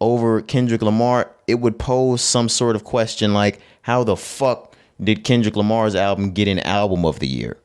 over 0.00 0.40
Kendrick 0.40 0.82
Lamar, 0.82 1.30
it 1.46 1.56
would 1.56 1.78
pose 1.78 2.22
some 2.22 2.48
sort 2.48 2.76
of 2.76 2.84
question 2.84 3.34
like, 3.34 3.60
how 3.82 4.04
the 4.04 4.16
fuck 4.16 4.76
did 5.02 5.24
Kendrick 5.24 5.56
Lamar's 5.56 5.94
album 5.94 6.32
get 6.32 6.46
an 6.46 6.60
album 6.60 7.04
of 7.04 7.18
the 7.18 7.26
year? 7.26 7.56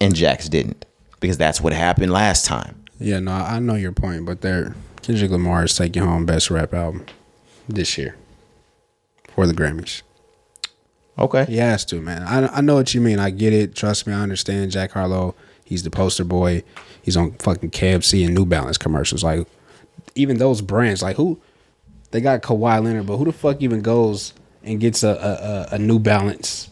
And 0.00 0.14
Jack's 0.14 0.48
didn't. 0.48 0.84
Because 1.20 1.38
that's 1.38 1.60
what 1.60 1.72
happened 1.72 2.12
last 2.12 2.44
time. 2.44 2.84
Yeah, 2.98 3.20
no, 3.20 3.32
I 3.32 3.58
know 3.60 3.74
your 3.74 3.92
point, 3.92 4.26
but 4.26 4.40
they're 4.40 4.74
Kendrick 5.02 5.30
Lamar 5.30 5.64
is 5.64 5.76
taking 5.76 6.02
home 6.02 6.26
best 6.26 6.50
rap 6.50 6.72
album 6.72 7.06
this 7.68 7.98
year 7.98 8.16
for 9.34 9.46
the 9.46 9.52
Grammys. 9.54 10.02
Okay. 11.18 11.44
He 11.44 11.56
has 11.58 11.84
to, 11.86 12.00
man. 12.00 12.22
I, 12.22 12.58
I 12.58 12.60
know 12.60 12.74
what 12.74 12.94
you 12.94 13.00
mean. 13.00 13.18
I 13.18 13.30
get 13.30 13.52
it. 13.52 13.74
Trust 13.74 14.06
me, 14.06 14.12
I 14.12 14.20
understand. 14.20 14.70
Jack 14.70 14.92
Harlow, 14.92 15.34
he's 15.64 15.82
the 15.82 15.90
poster 15.90 16.24
boy. 16.24 16.62
He's 17.02 17.16
on 17.16 17.32
fucking 17.32 17.70
KFC 17.70 18.24
and 18.24 18.34
New 18.34 18.46
Balance 18.46 18.78
commercials. 18.78 19.22
Like, 19.22 19.46
even 20.14 20.38
those 20.38 20.60
brands, 20.60 21.02
like 21.02 21.16
who 21.16 21.40
they 22.10 22.20
got 22.20 22.42
Kawhi 22.42 22.82
Leonard, 22.82 23.06
but 23.06 23.16
who 23.16 23.24
the 23.24 23.32
fuck 23.32 23.60
even 23.60 23.82
goes 23.82 24.34
and 24.62 24.80
gets 24.80 25.02
a 25.02 25.68
a, 25.70 25.74
a, 25.76 25.78
New 25.78 25.98
Balance 25.98 26.70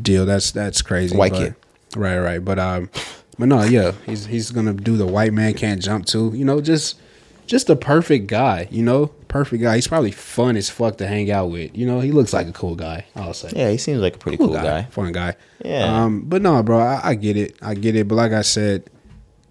deal? 0.00 0.24
That's 0.26 0.50
that's 0.50 0.82
crazy. 0.82 1.16
White 1.16 1.32
but- 1.32 1.38
kid. 1.38 1.54
right, 1.96 2.18
right. 2.18 2.44
But 2.44 2.58
um, 2.58 2.90
but 3.38 3.46
no, 3.46 3.62
yeah, 3.62 3.92
he's 4.06 4.26
he's 4.26 4.50
gonna 4.50 4.74
do 4.74 4.96
the 4.96 5.06
white 5.06 5.32
man 5.32 5.54
can't 5.54 5.82
jump 5.82 6.06
to. 6.06 6.32
You 6.34 6.44
know, 6.44 6.60
just 6.60 6.98
just 7.46 7.68
a 7.70 7.76
perfect 7.76 8.26
guy. 8.26 8.68
You 8.70 8.82
know, 8.82 9.12
perfect 9.28 9.62
guy. 9.62 9.74
He's 9.76 9.86
probably 9.88 10.10
fun 10.10 10.56
as 10.56 10.68
fuck 10.70 10.96
to 10.98 11.06
hang 11.06 11.30
out 11.30 11.46
with. 11.50 11.76
You 11.76 11.86
know, 11.86 12.00
he 12.00 12.10
looks 12.12 12.32
like 12.32 12.48
a 12.48 12.52
cool 12.52 12.74
guy. 12.74 13.04
I'll 13.14 13.34
say 13.34 13.50
Yeah, 13.54 13.70
he 13.70 13.76
seems 13.78 14.00
like 14.00 14.16
a 14.16 14.18
pretty 14.18 14.38
cool, 14.38 14.52
guy. 14.54 14.84
fun 14.84 15.12
guy. 15.12 15.36
Yeah. 15.64 16.02
Um, 16.04 16.22
but 16.22 16.42
no, 16.42 16.62
bro, 16.62 16.78
I, 16.78 17.00
I 17.10 17.14
get 17.14 17.36
it. 17.36 17.56
I 17.62 17.74
get 17.74 17.94
it. 17.94 18.08
But 18.08 18.14
like 18.16 18.32
I 18.32 18.42
said, 18.42 18.88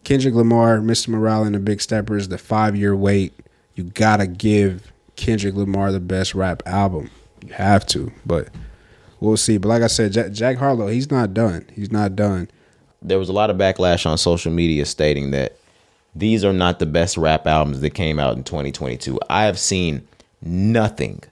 Kendrick 0.03 0.33
Lamar, 0.35 0.77
Mr. 0.79 1.09
Morale, 1.09 1.43
and 1.43 1.55
the 1.55 1.59
Big 1.59 1.81
Steppers, 1.81 2.27
the 2.27 2.37
five 2.37 2.75
year 2.75 2.95
wait. 2.95 3.33
You 3.75 3.83
gotta 3.83 4.25
give 4.27 4.91
Kendrick 5.15 5.53
Lamar 5.55 5.91
the 5.91 5.99
best 5.99 6.33
rap 6.33 6.63
album. 6.65 7.09
You 7.45 7.53
have 7.53 7.85
to. 7.87 8.11
But 8.25 8.49
we'll 9.19 9.37
see. 9.37 9.57
But 9.57 9.69
like 9.69 9.83
I 9.83 9.87
said, 9.87 10.13
Jack, 10.13 10.31
Jack 10.31 10.57
Harlow, 10.57 10.87
he's 10.87 11.11
not 11.11 11.33
done. 11.33 11.65
He's 11.73 11.91
not 11.91 12.15
done. 12.15 12.49
there 13.01 13.19
was 13.19 13.29
a 13.29 13.33
lot 13.33 13.49
of 13.51 13.57
backlash 13.57 14.05
on 14.09 14.17
social 14.17 14.51
media 14.51 14.85
stating 14.85 15.31
that 15.31 15.55
these 16.19 16.43
are 16.43 16.53
not 16.53 16.79
the 16.79 16.85
best 16.85 17.15
rap 17.15 17.45
albums 17.45 17.81
that 17.81 17.91
came 17.91 18.19
out 18.19 18.35
in 18.35 18.43
2022. 18.43 19.19
I 19.29 19.43
have 19.43 19.59
seen 19.59 20.07
nothing 20.41 21.23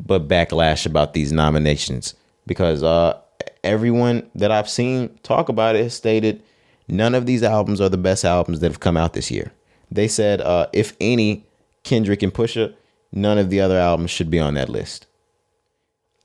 but 0.00 0.28
backlash 0.28 0.86
about 0.86 1.12
these 1.12 1.32
nominations 1.32 2.14
because 2.46 2.82
uh, 2.82 3.18
everyone 3.62 4.28
that 4.34 4.50
I've 4.50 4.70
seen 4.70 5.18
talk 5.22 5.48
about 5.48 5.76
it 5.76 5.82
has 5.82 5.94
stated 5.94 6.42
none 6.88 7.14
of 7.14 7.26
these 7.26 7.42
albums 7.42 7.80
are 7.80 7.88
the 7.90 7.98
best 7.98 8.24
albums 8.24 8.60
that 8.60 8.70
have 8.70 8.80
come 8.80 8.96
out 8.96 9.12
this 9.12 9.30
year. 9.30 9.52
They 9.90 10.08
said, 10.08 10.40
uh, 10.40 10.68
if 10.72 10.96
any, 11.00 11.44
Kendrick 11.82 12.22
and 12.22 12.32
Pusha, 12.32 12.74
none 13.12 13.38
of 13.38 13.50
the 13.50 13.60
other 13.60 13.78
albums 13.78 14.10
should 14.10 14.30
be 14.30 14.40
on 14.40 14.54
that 14.54 14.68
list. 14.68 15.06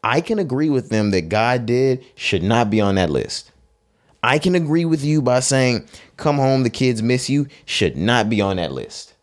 I 0.04 0.22
can 0.22 0.40
agree 0.40 0.70
with 0.70 0.90
them 0.90 1.12
that 1.12 1.30
God 1.30 1.66
did 1.66 2.04
should 2.16 2.42
not 2.42 2.70
be 2.70 2.82
on 2.82 2.96
that 2.96 3.10
list. 3.10 3.51
I 4.24 4.40
can 4.40 4.56
agree 4.56 4.86
with 4.86 5.04
you 5.04 5.22
by 5.22 5.40
saying 5.40 5.88
Come 6.18 6.38
Home, 6.38 6.64
The 6.64 6.70
Kids 6.70 7.02
Miss 7.02 7.30
You 7.30 7.48
should 7.66 7.98
not 7.98 8.30
be 8.30 8.42
on 8.42 8.58
that 8.58 8.72
list. 8.72 9.16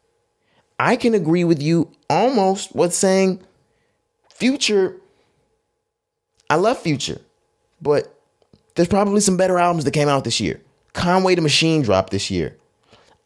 I 0.78 0.96
can 0.96 1.14
agree 1.14 1.44
with 1.44 1.62
you 1.62 1.90
almost 2.08 2.74
with 2.74 2.94
saying 2.94 3.42
Future. 4.30 4.96
I 6.50 6.56
love 6.56 6.78
Future, 6.78 7.20
but 7.80 8.14
there's 8.74 8.88
probably 8.88 9.20
some 9.20 9.36
better 9.36 9.58
albums 9.58 9.84
that 9.84 9.90
came 9.92 10.08
out 10.08 10.24
this 10.24 10.40
year. 10.40 10.60
Conway 10.92 11.34
the 11.34 11.42
Machine 11.42 11.82
dropped 11.82 12.10
this 12.10 12.30
year. 12.30 12.56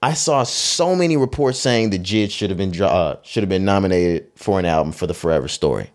I 0.03 0.15
saw 0.15 0.43
so 0.43 0.97
many 0.97 1.17
reports 1.17 1.61
saying 1.61 1.91
that 1.91 2.03
Jid 2.03 2.31
should 2.33 2.51
have 2.51 2.57
been 2.57 2.81
uh, 2.83 3.17
should 3.23 3.43
have 3.43 3.49
been 3.49 3.65
nominated 3.65 4.27
for 4.35 4.59
an 4.59 4.65
album 4.65 4.93
for 4.93 5.07
the 5.07 5.15
Forever 5.15 5.47
Story. 5.47 5.91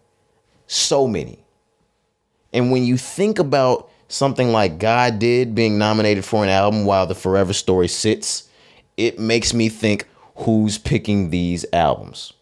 So 0.68 1.08
many. 1.08 1.44
And 2.54 2.72
when 2.72 2.86
you 2.86 2.98
think 2.98 3.38
about 3.38 3.92
something 4.08 4.52
like 4.52 4.80
God 4.80 5.20
did 5.20 5.56
being 5.56 5.78
nominated 5.78 6.26
for 6.26 6.44
an 6.44 6.50
album 6.50 6.86
while 6.86 7.06
the 7.06 7.16
Forever 7.16 7.54
Story 7.54 7.88
sits, 7.88 8.50
it 8.96 9.20
makes 9.20 9.54
me 9.54 9.70
think 9.70 10.08
who's 10.38 10.78
picking 10.78 11.30
these 11.30 11.66
albums? 11.74 12.34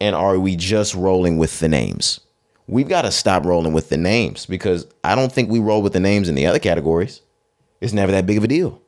And 0.00 0.14
are 0.16 0.38
we 0.38 0.56
just 0.56 0.94
rolling 0.94 1.36
with 1.36 1.60
the 1.60 1.68
names? 1.68 2.20
We've 2.66 2.88
got 2.88 3.02
to 3.02 3.10
stop 3.10 3.44
rolling 3.44 3.72
with 3.72 3.88
the 3.88 3.96
names 3.96 4.46
because 4.46 4.86
I 5.02 5.14
don't 5.14 5.32
think 5.32 5.50
we 5.50 5.58
roll 5.58 5.82
with 5.82 5.92
the 5.92 6.00
names 6.00 6.28
in 6.28 6.34
the 6.34 6.46
other 6.46 6.58
categories. 6.58 7.20
It's 7.80 7.92
never 7.92 8.12
that 8.12 8.26
big 8.26 8.38
of 8.38 8.44
a 8.44 8.48
deal. 8.48 8.80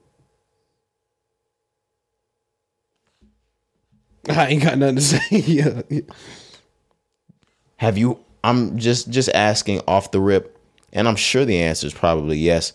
I 4.29 4.47
ain't 4.49 4.63
got 4.63 4.79
nothing 4.79 4.97
to 4.97 5.03
say. 5.03 5.21
yeah. 5.31 5.83
Have 7.77 7.99
you 7.99 8.21
I'm 8.45 8.79
just 8.79 9.11
just 9.11 9.29
asking 9.35 9.81
off 9.87 10.11
the 10.11 10.21
rip 10.21 10.52
and 10.93 11.09
I'm 11.09 11.17
sure 11.17 11.45
the 11.45 11.59
answer 11.61 11.87
is 11.87 11.95
probably 11.95 12.39
yes. 12.39 12.73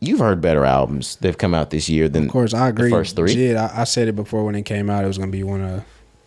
You've 0.00 0.18
heard 0.20 0.40
better 0.42 0.64
albums 0.64 1.16
that 1.16 1.28
have 1.28 1.38
come 1.38 1.54
out 1.54 1.70
this 1.70 1.88
year 1.88 2.08
than 2.08 2.24
Of 2.26 2.30
course, 2.30 2.52
I 2.52 2.68
agree. 2.68 2.90
The 2.90 2.96
first 2.96 3.16
three. 3.16 3.34
Jid, 3.34 3.56
I, 3.56 3.80
I 3.80 3.84
said 3.84 4.08
it 4.08 4.16
before 4.16 4.44
when 4.44 4.54
it 4.54 4.62
came 4.62 4.90
out. 4.90 5.04
It 5.04 5.06
was 5.06 5.16
gonna 5.18 5.30
be 5.30 5.42
one 5.42 5.62
of 5.62 5.84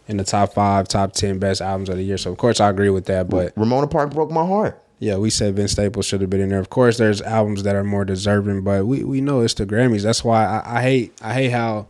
in 0.07 0.17
the 0.17 0.23
top 0.23 0.53
five, 0.53 0.87
top 0.87 1.13
ten 1.13 1.37
best 1.37 1.61
albums 1.61 1.87
of 1.89 1.97
the 1.97 2.03
year. 2.03 2.17
So 2.17 2.31
of 2.31 2.37
course, 2.37 2.59
I 2.59 2.69
agree 2.69 2.89
with 2.89 3.05
that. 3.05 3.29
But 3.29 3.53
Ramona 3.55 3.87
Park 3.87 4.11
broke 4.11 4.31
my 4.31 4.43
heart. 4.45 4.81
yeah, 4.97 5.17
we 5.17 5.29
said 5.29 5.55
Vince 5.55 5.73
Staples 5.73 6.07
should 6.07 6.21
have 6.21 6.31
been 6.31 6.41
in 6.41 6.49
there. 6.49 6.59
Of 6.59 6.71
course, 6.71 6.97
there's 6.97 7.21
albums 7.21 7.61
that 7.61 7.75
are 7.75 7.83
more 7.83 8.03
deserving, 8.05 8.63
but 8.63 8.87
we, 8.87 9.03
we 9.03 9.21
know 9.21 9.41
it's 9.41 9.53
the 9.53 9.67
Grammys. 9.67 10.01
That's 10.01 10.23
why 10.23 10.45
I, 10.45 10.79
I 10.79 10.81
hate 10.81 11.13
I 11.21 11.33
hate 11.35 11.51
how 11.51 11.85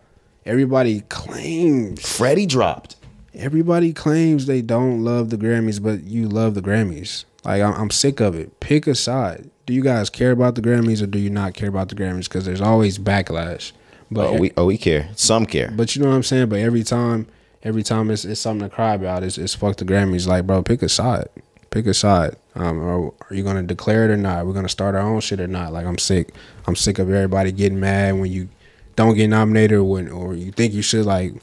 everybody 0.46 1.02
claims 1.08 2.02
Freddie 2.18 2.46
dropped. 2.46 2.98
everybody 3.34 3.94
claims 3.94 4.48
they 4.48 4.62
don't 4.62 5.02
love 5.06 5.30
the 5.30 5.38
Grammys, 5.38 5.82
but 5.82 6.04
you 6.04 6.28
love 6.28 6.56
the 6.56 6.62
Grammys. 6.62 7.24
Like 7.44 7.62
I'm, 7.62 7.74
I'm 7.74 7.90
sick 7.90 8.20
of 8.20 8.36
it. 8.36 8.60
Pick 8.60 8.88
a 8.88 8.96
side. 8.96 9.50
Do 9.66 9.74
you 9.74 9.82
guys 9.82 10.10
care 10.10 10.32
about 10.32 10.56
the 10.56 10.62
Grammys 10.62 11.02
or 11.02 11.08
do 11.08 11.20
you 11.20 11.30
not 11.30 11.54
care 11.54 11.70
about 11.70 11.90
the 11.90 11.96
Grammys? 11.96 12.26
Because 12.26 12.46
there's 12.46 12.62
always 12.62 12.98
backlash. 12.98 13.72
But 14.12 14.28
oh, 14.28 14.40
we 14.40 14.52
oh 14.58 14.66
we 14.66 14.78
care. 14.78 15.10
Some 15.16 15.46
care. 15.46 15.72
but 15.76 15.96
you 15.96 16.02
know 16.02 16.10
what 16.10 16.16
I'm 16.16 16.24
saying. 16.24 16.50
But 16.50 16.60
every 16.60 16.84
time, 16.84 17.28
every 17.64 17.84
time 17.84 18.10
it's, 18.10 18.26
it's 18.26 18.42
something 18.42 18.68
to 18.68 18.76
cry 18.76 18.96
about. 18.96 19.24
It's, 19.24 19.38
it's 19.38 19.54
fuck 19.54 19.78
the 19.78 19.86
Grammys. 19.86 20.28
Like 20.28 20.48
bro, 20.48 20.64
pick 20.64 20.82
a 20.82 20.90
side. 20.90 21.28
Pick 21.70 21.86
a 21.86 21.94
side. 21.94 22.36
Um, 22.56 22.80
or 22.80 23.14
are 23.30 23.36
you 23.36 23.44
gonna 23.44 23.64
declare 23.64 24.06
it 24.06 24.12
or 24.12 24.18
not? 24.18 24.46
We're 24.48 24.54
gonna 24.54 24.70
start 24.70 24.96
our 24.96 25.02
own 25.02 25.20
shit 25.22 25.40
or 25.40 25.48
not? 25.48 25.72
Like 25.72 25.86
I'm 25.86 26.00
sick. 26.00 26.34
I'm 26.66 26.76
sick 26.76 26.98
of 27.00 27.10
everybody 27.10 27.52
getting 27.52 27.80
mad 27.80 28.20
when 28.20 28.32
you 28.32 28.50
don't 28.96 29.16
get 29.16 29.28
nominated 29.28 29.78
or 29.78 29.84
when 29.84 30.10
or 30.10 30.34
you 30.34 30.52
think 30.52 30.74
you 30.74 30.82
should. 30.82 31.06
Like, 31.06 31.34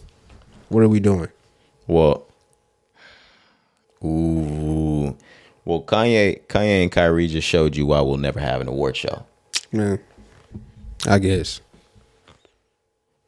what 0.69 0.83
are 0.83 0.89
we 0.89 1.01
doing? 1.01 1.29
Well, 1.87 2.27
ooh, 4.05 5.17
well, 5.67 5.83
Kanye, 5.83 6.47
Kanye 6.47 6.83
and 6.83 6.93
Kyrie 6.93 7.27
just 7.27 7.47
showed 7.47 7.77
you 7.77 7.87
why 7.87 8.01
we'll 8.01 8.17
never 8.17 8.41
have 8.41 8.61
an 8.61 8.69
award 8.69 8.97
show. 8.97 9.27
Man, 9.73 9.99
I 11.07 11.19
guess. 11.19 11.61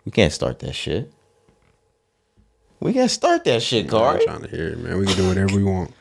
We 0.05 0.12
can't 0.12 0.32
start 0.32 0.61
that 0.61 0.74
shit. 0.74 1.12
We 2.80 2.93
can't 2.93 3.11
start 3.11 3.45
that 3.45 3.61
shit, 3.61 3.86
I'm 3.86 3.91
Cari. 3.91 4.24
trying 4.24 4.43
to 4.43 4.49
hear 4.49 4.68
it, 4.68 4.78
man. 4.78 4.99
We 4.99 5.07
can 5.07 5.16
do 5.16 5.26
whatever 5.26 5.57
we 5.57 5.64
want. 5.64 5.93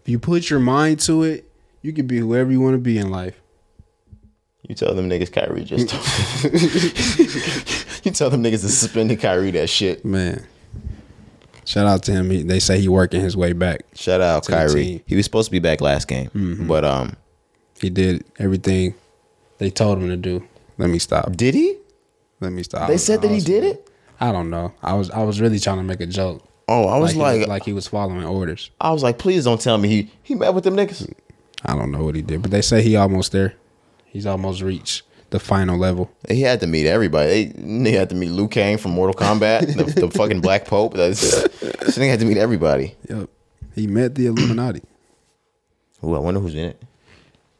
If 0.00 0.08
you 0.08 0.20
put 0.20 0.48
your 0.48 0.60
mind 0.60 1.00
to 1.00 1.24
it, 1.24 1.50
you 1.82 1.92
can 1.92 2.06
be 2.06 2.18
whoever 2.18 2.52
you 2.52 2.60
want 2.60 2.74
to 2.74 2.78
be 2.78 2.96
in 2.96 3.10
life. 3.10 3.34
You 4.62 4.76
tell 4.76 4.94
them 4.94 5.10
niggas 5.10 5.32
Kyrie 5.32 5.64
just. 5.64 5.92
you 8.04 8.12
tell 8.12 8.30
them 8.30 8.44
niggas 8.44 8.60
to 8.60 8.68
suspend 8.68 9.18
Kyrie 9.18 9.50
that 9.50 9.68
shit. 9.68 10.04
Man. 10.04 10.46
Shout 11.70 11.86
out 11.86 12.02
to 12.02 12.10
him. 12.12 12.30
He, 12.30 12.42
they 12.42 12.58
say 12.58 12.80
he 12.80 12.88
working 12.88 13.20
his 13.20 13.36
way 13.36 13.52
back. 13.52 13.82
Shout 13.94 14.20
out 14.20 14.44
Kyrie. 14.44 15.04
He 15.06 15.14
was 15.14 15.24
supposed 15.24 15.46
to 15.46 15.52
be 15.52 15.60
back 15.60 15.80
last 15.80 16.08
game, 16.08 16.28
but 16.66 16.84
um, 16.84 17.14
He 17.80 17.90
did 17.90 18.24
everything 18.40 18.94
they 19.58 19.70
told 19.70 19.98
him 19.98 20.08
to 20.08 20.16
do. 20.16 20.44
Let 20.78 20.90
me 20.90 20.98
stop. 20.98 21.30
did 21.36 21.54
he? 21.54 21.76
Let 22.40 22.50
me 22.50 22.64
stop. 22.64 22.88
They 22.88 22.96
said 22.96 23.22
that 23.22 23.30
he 23.30 23.38
did 23.38 23.62
it. 23.62 23.88
I 24.18 24.32
don't 24.32 24.50
know. 24.50 24.74
I 24.82 24.94
was 24.94 25.12
I 25.12 25.22
was 25.22 25.40
really 25.40 25.60
trying 25.60 25.76
to 25.76 25.84
make 25.84 26.00
a 26.00 26.06
joke. 26.06 26.44
Oh, 26.66 26.88
I 26.88 26.98
was 26.98 27.12
he 27.12 27.20
like, 27.20 27.46
like 27.46 27.64
he 27.64 27.72
was 27.72 27.86
following 27.86 28.24
orders. 28.24 28.72
I 28.80 28.90
was 28.90 29.04
like, 29.04 29.18
please 29.18 29.44
don't 29.44 29.60
tell 29.60 29.78
me 29.78 29.88
he 29.88 30.10
he 30.24 30.34
met 30.34 30.52
with 30.54 30.64
them 30.64 30.74
niggas. 30.76 31.08
I 31.64 31.76
don't 31.76 31.92
know 31.92 32.02
what 32.02 32.16
he 32.16 32.22
did, 32.22 32.42
but 32.42 32.50
they 32.50 32.62
say 32.62 32.82
he 32.82 32.96
almost 32.96 33.30
there. 33.30 33.54
He's 34.06 34.26
almost 34.26 34.60
reached 34.60 35.04
the 35.30 35.40
final 35.40 35.78
level. 35.78 36.10
He 36.28 36.42
had 36.42 36.60
to 36.60 36.66
meet 36.66 36.86
everybody. 36.86 37.52
He 37.56 37.92
had 37.92 38.10
to 38.10 38.14
meet 38.14 38.30
Liu 38.30 38.48
Kang 38.48 38.78
from 38.78 38.92
Mortal 38.92 39.14
Kombat, 39.14 39.76
the, 39.76 40.00
the 40.00 40.10
fucking 40.10 40.40
Black 40.40 40.66
Pope. 40.66 40.94
That's, 40.94 41.20
this 41.60 41.96
thing 41.96 42.10
had 42.10 42.20
to 42.20 42.26
meet 42.26 42.36
everybody. 42.36 42.96
Yep. 43.08 43.30
He 43.74 43.86
met 43.86 44.14
the 44.14 44.26
Illuminati. 44.26 44.82
Ooh, 46.04 46.14
I 46.14 46.18
wonder 46.18 46.40
who's 46.40 46.54
in 46.54 46.64
it. 46.66 46.82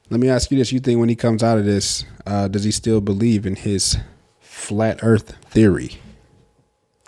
Let 0.09 0.19
me 0.19 0.29
ask 0.29 0.51
you 0.51 0.59
this: 0.59 0.73
You 0.73 0.81
think 0.81 0.99
when 0.99 1.09
he 1.09 1.17
comes 1.17 1.43
out 1.43 1.59
of 1.59 1.65
this, 1.65 2.05
uh, 2.27 2.49
does 2.49 2.65
he 2.65 2.73
still 2.73 3.01
believe 3.01 3.47
in 3.47 3.57
his 3.57 3.97
flat 4.41 4.99
Earth 5.03 5.37
theory? 5.47 5.99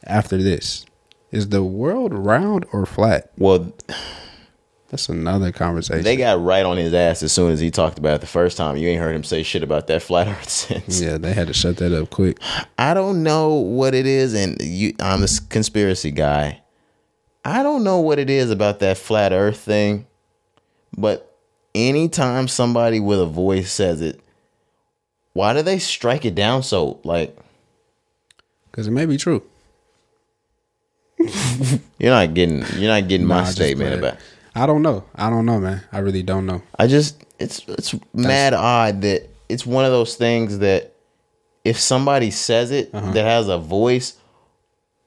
After 0.05 0.37
this, 0.37 0.85
is 1.31 1.49
the 1.49 1.63
world 1.63 2.13
round 2.13 2.67
or 2.73 2.87
flat? 2.87 3.31
Well, 3.39 3.73
That's 4.93 5.09
another 5.09 5.53
conversation. 5.53 6.05
they 6.05 6.17
got 6.17 6.43
right 6.43 6.67
on 6.67 6.77
his 6.77 6.93
ass 6.93 7.23
as 7.23 7.33
soon 7.33 7.51
as 7.51 7.59
he 7.61 7.71
talked 7.71 7.99
about 7.99 8.17
it 8.17 8.21
the 8.21 8.27
first 8.27 8.59
time. 8.59 8.77
You 8.77 8.89
ain't 8.89 9.01
heard 9.01 9.17
him 9.17 9.25
say 9.25 9.43
shit 9.43 9.63
about 9.63 9.87
that 9.87 10.03
flat 10.03 10.29
Earth 10.29 10.49
since. 10.51 11.01
yeah, 11.01 11.17
they 11.17 11.33
had 11.33 11.47
to 11.47 11.55
shut 11.55 11.79
that 11.79 11.93
up 11.99 12.11
quick. 12.11 12.39
I 12.79 12.93
don't 12.93 13.23
know 13.23 13.55
what 13.55 13.95
it 13.95 14.05
is, 14.07 14.35
and 14.35 14.61
you, 14.61 14.95
I'm 15.01 15.23
a 15.23 15.29
conspiracy 15.49 16.11
guy. 16.11 16.61
I 17.43 17.63
don't 17.63 17.83
know 17.85 18.01
what 18.01 18.19
it 18.19 18.29
is 18.29 18.51
about 18.51 18.81
that 18.81 18.99
flat 18.99 19.33
Earth 19.33 19.59
thing, 19.61 20.07
but 20.97 21.39
anytime 21.75 22.47
somebody 22.47 23.01
with 23.01 23.19
a 23.19 23.25
voice 23.27 23.73
says 23.73 24.03
it, 24.03 24.21
why 25.33 25.55
do 25.55 25.63
they 25.63 25.79
strike 25.79 26.27
it 26.27 26.35
down 26.35 26.63
so 26.63 27.01
like? 27.03 27.35
Because 28.71 28.87
it 28.89 28.91
may 28.91 29.07
be 29.07 29.17
true. 29.17 29.43
You're 31.99 32.11
not 32.11 32.35
getting 32.35 32.59
you're 32.77 32.93
not 32.93 33.09
getting 33.09 33.27
Nah, 33.27 33.43
my 33.43 33.45
statement 33.45 33.95
about. 33.95 34.17
I 34.55 34.67
don't 34.67 34.83
know. 34.83 35.05
I 35.15 35.31
don't 35.31 35.47
know, 35.47 35.59
man. 35.61 35.83
I 35.93 35.99
really 35.99 36.23
don't 36.23 36.47
know. 36.47 36.63
I 36.79 36.87
just 36.87 37.25
it's 37.39 37.63
it's 37.69 37.95
mad 38.13 38.53
odd 38.55 39.03
that 39.03 39.29
it's 39.49 39.65
one 39.67 39.85
of 39.85 39.91
those 39.93 40.15
things 40.17 40.59
that 40.59 40.93
if 41.65 41.79
somebody 41.79 42.31
says 42.31 42.71
it 42.71 42.91
Uh-huh. 42.93 43.13
that 43.13 43.25
has 43.25 43.49
a 43.49 43.59
voice, 43.59 44.17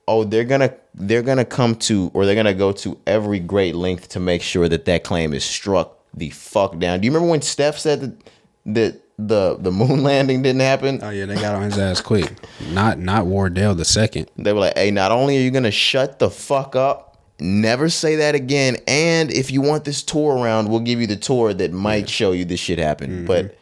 oh 0.07 0.23
they're 0.23 0.43
gonna 0.45 0.73
they're 0.93 1.21
gonna 1.21 1.45
come 1.45 1.75
to 1.75 2.09
or 2.13 2.25
they're 2.25 2.35
gonna 2.35 2.53
go 2.53 2.71
to 2.71 2.97
every 3.05 3.39
great 3.39 3.75
length 3.75 4.09
to 4.09 4.19
make 4.19 4.41
sure 4.41 4.67
that 4.69 4.85
that 4.85 5.03
claim 5.03 5.33
is 5.33 5.43
struck 5.43 5.97
the 6.13 6.29
fuck 6.29 6.77
down. 6.79 6.99
Do 7.01 7.05
you 7.05 7.11
remember 7.11 7.29
when 7.31 7.41
Steph 7.41 7.77
said 7.77 8.01
that 8.01 8.31
that 8.67 9.01
the 9.19 9.57
the 9.59 9.71
moon 9.71 10.01
landing 10.09 10.41
didn't 10.41 10.61
happen? 10.61 10.99
Oh 11.03 11.09
yeah, 11.09 11.25
they 11.25 11.35
got 11.35 11.55
on 11.55 11.63
his 11.63 11.77
ass 11.77 12.01
quick. 12.01 12.31
Not 12.71 12.99
not 12.99 13.25
Wardell 13.27 13.75
the 13.75 13.85
second. 13.85 14.29
They 14.37 14.53
were 14.53 14.59
like, 14.61 14.77
hey, 14.77 14.91
not 14.91 15.11
only 15.11 15.37
are 15.37 15.41
you 15.41 15.51
gonna 15.51 15.71
shut 15.71 16.19
the 16.19 16.29
fuck 16.29 16.75
up, 16.75 17.14
never 17.39 17.89
say 17.89 18.17
that 18.17 18.35
again, 18.35 18.77
and 18.87 19.31
if 19.31 19.51
you 19.51 19.61
want 19.61 19.85
this 19.85 20.03
tour 20.03 20.37
around, 20.37 20.69
we'll 20.69 20.79
give 20.79 21.01
you 21.01 21.07
the 21.07 21.15
tour 21.15 21.53
that 21.53 21.71
might 21.71 22.09
show 22.09 22.31
you 22.31 22.45
this 22.45 22.59
shit 22.59 22.79
happen. 22.79 23.11
Mm-hmm. 23.11 23.25
But 23.25 23.57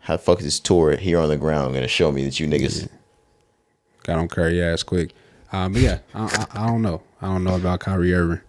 how 0.00 0.16
the 0.16 0.22
fuck 0.22 0.38
is 0.38 0.44
this 0.44 0.60
tour 0.60 0.96
here 0.96 1.18
on 1.18 1.28
the 1.28 1.36
ground 1.36 1.74
gonna 1.74 1.88
show 1.88 2.10
me 2.10 2.24
that 2.24 2.40
you 2.40 2.46
niggas 2.48 2.88
Got 4.02 4.18
on 4.18 4.28
Curry 4.28 4.62
ass 4.62 4.82
quick. 4.82 5.12
Um, 5.52 5.72
but 5.72 5.82
yeah, 5.82 5.98
I, 6.14 6.24
I, 6.24 6.64
I 6.64 6.66
don't 6.66 6.82
know. 6.82 7.02
I 7.20 7.26
don't 7.26 7.44
know 7.44 7.54
about 7.54 7.80
Kyrie 7.80 8.12
Irving. 8.12 8.40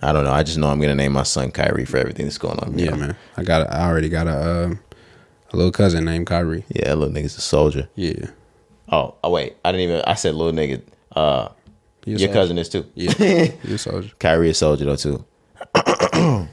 I 0.00 0.12
don't 0.12 0.24
know. 0.24 0.30
I 0.30 0.44
just 0.44 0.58
know 0.58 0.68
I'm 0.68 0.80
gonna 0.80 0.94
name 0.94 1.12
my 1.12 1.24
son 1.24 1.50
Kyrie 1.50 1.84
for 1.84 1.96
everything 1.96 2.26
that's 2.26 2.38
going 2.38 2.58
on. 2.60 2.78
Yeah, 2.78 2.94
man. 2.94 3.16
I 3.36 3.42
got. 3.42 3.62
A, 3.62 3.74
I 3.74 3.88
already 3.88 4.08
got 4.08 4.28
a 4.28 4.64
um, 4.66 4.80
a 5.52 5.56
little 5.56 5.72
cousin 5.72 6.04
named 6.04 6.26
Kyrie. 6.28 6.64
Yeah, 6.68 6.94
little 6.94 7.12
nigga's 7.12 7.36
a 7.36 7.40
soldier. 7.40 7.88
Yeah. 7.96 8.26
Oh, 8.90 9.16
oh 9.24 9.30
wait, 9.30 9.56
I 9.64 9.72
didn't 9.72 9.88
even. 9.88 10.02
I 10.06 10.14
said 10.14 10.34
little 10.34 10.52
nigga. 10.52 10.82
Uh, 11.10 11.48
your 12.10 12.18
soldier. 12.18 12.32
cousin 12.32 12.58
is 12.58 12.68
too. 12.68 12.86
Yeah. 12.94 13.12
You 13.64 13.74
a 13.74 13.78
soldier. 13.78 14.10
Kyrie 14.18 14.50
a 14.50 14.54
soldier 14.54 14.84
though 14.84 14.96
too. 14.96 15.24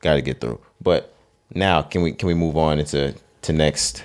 Got 0.00 0.14
to 0.14 0.22
get 0.22 0.40
through. 0.40 0.60
But 0.80 1.14
now, 1.54 1.82
can 1.82 2.02
we 2.02 2.12
can 2.12 2.26
we 2.26 2.34
move 2.34 2.56
on 2.56 2.78
into 2.78 3.14
to 3.42 3.52
next 3.52 4.04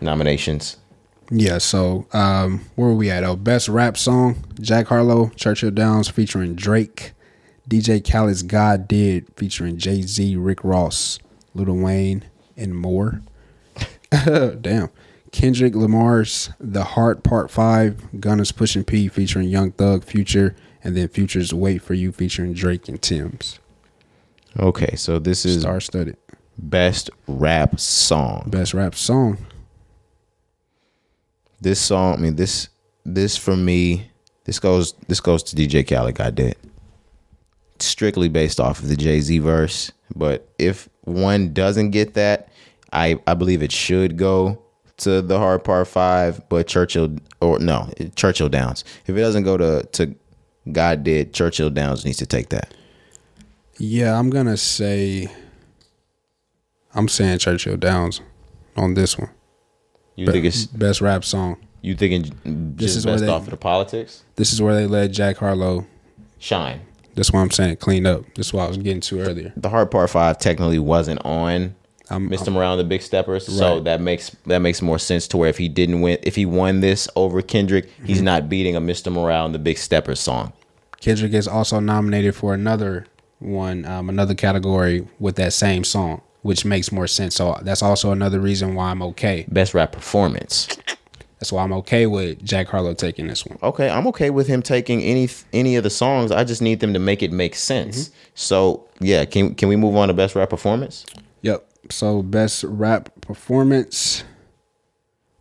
nominations? 0.00 0.76
Yeah. 1.30 1.58
So 1.58 2.06
um, 2.12 2.64
where 2.76 2.88
were 2.88 2.94
we 2.94 3.10
at? 3.10 3.24
Oh, 3.24 3.36
best 3.36 3.68
rap 3.68 3.96
song: 3.96 4.44
Jack 4.60 4.86
Harlow, 4.86 5.30
Churchill 5.36 5.70
Downs 5.70 6.08
featuring 6.08 6.54
Drake, 6.54 7.12
DJ 7.68 8.04
Khaled's 8.04 8.42
"God 8.42 8.86
Did" 8.86 9.26
featuring 9.36 9.78
Jay 9.78 10.02
Z, 10.02 10.36
Rick 10.36 10.62
Ross, 10.62 11.18
Lil 11.54 11.74
Wayne, 11.76 12.24
and 12.56 12.76
more. 12.76 13.22
Damn. 14.10 14.90
Kendrick 15.36 15.74
Lamar's 15.74 16.48
"The 16.58 16.82
Heart" 16.82 17.22
Part 17.22 17.50
Five, 17.50 18.08
Gunna's 18.18 18.52
"Pushing 18.52 18.84
P" 18.84 19.06
featuring 19.06 19.50
Young 19.50 19.70
Thug, 19.70 20.02
Future, 20.02 20.56
and 20.82 20.96
then 20.96 21.08
Future's 21.08 21.52
"Wait 21.52 21.82
for 21.82 21.92
You" 21.92 22.10
featuring 22.10 22.54
Drake 22.54 22.88
and 22.88 23.02
Tems. 23.02 23.58
Okay, 24.58 24.96
so 24.96 25.18
this 25.18 25.44
is 25.44 25.60
Star 25.60 25.78
studded. 25.78 26.16
best 26.56 27.10
rap 27.26 27.78
song. 27.78 28.48
Best 28.48 28.72
rap 28.72 28.94
song. 28.94 29.36
This 31.60 31.82
song, 31.82 32.14
I 32.14 32.16
mean 32.16 32.36
this 32.36 32.70
this 33.04 33.36
for 33.36 33.58
me, 33.58 34.10
this 34.44 34.58
goes 34.58 34.94
this 35.06 35.20
goes 35.20 35.42
to 35.42 35.54
DJ 35.54 35.86
Khaled. 35.86 36.14
God 36.14 36.34
did 36.34 36.56
strictly 37.78 38.30
based 38.30 38.58
off 38.58 38.78
of 38.78 38.88
the 38.88 38.96
Jay 38.96 39.20
Z 39.20 39.38
verse. 39.40 39.92
But 40.14 40.48
if 40.58 40.88
one 41.02 41.52
doesn't 41.52 41.90
get 41.90 42.14
that, 42.14 42.48
I 42.90 43.20
I 43.26 43.34
believe 43.34 43.62
it 43.62 43.70
should 43.70 44.16
go 44.16 44.62
to 44.98 45.22
the 45.22 45.38
Heart 45.38 45.64
Part 45.64 45.88
Five. 45.88 46.48
But 46.48 46.66
Churchill 46.66 47.16
or 47.40 47.58
no 47.58 47.90
Churchill 48.16 48.48
Downs. 48.48 48.84
If 49.06 49.16
it 49.16 49.20
doesn't 49.20 49.44
go 49.44 49.56
to 49.56 49.86
to 49.92 50.14
God 50.72 51.04
did, 51.04 51.32
Churchill 51.32 51.70
Downs 51.70 52.04
needs 52.04 52.18
to 52.18 52.26
take 52.26 52.48
that. 52.50 52.72
Yeah, 53.78 54.18
I'm 54.18 54.30
gonna 54.30 54.56
say. 54.56 55.28
I'm 56.94 57.08
saying 57.08 57.38
Churchill 57.38 57.76
Downs 57.76 58.20
on 58.76 58.94
this 58.94 59.18
one. 59.18 59.30
You 60.14 60.26
think 60.32 60.46
it's 60.46 60.64
best 60.66 61.00
rap 61.02 61.24
song. 61.24 61.58
you 61.82 61.94
thinking 61.94 62.32
This 62.76 62.96
is 62.96 63.04
where 63.04 63.14
based 63.16 63.26
they- 63.26 63.30
off 63.30 63.42
of 63.44 63.50
the 63.50 63.56
politics? 63.58 64.22
This 64.36 64.52
is 64.52 64.62
where 64.62 64.74
they 64.74 64.86
let 64.86 65.10
Jack 65.12 65.36
Harlow. 65.36 65.86
Shine. 66.38 66.80
That's 67.14 67.30
why 67.32 67.40
I'm 67.42 67.50
saying 67.50 67.76
clean 67.76 68.06
up. 68.06 68.24
That's 68.34 68.52
what 68.52 68.64
I 68.64 68.68
was 68.68 68.78
getting 68.78 69.00
to 69.02 69.20
earlier. 69.20 69.52
the 69.56 69.68
Heart 69.68 69.90
Part 69.90 70.08
Five 70.10 70.38
technically 70.38 70.78
wasn't 70.78 71.20
on 71.24 71.74
I'm- 72.10 72.28
Mr. 72.30 72.52
Morale 72.52 72.72
and 72.72 72.80
the 72.80 72.84
Big 72.84 73.02
Steppers, 73.02 73.46
so 73.46 73.80
that 73.80 74.00
makes 74.00 74.30
that 74.46 74.60
makes 74.60 74.80
more 74.82 74.98
sense 74.98 75.26
to 75.28 75.36
where 75.36 75.48
if 75.48 75.58
he 75.58 75.68
didn't 75.68 76.00
win, 76.02 76.18
if 76.22 76.36
he 76.36 76.46
won 76.46 76.80
this 76.80 77.08
over 77.16 77.42
Kendrick, 77.42 77.88
he's 78.04 78.22
not 78.22 78.48
beating 78.48 78.76
a 78.76 78.80
Mr. 78.80 79.12
Morale 79.12 79.46
and 79.46 79.54
the 79.54 79.58
Big 79.58 79.76
Steppers 79.78 80.20
song. 80.20 80.52
Kendrick 81.00 81.32
is 81.34 81.46
also 81.48 81.80
nominated 81.80 82.34
for 82.34 82.54
another 82.54 83.06
one, 83.38 83.84
um, 83.84 84.08
another 84.08 84.34
category 84.34 85.06
with 85.18 85.36
that 85.36 85.52
same 85.52 85.84
song, 85.84 86.20
which 86.42 86.64
makes 86.64 86.90
more 86.92 87.06
sense. 87.06 87.34
So 87.34 87.58
that's 87.62 87.82
also 87.82 88.12
another 88.12 88.40
reason 88.40 88.74
why 88.74 88.90
I'm 88.90 89.02
okay. 89.02 89.44
Best 89.48 89.74
rap 89.74 89.92
performance. 89.92 90.68
That's 91.38 91.52
why 91.52 91.62
I'm 91.62 91.72
okay 91.74 92.06
with 92.06 92.42
Jack 92.42 92.68
Harlow 92.68 92.94
taking 92.94 93.26
this 93.26 93.44
one. 93.44 93.58
Okay, 93.62 93.90
I'm 93.90 94.06
okay 94.06 94.30
with 94.30 94.46
him 94.46 94.62
taking 94.62 95.02
any 95.02 95.28
any 95.52 95.76
of 95.76 95.82
the 95.82 95.90
songs. 95.90 96.30
I 96.32 96.44
just 96.44 96.62
need 96.62 96.80
them 96.80 96.94
to 96.94 96.98
make 96.98 97.22
it 97.22 97.30
make 97.32 97.54
sense. 97.56 98.10
So 98.34 98.84
yeah, 99.00 99.24
can 99.26 99.54
can 99.54 99.68
we 99.68 99.76
move 99.76 99.96
on 99.96 100.08
to 100.08 100.14
best 100.14 100.34
rap 100.34 100.48
performance? 100.50 101.04
So 101.90 102.22
best 102.22 102.64
rap 102.64 103.10
performance. 103.20 104.24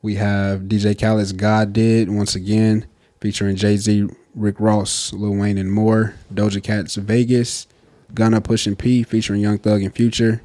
We 0.02 0.16
have 0.16 0.62
DJ 0.62 0.98
Khaled's 0.98 1.34
God 1.34 1.74
Did 1.74 2.10
once 2.10 2.36
again, 2.36 2.86
featuring 3.20 3.56
Jay 3.56 3.78
Z, 3.78 4.08
Rick 4.36 4.60
Ross, 4.60 5.12
Lil 5.14 5.36
Wayne, 5.36 5.58
and 5.58 5.72
more. 5.72 6.16
Doja 6.34 6.62
Cat's 6.62 6.96
Vegas, 6.96 7.68
Gunna 8.14 8.41
Pushing 8.41 8.76
P 8.76 9.04
featuring 9.04 9.41
Young 9.41 9.58
Thug 9.58 9.82
and 9.82 9.96
Future. 9.96 10.41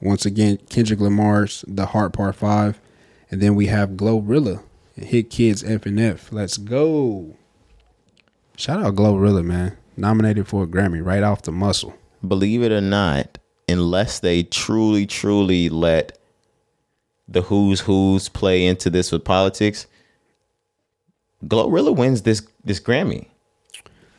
Once 0.00 0.26
again, 0.26 0.58
Kendrick 0.68 1.00
Lamar's 1.00 1.64
The 1.68 1.86
Heart 1.86 2.12
Part 2.12 2.34
Five, 2.36 2.80
and 3.30 3.40
then 3.40 3.54
we 3.54 3.66
have 3.66 3.90
Glorilla 3.90 4.62
Hitkidd's 4.98 5.62
F 5.62 5.86
and 5.86 6.00
F. 6.00 6.32
Let's 6.32 6.56
go. 6.56 7.36
Shout 8.56 8.80
out 8.80 8.94
Glorilla, 8.94 9.44
man. 9.44 9.76
Nominated 9.96 10.48
for 10.48 10.64
a 10.64 10.66
Grammy 10.66 11.04
right 11.04 11.22
off 11.22 11.42
the 11.42 11.52
muscle. 11.52 11.94
Believe 12.26 12.62
it 12.62 12.72
or 12.72 12.80
not, 12.80 13.38
unless 13.68 14.20
they 14.20 14.42
truly 14.42 15.06
truly 15.06 15.68
let 15.68 16.18
the 17.28 17.42
who's 17.42 17.80
who's 17.80 18.28
play 18.28 18.64
into 18.64 18.90
this 18.90 19.10
with 19.10 19.24
politics, 19.24 19.86
Glorilla 21.44 21.94
wins 21.94 22.22
this 22.22 22.46
this 22.64 22.80
Grammy. 22.80 23.26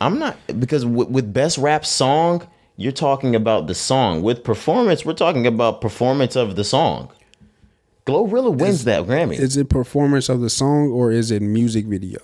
I'm 0.00 0.18
not 0.18 0.36
because 0.58 0.84
with, 0.86 1.08
with 1.08 1.32
best 1.32 1.58
rap 1.58 1.84
song, 1.84 2.46
you're 2.76 2.92
talking 2.92 3.34
about 3.34 3.66
the 3.66 3.74
song. 3.74 4.22
With 4.22 4.44
performance, 4.44 5.04
we're 5.04 5.14
talking 5.14 5.46
about 5.46 5.80
performance 5.80 6.36
of 6.36 6.56
the 6.56 6.64
song. 6.64 7.10
Glorilla 8.06 8.56
wins 8.56 8.84
that 8.84 9.04
Grammy. 9.04 9.38
Is 9.38 9.56
it 9.56 9.68
performance 9.68 10.28
of 10.28 10.40
the 10.40 10.50
song 10.50 10.90
or 10.90 11.10
is 11.10 11.30
it 11.30 11.42
music 11.42 11.86
video? 11.86 12.20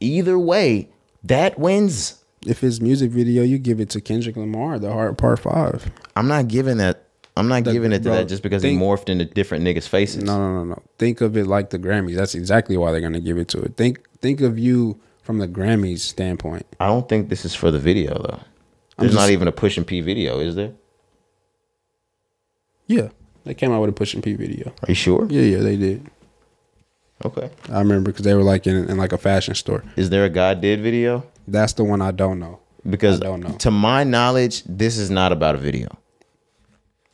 Either 0.00 0.38
way, 0.38 0.88
that 1.22 1.58
wins. 1.58 2.23
If 2.46 2.62
it's 2.62 2.80
music 2.80 3.10
video, 3.10 3.42
you 3.42 3.58
give 3.58 3.80
it 3.80 3.90
to 3.90 4.00
Kendrick 4.00 4.36
Lamar, 4.36 4.78
The 4.78 4.92
Heart 4.92 5.18
Part 5.18 5.38
Five. 5.40 5.90
I'm 6.16 6.28
not 6.28 6.48
giving 6.48 6.78
that. 6.78 7.04
I'm 7.36 7.48
not 7.48 7.64
giving 7.64 7.90
it 7.92 7.98
to 7.98 8.04
bro, 8.04 8.14
that 8.16 8.28
just 8.28 8.42
because 8.42 8.62
think- 8.62 8.78
he 8.80 8.84
morphed 8.86 9.08
into 9.08 9.24
different 9.24 9.64
niggas' 9.64 9.88
faces. 9.88 10.22
No, 10.22 10.38
no, 10.38 10.54
no, 10.54 10.64
no. 10.64 10.82
Think 10.98 11.20
of 11.20 11.36
it 11.36 11.46
like 11.46 11.70
the 11.70 11.78
Grammys. 11.78 12.14
That's 12.14 12.34
exactly 12.34 12.76
why 12.76 12.92
they're 12.92 13.00
gonna 13.00 13.20
give 13.20 13.38
it 13.38 13.48
to 13.48 13.60
it. 13.62 13.76
Think 13.76 13.98
think 14.20 14.40
of 14.40 14.58
you 14.58 15.00
from 15.22 15.38
the 15.38 15.48
Grammys 15.48 16.00
standpoint. 16.00 16.64
I 16.78 16.86
don't 16.86 17.08
think 17.08 17.30
this 17.30 17.44
is 17.44 17.54
for 17.54 17.70
the 17.70 17.78
video 17.80 18.14
though. 18.14 18.40
There's 18.98 19.12
just- 19.12 19.20
not 19.20 19.30
even 19.30 19.48
a 19.48 19.52
Pushing 19.52 19.84
P 19.84 20.00
video, 20.00 20.38
is 20.38 20.54
there? 20.54 20.72
Yeah. 22.86 23.08
They 23.44 23.54
came 23.54 23.72
out 23.72 23.80
with 23.80 23.90
a 23.90 23.94
Pushing 23.94 24.22
P 24.22 24.34
video. 24.34 24.68
Are 24.68 24.88
you 24.88 24.94
sure? 24.94 25.26
Yeah, 25.28 25.42
yeah, 25.42 25.58
they 25.58 25.76
did. 25.76 26.06
Okay. 27.24 27.50
I 27.70 27.78
remember 27.80 28.10
because 28.12 28.24
they 28.24 28.34
were 28.34 28.42
like 28.42 28.66
in, 28.66 28.88
in 28.88 28.96
like 28.96 29.12
a 29.12 29.18
fashion 29.18 29.54
store. 29.54 29.82
Is 29.96 30.10
there 30.10 30.24
a 30.24 30.30
God 30.30 30.60
did 30.60 30.80
video? 30.82 31.24
That's 31.46 31.72
the 31.74 31.84
one 31.84 32.00
I 32.02 32.10
don't 32.10 32.38
know. 32.38 32.60
Because 32.88 33.20
I 33.22 33.24
don't 33.24 33.40
know. 33.40 33.52
to 33.58 33.70
my 33.70 34.04
knowledge, 34.04 34.62
this 34.64 34.98
is 34.98 35.10
not 35.10 35.32
about 35.32 35.54
a 35.54 35.58
video. 35.58 35.98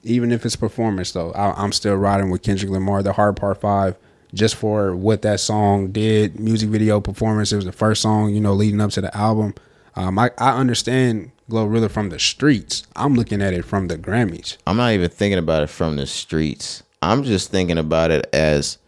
Even 0.02 0.32
if 0.32 0.44
it's 0.44 0.56
performance 0.56 1.12
though, 1.12 1.30
I, 1.32 1.52
I'm 1.62 1.72
still 1.72 1.94
riding 1.94 2.30
with 2.30 2.42
Kendrick 2.42 2.70
Lamar, 2.70 3.02
The 3.02 3.12
Heart 3.12 3.36
Part 3.36 3.60
Five, 3.60 3.96
just 4.34 4.56
for 4.56 4.96
what 4.96 5.22
that 5.22 5.38
song 5.38 5.92
did. 5.92 6.40
Music 6.40 6.68
video 6.70 7.00
performance. 7.00 7.52
It 7.52 7.56
was 7.56 7.66
the 7.66 7.72
first 7.72 8.02
song, 8.02 8.34
you 8.34 8.40
know, 8.40 8.52
leading 8.54 8.80
up 8.80 8.90
to 8.92 9.00
the 9.00 9.16
album. 9.16 9.54
Um, 9.94 10.18
I, 10.18 10.30
I 10.38 10.56
understand 10.58 11.30
Glorilla 11.50 11.90
from 11.90 12.10
the 12.10 12.18
streets. 12.18 12.84
I'm 12.96 13.14
looking 13.14 13.42
at 13.42 13.52
it 13.52 13.64
from 13.64 13.88
the 13.88 13.98
Grammys. 13.98 14.56
I'm 14.66 14.76
not 14.76 14.92
even 14.92 15.10
thinking 15.10 15.38
about 15.38 15.62
it 15.62 15.68
from 15.68 15.96
the 15.96 16.06
streets. 16.06 16.82
I'm 17.02 17.24
just 17.24 17.50
thinking 17.50 17.78
about 17.78 18.10
it 18.10 18.28
as 18.32 18.78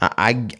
I, 0.00 0.10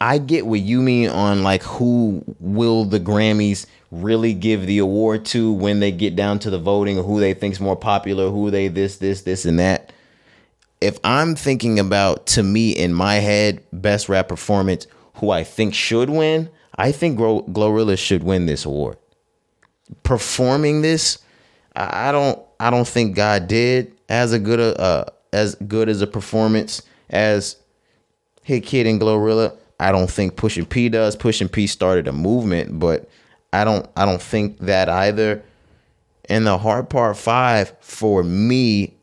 I 0.00 0.14
I 0.14 0.18
get 0.18 0.46
what 0.46 0.60
you 0.60 0.80
mean 0.80 1.08
on 1.08 1.42
like 1.42 1.62
who 1.62 2.22
will 2.38 2.84
the 2.84 3.00
Grammys 3.00 3.66
really 3.90 4.34
give 4.34 4.66
the 4.66 4.78
award 4.78 5.24
to 5.26 5.52
when 5.52 5.80
they 5.80 5.90
get 5.90 6.14
down 6.14 6.38
to 6.40 6.50
the 6.50 6.58
voting 6.58 7.02
who 7.02 7.20
they 7.20 7.34
think's 7.34 7.60
more 7.60 7.76
popular, 7.76 8.30
who 8.30 8.50
they 8.50 8.68
this 8.68 8.98
this 8.98 9.22
this 9.22 9.44
and 9.44 9.58
that. 9.58 9.92
If 10.80 10.98
I'm 11.04 11.34
thinking 11.34 11.78
about 11.78 12.26
to 12.28 12.42
me 12.42 12.70
in 12.70 12.94
my 12.94 13.16
head 13.16 13.62
best 13.72 14.08
rap 14.08 14.28
performance, 14.28 14.86
who 15.14 15.30
I 15.30 15.44
think 15.44 15.74
should 15.74 16.08
win, 16.08 16.48
I 16.76 16.92
think 16.92 17.18
Glo- 17.18 17.42
Glorilla 17.42 17.98
should 17.98 18.22
win 18.22 18.46
this 18.46 18.64
award. 18.64 18.96
Performing 20.02 20.82
this, 20.82 21.18
I 21.74 22.12
don't 22.12 22.40
I 22.58 22.70
don't 22.70 22.88
think 22.88 23.16
God 23.16 23.48
did 23.48 23.92
as 24.08 24.32
a 24.32 24.38
good 24.38 24.60
a 24.60 24.80
uh, 24.80 25.04
as 25.32 25.56
good 25.56 25.88
as 25.88 26.00
a 26.00 26.06
performance 26.06 26.82
as 27.10 27.56
Hitkidd 28.46 28.88
and 28.88 29.00
Glorilla. 29.00 29.56
I 29.78 29.92
don't 29.92 30.10
think 30.10 30.36
Pushing 30.36 30.66
P 30.66 30.88
does. 30.88 31.16
Pushing 31.16 31.48
P 31.48 31.66
started 31.66 32.06
a 32.06 32.12
movement, 32.12 32.78
but 32.78 33.08
I 33.52 33.64
don't 33.64 33.88
I 33.96 34.04
don't 34.04 34.22
think 34.22 34.58
that 34.58 34.88
either. 34.88 35.42
And 36.28 36.46
the 36.46 36.58
Heart 36.58 36.90
Part 36.90 37.16
Five 37.16 37.74
for 37.80 38.22
me 38.22 38.94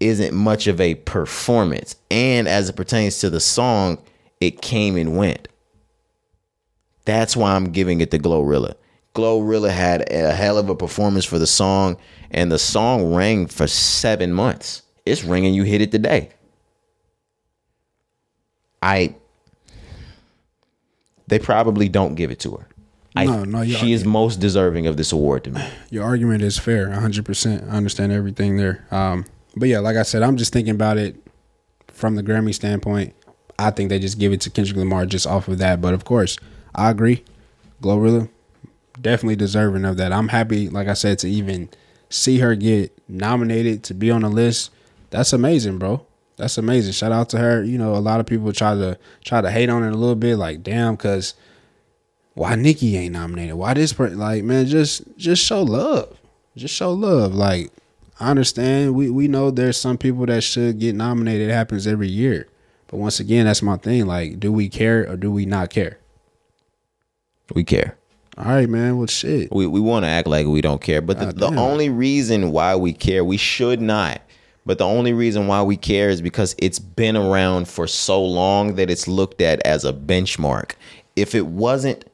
isn't 0.00 0.34
much 0.34 0.66
of 0.66 0.80
a 0.80 0.94
performance. 0.94 1.96
And 2.10 2.48
as 2.48 2.68
it 2.68 2.76
pertains 2.76 3.18
to 3.18 3.30
the 3.30 3.40
song, 3.40 3.98
it 4.40 4.62
came 4.62 4.96
and 4.96 5.16
went. 5.16 5.48
That's 7.04 7.36
why 7.36 7.54
I'm 7.54 7.72
giving 7.72 8.00
it 8.00 8.10
to 8.10 8.18
Glorilla. 8.18 8.74
Glorilla 9.14 9.70
had 9.70 10.10
a 10.12 10.32
hell 10.32 10.58
of 10.58 10.68
a 10.68 10.76
performance 10.76 11.24
for 11.24 11.38
the 11.38 11.46
song, 11.46 11.96
and 12.30 12.50
the 12.52 12.58
song 12.58 13.12
rang 13.12 13.46
for 13.46 13.66
seven 13.66 14.32
months. 14.32 14.82
It's 15.04 15.24
ringing. 15.24 15.54
You 15.54 15.64
hit 15.64 15.80
it 15.80 15.90
today. 15.90 16.30
I. 18.82 19.14
They 21.26 21.38
probably 21.38 21.88
don't 21.88 22.14
give 22.14 22.30
it 22.30 22.40
to 22.40 22.56
her. 22.56 22.66
I, 23.16 23.24
No, 23.24 23.44
no, 23.44 23.64
she 23.64 23.92
is 23.92 24.04
most 24.04 24.36
deserving 24.36 24.86
of 24.86 24.96
this 24.96 25.12
award 25.12 25.44
to 25.44 25.50
me. 25.50 25.62
Your 25.90 26.04
argument 26.04 26.42
is 26.42 26.58
fair, 26.58 26.88
100%. 26.88 27.64
I 27.70 27.76
understand 27.76 28.12
everything 28.12 28.56
there. 28.56 28.86
Um, 28.90 29.24
but 29.56 29.68
yeah, 29.68 29.80
like 29.80 29.96
I 29.96 30.02
said, 30.02 30.22
I'm 30.22 30.36
just 30.36 30.52
thinking 30.52 30.74
about 30.74 30.96
it 30.96 31.16
from 31.88 32.14
the 32.14 32.22
Grammy 32.22 32.54
standpoint. 32.54 33.14
I 33.58 33.70
think 33.70 33.90
they 33.90 33.98
just 33.98 34.18
give 34.18 34.32
it 34.32 34.40
to 34.42 34.50
Kendrick 34.50 34.78
Lamar 34.78 35.06
just 35.06 35.26
off 35.26 35.48
of 35.48 35.58
that. 35.58 35.80
But 35.80 35.92
of 35.92 36.04
course, 36.04 36.38
I 36.74 36.90
agree. 36.90 37.24
Glorilla, 37.82 38.28
definitely 39.00 39.36
deserving 39.36 39.84
of 39.84 39.96
that. 39.96 40.12
I'm 40.12 40.28
happy, 40.28 40.68
like 40.68 40.88
I 40.88 40.94
said, 40.94 41.18
to 41.20 41.28
even 41.28 41.68
see 42.08 42.38
her 42.38 42.54
get 42.54 42.96
nominated 43.08 43.82
to 43.84 43.94
be 43.94 44.10
on 44.10 44.22
the 44.22 44.28
list. 44.28 44.70
That's 45.10 45.32
amazing, 45.32 45.78
bro. 45.78 46.06
That's 46.36 46.56
amazing. 46.58 46.92
Shout 46.92 47.12
out 47.12 47.28
to 47.30 47.38
her. 47.38 47.62
You 47.62 47.76
know, 47.76 47.94
a 47.94 47.98
lot 47.98 48.20
of 48.20 48.26
people 48.26 48.52
try 48.52 48.74
to 48.74 48.98
try 49.24 49.40
to 49.40 49.50
hate 49.50 49.68
on 49.68 49.82
it 49.82 49.92
a 49.92 49.96
little 49.96 50.14
bit, 50.14 50.36
like 50.36 50.62
damn, 50.62 50.94
because 50.94 51.34
why 52.40 52.54
Nikki 52.54 52.96
ain't 52.96 53.12
nominated? 53.12 53.54
Why 53.56 53.74
this 53.74 53.92
person? 53.92 54.18
Like, 54.18 54.44
man, 54.44 54.64
just 54.64 55.02
just 55.18 55.44
show 55.44 55.62
love. 55.62 56.18
Just 56.56 56.74
show 56.74 56.90
love. 56.90 57.34
Like, 57.34 57.70
I 58.18 58.30
understand. 58.30 58.94
We 58.94 59.10
we 59.10 59.28
know 59.28 59.50
there's 59.50 59.76
some 59.76 59.98
people 59.98 60.24
that 60.24 60.42
should 60.42 60.78
get 60.78 60.94
nominated. 60.94 61.50
It 61.50 61.52
happens 61.52 61.86
every 61.86 62.08
year. 62.08 62.48
But 62.86 62.96
once 62.96 63.20
again, 63.20 63.44
that's 63.44 63.60
my 63.60 63.76
thing. 63.76 64.06
Like, 64.06 64.40
do 64.40 64.50
we 64.50 64.70
care 64.70 65.06
or 65.06 65.18
do 65.18 65.30
we 65.30 65.44
not 65.44 65.68
care? 65.68 65.98
We 67.54 67.62
care. 67.62 67.98
All 68.38 68.46
right, 68.46 68.70
man. 68.70 68.96
Well, 68.96 69.06
shit. 69.06 69.52
We 69.52 69.66
we 69.66 69.80
want 69.80 70.06
to 70.06 70.08
act 70.08 70.26
like 70.26 70.46
we 70.46 70.62
don't 70.62 70.80
care, 70.80 71.02
but 71.02 71.18
the, 71.18 71.32
the 71.34 71.54
only 71.58 71.90
reason 71.90 72.52
why 72.52 72.74
we 72.74 72.94
care, 72.94 73.22
we 73.22 73.36
should 73.36 73.82
not. 73.82 74.22
But 74.64 74.78
the 74.78 74.86
only 74.86 75.12
reason 75.12 75.46
why 75.46 75.62
we 75.62 75.76
care 75.76 76.08
is 76.08 76.22
because 76.22 76.54
it's 76.56 76.78
been 76.78 77.18
around 77.18 77.68
for 77.68 77.86
so 77.86 78.24
long 78.24 78.76
that 78.76 78.88
it's 78.88 79.06
looked 79.06 79.42
at 79.42 79.60
as 79.66 79.84
a 79.84 79.92
benchmark. 79.92 80.72
If 81.16 81.34
it 81.34 81.46
wasn't, 81.46 82.06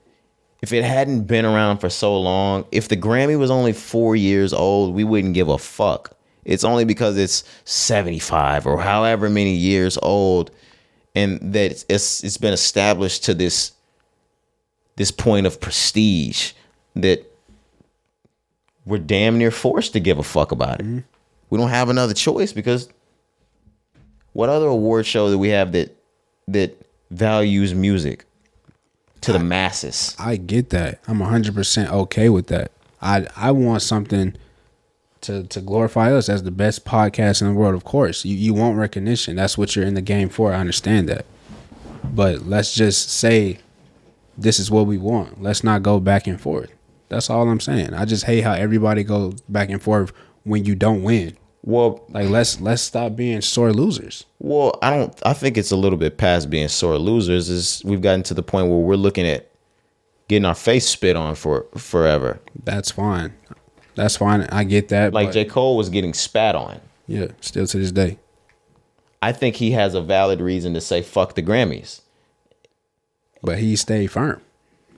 if 0.67 0.73
it 0.73 0.83
hadn't 0.83 1.29
been 1.29 1.45
around 1.45 1.79
for 1.79 1.89
so 1.89 2.21
long, 2.21 2.65
if 2.73 2.89
the 2.89 2.97
Grammy 2.97 3.39
was 3.39 3.53
only 3.53 3.73
four 3.73 4.17
years 4.17 4.53
old, 4.53 4.97
we 4.97 5.05
wouldn't 5.05 5.35
give 5.35 5.49
a 5.49 5.59
fuck. 5.59 6.17
It's 6.45 6.65
only 6.65 6.85
because 6.85 7.17
it's 7.17 7.45
75 7.67 8.67
or 8.67 8.81
however 8.81 9.31
many 9.31 9.55
years 9.55 9.97
old 10.03 10.51
and 11.15 11.55
that 11.55 11.71
it's, 11.71 11.87
it's, 11.89 12.25
it's 12.25 12.37
been 12.37 12.53
established 12.53 13.25
to 13.25 13.35
this 13.35 13.73
this 14.97 15.13
point 15.13 15.47
of 15.47 15.61
prestige 15.61 16.53
that 16.95 17.25
we're 18.87 18.99
damn 18.99 19.39
near 19.39 19.53
forced 19.53 19.93
to 19.93 20.01
give 20.01 20.19
a 20.19 20.23
fuck 20.23 20.51
about 20.51 20.81
it. 20.81 20.87
Mm-hmm. 20.87 20.99
We 21.51 21.59
don't 21.59 21.69
have 21.69 21.91
another 21.91 22.15
choice 22.15 22.53
because 22.53 22.89
what 24.33 24.49
other 24.49 24.67
award 24.67 25.07
show 25.07 25.31
that 25.31 25.39
we 25.39 25.51
have 25.51 25.73
that 25.73 25.97
that 26.49 26.77
values 27.11 27.73
music 27.73 28.26
to 29.23 29.33
the 29.33 29.39
masses? 29.39 30.17
I 30.19 30.37
get 30.37 30.71
that. 30.71 31.01
I'm 31.07 31.19
100% 31.19 31.91
okay 31.91 32.29
with 32.29 32.47
that. 32.49 32.73
I 33.01 33.27
I 33.37 33.51
want 33.51 33.83
something 33.83 34.35
to 35.23 35.45
to 35.45 35.61
glorify 35.61 36.13
us 36.13 36.29
as 36.29 36.43
the 36.43 36.51
best 36.51 36.85
podcast 36.85 37.41
in 37.43 37.49
the 37.49 37.55
world. 37.55 37.75
Of 37.75 37.85
course, 37.85 38.25
you 38.25 38.37
you 38.37 38.55
want 38.55 38.79
recognition. 38.79 39.37
That's 39.37 39.59
what 39.59 39.77
you're 39.77 39.87
in 39.87 39.95
the 39.95 40.03
game 40.03 40.29
for. 40.29 40.53
I 40.53 40.57
understand 40.59 41.09
that. 41.09 41.27
But 42.05 42.47
let's 42.47 42.75
just 42.75 43.11
say 43.11 43.59
this 44.39 44.59
is 44.59 44.71
what 44.71 44.87
we 44.87 44.99
want. 44.99 45.43
Let's 45.43 45.65
not 45.65 45.83
go 45.83 46.01
back 46.01 46.27
and 46.27 46.41
forth. 46.41 46.73
That's 47.09 47.31
all 47.31 47.49
I'm 47.49 47.61
saying. 47.61 47.95
I 47.95 48.05
just 48.05 48.25
hate 48.25 48.43
how 48.43 48.53
everybody 48.53 49.05
goes 49.05 49.41
back 49.43 49.71
and 49.71 49.83
forth 49.83 50.13
when 50.45 50.65
you 50.65 50.75
don't 50.75 51.03
win. 51.03 51.37
Well, 51.67 52.05
Like 52.11 52.29
let's 52.31 52.61
let's 52.61 52.81
stop 52.81 53.15
being 53.17 53.41
sore 53.43 53.73
losers. 53.73 54.25
well, 54.39 54.79
I 54.83 54.91
don't. 54.97 55.13
I 55.27 55.33
think 55.35 55.59
it's 55.59 55.73
a 55.73 55.77
little 55.77 55.99
bit 55.99 56.17
past 56.17 56.49
being 56.49 56.69
sore 56.69 56.97
losers. 56.97 57.49
Is 57.51 57.83
we've 57.85 58.01
gotten 58.01 58.23
to 58.25 58.35
the 58.35 58.43
point 58.43 58.69
where 58.69 58.79
we're 58.79 58.95
looking 58.97 59.27
at 59.27 59.51
getting 60.29 60.45
our 60.47 60.55
face 60.55 60.89
spit 60.89 61.17
on 61.17 61.35
for 61.35 61.67
forever. 61.77 62.41
That's 62.65 62.91
fine. 62.93 63.35
That's 63.97 64.17
fine. 64.17 64.43
I 64.53 64.63
get 64.65 64.89
that. 64.91 65.13
Like 65.13 65.33
J. 65.33 65.45
Cole 65.45 65.77
was 65.77 65.89
getting 65.89 66.15
spat 66.15 66.55
on. 66.55 66.81
yeah, 67.09 67.27
still 67.41 67.67
to 67.67 67.79
this 67.79 67.91
day. 67.93 68.19
I 69.21 69.33
think 69.33 69.57
he 69.57 69.73
has 69.73 69.95
a 69.95 70.01
valid 70.01 70.41
reason 70.41 70.73
to 70.75 70.81
say 70.81 71.03
fuck 71.03 71.35
the 71.35 71.43
Grammys. 71.43 72.01
But 73.43 73.59
he 73.59 73.75
stayed 73.77 74.09
firm. 74.09 74.41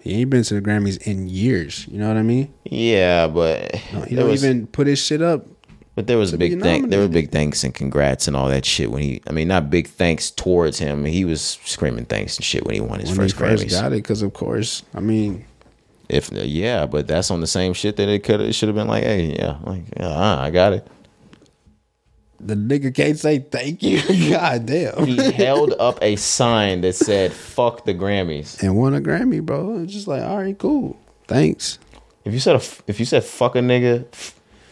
He 0.00 0.20
ain't 0.20 0.30
been 0.30 0.42
to 0.42 0.54
the 0.54 0.60
Grammys 0.60 1.00
in 1.06 1.28
years. 1.28 1.86
You 1.88 1.98
know 1.98 2.08
what 2.08 2.16
I 2.16 2.22
mean? 2.22 2.52
Yeah, 2.64 3.26
but 3.26 3.74
He 3.74 4.16
don't 4.16 4.28
was, 4.28 4.44
even 4.44 4.66
put 4.66 4.86
his 4.86 4.98
shit 4.98 5.22
up. 5.22 5.46
But 5.98 6.06
there 6.06 6.16
was 6.16 6.30
big 6.36 6.60
thank 6.60 6.90
there 6.90 7.00
were 7.00 7.08
big 7.08 7.32
thanks 7.32 7.64
and 7.64 7.74
congrats 7.74 8.28
and 8.28 8.36
all 8.36 8.46
that 8.46 8.64
shit 8.64 8.92
when 8.92 9.02
he. 9.02 9.20
I 9.26 9.32
mean, 9.32 9.48
not 9.48 9.68
big 9.68 9.88
thanks 9.88 10.30
towards 10.30 10.78
him. 10.78 11.04
He 11.04 11.24
was 11.24 11.58
screaming 11.64 12.04
thanks 12.04 12.36
and 12.36 12.44
shit 12.44 12.64
when 12.64 12.76
he 12.76 12.80
won 12.80 13.00
his 13.00 13.08
when 13.08 13.16
first 13.16 13.34
he 13.34 13.40
first 13.40 13.64
Grammys. 13.64 13.70
got 13.72 13.92
it. 13.92 13.96
Because 13.96 14.22
of 14.22 14.32
course, 14.32 14.84
I 14.94 15.00
mean, 15.00 15.44
If 16.08 16.30
yeah, 16.30 16.86
but 16.86 17.08
that's 17.08 17.32
on 17.32 17.40
the 17.40 17.48
same 17.48 17.72
shit 17.72 17.96
that 17.96 18.08
it 18.08 18.22
could 18.22 18.40
it 18.40 18.52
should 18.52 18.68
have 18.68 18.76
been 18.76 18.86
like, 18.86 19.02
hey, 19.02 19.34
yeah, 19.36 19.58
like 19.64 19.82
yeah, 19.96 20.06
uh, 20.06 20.38
I 20.40 20.50
got 20.50 20.72
it. 20.72 20.86
the 22.38 22.54
nigga 22.54 22.94
can't 22.94 23.18
say 23.18 23.40
thank 23.40 23.82
you. 23.82 24.00
God 24.30 24.66
damn. 24.66 25.04
He 25.04 25.32
held 25.32 25.74
up 25.80 25.98
a 26.00 26.14
sign 26.14 26.82
that 26.82 26.94
said 26.94 27.32
"fuck 27.32 27.86
the 27.86 27.92
Grammys." 27.94 28.62
and 28.62 28.76
won 28.76 28.94
a 28.94 29.00
Grammy, 29.00 29.42
bro. 29.44 29.80
It's 29.80 29.92
just 29.92 30.06
like, 30.06 30.22
all 30.22 30.36
right, 30.36 30.56
cool. 30.56 30.96
Thanks. 31.26 31.80
If 32.24 32.32
you 32.32 32.38
said 32.38 32.54
a, 32.54 32.62
if 32.86 33.00
you 33.00 33.04
said 33.04 33.24
"fuck 33.24 33.56
a 33.56 33.58
nigga," 33.58 34.06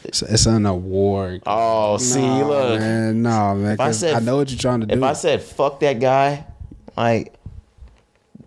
It's, 0.06 0.22
it's 0.22 0.46
an 0.46 0.66
award. 0.66 1.42
oh, 1.46 1.96
see, 1.98 2.20
look. 2.20 2.78
man, 2.80 3.22
no, 3.22 3.54
man. 3.54 3.72
If 3.72 3.80
I 3.80 3.90
said- 3.90 4.14
I 4.14 4.20
know 4.20 4.36
what 4.36 4.50
you're 4.50 4.58
trying 4.58 4.80
to 4.80 4.86
do. 4.86 4.94
If. 4.96 5.02
I 5.02 5.12
said 5.14 5.42
"fuck 5.42 5.80
that 5.80 5.98
guy," 6.00 6.46
like 6.96 7.34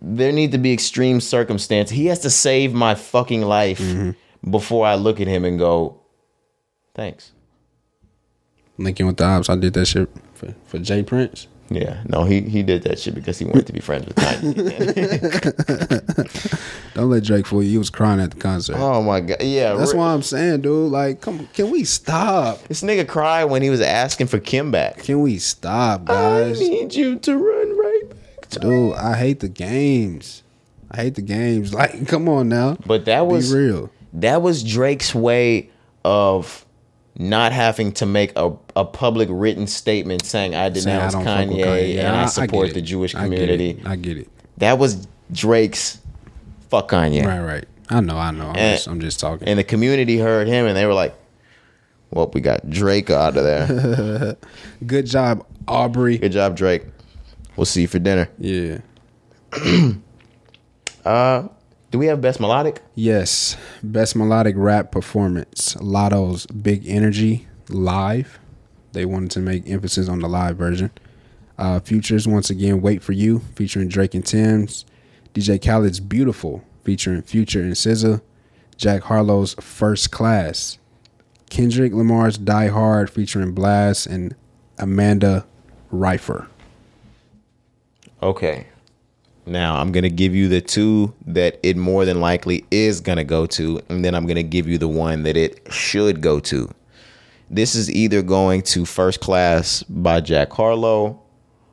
there 0.02 0.32
need 0.32 0.54
to 0.54 0.58
be 0.58 0.72
extreme 0.72 1.20
circumstance. 1.20 1.90
He 1.90 2.06
has 2.06 2.20
to 2.20 2.30
save 2.30 2.74
my 2.74 2.96
fucking 2.96 3.42
life 3.42 3.80
Mm-hmm. 3.80 4.52
before 4.52 4.86
I 4.88 4.96
look 4.96 5.20
at 5.20 5.28
him 5.28 5.44
and 5.44 5.60
go, 5.60 6.00
"Thanks." 6.96 7.32
Linking 8.78 9.08
with 9.08 9.18
the 9.18 9.26
ops, 9.26 9.50
I 9.50 9.56
did 9.58 9.74
that 9.74 9.86
shit 9.88 10.10
for, 10.34 10.54
for 10.66 10.80
J. 10.80 11.04
Prince. 11.04 11.48
Yeah, 11.72 12.02
no, 12.08 12.24
he 12.24 12.42
he 12.42 12.64
did 12.64 12.82
that 12.84 13.00
shit 13.00 13.14
because 13.14 13.38
he 13.38 13.46
wanted 13.46 13.68
to 13.68 13.74
be 13.74 13.80
friends 13.80 14.08
with 14.08 14.16
Kanye. 14.16 14.60
Don't 16.96 17.10
let 17.10 17.24
Drake 17.24 17.46
fool 17.46 17.64
you. 17.64 17.70
He 17.72 17.78
was 17.78 17.90
crying 17.90 18.20
at 18.20 18.32
the 18.32 18.38
concert. 18.38 18.76
oh 18.78 19.02
my 19.04 19.20
god, 19.22 19.42
yeah, 19.42 19.76
That's 19.76 19.94
re- 19.94 20.00
why 20.00 20.14
I'm 20.14 20.24
saying, 20.24 20.62
dude. 20.62 20.92
Like, 20.92 21.22
come, 21.22 21.48
can 21.54 21.70
we 21.70 21.84
stop? 21.84 22.64
this 22.68 22.82
nigga 22.82 23.08
cried 23.08 23.46
when 23.46 23.62
he 23.62 23.70
was 23.70 23.82
asking 23.82 24.28
for 24.28 24.40
Kim 24.40 24.72
back. 24.72 24.98
Can 25.04 25.22
we 25.22 25.38
stop, 25.38 26.06
guys? 26.06 26.60
I 26.60 26.64
need 26.64 26.94
you 26.96 27.18
to 27.20 27.38
run 27.38 27.78
right 27.78 28.04
back 28.10 28.50
to 28.50 28.60
Dude, 28.60 28.96
I 28.96 29.16
hate 29.16 29.40
the 29.42 29.50
games. 29.50 30.44
I 30.92 30.98
hate 31.04 31.16
the 31.16 31.22
games. 31.22 31.74
Like, 31.80 32.08
come 32.08 32.28
on 32.28 32.50
now. 32.50 32.78
But 32.86 33.06
that 33.06 33.28
was 33.28 33.54
Be 33.54 33.60
real. 33.60 33.92
that 34.14 34.42
was 34.42 34.64
Drake's 34.64 35.14
way 35.14 35.70
of 36.04 36.66
not 37.20 37.52
having 37.52 37.92
to 37.92 38.06
make 38.08 38.32
a, 38.38 38.52
a 38.76 38.86
public 38.86 39.28
written 39.32 39.68
statement 39.68 40.26
saying 40.26 40.56
I 40.56 40.72
Saying 40.74 40.88
I 40.98 41.08
denounce 41.10 41.14
don't 41.14 41.24
fuck 41.26 41.48
with 41.50 41.58
Kanye, 41.58 41.98
and 42.00 42.08
I, 42.08 42.24
get 42.24 42.30
support 42.32 42.70
it. 42.70 42.74
the 42.74 42.82
Jewish 42.82 43.14
I 43.14 43.28
get 43.28 43.40
community. 43.40 43.82
I 43.86 43.96
get 43.98 44.18
it. 44.18 44.30
That 44.58 44.80
was 44.80 45.08
Drake's 45.32 46.00
fuck 46.70 46.90
Kanye. 46.90 47.26
Right, 47.26 47.40
right. 47.42 47.66
I 47.90 48.00
know, 48.02 48.18
I 48.18 48.32
know. 48.32 48.46
I'm, 48.50 48.56
And- 48.56 48.76
just, 48.78 48.88
I'm 48.88 49.02
just 49.02 49.20
talking. 49.20 49.48
And 49.48 49.60
the 49.60 49.64
community 49.64 50.18
heard 50.18 50.48
him 50.48 50.66
and 50.66 50.78
they 50.78 50.86
were 50.86 50.94
like, 50.94 51.14
Well, 52.12 52.30
we 52.34 52.40
got 52.42 52.70
Drake 52.70 53.10
out 53.10 53.36
of 53.36 53.44
there. 53.44 54.38
Good 54.86 55.06
job, 55.06 55.46
Aubrey. 55.68 56.18
Good 56.20 56.32
job, 56.32 56.56
Drake. 56.56 56.84
We'll 57.58 57.66
see 57.66 57.82
you 57.82 57.88
for 57.88 58.00
dinner. 58.00 58.30
Yeah. 58.40 58.80
Uh, 61.06 61.48
Do 61.92 61.98
we 61.98 62.06
have 62.06 62.22
best 62.22 62.40
melodic? 62.40 62.82
Yes. 62.94 63.58
Best 63.82 64.16
melodic 64.16 64.56
rap 64.58 64.92
performance. 64.92 65.76
Latto's 65.76 66.46
Big 66.48 66.88
Energy 66.88 67.48
live. 67.68 68.40
They 68.92 69.06
wanted 69.06 69.32
to 69.32 69.40
make 69.40 69.68
emphasis 69.70 70.08
on 70.08 70.20
the 70.20 70.28
live 70.28 70.58
version. 70.58 70.92
Uh, 71.58 71.80
Futures 71.80 72.28
once 72.28 72.50
again, 72.50 72.82
Wait 72.82 73.02
for 73.02 73.12
You, 73.14 73.40
featuring 73.56 73.88
Drake 73.88 74.14
and 74.14 74.26
Tems. 74.26 74.86
DJ 75.34 75.62
Khaled's 75.62 76.00
Beautiful, 76.00 76.64
featuring 76.84 77.22
Future 77.24 77.62
and 77.62 77.74
SZA. 77.74 78.22
Jack 78.78 79.04
Harlow's 79.04 79.56
First 79.56 80.12
Class. 80.12 80.78
Kendrick 81.50 81.94
Lamar's 81.94 82.38
Die 82.38 82.68
Hard, 82.68 83.10
featuring 83.10 83.54
Blxst 83.54 84.08
and 84.08 84.36
Amanda 84.78 85.46
Reifer. 85.92 86.48
Okay. 88.22 88.68
Now 89.50 89.78
I'm 89.78 89.92
gonna 89.92 90.10
give 90.10 90.36
you 90.36 90.48
the 90.48 90.62
two 90.62 91.14
that 91.26 91.60
it 91.64 91.76
more 91.76 92.06
than 92.06 92.22
likely 92.22 92.66
is 92.72 93.02
gonna 93.02 93.24
go 93.24 93.46
to, 93.48 93.82
and 93.90 94.06
then 94.06 94.14
I'm 94.16 94.28
gonna 94.28 94.44
give 94.44 94.68
you 94.68 94.78
the 94.78 94.88
one 94.88 95.24
that 95.24 95.36
it 95.36 95.62
should 95.72 96.22
go 96.22 96.40
to. 96.42 96.70
This 97.50 97.74
is 97.74 97.90
either 97.92 98.22
going 98.22 98.62
to 98.64 98.86
First 98.86 99.22
Class 99.22 99.82
by 99.84 100.22
Jack 100.22 100.54
Harlow, 100.54 101.20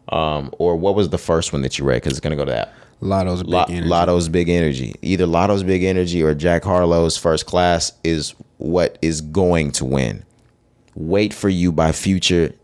um, 0.08 0.50
or 0.58 0.76
what 0.76 0.94
was 0.94 1.10
the 1.10 1.18
first 1.18 1.52
one 1.52 1.60
that 1.62 1.78
you 1.78 1.84
read? 1.84 1.96
Because 1.96 2.12
it's 2.12 2.20
gonna 2.20 2.34
go 2.36 2.46
to 2.46 2.52
that. 2.52 2.72
Latto's 3.02 3.42
Big 3.42 3.52
Lot- 3.52 3.70
Energy. 3.70 3.88
Latto's 3.88 4.28
Big 4.30 4.48
Energy. 4.48 4.94
Either 5.02 5.26
Latto's 5.26 5.62
Big 5.62 5.84
Energy 5.84 6.22
or 6.22 6.34
Jack 6.34 6.64
Harlow's 6.64 7.18
First 7.18 7.44
Class 7.44 7.92
is 8.02 8.34
what 8.56 8.98
is 9.02 9.20
going 9.20 9.70
to 9.72 9.84
win. 9.84 10.24
Wait 10.94 11.34
for 11.34 11.50
You 11.50 11.72
by 11.72 11.92
Future, 11.92 12.54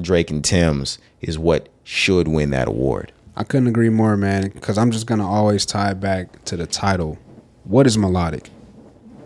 Drake 0.00 0.32
and 0.32 0.44
Tems 0.44 0.98
is 1.20 1.38
what 1.38 1.68
should 1.84 2.26
win 2.26 2.50
that 2.50 2.66
award. 2.66 3.12
I 3.36 3.44
couldn't 3.44 3.68
agree 3.68 3.90
more, 3.90 4.16
man, 4.16 4.50
because 4.50 4.78
I'm 4.78 4.90
just 4.90 5.06
going 5.06 5.20
to 5.20 5.26
always 5.26 5.66
tie 5.66 5.90
it 5.90 6.00
back 6.00 6.44
to 6.46 6.56
the 6.56 6.66
title. 6.66 7.18
What 7.64 7.86
is 7.86 7.98
melodic? 7.98 8.48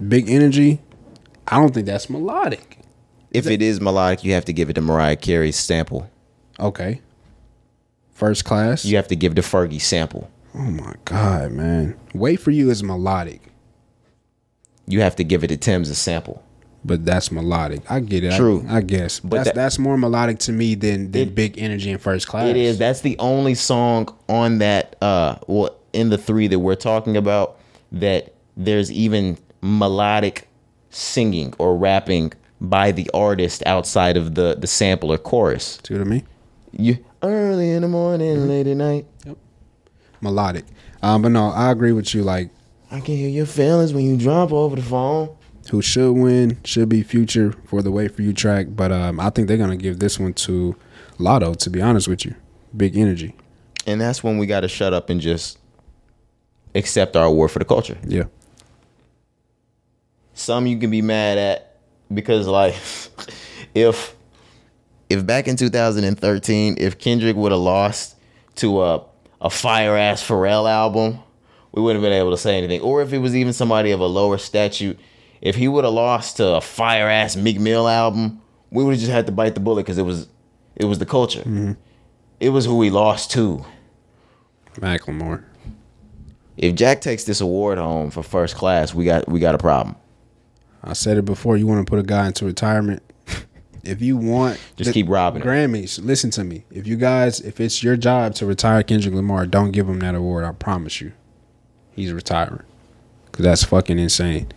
Big 0.06 0.28
energy? 0.28 0.80
I 1.46 1.58
don't 1.58 1.72
think 1.72 1.86
that's 1.86 2.10
melodic. 2.10 2.78
If 3.30 3.46
it 3.46 3.62
is 3.62 3.80
melodic, 3.80 4.24
you 4.24 4.32
have 4.32 4.44
to 4.46 4.52
give 4.52 4.68
it 4.68 4.72
to 4.74 4.80
Mariah 4.80 5.16
Carey's 5.16 5.56
sample. 5.56 6.10
Okay. 6.58 7.00
First 8.10 8.44
class? 8.44 8.84
You 8.84 8.96
have 8.96 9.08
to 9.08 9.16
give 9.16 9.36
the 9.36 9.42
Fergie 9.42 9.80
sample. 9.80 10.28
Oh 10.54 10.58
my 10.58 10.94
God, 11.04 11.52
man. 11.52 11.96
Wait 12.12 12.40
for 12.40 12.50
you 12.50 12.70
is 12.70 12.82
melodic, 12.82 13.42
You 14.86 15.00
have 15.02 15.14
to 15.16 15.24
give 15.24 15.44
it 15.44 15.48
to 15.48 15.56
Tim's 15.56 15.88
a 15.88 15.94
sample. 15.94 16.42
But 16.84 17.04
that's 17.04 17.30
melodic. 17.30 17.82
I 17.90 18.00
get 18.00 18.24
it. 18.24 18.36
True. 18.36 18.64
I, 18.68 18.80
guess. 18.80 19.20
But 19.20 19.30
that's, 19.36 19.48
that- 19.50 19.54
that's 19.54 19.78
more 19.78 19.96
melodic 19.96 20.38
to 20.40 20.52
me 20.52 20.74
than, 20.74 21.10
than 21.12 21.28
It- 21.28 21.34
big 21.34 21.58
energy 21.58 21.90
in 21.90 21.98
first 21.98 22.26
class. 22.26 22.48
It 22.48 22.56
is. 22.56 22.78
That's 22.78 23.00
the 23.02 23.18
only 23.18 23.54
song 23.54 24.14
on 24.28 24.58
that. 24.58 24.96
Uh, 25.02 25.36
well, 25.46 25.76
in 25.92 26.08
the 26.10 26.18
three 26.18 26.46
that 26.48 26.58
we're 26.58 26.74
talking 26.76 27.16
about, 27.16 27.58
that 27.92 28.34
there's 28.56 28.90
even 28.92 29.36
melodic 29.60 30.48
singing 30.90 31.54
or 31.58 31.76
rapping 31.76 32.32
by 32.60 32.92
the 32.92 33.10
artist 33.14 33.62
outside 33.66 34.16
of 34.16 34.34
the 34.34 34.54
the 34.58 34.66
sample 34.66 35.12
or 35.12 35.18
chorus. 35.18 35.78
See 35.86 35.94
what 35.94 36.00
I 36.00 36.04
mean? 36.04 36.26
You 36.72 36.98
early 37.22 37.70
in 37.70 37.82
the 37.82 37.88
morning, 37.88 38.48
late 38.48 38.66
at 38.66 38.76
night. 38.76 39.06
Melodic. 40.20 40.64
Um, 41.02 41.22
but 41.22 41.30
no, 41.30 41.50
I 41.50 41.70
agree 41.70 41.92
with 41.92 42.14
you. 42.14 42.22
Like, 42.22 42.50
I 42.90 43.00
can 43.00 43.16
hear 43.16 43.28
your 43.28 43.46
feelings 43.46 43.92
when 43.94 44.04
you 44.04 44.16
drop 44.16 44.52
over 44.52 44.76
the 44.76 44.82
phone. 44.82 45.34
Who 45.70 45.82
should 45.82 46.12
win 46.12 46.58
should 46.64 46.88
be 46.88 47.02
Future 47.02 47.52
for 47.64 47.82
the 47.82 47.90
Wait 47.90 48.14
for 48.14 48.22
You 48.22 48.32
track, 48.32 48.66
but 48.70 48.90
um, 48.90 49.20
I 49.20 49.30
think 49.30 49.48
they're 49.48 49.56
gonna 49.56 49.76
give 49.76 49.98
this 49.98 50.18
one 50.18 50.34
to 50.34 50.76
Latto. 51.18 51.56
To 51.56 51.70
be 51.70 51.80
honest 51.80 52.08
with 52.08 52.24
you, 52.24 52.34
big 52.76 52.96
energy. 52.96 53.34
And 53.86 54.00
that's 54.00 54.22
when 54.22 54.38
we 54.38 54.46
got 54.46 54.60
to 54.60 54.68
shut 54.68 54.92
up 54.92 55.10
and 55.10 55.20
just 55.20 55.58
accept 56.74 57.16
our 57.16 57.26
award 57.26 57.50
for 57.50 57.58
the 57.60 57.64
culture. 57.64 57.96
Yeah, 58.06 58.24
some 60.40 60.66
you 60.66 60.78
can 60.78 60.90
be 60.90 61.02
mad 61.02 61.38
at 61.38 61.76
because 62.12 62.46
like 62.46 62.74
if 63.74 64.16
if 65.08 65.26
back 65.26 65.46
in 65.46 65.56
2013 65.56 66.76
if 66.78 66.98
Kendrick 66.98 67.36
would 67.36 67.52
have 67.52 67.60
lost 67.60 68.16
to 68.56 68.82
a 68.82 69.04
a 69.40 69.50
fire 69.50 69.96
ass 69.96 70.26
Pharrell 70.26 70.68
album 70.68 71.18
we 71.72 71.82
wouldn't 71.82 72.02
have 72.02 72.10
been 72.10 72.18
able 72.18 72.30
to 72.30 72.36
say 72.36 72.58
anything 72.58 72.80
or 72.80 73.02
if 73.02 73.12
it 73.12 73.18
was 73.18 73.36
even 73.36 73.52
somebody 73.52 73.90
of 73.90 74.00
a 74.00 74.06
lower 74.06 74.38
statute 74.38 74.98
if 75.40 75.56
he 75.56 75.68
would 75.68 75.84
have 75.84 75.92
lost 75.92 76.36
to 76.38 76.46
a 76.46 76.60
fire 76.60 77.08
ass 77.08 77.36
Meek 77.36 77.58
Mill 77.58 77.88
album 77.88 78.40
we 78.70 78.84
would 78.84 78.92
have 78.92 79.00
just 79.00 79.12
had 79.12 79.26
to 79.26 79.32
bite 79.32 79.54
the 79.54 79.60
bullet 79.60 79.82
because 79.82 79.98
it 79.98 80.02
was 80.02 80.28
it 80.76 80.84
was 80.84 80.98
the 80.98 81.06
culture 81.06 81.40
mm-hmm. 81.40 81.72
it 82.38 82.50
was 82.50 82.64
who 82.64 82.80
he 82.82 82.90
lost 82.90 83.30
to 83.32 83.64
Macklemore. 84.76 85.44
if 86.56 86.74
Jack 86.74 87.00
takes 87.00 87.24
this 87.24 87.40
award 87.40 87.78
home 87.78 88.10
for 88.10 88.22
first 88.22 88.54
class 88.54 88.94
we 88.94 89.04
got 89.04 89.28
we 89.28 89.40
got 89.40 89.54
a 89.54 89.58
problem 89.58 89.96
I 90.82 90.94
said 90.94 91.18
it 91.18 91.24
before. 91.24 91.56
You 91.56 91.66
want 91.66 91.86
to 91.86 91.90
put 91.90 91.98
a 91.98 92.02
guy 92.02 92.26
into 92.26 92.44
retirement. 92.44 93.02
If 93.82 94.02
you 94.02 94.18
want, 94.18 94.60
Just 94.76 94.88
the 94.88 94.92
keep 94.92 95.08
robbing 95.08 95.40
him. 95.40 95.48
Grammys. 95.48 96.04
Listen 96.04 96.30
to 96.32 96.44
me. 96.44 96.64
If 96.70 96.86
you 96.86 96.96
guys, 96.96 97.40
if 97.40 97.60
it's 97.60 97.82
your 97.82 97.96
job 97.96 98.34
to 98.34 98.44
retire 98.44 98.82
Kendrick 98.82 99.14
Lamar, 99.14 99.46
don't 99.46 99.70
give 99.70 99.88
him 99.88 100.00
that 100.00 100.14
award. 100.14 100.44
I 100.44 100.52
promise 100.52 101.00
you, 101.00 101.12
he's 101.92 102.12
retiring 102.12 102.62
because 103.24 103.44
that's 103.44 103.64
fucking 103.64 103.98
insane. 103.98 104.52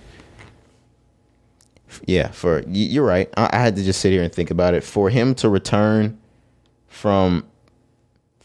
Yeah, 2.05 2.29
for 2.31 2.63
you're 2.67 3.05
right. 3.05 3.29
I, 3.37 3.49
I 3.53 3.57
had 3.59 3.75
to 3.75 3.83
just 3.83 3.99
sit 4.01 4.11
here 4.11 4.23
and 4.23 4.33
think 4.33 4.51
about 4.51 4.73
it. 4.73 4.83
For 4.83 5.09
him 5.09 5.35
to 5.35 5.49
return 5.49 6.19
from 6.87 7.45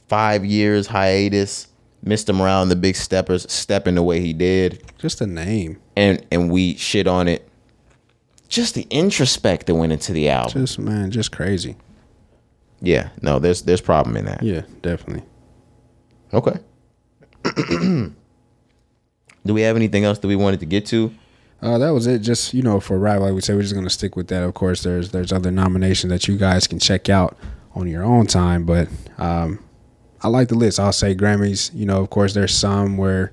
five 0.08 0.44
years 0.44 0.86
hiatus, 0.88 1.68
Mr. 2.04 2.34
Morale 2.34 2.62
and 2.62 2.70
the 2.70 2.76
Big 2.76 2.96
Steppers 2.96 3.50
stepping 3.52 3.94
the 3.96 4.02
way 4.02 4.20
he 4.20 4.32
did, 4.32 4.82
Just 4.98 5.20
a 5.20 5.26
name. 5.26 5.78
and 5.96 6.24
and 6.30 6.50
we 6.50 6.74
shit 6.76 7.06
on 7.06 7.28
it. 7.28 7.48
Just 8.48 8.74
the 8.74 8.86
introspect 8.90 9.66
that 9.66 9.74
went 9.74 9.92
into 9.92 10.12
the 10.12 10.28
album. 10.30 10.62
Just 10.64 10.78
man, 10.78 11.10
just 11.10 11.32
crazy. 11.32 11.76
yeah, 12.80 13.10
no, 13.20 13.38
there's 13.38 13.62
there's 13.62 13.80
problem 13.82 14.16
in 14.16 14.24
that. 14.24 14.42
Yeah, 14.42 14.62
definitely. 14.82 15.24
Okay. 16.32 16.58
Do 19.44 19.54
we 19.54 19.62
have 19.62 19.76
anything 19.76 20.04
else 20.04 20.18
that 20.18 20.28
we 20.28 20.36
wanted 20.36 20.60
to 20.60 20.66
get 20.66 20.86
to? 20.86 21.12
Uh, 21.60 21.78
that 21.78 21.90
was 21.90 22.06
it. 22.06 22.20
Just 22.20 22.55
you 22.55 22.62
know, 22.62 22.80
for 22.80 22.98
rap, 22.98 23.20
like 23.20 23.35
we 23.35 23.40
said, 23.40 23.56
we're 23.56 23.62
just 23.62 23.74
gonna 23.74 23.90
stick 23.90 24.16
with 24.16 24.28
that. 24.28 24.43
Of 24.43 24.55
course, 24.55 24.82
there's 24.82 25.10
there's 25.10 25.32
other 25.32 25.51
nominations 25.51 26.10
that 26.10 26.28
you 26.28 26.36
guys 26.36 26.66
can 26.66 26.78
check 26.78 27.09
out 27.09 27.36
on 27.74 27.89
your 27.89 28.05
own 28.05 28.26
time, 28.26 28.64
but 28.64 28.89
um, 29.18 29.59
I 30.22 30.28
like 30.28 30.48
the 30.48 30.55
list. 30.55 30.78
I'll 30.78 30.93
say 30.93 31.14
Grammys. 31.14 31.74
You 31.74 31.86
know, 31.86 32.01
of 32.01 32.10
course, 32.10 32.35
there's 32.35 32.55
some 32.55 32.97
where 32.97 33.32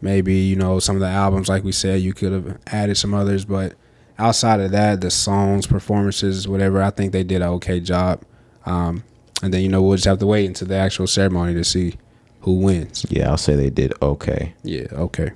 maybe 0.00 0.34
you 0.34 0.56
know 0.56 0.78
some 0.78 0.96
of 0.96 1.00
the 1.00 1.08
albums, 1.08 1.48
like 1.48 1.64
we 1.64 1.72
said, 1.72 2.00
you 2.00 2.12
could 2.12 2.32
have 2.32 2.58
added 2.68 2.96
some 2.96 3.12
others, 3.12 3.44
but 3.44 3.74
outside 4.18 4.60
of 4.60 4.70
that, 4.70 5.00
the 5.00 5.10
songs, 5.10 5.66
performances, 5.66 6.46
whatever, 6.46 6.80
I 6.80 6.90
think 6.90 7.12
they 7.12 7.24
did 7.24 7.42
an 7.42 7.48
okay 7.48 7.80
job. 7.80 8.22
Um, 8.66 9.02
and 9.42 9.52
then 9.52 9.62
you 9.62 9.68
know 9.68 9.82
we'll 9.82 9.96
just 9.96 10.06
have 10.06 10.20
to 10.20 10.26
wait 10.26 10.46
until 10.46 10.68
the 10.68 10.76
actual 10.76 11.06
ceremony 11.06 11.54
to 11.54 11.64
see 11.64 11.94
who 12.40 12.54
wins. 12.60 13.04
Yeah, 13.08 13.30
I'll 13.30 13.36
say 13.36 13.56
they 13.56 13.70
did 13.70 13.92
okay. 14.00 14.54
Yeah. 14.62 14.86
Okay. 14.92 15.32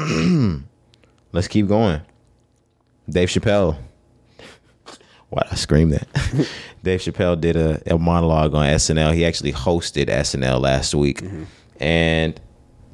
Let's 1.32 1.48
keep 1.48 1.68
going. 1.68 2.00
Dave 3.08 3.28
Chappelle. 3.28 3.76
Why 5.28 5.42
did 5.42 5.52
I 5.52 5.56
scream 5.56 5.90
that? 5.90 6.08
Dave 6.82 7.00
Chappelle 7.00 7.40
did 7.40 7.56
a, 7.56 7.94
a 7.94 7.98
monologue 7.98 8.54
on 8.54 8.66
SNL. 8.66 9.14
He 9.14 9.24
actually 9.24 9.52
hosted 9.52 10.06
SNL 10.06 10.60
last 10.60 10.94
week, 10.94 11.22
and 11.78 12.40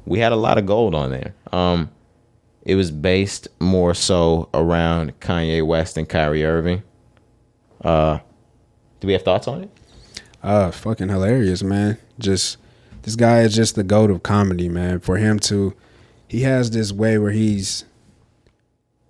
we 0.05 0.19
had 0.19 0.31
a 0.31 0.35
lot 0.35 0.57
of 0.57 0.65
gold 0.65 0.93
on 0.93 1.09
there. 1.09 1.33
Um, 1.51 1.89
it 2.63 2.75
was 2.75 2.91
based 2.91 3.47
more 3.59 3.93
so 3.93 4.49
around 4.53 5.19
Kanye 5.19 5.65
West 5.65 5.97
and 5.97 6.07
Kyrie 6.07 6.45
Irving. 6.45 6.83
Uh, 7.81 8.19
do 8.99 9.07
we 9.07 9.13
have 9.13 9.23
thoughts 9.23 9.47
on 9.47 9.63
it? 9.63 9.69
Uh, 10.43 10.71
fucking 10.71 11.09
hilarious, 11.09 11.63
man. 11.63 11.97
Just 12.19 12.57
this 13.03 13.15
guy 13.15 13.41
is 13.41 13.55
just 13.55 13.75
the 13.75 13.83
goat 13.83 14.11
of 14.11 14.21
comedy, 14.23 14.69
man. 14.69 14.99
For 14.99 15.17
him 15.17 15.39
to, 15.39 15.73
he 16.27 16.41
has 16.41 16.71
this 16.71 16.91
way 16.91 17.17
where 17.17 17.31
he's, 17.31 17.85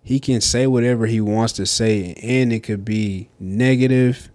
he 0.04 0.20
can 0.20 0.42
say 0.42 0.68
whatever 0.68 1.06
he 1.06 1.20
wants 1.22 1.54
to 1.54 1.66
say, 1.66 2.14
and 2.22 2.54
it 2.54 2.62
could 2.62 2.86
be 2.86 3.30
negative, 3.40 4.30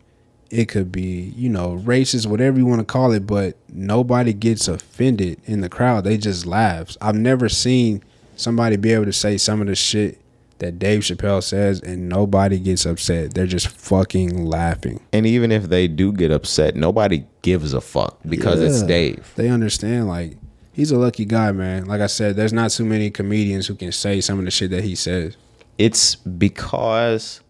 it 0.50 0.68
could 0.68 0.92
be 0.92 1.32
you 1.34 1.48
know 1.48 1.80
racist, 1.82 2.26
whatever 2.26 2.58
you 2.58 2.66
want 2.66 2.80
to 2.80 2.84
call 2.84 3.12
it, 3.12 3.26
but 3.26 3.56
nobody 3.72 4.32
gets 4.34 4.68
offended 4.68 5.40
in 5.46 5.62
the 5.62 5.68
crowd. 5.68 6.04
They 6.04 6.18
just 6.18 6.44
laughs. 6.44 6.98
I've 7.00 7.16
never 7.16 7.48
seen 7.48 8.02
somebody 8.36 8.76
be 8.76 8.92
able 8.92 9.06
to 9.06 9.12
say 9.12 9.38
some 9.38 9.60
of 9.62 9.66
the 9.66 9.74
shit 9.74 10.18
that 10.58 10.78
Dave 10.78 11.00
Chappelle 11.00 11.42
says, 11.42 11.80
and 11.80 12.08
nobody 12.08 12.58
gets 12.58 12.86
upset. 12.86 13.34
They're 13.34 13.46
just 13.46 13.66
fucking 13.66 14.44
laughing. 14.44 15.00
And 15.12 15.26
even 15.26 15.50
if 15.50 15.64
they 15.64 15.88
do 15.88 16.12
get 16.12 16.30
upset, 16.30 16.76
nobody 16.76 17.24
gives 17.42 17.72
a 17.72 17.80
fuck 17.80 18.18
because 18.28 18.60
it's 18.60 18.82
Dave. 18.82 19.32
They 19.34 19.48
understand 19.48 20.06
like 20.06 20.36
he's 20.72 20.90
a 20.90 20.98
lucky 20.98 21.24
guy, 21.24 21.52
man. 21.52 21.84
Like 21.86 22.00
I 22.00 22.06
said, 22.06 22.36
there's 22.36 22.52
not 22.52 22.70
too 22.70 22.84
many 22.84 23.10
comedians 23.10 23.66
who 23.66 23.74
can 23.74 23.92
say 23.92 24.20
some 24.20 24.38
of 24.38 24.44
the 24.44 24.50
shit 24.50 24.70
that 24.70 24.84
he 24.84 24.94
says. 24.94 25.36
it's 25.78 26.16
because 26.16 27.40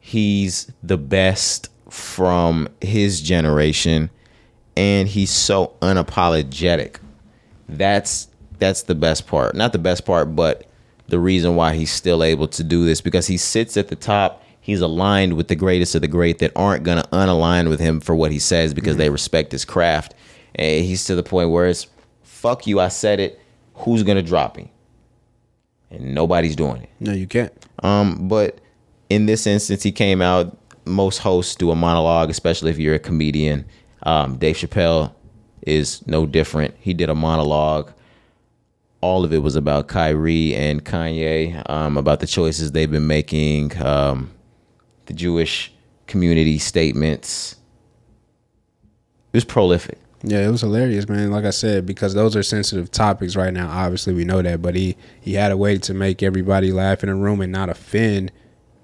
he's 0.00 0.70
the 0.82 0.98
best 0.98 1.68
from 1.88 2.68
his 2.80 3.20
generation 3.20 4.10
and 4.76 5.08
he's 5.08 5.30
so 5.30 5.74
unapologetic. 5.80 6.96
That's 7.68 8.28
that's 8.58 8.82
the 8.82 8.94
best 8.94 9.26
part. 9.26 9.54
Not 9.54 9.72
the 9.72 9.78
best 9.78 10.04
part 10.04 10.34
but 10.34 10.66
the 11.08 11.18
reason 11.18 11.56
why 11.56 11.74
he's 11.74 11.90
still 11.92 12.22
able 12.22 12.48
to 12.48 12.64
do 12.64 12.84
this 12.84 13.00
because 13.00 13.26
he 13.26 13.36
sits 13.36 13.76
at 13.76 13.88
the 13.88 13.96
top. 13.96 14.42
He's 14.60 14.80
aligned 14.80 15.34
with 15.34 15.48
the 15.48 15.56
greatest 15.56 15.94
of 15.94 16.00
the 16.00 16.08
great 16.08 16.38
that 16.38 16.52
aren't 16.54 16.84
going 16.84 17.02
to 17.02 17.08
unalign 17.12 17.68
with 17.68 17.80
him 17.80 18.00
for 18.00 18.14
what 18.14 18.30
he 18.30 18.38
says 18.38 18.72
because 18.72 18.92
mm-hmm. 18.92 19.00
they 19.00 19.10
respect 19.10 19.52
his 19.52 19.64
craft. 19.64 20.14
And 20.54 20.84
he's 20.84 21.04
to 21.06 21.14
the 21.14 21.22
point 21.22 21.50
where 21.50 21.66
it's 21.66 21.86
fuck 22.42 22.66
you 22.66 22.80
i 22.80 22.88
said 22.88 23.18
it 23.20 23.40
who's 23.74 24.02
going 24.02 24.16
to 24.16 24.22
drop 24.22 24.56
me 24.56 24.70
and 25.90 26.14
nobody's 26.14 26.56
doing 26.56 26.82
it 26.82 26.88
No, 27.00 27.12
you 27.12 27.26
can't. 27.26 27.52
um, 27.82 28.28
but 28.28 28.58
in 29.10 29.26
this 29.26 29.46
instance, 29.46 29.82
he 29.82 29.92
came 29.92 30.22
out. 30.22 30.56
Most 30.86 31.18
hosts 31.18 31.54
do 31.54 31.70
a 31.70 31.76
monologue, 31.76 32.30
especially 32.30 32.70
if 32.70 32.78
you're 32.78 32.94
a 32.94 32.98
comedian. 32.98 33.66
Um, 34.04 34.38
Dave 34.38 34.56
Chappelle 34.56 35.12
is 35.66 36.02
no 36.06 36.24
different. 36.24 36.74
He 36.80 36.94
did 36.94 37.10
a 37.10 37.14
monologue. 37.14 37.92
All 39.02 39.22
of 39.22 39.34
it 39.34 39.42
was 39.42 39.54
about 39.54 39.88
Kyrie 39.88 40.54
and 40.54 40.82
Kanye, 40.82 41.62
um, 41.68 41.98
about 41.98 42.20
the 42.20 42.26
choices 42.26 42.72
they've 42.72 42.90
been 42.90 43.06
making, 43.06 43.76
um, 43.84 44.30
the 45.06 45.12
Jewish 45.12 45.70
community 46.06 46.56
statements. 46.58 47.56
It 49.32 49.36
was 49.36 49.44
prolific. 49.44 49.98
Yeah, 50.24 50.46
it 50.46 50.50
was 50.50 50.60
hilarious, 50.60 51.08
man. 51.08 51.32
Like 51.32 51.44
I 51.44 51.50
said, 51.50 51.84
because 51.84 52.14
those 52.14 52.36
are 52.36 52.42
sensitive 52.44 52.90
topics 52.90 53.34
right 53.34 53.52
now. 53.52 53.68
Obviously, 53.68 54.14
we 54.14 54.24
know 54.24 54.40
that, 54.40 54.62
but 54.62 54.74
he 54.76 54.96
he 55.20 55.34
had 55.34 55.50
a 55.50 55.56
way 55.56 55.78
to 55.78 55.94
make 55.94 56.22
everybody 56.22 56.70
laugh 56.70 57.02
in 57.02 57.08
a 57.08 57.16
room 57.16 57.40
and 57.40 57.50
not 57.50 57.68
offend 57.68 58.30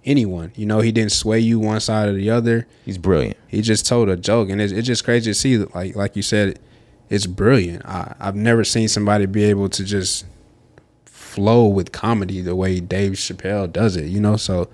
anyone. 0.05 0.53
You 0.57 0.67
know, 0.67 0.81
he 0.81 0.91
didn't 0.91 1.13
sway 1.13 1.39
you 1.39 1.61
one 1.61 1.79
side 1.81 2.09
or 2.09 2.15
the 2.15 2.31
other. 2.31 2.67
He's 2.85 2.99
brilliant. 2.99 3.37
He 3.47 3.63
just 3.63 3.87
told 3.87 4.09
a 4.09 4.17
joke, 4.17 4.49
and 4.51 4.61
it's, 4.61 4.73
it's 4.73 4.87
just 4.87 5.05
crazy 5.05 5.31
to 5.31 5.35
see. 5.35 5.59
Like 5.59 5.95
like 5.95 6.17
you 6.17 6.23
said, 6.23 6.59
it's 7.09 7.27
brilliant. 7.27 7.87
I, 7.87 8.15
I've 8.19 8.37
never 8.37 8.65
seen 8.65 8.89
somebody 8.89 9.27
be 9.27 9.45
able 9.45 9.69
to 9.69 9.85
just 9.85 10.27
flow 11.05 11.67
with 11.67 11.93
comedy 11.93 12.41
the 12.41 12.57
way 12.57 12.81
Dave 12.81 13.13
Chappelle 13.13 13.73
does 13.73 13.95
it. 13.95 14.07
You 14.07 14.21
know, 14.21 14.37
so 14.37 14.69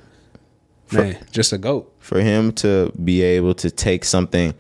man, 0.93 1.19
just 1.31 1.53
a 1.53 1.59
goat. 1.59 1.93
for 1.99 2.21
him 2.21 2.53
to 2.53 2.91
be 3.05 3.21
able 3.21 3.55
to 3.57 3.71
take 3.71 4.05
something, 4.05 4.55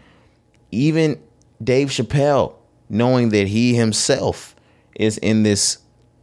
even 0.71 1.19
Dave 1.65 1.89
Chappelle, 1.89 2.55
knowing 2.89 3.31
that 3.31 3.49
he 3.49 3.75
himself 3.75 4.55
is 4.95 5.19
in 5.19 5.43
this 5.43 5.79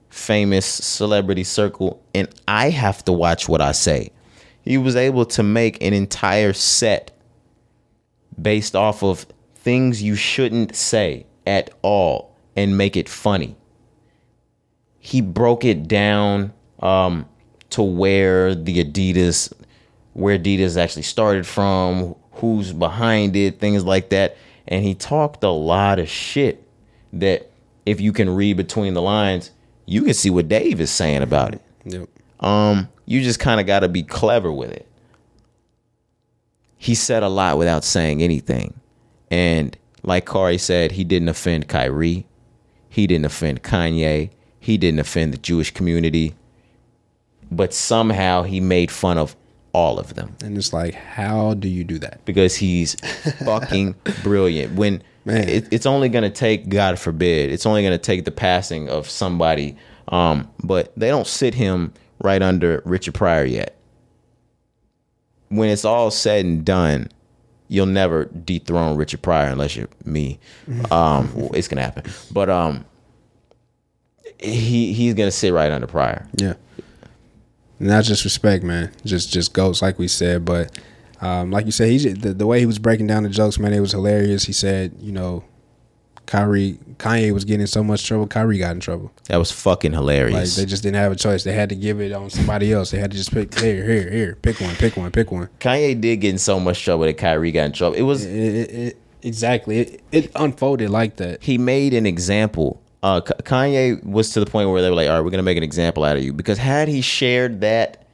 famous 0.10 0.66
celebrity 0.66 1.44
circle 1.44 2.04
and 2.14 2.28
I 2.48 2.70
have 2.70 3.04
to 3.06 3.14
watch 3.14 3.48
what 3.48 3.62
I 3.62 3.72
say. 3.72 4.12
He 4.62 4.78
was 4.78 4.96
able 4.96 5.26
to 5.26 5.44
make 5.44 5.82
an 5.82 5.94
entire 5.94 6.54
set 6.54 7.12
based 8.40 8.76
off 8.76 9.04
of 9.04 9.26
things 9.56 10.04
you 10.04 10.16
shouldn't 10.16 10.76
say 10.76 11.26
at 11.48 11.72
all 11.82 12.36
and 12.56 12.78
make 12.78 12.96
it 12.96 13.10
funny. 13.10 13.56
He 15.00 15.22
broke 15.22 15.66
it 15.66 15.88
down 15.88 16.54
um, 16.80 17.28
to 17.72 17.82
where 17.82 18.54
the 18.54 18.84
Adidas, 18.84 19.52
where 20.14 20.38
Adidas 20.38 20.78
actually 20.78 21.04
started 21.04 21.48
from, 21.48 22.16
who's 22.34 22.74
behind 22.74 23.36
it, 23.36 23.60
things 23.60 23.84
like 23.84 24.10
that. 24.10 24.38
And 24.72 24.85
he 24.85 24.95
talked 24.95 25.43
a 25.43 25.49
lot 25.49 25.99
of 25.99 26.07
shit 26.07 26.65
that 27.11 27.52
if 27.85 27.99
you 27.99 28.14
can 28.14 28.30
read 28.30 28.56
between 28.56 28.93
the 28.93 29.02
lines, 29.02 29.52
you 29.85 30.02
can 30.03 30.14
see 30.14 30.30
what 30.30 30.48
Dave 30.48 30.80
is 30.80 30.89
saying 30.89 31.22
about 31.22 31.53
it. 31.53 31.61
Yep. 31.84 32.07
Um, 32.39 32.88
you 33.06 33.22
just 33.22 33.41
kind 33.41 33.60
of 33.60 33.68
got 33.68 33.81
to 33.81 33.89
be 33.89 34.02
clever 34.02 34.49
with 34.49 34.72
it. 34.72 34.88
He 36.77 36.95
said 36.95 37.22
a 37.22 37.27
lot 37.27 37.57
without 37.57 37.84
saying 37.84 38.23
anything. 38.23 38.80
And 39.30 39.77
like 40.03 40.26
Cari 40.26 40.57
said, 40.57 40.93
he 40.93 41.03
didn't 41.03 41.27
offend 41.27 41.68
Kyrie. 41.68 42.26
He 42.88 43.07
didn't 43.07 43.26
offend 43.26 43.64
Kanye. 43.64 44.30
He 44.57 44.77
didn't 44.77 44.99
offend 44.99 45.34
the 45.34 45.38
Jewish 45.38 45.72
community. 45.72 46.34
But 47.52 47.73
somehow 47.73 48.43
he 48.43 48.61
made 48.61 48.89
fun 48.89 49.18
of 49.18 49.35
all 49.73 49.98
of 49.99 50.15
them 50.15 50.35
And 50.43 50.57
it's 50.57 50.73
like, 50.73 50.93
how 50.93 51.53
do 51.53 51.68
you 51.69 51.84
do 51.84 51.98
that? 51.99 52.26
because 52.26 52.56
he's 52.56 52.95
fucking 53.45 53.95
brilliant. 54.23 54.76
When 54.76 55.02
Man. 55.26 55.48
it, 55.48 55.68
it's 55.72 55.85
only 55.85 56.10
gonna 56.10 56.30
take, 56.30 56.68
God 56.69 56.99
forbid, 56.99 57.52
it's 57.52 57.65
only 57.65 57.84
gonna 57.84 57.98
take 57.98 58.26
the 58.26 58.31
passing 58.31 58.89
of 58.89 59.10
somebody. 59.10 59.76
Um, 60.10 60.49
but 60.64 60.91
they 60.98 61.07
don't 61.10 61.27
sit 61.27 61.53
him 61.53 61.93
right 62.22 62.41
under 62.41 62.81
Richard 62.85 63.14
Pryor 63.14 63.45
yet. 63.45 63.77
When 65.49 65.69
it's 65.69 65.85
all 65.85 66.11
said 66.11 66.43
and 66.45 66.65
done, 66.65 67.10
you'll 67.68 67.85
never 67.85 68.26
dethrone 68.26 68.98
Richard 68.98 69.22
Pryor 69.22 69.49
unless 69.52 69.76
you're 69.76 69.88
me. 70.06 70.39
Um, 70.91 71.34
well, 71.35 71.52
it's 71.53 71.68
gonna 71.69 71.81
happen, 71.81 72.03
but 72.31 72.49
um, 72.49 72.84
he 74.39 74.93
he's 74.93 75.14
gonna 75.14 75.31
sit 75.31 75.53
right 75.53 75.72
under 75.72 75.88
Pryor. 75.88 76.27
Yeah. 76.35 76.53
Not 77.82 78.03
just 78.03 78.24
respect, 78.24 78.64
man. 78.64 78.91
Just 79.06 79.32
just 79.32 79.53
goats, 79.53 79.82
like 79.82 79.98
we 79.99 80.08
said. 80.08 80.45
But 80.45 80.78
um, 81.22 81.52
like 81.52 81.66
you 81.66 81.72
said, 81.72 81.90
he 81.90 81.98
just, 81.98 82.22
the, 82.22 82.34
the 82.34 82.48
way 82.48 82.60
he 82.60 82.66
was 82.66 82.80
breaking 82.80 83.08
down 83.08 83.24
the 83.24 83.30
jokes, 83.30 83.60
man, 83.60 83.74
it 83.74 83.80
was 83.80 83.91
hilarious. 83.91 84.44
He 84.45 84.53
said, 84.53 84.94
you 84.99 85.12
know, 85.12 85.44
Kyrie, 86.26 86.80
Kanye 86.98 87.34
was 87.34 87.44
getting 87.45 87.62
in 87.62 87.68
so 87.68 87.84
much 87.84 88.06
trouble. 88.06 88.26
Kyrie 88.28 88.58
got 88.58 88.72
in 88.72 88.80
trouble. 88.80 89.12
That 89.28 89.38
was 89.38 89.52
fucking 89.52 89.91
Like 89.91 89.99
hilarious. 89.99 90.56
they 90.56 90.66
just 90.66 90.82
didn't 90.84 90.95
have 90.95 91.12
a 91.12 91.16
choice. 91.16 91.44
They 91.44 91.53
had 91.53 91.70
to 91.70 91.76
give 91.76 91.99
it 91.99 92.12
on 92.14 92.30
somebody 92.30 92.72
else. 92.72 92.91
They 92.91 92.99
had 92.99 93.12
to 93.12 93.18
just 93.18 93.32
pick 93.34 93.53
here, 93.60 93.84
here, 93.86 94.10
here. 94.10 94.38
Pick 94.41 94.62
one, 94.62 94.76
pick 94.76 94.95
one, 94.95 95.12
pick 95.12 95.32
one. 95.32 95.49
Kanye 95.60 95.99
did 95.99 96.18
get 96.22 96.30
in 96.30 96.38
so 96.38 96.60
much 96.60 96.84
trouble 96.84 97.03
that 97.06 97.18
Kyrie 97.18 97.52
got 97.52 97.66
in 97.66 97.72
trouble. 97.74 97.98
It 97.98 98.03
was 98.03 98.26
It, 98.26 98.32
it, 98.32 98.72
it, 98.72 98.98
exactly. 99.22 99.80
It, 99.80 100.03
it 100.12 100.32
unfolded 100.36 100.90
like 100.90 101.18
that. 101.18 101.44
he 101.44 101.58
made 101.58 101.94
an 101.94 102.06
example. 102.06 102.82
Uh, 103.03 103.19
Kanye 103.22 104.03
was 104.06 104.30
to 104.32 104.40
the 104.40 104.45
point 104.45 104.69
where 104.69 104.82
they 104.82 104.90
were 104.90 104.95
like, 104.95 105.10
"All 105.10 105.15
right, 105.15 105.23
we're 105.23 105.32
gonna 105.32 105.41
make 105.44 105.57
an 105.57 105.64
example 105.64 106.03
out 106.03 106.18
of 106.18 106.23
you." 106.23 106.34
Because 106.34 106.57
had 106.60 106.88
he 106.88 107.02
shared 107.02 107.61
that 107.61 108.06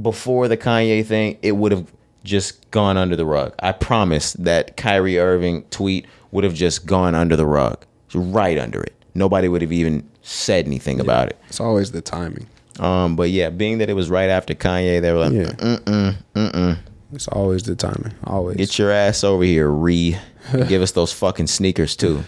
before 0.00 0.48
the 0.48 0.56
Kanye 0.56 1.04
thing, 1.04 1.38
it 1.42 1.52
would 1.52 1.72
have 1.72 1.90
just 2.24 2.70
gone 2.70 2.96
under 2.98 3.16
the 3.16 3.24
rug. 3.24 3.54
I 3.60 3.72
promise 3.72 4.34
that 4.34 4.76
Kyrie 4.76 5.18
Irving 5.18 5.62
tweet 5.70 6.06
would 6.30 6.44
have 6.44 6.54
just 6.54 6.84
gone 6.86 7.14
under 7.14 7.36
the 7.36 7.46
rug, 7.46 7.84
right 8.14 8.58
under 8.58 8.82
it. 8.82 8.92
Nobody 9.14 9.48
would 9.48 9.62
have 9.62 9.72
even 9.72 10.08
said 10.22 10.66
anything 10.66 11.00
about 11.00 11.28
it. 11.28 11.38
It's 11.48 11.60
always 11.60 11.92
the 11.92 12.02
timing. 12.02 12.46
Um, 12.78 13.16
but 13.16 13.30
yeah, 13.30 13.50
being 13.50 13.78
that 13.78 13.90
it 13.90 13.94
was 13.94 14.08
right 14.10 14.28
after 14.30 14.54
Kanye, 14.54 15.00
they 15.00 15.12
were 15.12 15.18
like, 15.18 15.32
Yeah. 15.32 15.52
"Mm-mm, 15.52 16.16
mm-mm, 16.34 16.78
It's 17.12 17.28
always 17.28 17.62
the 17.64 17.74
timing. 17.74 18.12
Always. 18.24 18.56
get 18.58 18.78
your 18.78 18.90
ass 18.90 19.24
over 19.24 19.42
here, 19.42 19.68
re, 19.70 20.16
give 20.68 20.82
us 20.82 20.92
those 20.92 21.12
fucking 21.12 21.46
sneakers 21.46 21.96
too." 21.96 22.24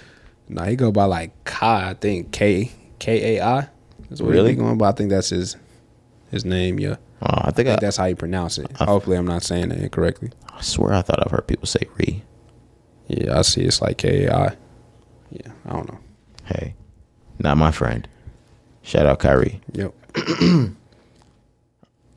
Nah, 0.55 0.65
he 0.65 0.77
go 0.77 0.93
by 0.93 1.05
like 1.05 1.45
Kai, 1.45 1.91
I 1.91 1.95
think 1.95 2.33
K 2.33 2.71
K 2.99 3.37
A 3.39 3.45
I. 3.45 3.69
That's 4.09 4.21
what 4.21 4.31
Really? 4.31 4.51
he 4.51 4.57
going 4.57 4.79
by. 4.79 4.89
I 4.91 4.93
think 4.93 5.11
that's 5.11 5.31
his 5.31 5.57
his 6.31 6.45
name. 6.45 6.79
Yeah, 6.79 6.97
Oh, 7.23 7.29
I 7.43 7.51
think 7.51 7.69
I 7.69 7.75
I, 7.75 7.77
that's 7.77 7.97
how 7.97 8.05
you 8.05 8.17
pronounce 8.17 8.59
it. 8.59 8.71
Hopefully, 8.77 9.17
I'm 9.17 9.27
not 9.27 9.43
saying 9.43 9.71
it 9.71 9.79
incorrectly. 9.81 10.31
I 10.55 10.61
swear 10.61 10.93
I 10.95 11.03
thought 11.03 11.25
I've 11.25 11.31
heard 11.31 11.47
people 11.47 11.67
say 11.67 11.87
re. 11.97 12.23
Yeah, 13.09 13.39
I 13.39 13.43
see. 13.43 13.63
It's 13.63 13.81
like 13.83 13.99
K 13.99 14.27
A 14.27 14.35
I. 14.35 14.57
Yeah, 15.31 15.53
I 15.67 15.73
don't 15.73 15.89
know. 15.91 15.99
Hey, 16.45 16.75
not 17.39 17.57
my 17.57 17.71
friend. 17.71 18.07
Shout 18.83 19.07
out 19.07 19.19
Kyrie. 19.21 19.61
Yep. 19.73 19.95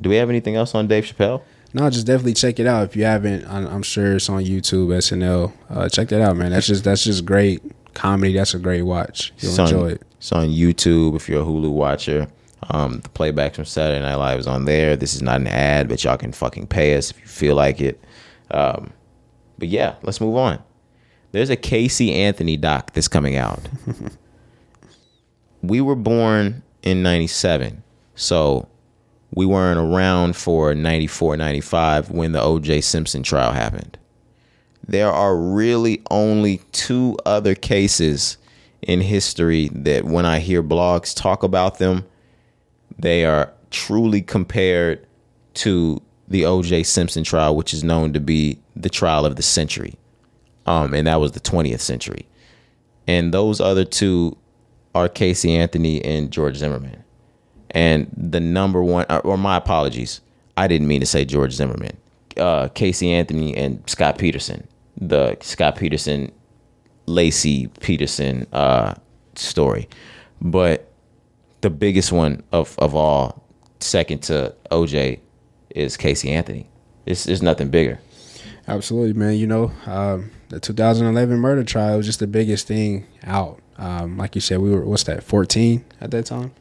Do 0.02 0.10
we 0.10 0.16
have 0.18 0.30
anything 0.30 0.56
else 0.56 0.76
on 0.76 0.88
Dave 0.88 1.06
Chappelle? 1.06 1.41
No, 1.74 1.90
just 1.90 2.06
definitely 2.07 2.34
check 2.34 2.60
it 2.60 2.68
out 2.68 2.84
if 2.86 2.95
you 2.95 3.03
haven't. 3.06 3.45
I'm, 3.45 3.68
I'm 3.68 3.84
sure 3.84 4.16
it's 4.16 4.30
on 4.30 4.44
YouTube, 4.44 4.88
SNL. 4.88 5.53
Uh, 5.70 5.90
check 5.90 6.07
that 6.10 6.22
out, 6.22 6.36
man. 6.38 6.52
That's 6.52 6.68
just 6.68 6.84
that's 6.84 7.03
just 7.03 7.26
great 7.26 7.62
comedy. 7.96 8.34
That's 8.34 8.54
a 8.54 8.60
great 8.60 8.84
watch. 8.84 9.34
You'll 9.40 9.52
It's 9.52 9.60
on, 9.60 9.66
enjoy 9.68 9.88
it. 9.94 10.02
It's 10.18 10.32
on 10.32 10.50
YouTube 10.50 11.16
if 11.16 11.28
you're 11.28 11.42
a 11.42 11.46
Hulu 11.46 11.72
watcher. 11.72 12.28
Um, 12.70 13.00
the 13.02 13.10
playbacks 13.10 13.56
from 13.56 13.66
Saturday 13.66 14.02
Night 14.02 14.16
Live 14.16 14.40
is 14.40 14.48
on 14.48 14.66
there. 14.66 14.96
This 14.96 15.14
is 15.14 15.22
not 15.22 15.42
an 15.42 15.48
ad, 15.48 15.88
but 15.88 16.04
y'all 16.04 16.18
can 16.18 16.32
fucking 16.32 16.68
pay 16.68 16.96
us 16.96 17.12
if 17.12 17.20
you 17.20 17.28
feel 17.28 17.56
like 17.56 17.82
it. 17.82 18.00
Um, 18.52 18.92
but 19.58 19.68
yeah, 19.68 19.96
let's 20.04 20.20
move 20.22 20.36
on. 20.36 20.62
There's 21.32 21.50
a 21.50 21.56
Casey 21.56 22.14
Anthony 22.14 22.58
doc 22.58 22.94
that's 22.94 23.08
coming 23.08 23.36
out. 23.36 23.60
we 25.62 25.82
were 25.82 25.96
born 25.96 26.64
in 26.82 27.04
97. 27.04 27.84
So 28.16 28.68
we 29.34 29.46
weren't 29.46 29.80
around 29.80 30.36
for 30.36 30.74
94, 30.74 31.38
95 31.38 32.10
when 32.10 32.32
the 32.32 32.40
OJ 32.40 32.84
Simpson 32.84 33.22
trial 33.22 33.52
happened. 33.52 33.98
There 34.88 35.12
are 35.12 35.36
really 35.36 36.02
only 36.12 36.62
two 36.72 37.18
other 37.26 37.56
cases 37.56 38.38
in 38.82 39.02
history 39.02 39.70
that 39.74 40.06
when 40.06 40.26
I 40.26 40.40
hear 40.40 40.62
blogs 40.62 41.16
talk 41.16 41.44
about 41.44 41.80
them, 41.80 42.06
they 42.98 43.26
are 43.26 43.52
truly 43.72 44.22
compared 44.22 45.06
to 45.56 46.02
the 46.28 46.44
OJ 46.44 46.86
Simpson 46.86 47.24
trial, 47.24 47.56
which 47.56 47.74
is 47.74 47.84
known 47.84 48.14
to 48.14 48.20
be 48.20 48.60
the 48.76 48.90
trial 48.90 49.26
of 49.26 49.36
the 49.36 49.44
century. 49.44 49.95
Um, 50.66 50.94
and 50.94 51.07
that 51.07 51.20
was 51.20 51.34
the 51.34 51.40
20th 51.40 51.82
century. 51.82 52.28
And 53.07 53.34
those 53.34 53.62
other 53.62 53.86
two 53.86 54.38
are 54.94 55.10
Casey 55.10 55.56
Anthony 55.56 56.03
and 56.03 56.32
George 56.32 56.57
Zimmerman. 56.57 57.03
And 57.72 58.10
the 58.16 58.40
number 58.40 58.82
one, 58.82 59.06
uh, 59.10 59.22
or 59.24 59.38
my 59.38 59.57
apologies, 59.57 60.22
I 60.57 60.68
didn't 60.68 60.88
mean 60.88 61.02
to 61.02 61.06
say 61.06 61.26
George 61.26 61.53
Zimmerman. 61.53 61.98
Uh, 62.38 62.70
Casey 62.70 63.12
Anthony 63.12 63.56
and 63.56 63.84
Scott 63.88 64.18
Peterson, 64.18 64.68
the 64.98 65.38
Scott 65.42 65.76
Peterson, 65.78 66.32
Laci 67.08 67.70
Peterson 67.80 68.48
uh, 68.54 68.96
story. 69.36 69.90
But 70.42 70.92
the 71.62 71.70
biggest 71.70 72.12
one 72.12 72.44
of, 72.52 72.78
of 72.80 72.96
all, 72.96 73.44
second 73.80 74.24
to 74.24 74.56
OJ, 74.72 75.20
is 75.70 75.98
Casey 75.98 76.32
Anthony. 76.32 76.70
It's, 77.06 77.26
there's 77.26 77.42
nothing 77.42 77.70
bigger. 77.70 78.00
Absolutely, 78.68 79.14
man. 79.14 79.36
You 79.36 79.48
know, 79.48 79.72
um, 79.86 80.32
the 80.50 80.60
2011 80.60 81.38
murder 81.38 81.64
trial 81.64 81.98
was 81.98 82.06
just 82.06 82.20
the 82.20 82.28
biggest 82.28 82.68
thing 82.68 83.06
out. 83.24 83.60
Um, 83.78 84.18
like 84.18 84.36
you 84.36 84.42
said, 84.42 84.60
we 84.60 84.72
were 84.72 84.86
what's 84.86 85.04
that? 85.04 85.24
14 85.24 85.84
at 86.02 86.12
that 86.12 86.26
time. 86.26 86.54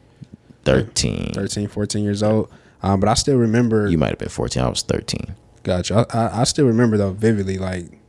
13. 0.65 1.31
13, 1.33 1.67
14 1.67 2.03
years 2.03 2.21
old. 2.21 2.51
Um, 2.83 2.99
but 2.99 3.09
I 3.09 3.13
still 3.13 3.37
remember. 3.37 3.87
You 3.87 3.97
might 3.97 4.09
have 4.09 4.19
been 4.19 4.29
14. 4.29 4.61
I 4.61 4.69
was 4.69 4.81
13. 4.81 5.35
Gotcha. 5.63 6.05
I, 6.11 6.17
I, 6.17 6.41
I 6.41 6.43
still 6.43 6.65
remember 6.65 6.97
though 6.97 7.13
vividly, 7.13 7.57
like 7.57 7.99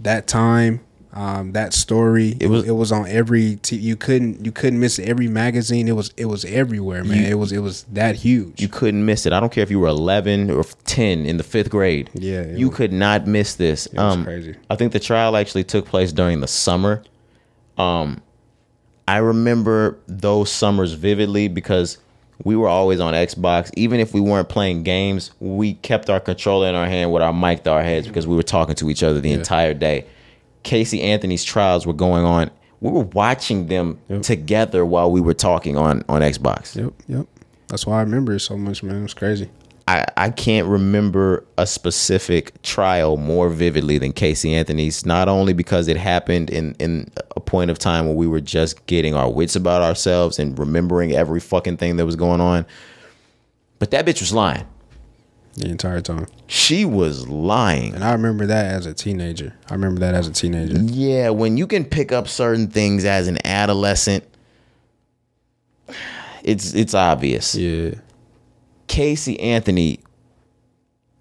that 0.00 0.26
time, 0.26 0.80
um, 1.12 1.52
that 1.52 1.72
story. 1.72 2.36
It 2.40 2.48
was- 2.48 2.64
it 2.66 2.72
was 2.72 2.92
on 2.92 3.06
every. 3.08 3.56
T- 3.56 3.76
you 3.76 3.96
couldn't 3.96 4.44
you 4.44 4.52
couldn't 4.52 4.78
miss 4.78 4.98
every 4.98 5.28
magazine. 5.28 5.88
It 5.88 5.96
was 5.96 6.12
it 6.16 6.26
was 6.26 6.44
everywhere, 6.44 7.02
man. 7.04 7.22
You- 7.22 7.28
it 7.28 7.34
was 7.38 7.52
it 7.52 7.60
was 7.60 7.84
that 7.92 8.16
huge. 8.16 8.60
You 8.60 8.68
couldn't 8.68 9.04
miss 9.04 9.24
it. 9.24 9.32
I 9.32 9.40
don't 9.40 9.50
care 9.50 9.62
if 9.62 9.70
you 9.70 9.80
were 9.80 9.88
11 9.88 10.50
or 10.50 10.64
10 10.84 11.24
in 11.24 11.38
the 11.38 11.42
fifth 11.42 11.70
grade. 11.70 12.10
Yeah, 12.14 12.44
you 12.54 12.68
was- 12.68 12.76
could 12.76 12.92
not 12.92 13.26
miss 13.26 13.54
this. 13.54 13.88
Um, 13.96 14.18
was 14.20 14.26
crazy. 14.26 14.54
I 14.68 14.76
think 14.76 14.92
the 14.92 15.00
trial 15.00 15.36
actually 15.36 15.64
took 15.64 15.86
place 15.86 16.12
during 16.12 16.40
the 16.40 16.48
summer. 16.48 17.02
Um, 17.78 18.20
I 19.08 19.18
remember 19.18 19.98
those 20.08 20.50
summers 20.50 20.92
vividly 20.94 21.48
because 21.48 21.98
we 22.44 22.56
were 22.56 22.68
always 22.68 23.00
on 23.00 23.14
Xbox. 23.14 23.70
Even 23.76 24.00
if 24.00 24.12
we 24.12 24.20
weren't 24.20 24.48
playing 24.48 24.82
games, 24.82 25.30
we 25.40 25.74
kept 25.74 26.10
our 26.10 26.20
controller 26.20 26.68
in 26.68 26.74
our 26.74 26.86
hand 26.86 27.12
with 27.12 27.22
our 27.22 27.32
mic 27.32 27.64
to 27.64 27.70
our 27.70 27.82
heads 27.82 28.06
because 28.06 28.26
we 28.26 28.36
were 28.36 28.42
talking 28.42 28.74
to 28.76 28.90
each 28.90 29.02
other 29.02 29.20
the 29.20 29.32
entire 29.32 29.74
day. 29.74 30.06
Casey 30.62 31.00
Anthony's 31.02 31.44
trials 31.44 31.86
were 31.86 31.92
going 31.92 32.24
on. 32.24 32.50
We 32.80 32.90
were 32.90 33.04
watching 33.04 33.68
them 33.68 33.98
together 34.22 34.84
while 34.84 35.10
we 35.10 35.20
were 35.20 35.34
talking 35.34 35.76
on 35.76 36.04
on 36.08 36.20
Xbox. 36.20 36.76
Yep, 36.76 36.92
yep. 37.08 37.26
That's 37.68 37.86
why 37.86 37.98
I 37.98 38.02
remember 38.02 38.34
it 38.34 38.40
so 38.40 38.56
much, 38.56 38.82
man. 38.82 38.96
It 38.98 39.02
was 39.02 39.14
crazy. 39.14 39.48
I, 39.88 40.04
I 40.16 40.30
can't 40.30 40.66
remember 40.66 41.44
a 41.58 41.66
specific 41.66 42.60
trial 42.62 43.16
more 43.16 43.48
vividly 43.48 43.98
than 43.98 44.12
Casey 44.12 44.52
Anthony's, 44.52 45.06
not 45.06 45.28
only 45.28 45.52
because 45.52 45.86
it 45.86 45.96
happened 45.96 46.50
in, 46.50 46.74
in 46.80 47.08
a 47.36 47.40
point 47.40 47.70
of 47.70 47.78
time 47.78 48.06
where 48.06 48.16
we 48.16 48.26
were 48.26 48.40
just 48.40 48.84
getting 48.86 49.14
our 49.14 49.30
wits 49.30 49.54
about 49.54 49.82
ourselves 49.82 50.40
and 50.40 50.58
remembering 50.58 51.12
every 51.12 51.38
fucking 51.38 51.76
thing 51.76 51.96
that 51.96 52.06
was 52.06 52.16
going 52.16 52.40
on, 52.40 52.66
but 53.78 53.92
that 53.92 54.04
bitch 54.06 54.20
was 54.20 54.32
lying. 54.32 54.66
The 55.54 55.68
entire 55.68 56.00
time. 56.00 56.26
She 56.48 56.84
was 56.84 57.28
lying. 57.28 57.94
And 57.94 58.04
I 58.04 58.12
remember 58.12 58.44
that 58.46 58.66
as 58.66 58.86
a 58.86 58.92
teenager. 58.92 59.54
I 59.70 59.74
remember 59.74 60.00
that 60.00 60.14
as 60.14 60.26
a 60.28 60.32
teenager. 60.32 60.78
Yeah, 60.78 61.30
when 61.30 61.56
you 61.56 61.66
can 61.66 61.84
pick 61.84 62.12
up 62.12 62.28
certain 62.28 62.68
things 62.68 63.04
as 63.04 63.26
an 63.28 63.38
adolescent, 63.46 64.24
it's 66.42 66.74
it's 66.74 66.92
obvious. 66.92 67.54
Yeah. 67.54 67.94
Casey 68.96 69.38
Anthony, 69.40 70.00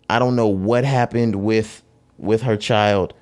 I 0.09 0.17
don't 0.17 0.37
know 0.37 0.47
what 0.47 0.85
happened 0.85 1.35
with 1.35 1.83
with 2.17 2.43
her 2.43 2.55
child, 2.55 3.13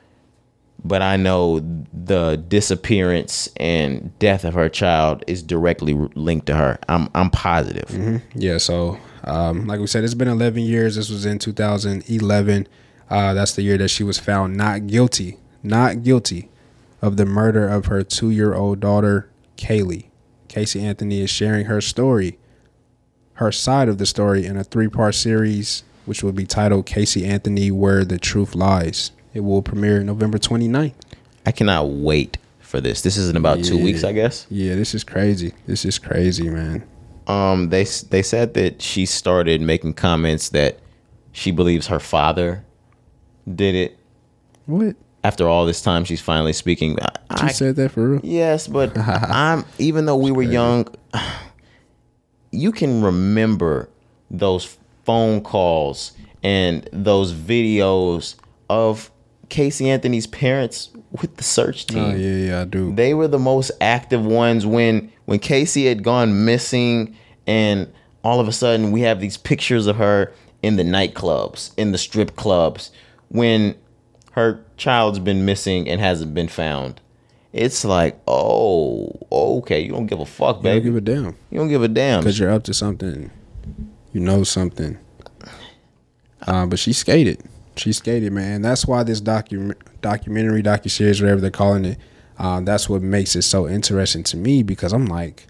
but 0.85 1.01
I 1.01 1.17
know 1.17 1.59
the 1.91 2.35
disappearance 2.35 3.49
and 3.57 4.17
death 4.19 4.45
of 4.45 4.53
her 4.53 4.69
child 4.69 5.23
is 5.25 5.41
directly 5.41 5.95
linked 6.13 6.45
to 6.45 6.55
her. 6.55 6.77
I'm 6.87 7.09
I'm 7.15 7.31
positive. 7.31 8.21
Yeah, 8.35 8.59
so 8.59 8.99
um, 9.23 9.65
like 9.65 9.79
we 9.79 9.87
said, 9.87 10.03
it's 10.03 10.13
been 10.13 10.27
11 10.27 10.61
years. 10.61 10.97
This 10.97 11.09
was 11.09 11.25
in 11.25 11.39
2011. 11.39 12.67
Uh, 13.09 13.33
that's 13.33 13.55
the 13.55 13.63
year 13.63 13.79
that 13.79 13.87
she 13.87 14.03
was 14.03 14.19
found 14.19 14.55
not 14.55 14.85
guilty, 14.85 15.39
not 15.63 16.03
guilty 16.03 16.51
of 17.01 17.17
the 17.17 17.25
murder 17.25 17.67
of 17.67 17.87
her 17.87 18.03
two 18.03 18.29
year 18.29 18.53
old 18.53 18.79
daughter, 18.79 19.31
Caylee. 19.57 20.09
Casey 20.47 20.85
Anthony 20.85 21.21
is 21.21 21.31
sharing 21.31 21.65
her 21.65 21.81
story, 21.81 22.37
her 23.35 23.51
side 23.51 23.89
of 23.89 23.97
the 23.97 24.05
story, 24.05 24.45
in 24.45 24.57
a 24.57 24.63
three 24.63 24.87
part 24.87 25.15
series, 25.15 25.83
which 26.05 26.23
will 26.23 26.31
be 26.31 26.45
titled 26.45 26.85
Casey 26.85 27.25
Anthony 27.25 27.71
Where 27.71 28.05
the 28.05 28.17
Truth 28.19 28.55
Lies. 28.55 29.11
It 29.33 29.41
will 29.41 29.61
premiere 29.61 30.03
November 30.03 30.37
29th. 30.37 30.93
I 31.45 31.51
cannot 31.51 31.89
wait 31.89 32.37
for 32.59 32.79
this. 32.79 33.01
This 33.01 33.17
is 33.17 33.29
in 33.29 33.35
about 33.37 33.63
two 33.63 33.81
weeks, 33.81 34.03
I 34.03 34.11
guess. 34.11 34.45
Yeah, 34.49 34.75
this 34.75 34.93
is 34.93 35.03
crazy. 35.03 35.53
This 35.65 35.85
is 35.85 35.99
crazy, 35.99 36.49
man. 36.49 36.87
Um, 37.27 37.69
they 37.69 37.83
they 37.83 38.21
said 38.21 38.53
that 38.55 38.81
she 38.81 39.05
started 39.05 39.61
making 39.61 39.93
comments 39.93 40.49
that 40.49 40.79
she 41.31 41.51
believes 41.51 41.87
her 41.87 41.99
father 41.99 42.63
did 43.53 43.75
it. 43.75 43.97
What? 44.65 44.95
After 45.23 45.47
all 45.47 45.65
this 45.65 45.81
time, 45.81 46.03
she's 46.03 46.19
finally 46.21 46.51
speaking. 46.51 46.97
I, 47.29 47.39
She 47.39 47.45
I 47.45 47.51
said 47.51 47.75
that 47.77 47.91
for 47.91 48.09
real? 48.09 48.21
Yes, 48.23 48.67
but 48.67 48.97
I'm 48.97 49.65
even 49.77 50.05
though 50.05 50.17
we 50.17 50.31
were 50.31 50.43
young, 50.43 50.87
you 52.53 52.71
can 52.71 53.01
remember 53.01 53.89
those 54.29 54.77
phone 55.03 55.41
calls 55.41 56.13
and 56.43 56.87
those 56.91 57.33
videos 57.33 58.35
of 58.69 59.11
Casey 59.49 59.89
Anthony's 59.89 60.27
parents 60.27 60.89
with 61.11 61.37
the 61.37 61.43
search 61.43 61.85
oh, 61.91 61.93
team? 61.93 62.03
Oh 62.03 62.15
yeah, 62.15 62.47
yeah, 62.47 62.61
I 62.61 62.65
do. 62.65 62.93
They 62.93 63.13
were 63.13 63.27
the 63.27 63.39
most 63.39 63.71
active 63.81 64.25
ones 64.25 64.65
when 64.65 65.11
when 65.25 65.39
Casey 65.39 65.85
had 65.85 66.03
gone 66.03 66.45
missing, 66.45 67.15
and 67.47 67.91
all 68.23 68.39
of 68.39 68.47
a 68.47 68.51
sudden 68.51 68.91
we 68.91 69.01
have 69.01 69.19
these 69.19 69.37
pictures 69.37 69.87
of 69.87 69.97
her 69.97 70.33
in 70.61 70.75
the 70.75 70.83
nightclubs, 70.83 71.71
in 71.77 71.91
the 71.91 71.97
strip 71.97 72.35
clubs, 72.35 72.91
when 73.29 73.75
her 74.31 74.63
child's 74.77 75.19
been 75.19 75.45
missing 75.45 75.87
and 75.87 76.01
hasn't 76.01 76.33
been 76.33 76.47
found. 76.47 76.99
It's 77.53 77.85
like, 77.85 78.19
oh, 78.27 79.11
okay, 79.31 79.81
you 79.81 79.91
don't 79.91 80.07
give 80.07 80.19
a 80.19 80.25
fuck, 80.25 80.57
You 80.57 80.63
don't 80.63 80.63
baby. 80.63 80.83
give 80.85 80.95
a 80.95 81.01
damn 81.01 81.35
you 81.51 81.59
don't 81.59 81.69
give 81.69 81.83
a 81.83 81.87
damn. 81.87 82.19
because 82.21 82.39
you're 82.39 82.49
up 82.51 82.63
to 82.63 82.73
something. 82.73 83.29
You 84.11 84.19
know 84.21 84.43
something. 84.43 84.97
Uh, 86.45 86.65
but 86.65 86.79
she 86.79 86.93
skated. 86.93 87.41
She 87.77 87.93
skated, 87.93 88.33
man. 88.33 88.61
That's 88.61 88.85
why 88.85 89.03
this 89.03 89.21
docu- 89.21 89.75
documentary, 90.01 90.61
docu 90.63 90.89
series, 90.91 91.21
whatever 91.21 91.41
they're 91.41 91.49
calling 91.51 91.85
it, 91.85 91.97
uh, 92.37 92.59
that's 92.61 92.89
what 92.89 93.01
makes 93.01 93.35
it 93.35 93.43
so 93.43 93.67
interesting 93.67 94.23
to 94.23 94.37
me 94.37 94.63
because 94.63 94.91
I'm 94.93 95.05
like, 95.05 95.47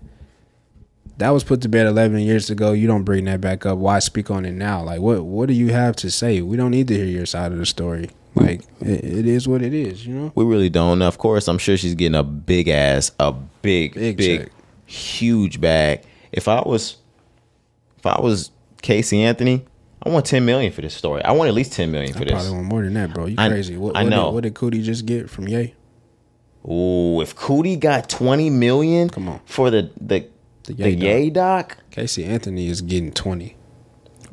that 1.17 1.29
was 1.29 1.43
put 1.43 1.61
to 1.61 1.69
bed 1.69 1.87
11 1.87 2.19
years 2.19 2.49
ago. 2.49 2.73
You 2.73 2.87
don't 2.87 3.03
bring 3.03 3.25
that 3.25 3.39
back 3.41 3.65
up. 3.65 3.77
Why 3.77 3.99
speak 3.99 4.29
on 4.29 4.45
it 4.45 4.51
now? 4.53 4.83
Like, 4.83 4.99
what 4.99 5.23
what 5.23 5.47
do 5.47 5.53
you 5.53 5.71
have 5.71 5.95
to 5.97 6.11
say? 6.11 6.41
We 6.41 6.57
don't 6.57 6.71
need 6.71 6.87
to 6.89 6.95
hear 6.95 7.05
your 7.05 7.25
side 7.25 7.51
of 7.51 7.57
the 7.59 7.65
story. 7.65 8.09
Like, 8.35 8.61
it, 8.81 9.03
it 9.03 9.27
is 9.27 9.47
what 9.47 9.61
it 9.61 9.73
is, 9.73 10.05
you 10.05 10.13
know? 10.13 10.31
We 10.35 10.43
really 10.45 10.69
don't. 10.69 10.99
Now, 10.99 11.07
of 11.07 11.17
course, 11.17 11.47
I'm 11.47 11.57
sure 11.59 11.77
she's 11.77 11.95
getting 11.95 12.15
a 12.15 12.23
big 12.23 12.67
ass, 12.67 13.11
a 13.19 13.31
big, 13.31 13.93
Big 13.93 14.17
big, 14.17 14.49
huge 14.85 15.61
bag. 15.61 16.01
If 16.31 16.47
I 16.47 16.61
was, 16.61 16.97
if 17.97 18.05
I 18.05 18.19
was 18.19 18.49
Casey 18.81 19.21
Anthony, 19.21 19.65
I 20.01 20.09
want 20.09 20.25
10 20.25 20.43
million 20.45 20.71
for 20.73 20.81
this 20.81 20.93
story. 20.95 21.23
I 21.23 21.31
want 21.31 21.47
at 21.47 21.53
least 21.53 21.73
10 21.73 21.91
million 21.91 22.11
for 22.13 22.25
this. 22.25 22.31
I 22.31 22.35
this. 22.35 22.43
probably 22.43 22.57
want 22.57 22.67
more 22.69 22.81
than 22.83 22.93
that, 22.95 23.13
bro. 23.13 23.25
You 23.27 23.35
I- 23.37 23.49
crazy. 23.49 23.77
What, 23.77 23.95
I 23.95 24.03
what 24.03 24.09
know. 24.09 24.25
Did, 24.25 24.33
what 24.33 24.43
did 24.43 24.53
Coodie 24.55 24.83
just 24.83 25.05
get 25.05 25.29
from 25.29 25.47
Ye? 25.47 25.73
Ooh, 26.67 27.21
if 27.21 27.35
Coodie 27.35 27.79
got 27.79 28.09
20 28.09 28.49
million 28.49 29.09
Come 29.09 29.27
on. 29.29 29.41
for 29.45 29.69
the 29.69 29.91
the 29.99 30.27
The 30.63 30.73
the, 30.73 30.91
Ye 30.91 30.95
Yay 30.95 31.29
doc. 31.29 31.77
Casey 31.91 32.23
Anthony 32.25 32.67
is 32.67 32.81
getting 32.81 33.11
20. 33.11 33.55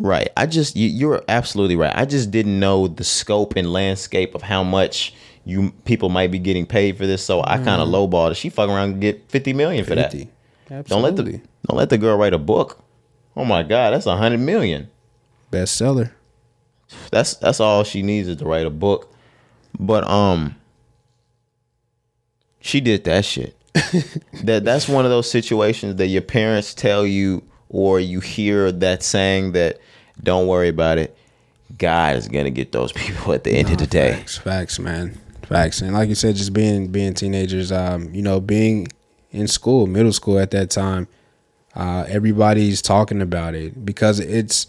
Right. 0.00 0.30
I 0.36 0.46
just 0.46 0.76
you, 0.76 0.88
you're 0.88 1.22
absolutely 1.28 1.76
right. 1.76 1.92
I 1.94 2.06
just 2.06 2.30
didn't 2.30 2.58
know 2.58 2.88
the 2.88 3.04
scope 3.04 3.54
and 3.56 3.72
landscape 3.72 4.34
of 4.34 4.42
how 4.42 4.64
much 4.64 5.14
you 5.44 5.72
people 5.84 6.08
might 6.08 6.30
be 6.30 6.38
getting 6.38 6.66
paid 6.66 6.96
for 6.96 7.06
this. 7.06 7.24
So 7.24 7.42
I 7.42 7.58
kind 7.58 7.82
of 7.82 7.88
lowballed 7.88 8.32
it. 8.32 8.36
She 8.36 8.48
fuck 8.48 8.68
around 8.68 8.92
and 8.92 9.00
get 9.00 9.30
50 9.30 9.52
million 9.52 9.84
for 9.84 9.94
that. 9.94 10.12
50. 10.12 10.30
Don't 10.84 11.02
let 11.02 11.16
the 11.16 11.24
don't 11.66 11.76
let 11.76 11.90
the 11.90 11.98
girl 11.98 12.16
write 12.16 12.32
a 12.32 12.38
book. 12.38 12.82
Oh 13.36 13.44
my 13.44 13.62
god, 13.62 13.92
that's 13.92 14.06
a 14.06 14.16
hundred 14.16 14.40
million. 14.40 14.88
bestseller. 15.52 16.12
That's 17.10 17.34
that's 17.34 17.60
all 17.60 17.84
she 17.84 18.02
needs 18.02 18.26
is 18.28 18.36
to 18.36 18.44
write 18.44 18.66
a 18.66 18.70
book. 18.70 19.12
But 19.78 20.04
um 20.08 20.56
she 22.60 22.80
did 22.80 23.04
that 23.04 23.24
shit. 23.24 23.56
that 24.44 24.64
that's 24.64 24.88
one 24.88 25.04
of 25.04 25.10
those 25.10 25.30
situations 25.30 25.96
that 25.96 26.08
your 26.08 26.22
parents 26.22 26.74
tell 26.74 27.06
you 27.06 27.42
or 27.68 28.00
you 28.00 28.20
hear 28.20 28.72
that 28.72 29.02
saying 29.02 29.52
that 29.52 29.78
don't 30.22 30.46
worry 30.46 30.68
about 30.68 30.98
it. 30.98 31.16
God 31.78 32.16
is 32.16 32.28
gonna 32.28 32.50
get 32.50 32.72
those 32.72 32.92
people 32.92 33.32
at 33.32 33.44
the 33.44 33.52
end 33.52 33.70
of 33.70 33.78
the 33.78 33.86
day. 33.86 34.12
Facts, 34.14 34.38
facts, 34.38 34.78
man. 34.78 35.18
Facts. 35.42 35.80
And 35.80 35.94
like 35.94 36.08
you 36.08 36.14
said, 36.14 36.36
just 36.36 36.52
being 36.52 36.88
being 36.88 37.14
teenagers, 37.14 37.72
um, 37.72 38.12
you 38.14 38.22
know, 38.22 38.40
being 38.40 38.88
in 39.30 39.48
school, 39.48 39.86
middle 39.86 40.12
school 40.12 40.38
at 40.38 40.50
that 40.52 40.70
time, 40.70 41.08
uh, 41.74 42.04
everybody's 42.08 42.82
talking 42.82 43.20
about 43.20 43.54
it 43.54 43.84
because 43.84 44.20
it's 44.20 44.66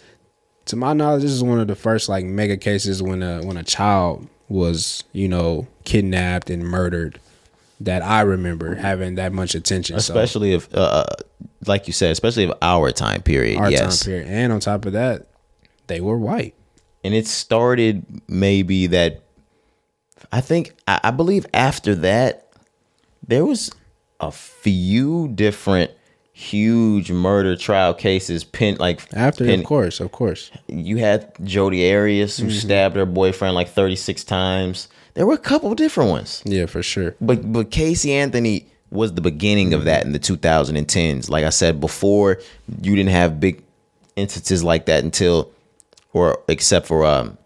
to 0.66 0.76
my 0.76 0.94
knowledge, 0.94 1.24
this 1.24 1.32
is 1.32 1.44
one 1.44 1.60
of 1.60 1.68
the 1.68 1.76
first 1.76 2.10
like 2.10 2.26
mega 2.26 2.58
cases 2.58 3.02
when 3.02 3.22
a 3.24 3.44
when 3.44 3.58
a 3.58 3.64
child 3.64 4.28
was, 4.50 5.04
you 5.14 5.28
know, 5.28 5.68
kidnapped 5.84 6.50
and 6.50 6.64
murdered 6.64 7.20
that 7.80 8.04
I 8.04 8.22
remember 8.22 8.76
having 8.76 9.16
that 9.16 9.34
much 9.34 9.56
attention. 9.56 10.00
So, 10.00 10.14
Especially 10.14 10.54
if 10.54 10.74
uh 10.74 11.06
like 11.68 11.88
you 11.88 11.94
said, 11.94 12.12
especially 12.12 12.46
of 12.46 12.54
our 12.62 12.92
time 12.92 13.22
period. 13.22 13.60
our 13.60 13.72
yes. 13.72 14.00
time 14.00 14.12
period. 14.12 14.28
And 14.28 14.54
on 14.54 14.60
top 14.60 14.86
of 14.86 14.94
that, 14.94 15.28
they 15.88 16.02
were 16.02 16.18
white. 16.18 16.54
and 17.04 17.14
it 17.14 17.28
started 17.28 18.06
maybe 18.28 18.88
that 18.88 19.22
I 20.32 20.42
think 20.42 20.74
I, 20.88 21.00
I 21.06 21.12
believe 21.12 21.46
after 21.54 21.96
that 21.96 22.48
there 23.28 23.46
was 23.46 23.72
a 24.20 24.32
few 24.32 25.28
different 25.30 25.92
huge 26.34 27.12
murder 27.12 27.56
trial 27.56 27.94
cases 27.94 28.44
pin 28.44 28.78
like 28.80 29.02
After, 29.14 29.46
pin, 29.46 29.60
of 29.60 29.66
course, 29.66 30.00
of 30.00 30.12
course. 30.12 30.50
you 30.68 30.98
had 30.98 31.34
Jodi 31.44 31.92
Arias 31.94 32.38
Mm-hmm. 32.38 32.46
who 32.46 32.52
stabbed 32.52 32.96
her 32.96 33.06
boyfriend 33.06 33.54
like 33.56 33.70
36 33.70 34.24
times 34.24 34.88
there 35.14 35.26
were 35.26 35.34
a 35.34 35.38
couple 35.38 35.74
different 35.76 36.10
ones 36.10 36.42
Yeah, 36.46 36.66
for 36.68 36.82
sure. 36.82 37.16
but 37.20 37.52
but 37.52 37.70
Casey 37.72 38.14
Anthony 38.14 38.68
was 38.92 39.14
the 39.14 39.22
beginning 39.22 39.74
of 39.74 39.86
that 39.86 40.06
in 40.06 40.12
the 40.12 40.20
2010s. 40.20 41.30
Like 41.30 41.46
I 41.46 41.50
said 41.50 41.80
before, 41.80 42.40
you 42.82 42.94
didn't 42.96 43.12
have 43.12 43.40
big 43.40 43.64
instances 44.18 44.66
like 44.66 44.86
that 44.88 45.02
until, 45.06 45.50
or 46.14 46.44
except 46.48 46.88
for 46.88 47.06
um, 47.06 47.38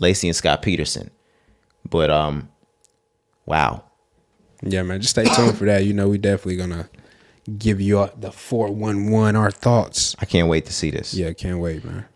Laci 0.00 0.24
and 0.24 0.36
Scott 0.36 0.62
Peterson. 0.62 1.10
But 1.88 2.10
um, 2.10 2.48
wow, 3.46 3.84
Yeah, 4.62 4.82
man. 4.82 5.00
Just 5.00 5.10
stay 5.14 5.24
tuned 5.24 5.56
for 5.56 5.64
that. 5.66 5.84
You 5.84 5.92
know, 5.92 6.08
we 6.08 6.18
definitely 6.18 6.56
gonna 6.56 6.88
give 7.58 7.80
you 7.80 8.08
the 8.16 8.32
four 8.32 8.70
one 8.70 9.10
one 9.10 9.36
our 9.36 9.50
thoughts. 9.50 10.16
I 10.18 10.24
can't 10.24 10.48
wait 10.48 10.66
to 10.66 10.72
see 10.72 10.90
this. 10.90 11.14
Yeah, 11.14 11.32
can't 11.32 11.58
wait, 11.58 11.84
man. 11.84 12.06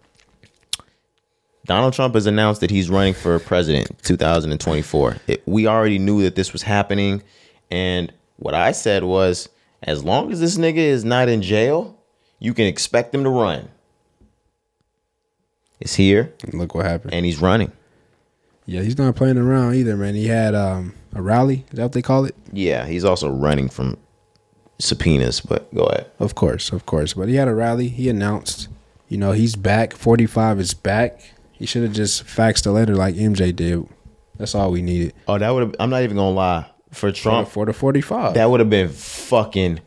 Donald 1.67 1.93
Trump 1.93 2.15
has 2.15 2.27
announced 2.27 2.63
that 2.63 2.71
he's 2.71 2.89
running 2.89 3.13
for 3.13 3.39
president 3.39 4.03
2024. 4.03 5.17
It, 5.27 5.43
we 5.47 5.67
already 5.67 5.99
knew 5.99 6.23
that 6.23 6.35
this 6.35 6.55
was 6.55 6.63
happening, 6.63 7.23
and 7.71 8.11
what 8.37 8.55
I 8.55 8.73
said 8.73 9.05
was, 9.05 9.51
as 9.83 10.03
long 10.03 10.33
as 10.33 10.41
this 10.41 10.57
nigga 10.57 10.77
is 10.79 11.05
not 11.05 11.29
in 11.29 11.43
jail, 11.43 11.99
you 12.39 12.55
can 12.55 12.65
expect 12.65 13.15
him 13.15 13.23
to 13.25 13.29
run. 13.29 13.69
It's 15.81 15.95
here, 15.95 16.33
And 16.45 16.55
look 16.55 16.75
what 16.75 16.85
happened. 16.87 17.15
and 17.15 17.25
he's 17.25 17.41
running. 17.41 17.73
Yeah, 18.67 18.83
he's 18.83 18.99
not 18.99 19.15
playing 19.17 19.39
around 19.39 19.75
either, 19.77 19.97
man. 19.97 20.15
He 20.15 20.27
had 20.29 20.55
um 20.55 20.95
a 21.15 21.23
rally. 21.23 21.65
Is 21.71 21.77
that 21.77 21.83
what 21.85 21.93
they 21.93 22.03
call 22.03 22.25
it? 22.25 22.35
Yeah, 22.53 22.85
he's 22.87 23.05
also 23.05 23.29
running 23.31 23.69
from 23.69 23.97
subpoenas. 24.79 25.41
But 25.41 25.73
go 25.75 25.85
ahead. 25.85 26.11
Of 26.19 26.35
course, 26.35 26.71
of 26.73 26.85
course. 26.87 27.15
But 27.15 27.29
he 27.29 27.37
had 27.37 27.49
a 27.49 27.55
rally. 27.55 27.89
He 27.89 28.09
announced, 28.09 28.69
you 29.09 29.17
know, 29.19 29.33
he's 29.33 29.57
back. 29.57 29.95
Forty 29.95 30.27
five 30.27 30.61
is 30.61 30.75
back. 30.75 31.21
He 31.53 31.67
should 31.67 31.83
have 31.83 31.93
just 31.93 32.25
faxed 32.25 32.67
a 32.67 32.71
letter 32.71 32.95
like 32.95 33.15
MJ 33.15 33.55
did. 33.55 33.87
That's 34.37 34.55
all 34.55 34.71
we 34.71 34.83
needed 34.83 35.15
Oh, 35.27 35.37
that 35.39 35.51
would 35.51 35.63
have. 35.65 35.75
I'm 35.81 35.91
not 35.91 36.03
even 36.03 36.17
gonna 36.17 36.31
lie. 36.35 36.71
For 36.93 37.11
Trump, 37.13 37.49
for 37.49 37.67
the 37.67 37.73
forty 37.73 38.01
five. 38.01 38.35
that 38.35 38.51
would 38.51 38.61
have 38.61 38.71
been 38.71 38.89
fucking 38.89 39.81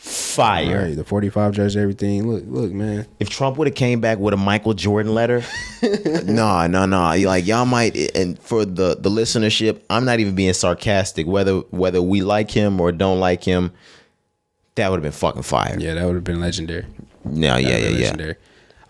fire. 0.00 0.84
Right, 0.84 0.96
the 0.96 1.04
forty 1.04 1.28
five 1.28 1.52
jersey, 1.52 1.78
everything. 1.78 2.26
Look, 2.26 2.44
look, 2.46 2.72
man. 2.72 3.06
If 3.18 3.28
Trump 3.28 3.58
would 3.58 3.66
have 3.66 3.74
came 3.74 4.00
back 4.00 4.18
with 4.18 4.32
a 4.32 4.36
Michael 4.36 4.72
Jordan 4.72 5.14
letter, 5.14 5.44
no, 5.82 6.66
no, 6.66 6.86
no. 6.86 7.16
Like 7.16 7.46
y'all 7.46 7.66
might, 7.66 7.94
and 8.16 8.38
for 8.38 8.64
the 8.64 8.96
the 8.98 9.10
listenership, 9.10 9.82
I'm 9.90 10.06
not 10.06 10.18
even 10.18 10.34
being 10.34 10.54
sarcastic. 10.54 11.26
Whether 11.26 11.58
whether 11.70 12.00
we 12.00 12.22
like 12.22 12.50
him 12.50 12.80
or 12.80 12.92
don't 12.92 13.20
like 13.20 13.44
him, 13.44 13.72
that 14.76 14.90
would 14.90 14.96
have 14.96 15.02
been 15.02 15.12
fucking 15.12 15.42
fire. 15.42 15.76
Yeah, 15.78 15.94
that 15.94 16.06
would 16.06 16.14
have 16.14 16.24
been 16.24 16.40
legendary. 16.40 16.86
No, 17.24 17.56
yeah, 17.56 17.76
yeah, 17.76 17.88
yeah. 17.88 17.98
legendary. 17.98 18.36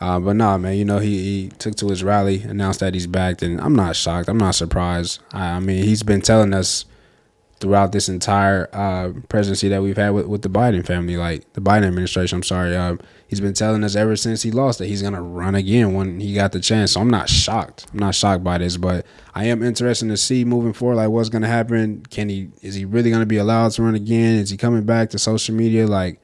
Uh, 0.00 0.18
but 0.20 0.34
nah, 0.34 0.56
man, 0.56 0.76
you 0.76 0.84
know 0.84 0.98
he, 0.98 1.18
he 1.18 1.48
took 1.58 1.74
to 1.76 1.88
his 1.88 2.02
rally, 2.02 2.42
announced 2.42 2.80
that 2.80 2.94
he's 2.94 3.06
back, 3.06 3.42
and 3.42 3.60
I'm 3.60 3.74
not 3.74 3.96
shocked. 3.96 4.28
I'm 4.28 4.38
not 4.38 4.54
surprised. 4.54 5.18
I, 5.32 5.50
I 5.50 5.60
mean, 5.60 5.84
he's 5.84 6.02
been 6.02 6.22
telling 6.22 6.54
us 6.54 6.86
throughout 7.60 7.92
this 7.92 8.08
entire 8.08 8.68
uh, 8.72 9.12
presidency 9.28 9.68
that 9.68 9.82
we've 9.82 9.96
had 9.96 10.10
with, 10.10 10.26
with 10.26 10.42
the 10.42 10.48
Biden 10.48 10.84
family, 10.84 11.16
like 11.16 11.52
the 11.52 11.60
Biden 11.60 11.86
administration. 11.86 12.36
I'm 12.36 12.42
sorry, 12.42 12.74
um, 12.74 12.98
he's 13.28 13.40
been 13.40 13.52
telling 13.52 13.84
us 13.84 13.94
ever 13.94 14.16
since 14.16 14.42
he 14.42 14.50
lost 14.50 14.78
that 14.78 14.86
he's 14.86 15.02
gonna 15.02 15.22
run 15.22 15.54
again 15.54 15.92
when 15.92 16.20
he 16.20 16.34
got 16.34 16.52
the 16.52 16.60
chance. 16.60 16.92
So 16.92 17.00
I'm 17.00 17.10
not 17.10 17.28
shocked. 17.28 17.86
I'm 17.92 17.98
not 17.98 18.14
shocked 18.14 18.42
by 18.42 18.58
this, 18.58 18.78
but 18.78 19.04
I 19.34 19.44
am 19.44 19.62
interested 19.62 20.08
to 20.08 20.16
see 20.16 20.44
moving 20.44 20.72
forward, 20.72 20.96
like 20.96 21.10
what's 21.10 21.28
gonna 21.28 21.48
happen. 21.48 22.02
Can 22.10 22.30
he? 22.30 22.48
Is 22.62 22.74
he 22.74 22.86
really 22.86 23.10
gonna 23.10 23.26
be 23.26 23.36
allowed 23.36 23.72
to 23.72 23.82
run 23.82 23.94
again? 23.94 24.36
Is 24.36 24.50
he 24.50 24.56
coming 24.56 24.84
back 24.84 25.10
to 25.10 25.18
social 25.18 25.54
media? 25.54 25.86
Like 25.86 26.18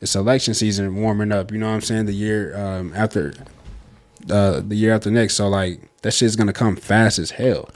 it's 0.00 0.14
election 0.14 0.54
season 0.54 0.94
warming 0.94 1.32
up. 1.32 1.50
You 1.50 1.58
know 1.58 1.68
what 1.68 1.74
I'm 1.74 1.80
saying? 1.80 2.06
The 2.06 2.12
year 2.12 2.56
um, 2.56 2.92
after, 2.94 3.34
uh, 4.30 4.60
the 4.60 4.76
year 4.76 4.94
after 4.94 5.10
next. 5.10 5.34
So 5.34 5.48
like 5.48 5.80
that 6.02 6.12
shit's 6.12 6.36
gonna 6.36 6.52
come 6.52 6.76
fast 6.76 7.18
as 7.18 7.32
hell. 7.32 7.68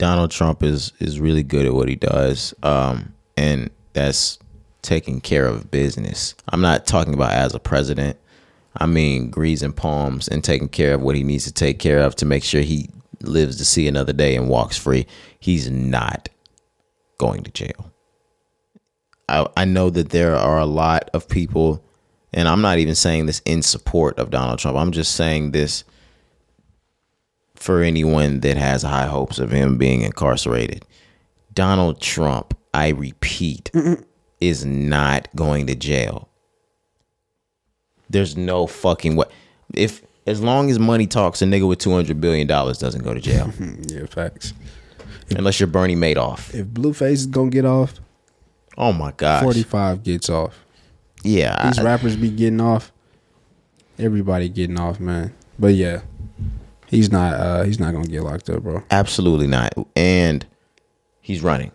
Donald 0.00 0.30
Trump 0.30 0.62
is 0.62 0.94
is 0.98 1.20
really 1.20 1.42
good 1.42 1.66
at 1.66 1.74
what 1.74 1.86
he 1.86 1.94
does, 1.94 2.54
um, 2.62 3.12
and 3.36 3.68
that's 3.92 4.38
taking 4.80 5.20
care 5.20 5.46
of 5.46 5.70
business. 5.70 6.34
I'm 6.48 6.62
not 6.62 6.86
talking 6.86 7.12
about 7.12 7.32
as 7.32 7.54
a 7.54 7.60
president. 7.60 8.18
I 8.74 8.86
mean 8.86 9.28
greasing 9.28 9.74
palms 9.74 10.26
and 10.26 10.42
taking 10.42 10.70
care 10.70 10.94
of 10.94 11.02
what 11.02 11.16
he 11.16 11.22
needs 11.22 11.44
to 11.44 11.52
take 11.52 11.78
care 11.78 11.98
of 11.98 12.16
to 12.16 12.24
make 12.24 12.44
sure 12.44 12.62
he 12.62 12.88
lives 13.20 13.58
to 13.58 13.64
see 13.66 13.86
another 13.86 14.14
day 14.14 14.36
and 14.36 14.48
walks 14.48 14.78
free. 14.78 15.06
He's 15.38 15.70
not 15.70 16.30
going 17.18 17.44
to 17.44 17.50
jail. 17.50 17.92
I 19.28 19.46
I 19.54 19.64
know 19.66 19.90
that 19.90 20.08
there 20.08 20.34
are 20.34 20.58
a 20.58 20.66
lot 20.66 21.10
of 21.12 21.28
people, 21.28 21.84
and 22.32 22.48
I'm 22.48 22.62
not 22.62 22.78
even 22.78 22.94
saying 22.94 23.26
this 23.26 23.42
in 23.44 23.60
support 23.60 24.18
of 24.18 24.30
Donald 24.30 24.60
Trump. 24.60 24.78
I'm 24.78 24.92
just 24.92 25.14
saying 25.14 25.50
this 25.50 25.84
for 27.60 27.82
anyone 27.82 28.40
that 28.40 28.56
has 28.56 28.82
high 28.82 29.06
hopes 29.06 29.38
of 29.38 29.50
him 29.52 29.78
being 29.78 30.02
incarcerated. 30.02 30.84
Donald 31.54 32.00
Trump, 32.00 32.56
I 32.74 32.88
repeat, 32.88 33.70
is 34.40 34.64
not 34.64 35.28
going 35.36 35.66
to 35.68 35.74
jail. 35.76 36.28
There's 38.08 38.36
no 38.36 38.66
fucking 38.66 39.16
way. 39.16 39.26
If 39.74 40.02
as 40.26 40.40
long 40.42 40.70
as 40.70 40.78
money 40.78 41.06
talks, 41.06 41.42
a 41.42 41.44
nigga 41.44 41.68
with 41.68 41.78
two 41.78 41.92
hundred 41.92 42.20
billion 42.20 42.46
dollars 42.46 42.78
doesn't 42.78 43.04
go 43.04 43.14
to 43.14 43.20
jail 43.20 43.52
Yeah, 43.88 44.06
facts. 44.06 44.52
unless 45.30 45.60
you're 45.60 45.66
Bernie 45.68 45.96
Madoff. 45.96 46.52
If 46.54 46.66
Blueface 46.66 47.12
is 47.12 47.26
gonna 47.26 47.50
get 47.50 47.64
off, 47.64 47.94
Oh 48.76 48.92
my 48.92 49.12
god, 49.12 49.42
forty 49.42 49.62
five 49.62 50.02
gets 50.02 50.28
off. 50.28 50.64
Yeah, 51.22 51.68
These 51.68 51.78
I- 51.78 51.84
rappers 51.84 52.16
be 52.16 52.30
getting 52.30 52.60
off. 52.60 52.92
Everybody 53.98 54.48
getting 54.48 54.80
off, 54.80 54.98
man. 54.98 55.34
But 55.58 55.74
yeah, 55.74 56.00
he's 56.90 57.10
not. 57.10 57.34
uh 57.34 57.62
He's 57.62 57.80
not 57.80 57.92
gonna 57.94 58.06
get 58.06 58.22
locked 58.22 58.50
up, 58.50 58.62
bro. 58.62 58.82
absolutely 58.90 59.46
not. 59.46 59.72
And 59.96 60.44
he's 61.20 61.42
running. 61.42 61.72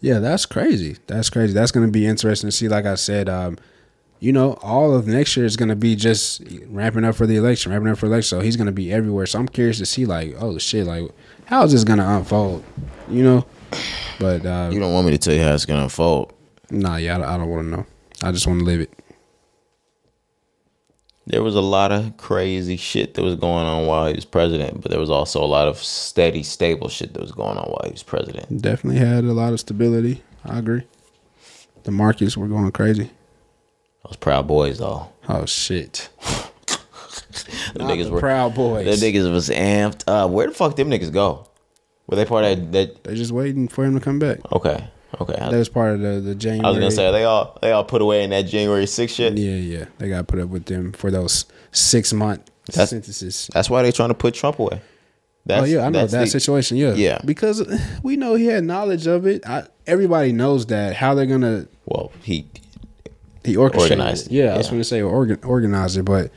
Yeah, 0.00 0.18
that's 0.18 0.44
crazy. 0.46 0.98
That's 1.06 1.30
crazy. 1.30 1.54
That's 1.54 1.72
gonna 1.72 1.88
be 1.88 2.06
interesting 2.06 2.48
to 2.48 2.52
see. 2.56 2.68
Like 2.68 2.84
I 2.84 2.96
said, 2.96 3.28
um, 3.28 3.56
you 4.18 4.32
know, 4.32 4.54
all 4.62 4.94
of 4.94 5.06
next 5.06 5.34
year 5.36 5.46
is 5.46 5.56
gonna 5.56 5.76
be 5.76 5.96
just 5.96 6.42
ramping 6.66 7.04
up 7.04 7.14
for 7.14 7.26
the 7.26 7.36
election, 7.36 7.72
ramping 7.72 7.90
up 7.90 7.96
for 7.98 8.06
election. 8.06 8.38
So 8.38 8.40
he's 8.44 8.56
gonna 8.56 8.72
be 8.72 8.92
everywhere. 8.92 9.24
So 9.26 9.38
I'm 9.38 9.48
curious 9.48 9.78
to 9.78 9.86
see, 9.86 10.04
like, 10.04 10.34
oh 10.38 10.58
shit, 10.58 10.86
like, 10.86 11.10
how 11.46 11.64
is 11.64 11.72
this 11.72 11.84
gonna 11.84 12.06
unfold? 12.06 12.62
You 13.08 13.22
know, 13.24 13.46
but 14.18 14.44
uh, 14.44 14.68
You 14.72 14.78
don't 14.80 14.92
want 14.92 15.06
me 15.06 15.12
to 15.12 15.18
tell 15.18 15.32
you 15.34 15.42
how 15.42 15.54
it's 15.54 15.64
gonna 15.64 15.84
unfold. 15.84 16.32
nah, 16.70 16.96
yeah, 16.96 17.16
I, 17.18 17.34
I 17.34 17.38
don't 17.38 17.48
want 17.48 17.62
to 17.64 17.70
know. 17.70 17.86
I 18.22 18.32
just 18.32 18.46
want 18.46 18.58
to 18.60 18.64
live 18.66 18.80
it. 18.80 18.92
There 21.30 21.42
was 21.44 21.54
a 21.54 21.60
lot 21.60 21.92
of 21.92 22.16
crazy 22.16 22.76
shit 22.76 23.14
that 23.14 23.22
was 23.22 23.36
going 23.36 23.64
on 23.64 23.86
while 23.86 24.08
he 24.08 24.14
was 24.14 24.24
president, 24.24 24.80
but 24.82 24.90
there 24.90 24.98
was 25.00 25.10
also 25.10 25.42
a 25.42 25.46
lot 25.46 25.68
of 25.68 25.76
steady, 25.78 26.42
stable 26.42 26.88
shit 26.88 27.14
that 27.14 27.22
was 27.22 27.30
going 27.32 27.56
on 27.56 27.70
while 27.70 27.82
he 27.84 27.92
was 27.92 28.02
president. 28.02 28.60
Definitely 28.60 28.98
had 28.98 29.24
a 29.24 29.32
lot 29.32 29.52
of 29.52 29.60
stability. 29.60 30.22
I 30.44 30.58
agree. 30.58 30.82
The 31.84 31.92
markets 31.92 32.36
were 32.36 32.48
going 32.48 32.70
crazy. 32.72 33.10
Those 34.04 34.16
proud 34.16 34.48
boys, 34.48 34.78
though. 34.78 35.08
Oh 35.28 35.46
shit! 35.46 36.08
The 37.74 37.80
niggas 37.84 38.04
the 38.06 38.10
were 38.10 38.20
proud 38.20 38.54
boys. 38.56 38.84
The 39.00 39.06
niggas 39.06 39.30
was 39.30 39.48
amped 39.48 40.02
up. 40.08 40.30
Where 40.30 40.48
the 40.48 40.54
fuck 40.54 40.74
them 40.74 40.90
niggas 40.90 41.12
go? 41.12 41.46
Were 42.08 42.16
they 42.16 42.24
part 42.24 42.44
of 42.44 42.58
that? 42.58 42.72
that 42.72 43.04
They're 43.04 43.14
just 43.14 43.30
waiting 43.30 43.68
for 43.68 43.84
him 43.84 43.94
to 43.94 44.00
come 44.00 44.18
back. 44.18 44.40
okay, 44.52 44.88
okay. 45.20 45.34
That 45.38 45.52
was 45.52 45.68
part 45.68 45.94
of 45.94 46.00
the 46.00 46.20
the 46.20 46.34
January. 46.34 46.66
I 46.66 46.70
was 46.70 46.78
gonna 46.78 46.90
say 46.90 47.10
they 47.12 47.24
all 47.24 47.58
they 47.62 47.72
all 47.72 47.84
put 47.84 48.02
away 48.02 48.24
in 48.24 48.30
that 48.30 48.42
January 48.42 48.84
6th 48.84 49.08
shit. 49.14 49.38
Yeah, 49.38 49.54
yeah. 49.56 49.84
They 49.98 50.08
got 50.08 50.26
put 50.26 50.38
up 50.40 50.48
with 50.48 50.66
them 50.66 50.92
for 50.92 51.10
those 51.10 51.46
six 51.72 52.12
month 52.12 52.50
That's- 52.66 52.90
sentences. 52.90 53.48
That's 53.52 53.68
why 53.70 53.82
they're 53.82 53.92
trying 53.92 54.10
to 54.10 54.14
put 54.14 54.34
Trump 54.34 54.58
away. 54.58 54.80
That's, 55.46 55.62
oh 55.62 55.64
yeah, 55.64 55.86
I 55.86 55.88
know 55.88 56.06
that 56.06 56.20
the- 56.20 56.26
situation. 56.26 56.76
Yeah, 56.76 56.92
Yeah. 56.94 57.18
Because 57.24 57.66
we 58.02 58.16
know 58.16 58.34
he 58.34 58.46
had 58.46 58.62
knowledge 58.64 59.06
of 59.06 59.26
it. 59.26 59.46
I, 59.48 59.66
everybody 59.86 60.32
knows 60.32 60.66
that. 60.66 60.94
How 60.96 61.14
they're 61.14 61.26
gonna 61.26 61.66
Well, 61.86 62.12
he 62.22 62.46
he 63.44 63.56
orchestrated 63.56 63.98
Organized 63.98 64.26
it. 64.26 64.32
it, 64.32 64.36
Yeah, 64.36 64.54
I 64.54 64.58
was 64.58 64.66
going 64.68 64.80
to 64.80 64.84
say 64.84 65.00
organ, 65.00 65.38
organize 65.44 65.96
it, 65.96 66.04
but 66.04 66.30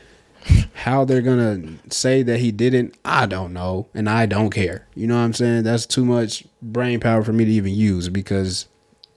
how 0.73 1.05
they're 1.05 1.21
gonna 1.21 1.77
say 1.89 2.23
that 2.23 2.39
he 2.39 2.51
didn't, 2.51 2.95
I 3.05 3.25
don't 3.25 3.53
know, 3.53 3.87
and 3.93 4.09
I 4.09 4.25
don't 4.25 4.49
care. 4.49 4.87
You 4.95 5.07
know 5.07 5.15
what 5.15 5.21
I'm 5.21 5.33
saying? 5.33 5.63
That's 5.63 5.85
too 5.85 6.05
much 6.05 6.45
brain 6.61 6.99
power 6.99 7.23
for 7.23 7.33
me 7.33 7.45
to 7.45 7.51
even 7.51 7.73
use 7.73 8.09
because 8.09 8.67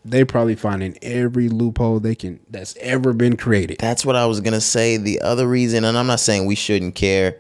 they 0.05 0.25
probably 0.25 0.55
finding 0.55 0.97
every 1.03 1.49
loophole 1.49 1.99
they 1.99 2.15
can 2.15 2.39
that's 2.49 2.77
ever 2.81 3.13
been 3.13 3.37
created. 3.37 3.79
That's 3.79 4.07
what 4.07 4.17
I 4.17 4.27
was 4.27 4.41
gonna 4.41 4.61
say. 4.61 4.97
The 4.97 5.21
other 5.21 5.49
reason, 5.49 5.85
and 5.85 5.97
I'm 5.97 6.07
not 6.07 6.21
saying 6.21 6.47
we 6.47 6.55
shouldn't 6.55 6.95
care. 6.95 7.37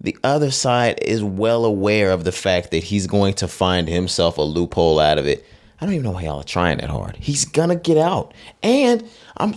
The 0.00 0.16
other 0.22 0.52
side 0.52 1.00
is 1.02 1.22
well 1.24 1.64
aware 1.64 2.12
of 2.12 2.24
the 2.24 2.32
fact 2.32 2.70
that 2.70 2.84
he's 2.84 3.06
going 3.06 3.34
to 3.34 3.48
find 3.48 3.88
himself 3.88 4.38
a 4.38 4.42
loophole 4.42 5.00
out 5.00 5.18
of 5.18 5.26
it. 5.26 5.44
I 5.80 5.84
don't 5.84 5.94
even 5.94 6.04
know 6.04 6.12
why 6.12 6.22
y'all 6.22 6.40
are 6.40 6.44
trying 6.44 6.78
that 6.78 6.90
hard. 6.90 7.16
He's 7.16 7.44
gonna 7.44 7.76
get 7.76 7.98
out, 7.98 8.32
and 8.62 9.08
I'm. 9.36 9.54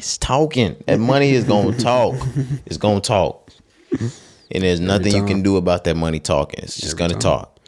He's 0.00 0.16
talking. 0.16 0.82
That 0.86 0.98
money 0.98 1.30
is 1.32 1.44
gonna 1.44 1.76
talk. 1.78 2.14
It's 2.64 2.78
gonna 2.78 3.00
talk, 3.02 3.50
and 3.90 4.62
there's 4.64 4.80
nothing 4.80 5.14
you 5.14 5.26
can 5.26 5.42
do 5.42 5.56
about 5.58 5.84
that 5.84 5.94
money 5.96 6.20
talking. 6.20 6.60
It's 6.62 6.76
just 6.76 6.94
Every 6.94 6.98
gonna 6.98 7.12
time. 7.14 7.20
talk. 7.20 7.58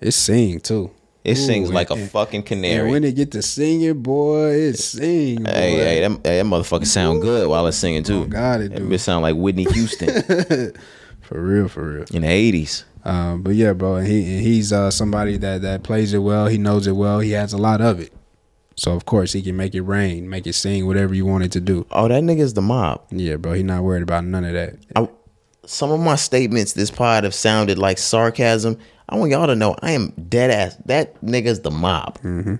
It's 0.00 0.16
sing 0.16 0.60
too. 0.60 0.92
It 1.24 1.34
sings 1.34 1.68
Ooh, 1.68 1.72
like 1.72 1.90
a 1.90 1.96
fucking 1.96 2.44
canary. 2.44 2.82
And 2.82 2.90
when 2.92 3.02
they 3.02 3.10
get 3.12 3.32
to 3.32 3.42
singing, 3.42 4.00
boy, 4.02 4.50
it 4.52 4.76
sing. 4.78 5.42
Boy. 5.42 5.50
Hey, 5.50 5.72
hey, 5.76 6.00
that, 6.08 6.22
that 6.22 6.46
motherfucker 6.46 6.86
sound 6.86 7.22
good 7.22 7.48
while 7.48 7.66
it's 7.66 7.76
singing 7.76 8.04
too. 8.04 8.22
Oh, 8.22 8.24
God, 8.26 8.60
it 8.60 8.70
That 8.70 8.78
do. 8.78 8.88
bitch 8.88 9.00
sound 9.00 9.22
like 9.24 9.34
Whitney 9.34 9.64
Houston 9.72 10.22
for 11.20 11.40
real, 11.42 11.66
for 11.68 11.82
real. 11.92 12.04
in 12.14 12.22
the 12.22 12.28
eighties. 12.28 12.84
Um, 13.04 13.42
but 13.42 13.54
yeah, 13.56 13.72
bro, 13.72 13.96
and 13.96 14.06
he 14.06 14.20
and 14.36 14.40
he's 14.46 14.72
uh, 14.72 14.90
somebody 14.92 15.36
that 15.38 15.62
that 15.62 15.82
plays 15.82 16.14
it 16.14 16.18
well. 16.18 16.46
He 16.46 16.56
knows 16.56 16.86
it 16.86 16.92
well. 16.92 17.18
He 17.18 17.32
has 17.32 17.52
a 17.52 17.58
lot 17.58 17.80
of 17.80 17.98
it, 18.00 18.12
so 18.78 18.92
of 18.92 19.04
course 19.04 19.32
he 19.32 19.42
can 19.42 19.56
make 19.56 19.74
it 19.74 19.82
rain, 19.82 20.30
make 20.30 20.46
it 20.46 20.52
sing, 20.52 20.86
whatever 20.86 21.12
you 21.12 21.26
want 21.26 21.42
it 21.42 21.50
to 21.52 21.60
do. 21.60 21.84
Oh, 21.90 22.06
that 22.06 22.22
nigga's 22.22 22.54
the 22.54 22.62
mob. 22.62 23.02
Yeah, 23.10 23.34
bro, 23.34 23.54
he 23.54 23.64
not 23.64 23.82
worried 23.82 24.04
about 24.04 24.24
none 24.24 24.44
of 24.44 24.52
that. 24.52 24.76
I, 24.94 25.08
some 25.66 25.90
of 25.90 25.98
my 25.98 26.14
statements 26.14 26.74
this 26.74 26.90
pod 26.90 27.24
have 27.24 27.34
sounded 27.34 27.76
like 27.76 27.98
sarcasm. 27.98 28.78
I 29.08 29.16
want 29.16 29.32
y'all 29.32 29.48
to 29.48 29.56
know 29.56 29.74
I 29.82 29.90
am 29.92 30.10
dead 30.28 30.52
ass. 30.52 30.76
That 30.84 31.20
nigga's 31.22 31.60
the 31.60 31.72
mob. 31.72 32.20
Mm-hmm. 32.20 32.54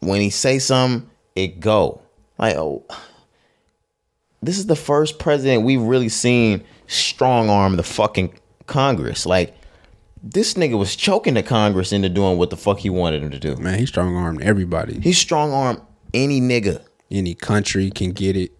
When 0.00 0.20
he 0.20 0.28
say 0.28 0.58
something, 0.58 1.08
it 1.34 1.58
go. 1.58 2.02
Like, 2.36 2.56
oh, 2.56 2.84
this 4.42 4.58
is 4.58 4.66
the 4.66 4.76
first 4.76 5.18
president 5.18 5.62
we've 5.62 5.80
really 5.80 6.10
seen 6.10 6.62
strong 6.88 7.48
arm 7.48 7.76
the 7.76 7.82
fucking 7.82 8.38
Congress. 8.66 9.24
Like, 9.24 9.56
this 10.22 10.54
nigga 10.54 10.78
was 10.78 10.94
choking 10.96 11.34
the 11.34 11.42
Congress 11.42 11.92
into 11.92 12.08
doing 12.08 12.38
what 12.38 12.50
the 12.50 12.56
fuck 12.56 12.78
he 12.78 12.90
wanted 12.90 13.22
him 13.22 13.30
to 13.30 13.38
do. 13.38 13.56
Man, 13.56 13.78
he 13.78 13.86
strong 13.86 14.14
armed 14.16 14.42
everybody. 14.42 15.00
He 15.00 15.12
strong 15.12 15.52
armed 15.52 15.80
any 16.14 16.40
nigga. 16.40 16.82
Any 17.10 17.34
country 17.34 17.90
can 17.90 18.12
get 18.12 18.36
it. 18.36 18.52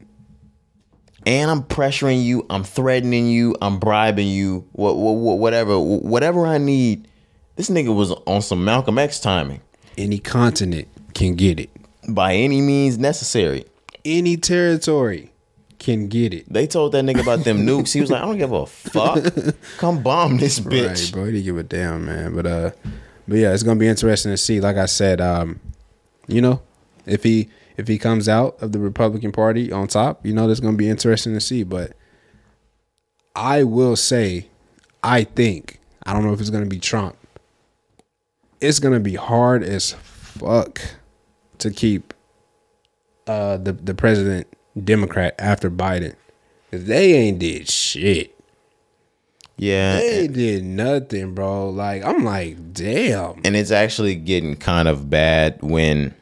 and 1.25 1.51
I'm 1.51 1.63
pressuring 1.63 2.23
you, 2.25 2.45
I'm 2.51 2.65
threatening 2.65 3.29
you, 3.29 3.55
I'm 3.63 3.79
bribing 3.79 4.27
you, 4.29 4.67
wha- 4.73 4.93
wha- 4.93 5.13
wha- 5.13 5.35
whatever, 5.35 5.79
whatever 5.79 6.47
I 6.47 6.59
need. 6.59 7.07
This 7.57 7.71
nigga 7.71 7.95
was 7.95 8.11
on 8.27 8.43
some 8.43 8.65
Malcolm 8.65 8.99
X 8.99 9.21
timing 9.21 9.61
Any 9.97 10.19
continent 10.19 10.89
can 11.15 11.35
get 11.37 11.61
it. 11.61 11.71
by 12.09 12.35
any 12.35 12.61
means 12.61 12.99
necessary. 12.99 13.65
Any 14.05 14.37
territory 14.37 15.32
can 15.83 16.09
get 16.09 16.33
it. 16.33 16.51
They 16.51 16.67
told 16.67 16.93
that 16.93 17.05
nigga 17.05 17.21
about 17.21 17.41
them 17.41 17.67
nukes. 17.67 17.93
He 17.93 18.01
was 18.01 18.11
like, 18.11 18.23
I 18.23 18.27
don't 18.27 18.39
give 18.39 18.53
a 18.53 18.67
fuck. 18.67 19.23
Come 19.79 20.03
bomb 20.03 20.39
this 20.39 20.59
bitch. 20.61 20.89
Right, 20.89 21.13
bro. 21.13 21.25
He 21.27 21.33
didn't 21.33 21.45
give 21.45 21.59
a 21.59 21.63
damn, 21.63 22.07
man. 22.07 22.35
But 22.35 22.47
uh, 22.47 22.71
but 23.29 23.39
yeah, 23.39 23.53
it's 23.53 23.63
gonna 23.63 23.79
be 23.79 23.89
interesting 23.89 24.33
to 24.33 24.37
see. 24.37 24.61
Like 24.61 24.77
I 24.77 24.87
said, 24.87 25.21
um, 25.21 25.61
you 26.27 26.41
know, 26.41 26.63
if 27.05 27.23
he 27.23 27.49
if 27.77 27.89
he 27.89 27.99
comes 27.99 28.29
out 28.29 28.61
of 28.63 28.73
the 28.73 28.79
Republican 28.79 29.33
Party 29.33 29.71
on 29.71 29.89
top, 29.89 30.25
you 30.25 30.33
know, 30.33 30.49
that's 30.49 30.61
gonna 30.61 30.77
be 30.77 30.89
interesting 30.89 31.35
to 31.35 31.41
see. 31.41 31.63
But 31.63 31.93
I 33.37 33.65
will 33.65 33.97
say, 33.97 34.49
I 35.03 35.25
think 35.25 35.81
I 36.05 36.13
don't 36.13 36.25
know 36.25 36.33
if 36.33 36.41
it's 36.41 36.51
gonna 36.51 36.67
be 36.67 36.79
Trump. 36.79 37.17
It's 38.61 38.79
gonna 38.79 39.01
be 39.01 39.15
hard 39.15 39.63
as 39.63 39.93
fuck 39.93 40.81
to 41.59 41.71
keep 41.71 42.15
uh 43.27 43.57
the 43.57 43.73
the 43.73 43.95
president 43.95 44.47
Democrat 44.83 45.35
after 45.39 45.71
Biden. 45.71 46.15
They 46.71 47.13
ain't 47.15 47.39
did 47.39 47.69
shit. 47.69 48.35
Yeah. 49.59 49.99
They 49.99 50.27
did 50.29 50.65
nothing, 50.65 51.35
bro. 51.35 51.69
Like 51.71 52.03
I'm 52.05 52.25
like, 52.25 52.73
damn, 52.73 53.41
And 53.45 53.55
it's 53.55 53.71
actually 53.71 54.15
getting 54.17 54.57
kind 54.57 54.89
of 54.89 55.11
bad 55.11 55.59
when 55.61 56.15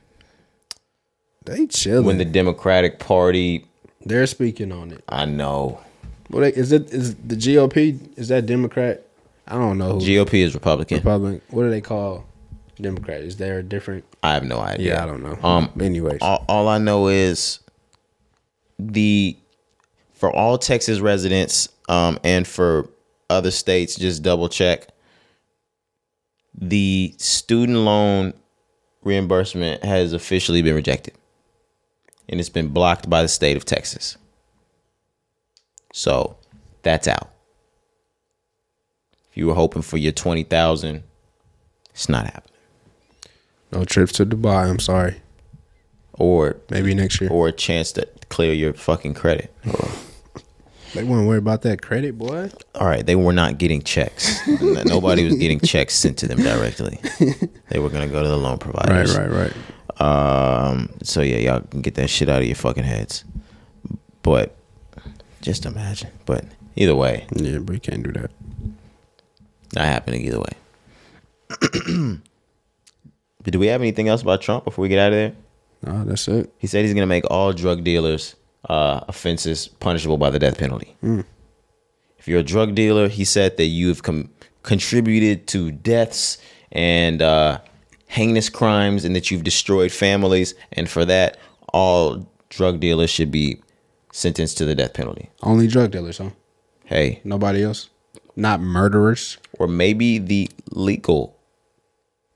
they 1.44 1.66
chilling. 1.66 2.04
when 2.06 2.18
the 2.18 2.24
Democratic 2.24 2.98
Party 2.98 3.66
They're 4.04 4.26
speaking 4.26 4.72
on 4.72 4.90
it. 4.90 5.02
I 5.08 5.24
know. 5.26 5.80
What 6.28 6.40
they- 6.40 6.52
is 6.52 6.72
it? 6.72 6.90
Is 6.92 7.14
the 7.16 7.36
GOP? 7.36 7.98
Is 8.18 8.28
that 8.28 8.46
Democrat? 8.46 9.04
I 9.46 9.54
don't 9.54 9.78
know. 9.78 9.94
Who, 9.94 10.00
GOP 10.00 10.34
is 10.44 10.54
Republican. 10.54 10.98
Republican. 10.98 11.40
What 11.50 11.62
do 11.64 11.70
they 11.70 11.80
call 11.80 12.24
Democrat? 12.80 13.20
Is 13.22 13.36
there 13.36 13.58
a 13.58 13.62
different? 13.62 14.04
I 14.22 14.34
have 14.34 14.44
no 14.44 14.58
idea. 14.60 14.94
Yeah, 14.94 15.02
I 15.02 15.06
don't 15.06 15.22
know. 15.22 15.38
Um 15.48 15.70
anyways, 15.80 16.18
all, 16.20 16.44
all 16.48 16.68
I 16.68 16.78
know 16.78 17.08
is 17.08 17.58
the 18.86 19.36
for 20.14 20.30
all 20.34 20.58
Texas 20.58 21.00
residents 21.00 21.68
um, 21.88 22.18
and 22.24 22.46
for 22.46 22.88
other 23.28 23.50
states, 23.50 23.96
just 23.96 24.22
double 24.22 24.48
check 24.48 24.88
the 26.54 27.14
student 27.16 27.78
loan 27.78 28.34
reimbursement 29.02 29.82
has 29.84 30.12
officially 30.12 30.62
been 30.62 30.74
rejected, 30.74 31.14
and 32.28 32.40
it's 32.40 32.48
been 32.48 32.68
blocked 32.68 33.08
by 33.08 33.22
the 33.22 33.28
state 33.28 33.56
of 33.56 33.64
Texas. 33.64 34.16
So 35.92 36.36
that's 36.82 37.08
out. 37.08 37.30
If 39.30 39.36
you 39.36 39.46
were 39.46 39.54
hoping 39.54 39.82
for 39.82 39.96
your 39.96 40.12
twenty 40.12 40.42
thousand, 40.42 41.04
it's 41.94 42.08
not 42.08 42.24
happening. 42.26 42.58
no 43.72 43.84
trips 43.84 44.12
to 44.14 44.26
Dubai. 44.26 44.68
I'm 44.68 44.80
sorry. 44.80 45.20
Or 46.14 46.56
Maybe 46.68 46.92
next 46.94 47.20
year. 47.20 47.30
or 47.30 47.48
a 47.48 47.52
chance 47.52 47.92
to 47.92 48.06
clear 48.30 48.52
your 48.54 48.72
fucking 48.72 49.14
credit. 49.14 49.54
They 50.92 51.04
wouldn't 51.04 51.28
worry 51.28 51.38
about 51.38 51.62
that 51.62 51.82
credit, 51.82 52.18
boy. 52.18 52.50
All 52.74 52.84
right, 52.88 53.06
they 53.06 53.14
were 53.14 53.32
not 53.32 53.58
getting 53.58 53.80
checks. 53.80 54.44
Nobody 54.86 55.22
was 55.24 55.36
getting 55.36 55.60
checks 55.60 55.94
sent 55.94 56.18
to 56.18 56.26
them 56.26 56.38
directly. 56.42 56.98
They 57.68 57.78
were 57.78 57.90
gonna 57.90 58.08
go 58.08 58.20
to 58.24 58.28
the 58.28 58.36
loan 58.36 58.58
providers. 58.58 59.16
right, 59.16 59.30
right. 59.30 59.52
Right. 60.00 60.04
Um. 60.68 60.90
So 61.04 61.20
yeah, 61.20 61.36
y'all 61.36 61.60
can 61.60 61.80
get 61.82 61.94
that 61.94 62.10
shit 62.10 62.28
out 62.28 62.40
of 62.42 62.46
your 62.48 62.56
fucking 62.56 62.82
heads. 62.82 63.24
But 64.22 64.56
just 65.42 65.64
imagine. 65.64 66.10
But 66.26 66.44
either 66.74 66.96
way, 66.96 67.24
Yeah, 67.36 67.58
but 67.58 67.72
you 67.74 67.78
can't 67.80 68.02
do 68.02 68.10
that. 68.20 68.32
not 69.76 69.84
happening 69.84 70.22
either 70.26 70.40
way. 70.40 70.52
but 73.44 73.44
do 73.52 73.60
we 73.60 73.68
have 73.68 73.80
anything 73.80 74.08
else 74.08 74.22
about 74.22 74.40
Trump 74.42 74.64
before 74.64 74.82
we 74.82 74.88
get 74.88 74.98
out 74.98 75.12
of 75.12 75.18
there? 75.18 75.32
No, 75.82 76.04
that's 76.04 76.28
it. 76.28 76.52
He 76.58 76.66
said 76.66 76.84
he's 76.84 76.92
going 76.94 77.02
to 77.02 77.06
make 77.06 77.24
all 77.30 77.52
drug 77.52 77.84
dealers 77.84 78.34
uh, 78.68 79.00
offenses 79.08 79.68
punishable 79.68 80.18
by 80.18 80.30
the 80.30 80.38
death 80.38 80.58
penalty. 80.58 80.96
If 82.18 82.28
you're 82.28 82.40
a 82.40 82.44
drug 82.44 82.74
dealer, 82.74 83.08
he 83.08 83.24
said 83.24 83.56
that 83.56 83.64
you've 83.66 84.02
com- 84.02 84.30
contributed 84.62 85.46
to 85.48 85.72
deaths 85.72 86.36
and 86.70 87.22
uh, 87.22 87.60
heinous 88.06 88.48
crimes, 88.50 89.04
and 89.04 89.16
that 89.16 89.30
you've 89.30 89.42
destroyed 89.44 89.90
families, 89.90 90.54
and 90.72 90.88
for 90.88 91.04
that, 91.06 91.38
all 91.72 92.28
drug 92.50 92.78
dealers 92.80 93.08
should 93.10 93.30
be 93.30 93.60
sentenced 94.12 94.58
to 94.58 94.64
the 94.66 94.74
death 94.74 94.92
penalty. 94.92 95.30
Only 95.42 95.66
drug 95.66 95.92
dealers, 95.92 96.18
huh? 96.18 96.30
Hey, 96.84 97.20
Nobody 97.24 97.62
else. 97.62 97.88
Not 98.36 98.60
murderers. 98.60 99.38
or 99.58 99.66
maybe 99.68 100.18
the 100.18 100.50
legal 100.70 101.36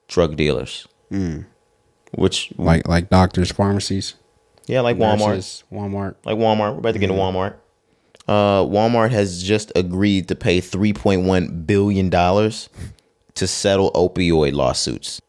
drug 0.08 0.36
dealers, 0.36 0.86
which 2.16 2.52
Like 2.56 2.86
like 2.88 3.10
doctors, 3.10 3.50
pharmacies, 3.52 4.14
yeah, 4.66 4.80
like 4.80 4.96
Walmart. 4.96 5.28
nurses, 5.36 5.64
Walmart. 5.72 6.14
like 6.24 6.36
Walmart. 6.36 6.72
We're 6.72 6.78
about 6.78 6.92
to 6.92 6.98
get 6.98 7.10
into 7.10 7.20
Walmart. 7.20 7.54
Uh, 8.26 8.62
Walmart 8.64 9.10
has 9.10 9.42
just 9.42 9.70
agreed 9.76 10.28
to 10.28 10.34
pay 10.34 10.60
three 10.60 10.92
point 10.92 11.22
one 11.24 11.64
billion 11.64 12.08
dollars 12.08 12.68
to 13.34 13.46
settle 13.46 13.90
opioid 13.92 14.52
lawsuits. 14.54 15.20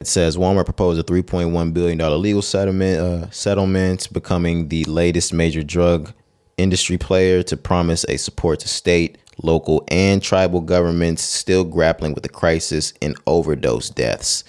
It 0.00 0.06
says 0.06 0.36
Walmart 0.36 0.64
proposed 0.64 1.00
a 1.00 1.02
three 1.02 1.22
point 1.22 1.50
one 1.50 1.72
billion 1.72 1.98
dollar 1.98 2.16
legal 2.16 2.42
settlement, 2.42 3.00
uh, 3.00 3.30
settlement, 3.30 4.12
becoming 4.12 4.68
the 4.68 4.84
latest 4.84 5.32
major 5.32 5.62
drug 5.62 6.12
industry 6.58 6.98
player 6.98 7.42
to 7.44 7.56
promise 7.56 8.04
a 8.08 8.16
support 8.18 8.60
to 8.60 8.68
state, 8.68 9.18
local, 9.42 9.82
and 9.88 10.22
tribal 10.22 10.60
governments 10.60 11.22
still 11.22 11.64
grappling 11.64 12.14
with 12.14 12.22
the 12.22 12.28
crisis 12.28 12.92
in 13.00 13.14
overdose 13.26 13.88
deaths. 13.90 14.44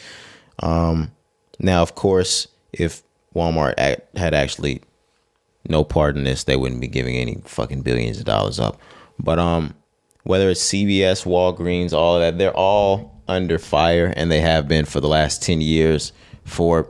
Um, 0.62 1.12
now, 1.64 1.82
of 1.82 1.96
course, 1.96 2.48
if 2.72 3.02
Walmart 3.34 3.76
act, 3.78 4.18
had 4.18 4.34
actually 4.34 4.82
no 5.68 5.84
part 5.84 6.18
in 6.18 6.26
this, 6.26 6.44
they 6.44 6.58
wouldn't 6.58 6.82
be 6.82 6.88
giving 6.88 7.16
any 7.16 7.42
fucking 7.46 7.82
billions 7.82 8.20
of 8.20 8.26
dollars 8.26 8.60
up. 8.60 8.80
But 9.18 9.40
um, 9.40 9.74
whether 10.24 10.50
it's 10.50 10.64
CVS, 10.64 11.26
Walgreens, 11.26 11.94
all 11.94 12.16
of 12.16 12.22
that, 12.22 12.38
they're 12.38 12.56
all 12.56 13.22
under 13.28 13.58
fire, 13.58 14.14
and 14.16 14.30
they 14.30 14.42
have 14.42 14.68
been 14.68 14.86
for 14.86 15.00
the 15.00 15.08
last 15.08 15.42
ten 15.42 15.62
years 15.62 16.12
for 16.44 16.90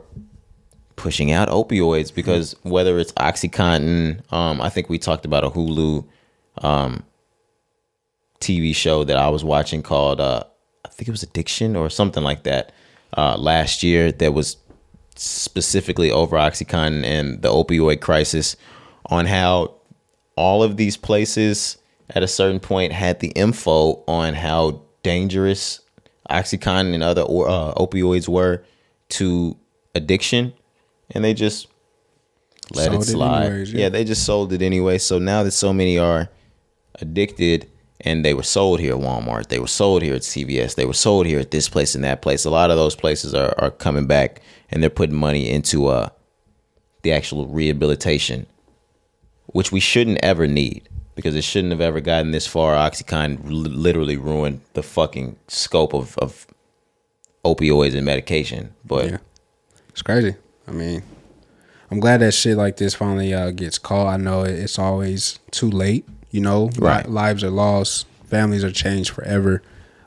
pushing 0.96 1.30
out 1.30 1.48
opioids. 1.48 2.12
Because 2.12 2.56
whether 2.62 2.98
it's 2.98 3.12
OxyContin, 3.12 4.32
um, 4.32 4.60
I 4.60 4.70
think 4.70 4.88
we 4.88 4.98
talked 4.98 5.24
about 5.24 5.44
a 5.44 5.50
Hulu 5.50 6.04
um, 6.58 7.04
TV 8.40 8.74
show 8.74 9.04
that 9.04 9.16
I 9.16 9.28
was 9.28 9.44
watching 9.44 9.82
called 9.82 10.20
uh, 10.20 10.44
I 10.84 10.88
think 10.88 11.08
it 11.08 11.12
was 11.12 11.22
Addiction 11.22 11.76
or 11.76 11.88
something 11.90 12.22
like 12.22 12.42
that 12.42 12.72
uh, 13.16 13.36
last 13.36 13.82
year 13.82 14.12
that 14.12 14.34
was 14.34 14.56
specifically 15.16 16.10
over 16.10 16.36
OxyContin 16.36 17.04
and 17.04 17.42
the 17.42 17.48
opioid 17.48 18.00
crisis 18.00 18.56
on 19.06 19.26
how 19.26 19.74
all 20.36 20.62
of 20.62 20.76
these 20.76 20.96
places 20.96 21.78
at 22.10 22.22
a 22.22 22.28
certain 22.28 22.60
point 22.60 22.92
had 22.92 23.20
the 23.20 23.28
info 23.28 24.02
on 24.06 24.34
how 24.34 24.82
dangerous 25.02 25.80
OxyContin 26.30 26.94
and 26.94 27.02
other 27.02 27.22
uh, 27.22 27.74
opioids 27.74 28.28
were 28.28 28.64
to 29.10 29.56
addiction, 29.94 30.52
and 31.10 31.24
they 31.24 31.34
just 31.34 31.68
let 32.74 32.86
Sold 32.90 32.94
it 33.02 33.08
it 33.08 33.10
slide. 33.12 33.46
anyways, 33.46 33.72
yeah. 33.72 33.80
yeah. 33.80 33.88
they 33.90 34.04
just 34.04 34.24
sold 34.24 34.52
it 34.52 34.62
anyway. 34.62 34.98
So 34.98 35.18
now 35.18 35.42
that 35.42 35.50
so 35.52 35.72
many 35.72 35.98
are 35.98 36.30
addicted 37.00 37.70
and 38.00 38.24
they 38.24 38.34
were 38.34 38.42
sold 38.42 38.80
here 38.80 38.94
at 38.94 39.00
Walmart, 39.00 39.48
they 39.48 39.58
were 39.58 39.66
sold 39.66 40.02
here 40.02 40.14
at 40.14 40.22
CVS, 40.22 40.74
they 40.74 40.86
were 40.86 40.94
sold 40.94 41.26
here 41.26 41.40
at 41.40 41.50
this 41.50 41.68
place 41.68 41.94
and 41.94 42.02
that 42.04 42.22
place. 42.22 42.44
A 42.44 42.50
lot 42.50 42.70
of 42.70 42.76
those 42.76 42.96
places 42.96 43.34
are, 43.34 43.54
are 43.58 43.70
coming 43.70 44.06
back 44.06 44.40
and 44.74 44.82
they're 44.82 44.90
putting 44.90 45.14
money 45.16 45.48
into 45.48 45.86
uh 45.86 46.08
the 47.02 47.12
actual 47.12 47.46
rehabilitation, 47.46 48.46
which 49.46 49.70
we 49.72 49.78
shouldn't 49.80 50.18
ever 50.22 50.46
need 50.46 50.88
because 51.14 51.36
it 51.36 51.44
shouldn't 51.44 51.70
have 51.70 51.80
ever 51.80 52.00
gotten 52.00 52.32
this 52.32 52.46
far. 52.46 52.74
OxyContin 52.74 53.40
literally 53.46 54.16
ruined 54.16 54.60
the 54.72 54.82
fucking 54.82 55.36
scope 55.48 55.94
of, 55.94 56.18
of 56.18 56.46
opioids 57.44 57.94
and 57.94 58.04
medication. 58.04 58.74
But 58.84 59.10
Yeah. 59.10 59.18
It's 59.90 60.02
crazy. 60.02 60.34
I 60.66 60.72
mean, 60.72 61.02
I'm 61.90 62.00
glad 62.00 62.18
that 62.22 62.32
shit 62.34 62.56
like 62.56 62.78
this 62.78 62.94
finally 62.94 63.32
uh, 63.32 63.50
gets 63.52 63.78
called. 63.78 64.08
I 64.08 64.16
know 64.16 64.42
it's 64.42 64.78
always 64.78 65.38
too 65.52 65.70
late. 65.70 66.04
You 66.32 66.40
know, 66.40 66.70
Right. 66.78 67.08
lives 67.08 67.44
are 67.44 67.50
lost, 67.50 68.06
families 68.24 68.64
are 68.64 68.72
changed 68.72 69.10
forever. 69.10 69.62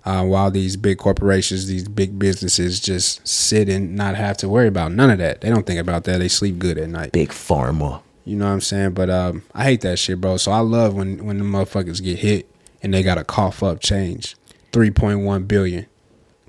Uh, 0.07 0.23
while 0.23 0.49
these 0.49 0.77
big 0.77 0.97
corporations, 0.97 1.67
these 1.67 1.85
big 1.89 2.17
businesses 2.17 2.79
just 2.79 3.27
sit 3.27 3.67
and 3.67 3.93
not 3.93 4.15
have 4.15 4.37
to 4.37 4.47
worry 4.47 4.67
about 4.69 4.93
none 4.93 5.09
of 5.09 5.17
that. 5.17 5.41
They 5.41 5.49
don't 5.49 5.65
think 5.65 5.81
about 5.81 6.05
that. 6.05 6.19
They 6.19 6.29
sleep 6.29 6.59
good 6.59 6.77
at 6.77 6.87
night. 6.87 7.11
big 7.11 7.29
pharma. 7.29 8.01
You 8.23 8.37
know 8.37 8.45
what 8.45 8.51
I'm 8.51 8.61
saying? 8.61 8.91
But 8.91 9.09
um, 9.09 9.43
I 9.53 9.63
hate 9.65 9.81
that 9.81 9.99
shit, 9.99 10.21
bro. 10.21 10.37
So 10.37 10.53
I 10.53 10.59
love 10.59 10.95
when 10.95 11.25
when 11.25 11.37
the 11.39 11.43
motherfuckers 11.43 12.01
get 12.01 12.19
hit 12.19 12.49
and 12.81 12.93
they 12.93 13.03
gotta 13.03 13.25
cough 13.25 13.61
up 13.61 13.81
change, 13.81 14.37
three 14.71 14.91
point 14.91 15.19
one 15.25 15.43
billion. 15.43 15.87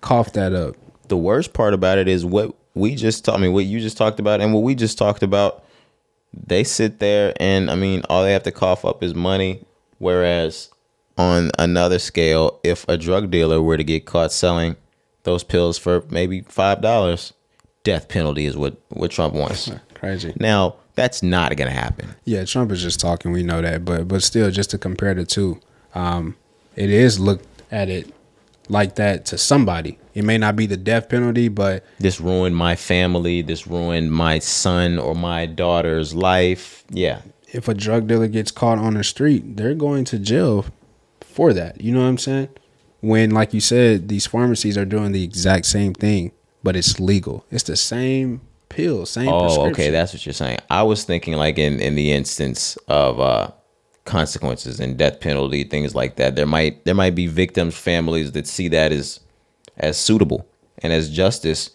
Cough 0.03 0.33
that 0.35 0.53
up. 0.53 0.77
the 1.09 1.17
worst 1.17 1.53
part 1.53 1.75
about 1.75 1.99
it 1.99 2.07
is 2.07 2.25
what 2.25 2.55
we 2.75 2.95
just 2.95 3.29
I 3.29 3.39
mean 3.39 3.53
what 3.53 3.65
you 3.65 3.81
just 3.81 3.97
talked 3.97 4.21
about 4.21 4.41
and 4.41 4.55
what 4.55 4.63
we 4.63 4.77
just 4.77 4.99
talked 4.99 5.25
about 5.25 5.65
they 6.33 6.63
sit 6.63 7.01
there 7.01 7.33
and 7.41 7.71
I 7.71 7.75
mean 7.75 8.03
all 8.09 8.23
they 8.23 8.35
have 8.35 8.45
to 8.45 8.53
cough 8.53 8.85
up 8.85 9.03
is 9.03 9.15
money 9.17 9.65
whereas 9.99 10.71
on 11.19 11.51
another 11.59 11.99
scale 11.99 12.61
if 12.62 12.89
a 12.89 12.97
drug 12.97 13.31
dealer 13.31 13.61
were 13.61 13.77
to 13.77 13.85
get 13.85 14.07
caught 14.07 14.32
selling 14.32 14.77
those 15.24 15.43
pills 15.43 15.77
for 15.77 16.05
maybe 16.09 16.43
$5 16.43 17.32
death 17.85 18.09
penalty 18.09 18.47
is 18.47 18.57
what 18.57 18.77
what 18.90 19.11
Trump 19.11 19.35
wants 19.35 19.70
Crazy. 19.95 20.32
now 20.39 20.77
that's 20.95 21.23
not 21.23 21.57
going 21.57 21.69
to 21.70 21.74
happen 21.77 22.15
Yeah, 22.24 22.45
Trump 22.45 22.70
is 22.73 22.82
just 22.82 23.01
talking. 23.01 23.32
We 23.32 23.43
know 23.43 23.62
that, 23.62 23.85
but 23.85 24.09
but 24.09 24.23
still, 24.23 24.51
just 24.51 24.70
to 24.70 24.78
compare 24.78 25.15
the 25.15 25.24
two, 25.24 25.61
um, 25.95 26.36
it 26.77 26.90
is 26.90 27.19
looked 27.19 27.47
at 27.70 27.89
it 27.89 28.12
like 28.69 28.97
that 28.97 29.24
to 29.27 29.39
somebody. 29.39 29.99
It 30.15 30.24
may 30.24 30.36
not 30.39 30.55
be 30.57 30.66
the 30.66 30.77
death 30.77 31.09
penalty, 31.09 31.49
but 31.49 31.85
this 31.99 32.20
ruined 32.20 32.57
my 32.57 32.77
family 32.77 33.43
this 33.43 33.66
ruined 33.66 34.12
my 34.12 34.39
son 34.40 34.99
or 34.99 35.15
my 35.15 35.47
daughter's 35.47 36.15
life 36.15 36.85
yeah 36.90 37.23
if 37.53 37.66
a 37.69 37.74
drug 37.74 38.07
dealer 38.09 38.28
gets 38.28 38.51
caught 38.51 38.78
on 38.78 38.95
the 38.95 39.03
street, 39.05 39.57
they're 39.57 39.74
going 39.74 40.05
to 40.05 40.19
jail 40.19 40.66
for 41.39 41.52
that. 41.52 41.81
You 41.81 41.93
know 41.94 42.01
what 42.01 42.09
I'm 42.09 42.19
saying? 42.19 42.48
When, 43.01 43.31
like 43.31 43.55
you 43.55 43.60
said, 43.60 44.09
these 44.09 44.27
pharmacies 44.27 44.77
are 44.77 44.85
doing 44.85 45.12
the 45.12 45.23
exact 45.23 45.66
same 45.66 45.94
thing, 45.94 46.32
but 46.65 46.74
it's 46.74 46.98
legal. 46.98 47.44
It's 47.48 47.62
the 47.62 47.77
same 47.77 48.40
pill, 48.69 49.06
same 49.06 49.28
Oh, 49.28 49.43
prescription. 49.43 49.73
okay, 49.73 49.90
that's 49.90 50.12
what 50.12 50.27
you're 50.27 50.32
saying. 50.32 50.59
I 50.69 50.82
was 50.82 51.05
thinking 51.05 51.35
like 51.35 51.56
in 51.59 51.78
in 51.81 51.94
the 51.94 52.10
instance 52.12 52.77
of 52.89 53.20
uh 53.20 53.51
consequences 54.05 54.81
and 54.81 54.97
death 54.97 55.20
penalty, 55.20 55.62
things 55.65 55.94
like 55.94 56.16
that. 56.16 56.35
There 56.35 56.47
might 56.47 56.85
there 56.85 56.94
might 56.97 57.15
be 57.15 57.28
victims' 57.28 57.77
families 57.78 58.32
that 58.32 58.47
see 58.48 58.66
that 58.69 58.90
as 58.90 59.20
as 59.77 59.97
suitable 59.97 60.44
and 60.82 60.93
as 60.93 61.09
justice. 61.09 61.70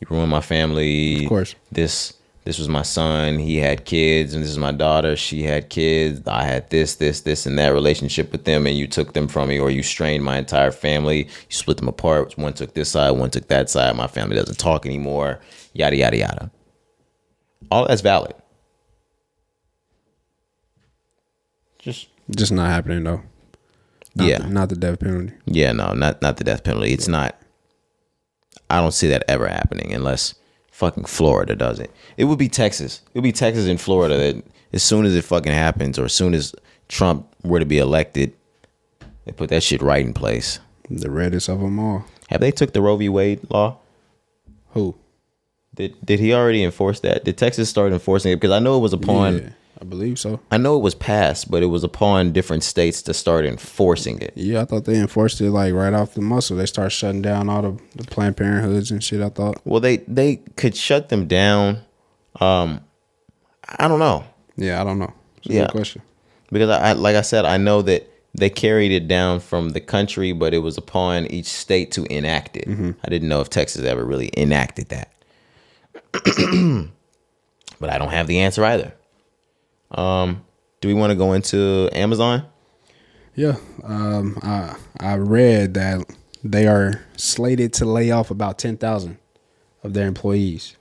You 0.00 0.06
ruined 0.10 0.30
my 0.30 0.40
family. 0.40 1.24
Of 1.24 1.28
course. 1.28 1.54
This 1.70 2.14
this 2.44 2.58
was 2.58 2.68
my 2.68 2.82
son. 2.82 3.38
He 3.38 3.56
had 3.58 3.84
kids, 3.84 4.32
and 4.34 4.42
this 4.42 4.50
is 4.50 4.58
my 4.58 4.72
daughter. 4.72 5.14
She 5.16 5.42
had 5.42 5.68
kids. 5.68 6.26
I 6.26 6.44
had 6.44 6.70
this, 6.70 6.96
this, 6.96 7.20
this, 7.20 7.44
and 7.46 7.58
that 7.58 7.68
relationship 7.68 8.32
with 8.32 8.44
them, 8.44 8.66
and 8.66 8.76
you 8.76 8.86
took 8.86 9.12
them 9.12 9.28
from 9.28 9.48
me, 9.50 9.58
or 9.60 9.70
you 9.70 9.82
strained 9.82 10.24
my 10.24 10.38
entire 10.38 10.72
family. 10.72 11.24
You 11.24 11.30
split 11.50 11.76
them 11.76 11.88
apart. 11.88 12.36
One 12.38 12.52
took 12.54 12.74
this 12.74 12.90
side, 12.90 13.10
one 13.12 13.30
took 13.30 13.48
that 13.48 13.68
side. 13.70 13.94
My 13.96 14.06
family 14.06 14.36
doesn't 14.36 14.58
talk 14.58 14.86
anymore. 14.86 15.38
Yada 15.74 15.96
yada 15.96 16.16
yada. 16.16 16.50
All 17.70 17.86
that's 17.86 18.00
valid. 18.00 18.34
Just 21.78 22.08
just 22.34 22.52
not 22.52 22.68
happening 22.68 23.04
though. 23.04 23.22
Not 24.14 24.28
Yeah. 24.28 24.38
the, 24.38 24.48
not 24.48 24.68
the 24.68 24.76
death 24.76 24.98
penalty. 25.00 25.32
yeah, 25.46 25.72
no, 25.72 25.92
not 25.92 26.20
not 26.22 26.36
the 26.36 26.44
death 26.44 26.64
penalty. 26.64 26.92
It's 26.92 27.08
not. 27.08 27.36
I 28.68 28.80
don't 28.80 28.92
see 28.92 29.08
that 29.08 29.24
ever 29.28 29.48
happening 29.48 29.92
unless 29.92 30.34
fucking 30.80 31.04
Florida 31.04 31.54
does 31.54 31.78
it. 31.78 31.90
It 32.16 32.24
would 32.24 32.38
be 32.38 32.48
Texas. 32.48 33.02
It 33.12 33.18
would 33.18 33.22
be 33.24 33.32
Texas 33.32 33.68
and 33.68 33.78
Florida 33.78 34.16
that 34.16 34.44
as 34.72 34.82
soon 34.82 35.04
as 35.04 35.14
it 35.14 35.22
fucking 35.24 35.52
happens, 35.52 35.98
or 35.98 36.06
as 36.06 36.14
soon 36.14 36.32
as 36.32 36.54
Trump 36.88 37.26
were 37.44 37.58
to 37.60 37.66
be 37.66 37.78
elected, 37.78 38.32
they 39.26 39.32
put 39.32 39.50
that 39.50 39.62
shit 39.62 39.82
right 39.82 40.04
in 40.04 40.14
place. 40.14 40.58
The 40.88 41.10
reddest 41.10 41.48
of 41.50 41.60
them 41.60 41.78
all. 41.78 42.04
Have 42.30 42.40
they 42.40 42.50
took 42.50 42.72
the 42.72 42.80
Roe 42.80 42.96
v. 42.96 43.08
Wade 43.08 43.40
law? 43.50 43.76
Who? 44.70 44.96
Did 45.74 45.94
did 46.04 46.18
he 46.18 46.32
already 46.32 46.64
enforce 46.64 47.00
that? 47.00 47.24
Did 47.24 47.36
Texas 47.36 47.68
start 47.68 47.92
enforcing 47.92 48.32
it? 48.32 48.36
Because 48.36 48.50
I 48.50 48.58
know 48.58 48.76
it 48.76 48.80
was 48.80 48.92
upon 48.92 49.36
Yeah. 49.36 49.48
I 49.80 49.84
believe 49.84 50.18
so. 50.18 50.40
I 50.50 50.58
know 50.58 50.76
it 50.76 50.82
was 50.82 50.94
passed, 50.94 51.50
but 51.50 51.62
it 51.62 51.66
was 51.66 51.82
upon 51.84 52.32
different 52.32 52.62
states 52.64 53.00
to 53.02 53.14
start 53.14 53.46
enforcing 53.46 54.20
it. 54.20 54.32
Yeah, 54.36 54.60
I 54.60 54.64
thought 54.66 54.84
they 54.84 54.98
enforced 54.98 55.40
it 55.40 55.50
like 55.50 55.72
right 55.72 55.94
off 55.94 56.12
the 56.14 56.20
muscle. 56.20 56.56
They 56.58 56.66
start 56.66 56.92
shutting 56.92 57.22
down 57.22 57.48
all 57.48 57.62
the, 57.62 57.78
the 57.96 58.04
Planned 58.04 58.36
Parenthoods 58.36 58.90
and 58.90 59.02
shit. 59.02 59.22
I 59.22 59.30
thought. 59.30 59.56
Well, 59.64 59.80
they 59.80 59.98
they 60.08 60.36
could 60.56 60.76
shut 60.76 61.08
them 61.08 61.26
down. 61.26 61.78
Um, 62.40 62.80
I 63.78 63.88
don't 63.88 63.98
know 64.00 64.24
Yeah, 64.56 64.80
I 64.80 64.84
don't 64.84 64.98
know. 64.98 65.12
It's 65.38 65.48
a 65.48 65.52
Yeah. 65.54 65.60
good 65.62 65.70
question. 65.72 66.02
because 66.52 66.68
I, 66.70 66.90
I 66.90 66.92
like 66.92 67.16
I 67.16 67.22
said 67.22 67.44
I 67.46 67.56
know 67.56 67.80
that 67.82 68.06
they 68.34 68.50
carried 68.50 68.92
it 68.92 69.08
down 69.08 69.40
from 69.40 69.70
the 69.70 69.80
country, 69.80 70.32
but 70.32 70.52
it 70.54 70.58
was 70.58 70.76
upon 70.78 71.26
each 71.28 71.46
state 71.46 71.90
to 71.92 72.04
enact 72.12 72.56
it. 72.56 72.68
I 72.68 73.08
didn't 73.08 73.28
know 73.28 73.40
if 73.40 73.48
Texas 73.50 73.84
ever 73.84 74.04
really 74.04 74.30
enacted 74.36 74.90
that, 74.90 75.10
but 77.80 77.90
I 77.90 77.98
don't 77.98 78.10
have 78.12 78.26
the 78.26 78.40
answer 78.40 78.64
either. 78.64 78.92
Um, 79.90 80.44
do 80.80 80.88
we 80.88 80.94
want 80.94 81.10
to 81.10 81.16
go 81.16 81.32
into 81.32 81.88
Amazon? 81.92 82.44
Yeah, 83.34 83.56
um, 83.84 84.38
I 84.42 84.76
I 84.98 85.16
read 85.16 85.74
that 85.74 86.04
they 86.42 86.66
are 86.66 87.00
slated 87.16 87.72
to 87.74 87.84
lay 87.84 88.10
off 88.10 88.30
about 88.30 88.58
ten 88.58 88.76
thousand 88.76 89.18
of 89.82 89.94
their 89.94 90.06
employees. 90.06 90.76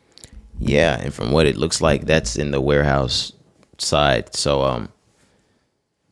Yeah, 0.59 0.99
and 0.99 1.13
from 1.13 1.31
what 1.31 1.45
it 1.45 1.57
looks 1.57 1.81
like, 1.81 2.05
that's 2.05 2.35
in 2.35 2.51
the 2.51 2.59
warehouse 2.59 3.31
side. 3.77 4.35
So, 4.35 4.63
um, 4.63 4.89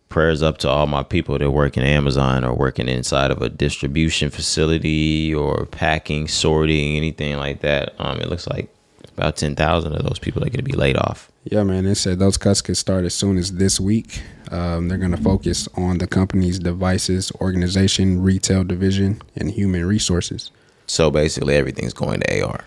prayers 0.07 0.41
up 0.41 0.57
to 0.59 0.69
all 0.69 0.87
my 0.87 1.03
people 1.03 1.37
that 1.37 1.51
work 1.51 1.75
in 1.75 1.83
Amazon 1.83 2.45
or 2.45 2.53
working 2.53 2.87
inside 2.87 3.29
of 3.29 3.41
a 3.41 3.49
distribution 3.49 4.29
facility 4.29 5.33
or 5.35 5.65
packing, 5.65 6.27
sorting, 6.27 6.95
anything 6.95 7.35
like 7.37 7.59
that. 7.59 7.93
Um, 7.99 8.19
it 8.19 8.29
looks 8.29 8.47
like 8.47 8.73
about 9.17 9.35
ten 9.35 9.55
thousand 9.55 9.93
of 9.93 10.03
those 10.03 10.19
people 10.19 10.41
are 10.43 10.49
going 10.49 10.57
to 10.57 10.63
be 10.63 10.73
laid 10.73 10.97
off. 10.97 11.29
Yeah, 11.51 11.63
man. 11.63 11.85
They 11.85 11.93
said 11.93 12.19
those 12.19 12.37
cuts 12.37 12.61
could 12.61 12.77
start 12.77 13.05
as 13.05 13.13
soon 13.13 13.37
as 13.37 13.53
this 13.53 13.79
week. 13.79 14.21
Um, 14.51 14.87
they're 14.89 14.97
going 14.97 15.11
to 15.11 15.17
focus 15.21 15.67
on 15.75 15.97
the 15.97 16.07
company's 16.07 16.59
devices, 16.59 17.31
organization, 17.39 18.21
retail 18.21 18.63
division, 18.63 19.21
and 19.35 19.49
human 19.51 19.85
resources. 19.85 20.51
So 20.87 21.09
basically, 21.11 21.55
everything's 21.55 21.93
going 21.93 22.19
to 22.21 22.41
AR. 22.41 22.65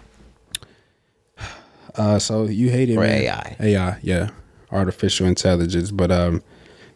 Uh, 1.97 2.19
so 2.19 2.45
you 2.45 2.71
hate 2.71 2.89
it, 2.89 2.97
Or 2.97 3.01
man. 3.01 3.23
AI. 3.23 3.57
AI, 3.61 3.99
yeah, 4.03 4.31
artificial 4.71 5.27
intelligence. 5.27 5.91
But 5.91 6.11
um, 6.11 6.43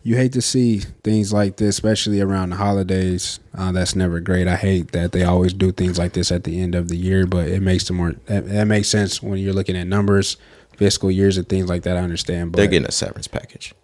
you 0.02 0.16
hate 0.16 0.32
to 0.34 0.42
see 0.42 0.78
things 1.02 1.32
like 1.32 1.56
this, 1.56 1.70
especially 1.76 2.20
around 2.20 2.50
the 2.50 2.56
holidays. 2.56 3.40
Uh, 3.54 3.72
that's 3.72 3.96
never 3.96 4.20
great. 4.20 4.46
I 4.46 4.56
hate 4.56 4.92
that 4.92 5.12
they 5.12 5.24
always 5.24 5.52
do 5.52 5.72
things 5.72 5.98
like 5.98 6.12
this 6.12 6.30
at 6.30 6.44
the 6.44 6.60
end 6.60 6.74
of 6.74 6.88
the 6.88 6.96
year, 6.96 7.26
but 7.26 7.48
it 7.48 7.60
makes 7.60 7.84
the 7.84 7.92
more. 7.92 8.12
That, 8.26 8.48
that 8.48 8.66
makes 8.66 8.88
sense 8.88 9.22
when 9.22 9.38
you're 9.38 9.52
looking 9.52 9.76
at 9.76 9.86
numbers, 9.86 10.36
fiscal 10.76 11.10
years, 11.10 11.36
and 11.36 11.48
things 11.48 11.68
like 11.68 11.82
that. 11.82 11.96
I 11.96 12.00
understand, 12.00 12.52
but 12.52 12.58
They're 12.58 12.66
getting 12.66 12.88
a 12.88 12.92
severance 12.92 13.26
package. 13.28 13.74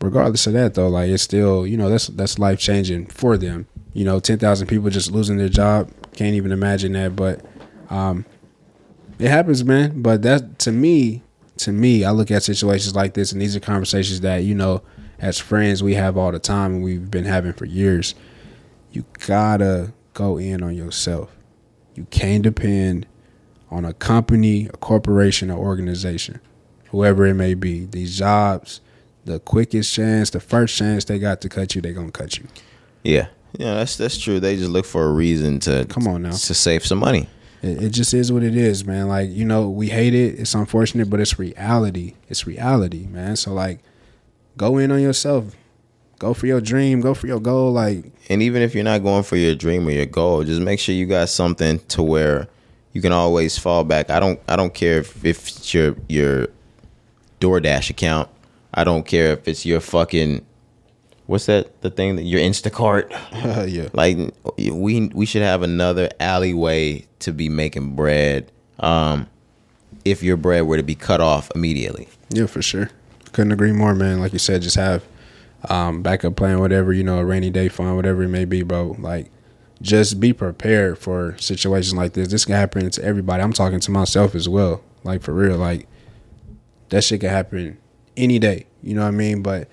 regardless 0.00 0.46
of 0.46 0.52
that 0.52 0.74
though 0.74 0.88
like 0.88 1.08
it's 1.08 1.22
still 1.22 1.66
you 1.66 1.76
know 1.76 1.88
that's 1.88 2.08
that's 2.08 2.38
life 2.38 2.58
changing 2.58 3.06
for 3.06 3.38
them 3.38 3.66
you 3.94 4.04
know 4.04 4.20
10,000 4.20 4.66
people 4.66 4.90
just 4.90 5.10
losing 5.10 5.38
their 5.38 5.48
job 5.48 5.90
can't 6.14 6.34
even 6.34 6.52
imagine 6.52 6.92
that 6.92 7.16
but 7.16 7.40
um 7.88 8.24
it 9.18 9.28
happens 9.30 9.64
man 9.64 10.02
but 10.02 10.20
that 10.22 10.58
to 10.58 10.72
me 10.72 11.22
to 11.56 11.72
me 11.72 12.04
I 12.04 12.10
look 12.10 12.30
at 12.30 12.42
situations 12.42 12.94
like 12.94 13.14
this 13.14 13.32
and 13.32 13.40
these 13.40 13.56
are 13.56 13.60
conversations 13.60 14.20
that 14.20 14.38
you 14.38 14.54
know 14.54 14.82
as 15.20 15.38
friends 15.38 15.82
we 15.82 15.94
have 15.94 16.18
all 16.18 16.32
the 16.32 16.38
time 16.38 16.74
and 16.74 16.84
we've 16.84 17.10
been 17.10 17.24
having 17.24 17.52
for 17.54 17.64
years 17.64 18.14
you 18.90 19.04
gotta 19.26 19.92
go 20.12 20.36
in 20.38 20.62
on 20.62 20.74
yourself 20.74 21.34
you 21.94 22.04
can't 22.10 22.42
depend 22.42 23.06
on 23.74 23.84
a 23.84 23.92
company 23.92 24.66
a 24.66 24.76
corporation 24.78 25.50
or 25.50 25.58
organization 25.58 26.40
whoever 26.90 27.26
it 27.26 27.34
may 27.34 27.54
be 27.54 27.84
these 27.86 28.18
jobs 28.18 28.80
the 29.24 29.40
quickest 29.40 29.92
chance, 29.92 30.30
the 30.30 30.40
first 30.40 30.76
chance 30.76 31.04
they 31.04 31.18
got 31.18 31.40
to 31.42 31.48
cut 31.48 31.74
you, 31.74 31.80
they 31.80 31.92
gonna 31.92 32.10
cut 32.10 32.38
you. 32.38 32.46
Yeah, 33.02 33.28
yeah, 33.58 33.74
that's 33.74 33.96
that's 33.96 34.18
true. 34.18 34.40
They 34.40 34.56
just 34.56 34.70
look 34.70 34.86
for 34.86 35.06
a 35.06 35.12
reason 35.12 35.60
to 35.60 35.86
Come 35.88 36.06
on 36.06 36.22
now. 36.22 36.30
to 36.30 36.54
save 36.54 36.84
some 36.84 36.98
money. 36.98 37.28
It, 37.62 37.84
it 37.84 37.90
just 37.90 38.12
is 38.12 38.30
what 38.30 38.42
it 38.42 38.56
is, 38.56 38.84
man. 38.84 39.08
Like 39.08 39.30
you 39.30 39.44
know, 39.44 39.68
we 39.68 39.88
hate 39.88 40.14
it. 40.14 40.38
It's 40.38 40.54
unfortunate, 40.54 41.10
but 41.10 41.20
it's 41.20 41.38
reality. 41.38 42.14
It's 42.28 42.46
reality, 42.46 43.06
man. 43.06 43.36
So 43.36 43.52
like, 43.52 43.80
go 44.56 44.78
in 44.78 44.92
on 44.92 45.00
yourself. 45.00 45.54
Go 46.18 46.32
for 46.32 46.46
your 46.46 46.60
dream. 46.60 47.00
Go 47.00 47.12
for 47.12 47.26
your 47.26 47.40
goal. 47.40 47.72
Like 47.72 48.12
And 48.28 48.40
even 48.42 48.62
if 48.62 48.74
you're 48.74 48.84
not 48.84 49.02
going 49.02 49.24
for 49.24 49.36
your 49.36 49.54
dream 49.54 49.86
or 49.88 49.90
your 49.90 50.06
goal, 50.06 50.44
just 50.44 50.60
make 50.60 50.78
sure 50.78 50.94
you 50.94 51.06
got 51.06 51.28
something 51.28 51.80
to 51.88 52.02
where 52.02 52.48
you 52.94 53.02
can 53.02 53.12
always 53.12 53.58
fall 53.58 53.84
back. 53.84 54.08
I 54.08 54.18
don't 54.18 54.40
I 54.48 54.56
don't 54.56 54.72
care 54.72 54.98
if, 55.00 55.22
if 55.24 55.48
it's 55.48 55.74
your 55.74 55.96
your 56.08 56.48
DoorDash 57.40 57.90
account. 57.90 58.30
I 58.72 58.84
don't 58.84 59.04
care 59.06 59.32
if 59.32 59.46
it's 59.46 59.66
your 59.66 59.80
fucking 59.80 60.44
what's 61.26 61.46
that 61.46 61.82
the 61.82 61.90
thing 61.90 62.16
that 62.16 62.22
your 62.22 62.40
Instacart. 62.40 63.10
yeah, 63.68 63.88
Like 63.92 64.16
we 64.56 65.08
we 65.08 65.26
should 65.26 65.42
have 65.42 65.62
another 65.62 66.08
alleyway 66.18 67.04
to 67.18 67.32
be 67.32 67.50
making 67.50 67.94
bread. 67.94 68.50
Um 68.80 69.26
if 70.04 70.22
your 70.22 70.36
bread 70.36 70.66
were 70.66 70.76
to 70.76 70.82
be 70.82 70.94
cut 70.94 71.20
off 71.20 71.50
immediately. 71.54 72.08
yeah, 72.30 72.46
for 72.46 72.62
sure. 72.62 72.90
Couldn't 73.32 73.52
agree 73.52 73.72
more, 73.72 73.94
man. 73.94 74.20
Like 74.20 74.32
you 74.32 74.38
said, 74.38 74.62
just 74.62 74.76
have 74.76 75.02
um, 75.68 76.02
backup 76.02 76.36
plan, 76.36 76.60
whatever 76.60 76.92
you 76.92 77.02
know, 77.02 77.18
a 77.18 77.24
rainy 77.24 77.50
day 77.50 77.68
fund, 77.68 77.96
whatever 77.96 78.22
it 78.22 78.28
may 78.28 78.44
be, 78.44 78.62
bro. 78.62 78.94
Like, 78.98 79.30
just 79.84 80.18
be 80.18 80.32
prepared 80.32 80.98
for 80.98 81.36
situations 81.38 81.94
like 81.94 82.14
this. 82.14 82.28
This 82.28 82.46
can 82.46 82.54
happen 82.54 82.88
to 82.88 83.04
everybody. 83.04 83.42
I'm 83.42 83.52
talking 83.52 83.80
to 83.80 83.90
myself 83.90 84.34
as 84.34 84.48
well. 84.48 84.82
Like 85.04 85.22
for 85.22 85.34
real, 85.34 85.58
like 85.58 85.86
that 86.88 87.04
shit 87.04 87.20
can 87.20 87.28
happen 87.28 87.78
any 88.16 88.38
day. 88.38 88.66
You 88.82 88.94
know 88.94 89.02
what 89.02 89.08
I 89.08 89.12
mean? 89.12 89.42
But 89.42 89.68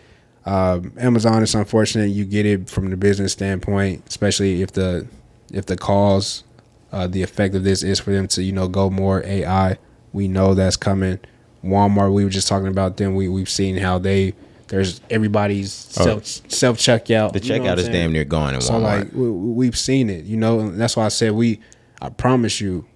um, 0.46 0.94
Amazon 0.98 1.42
is 1.44 1.56
unfortunate. 1.56 2.08
You 2.08 2.26
get 2.26 2.46
it 2.46 2.70
from 2.70 2.90
the 2.90 2.98
business 2.98 3.32
standpoint, 3.32 4.04
especially 4.10 4.62
if 4.62 4.74
the 4.74 5.08
if 5.54 5.66
the 5.66 5.78
cause, 5.78 6.44
uh, 6.92 7.08
the 7.08 7.24
effect 7.24 7.56
of 7.56 7.64
this 7.64 7.82
is 7.82 8.00
for 8.00 8.12
them 8.12 8.28
to 8.30 8.44
you 8.44 8.52
know 8.52 8.68
go 8.68 8.90
more 8.90 9.24
AI. 9.26 9.78
We 10.12 10.28
know 10.28 10.54
that's 10.54 10.76
coming. 10.76 11.20
Walmart, 11.64 12.12
we 12.14 12.26
were 12.26 12.30
just 12.30 12.50
talking 12.50 12.68
about 12.68 12.98
them. 12.98 13.16
We 13.16 13.30
we've 13.30 13.50
seen 13.50 13.78
how 13.78 13.98
they 13.98 14.34
there's 14.72 15.02
everybody's 15.10 15.94
oh. 16.00 16.04
self 16.06 16.26
self 16.26 16.78
checkout. 16.78 17.30
Oh. 17.30 17.32
The 17.32 17.42
checkout 17.42 17.78
is 17.78 17.90
damn 17.90 18.14
near 18.14 18.24
gone 18.24 18.56
in 18.56 18.62
So 18.62 18.76
Walmart. 18.76 18.82
like 18.82 19.12
we, 19.12 19.30
we've 19.30 19.78
seen 19.78 20.10
it, 20.10 20.24
you 20.24 20.38
know, 20.38 20.62
and 20.62 20.80
that's 20.80 20.96
why 20.96 21.06
I 21.06 21.10
said 21.10 21.34
we. 21.34 21.60
I 22.02 22.10
promise 22.10 22.62
you, 22.62 22.88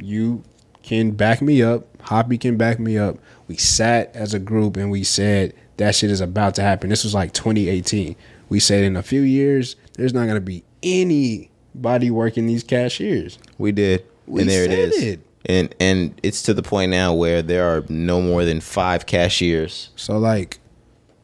you 0.00 0.44
can 0.84 1.10
back 1.10 1.42
me 1.42 1.60
up. 1.60 1.88
Hoppy 2.02 2.38
can 2.38 2.56
back 2.56 2.78
me 2.78 2.96
up. 2.96 3.18
We 3.48 3.56
sat 3.56 4.14
as 4.14 4.32
a 4.32 4.38
group 4.38 4.76
and 4.76 4.92
we 4.92 5.02
said 5.02 5.54
that 5.78 5.96
shit 5.96 6.12
is 6.12 6.20
about 6.20 6.54
to 6.54 6.62
happen. 6.62 6.88
This 6.88 7.02
was 7.02 7.14
like 7.14 7.32
2018. 7.32 8.14
We 8.48 8.60
said 8.60 8.84
in 8.84 8.96
a 8.96 9.02
few 9.02 9.22
years 9.22 9.74
there's 9.94 10.14
not 10.14 10.28
gonna 10.28 10.40
be 10.40 10.62
anybody 10.84 12.12
working 12.12 12.46
these 12.46 12.62
cashiers. 12.62 13.40
We 13.58 13.72
did. 13.72 14.06
We 14.28 14.42
and 14.42 14.50
there 14.50 14.64
it 14.64 14.70
is. 14.70 15.02
it. 15.02 15.20
And 15.46 15.74
and 15.80 16.18
it's 16.22 16.42
to 16.42 16.54
the 16.54 16.62
point 16.62 16.92
now 16.92 17.12
where 17.12 17.42
there 17.42 17.64
are 17.64 17.84
no 17.88 18.22
more 18.22 18.44
than 18.44 18.60
five 18.60 19.06
cashiers. 19.06 19.90
So 19.96 20.16
like 20.16 20.60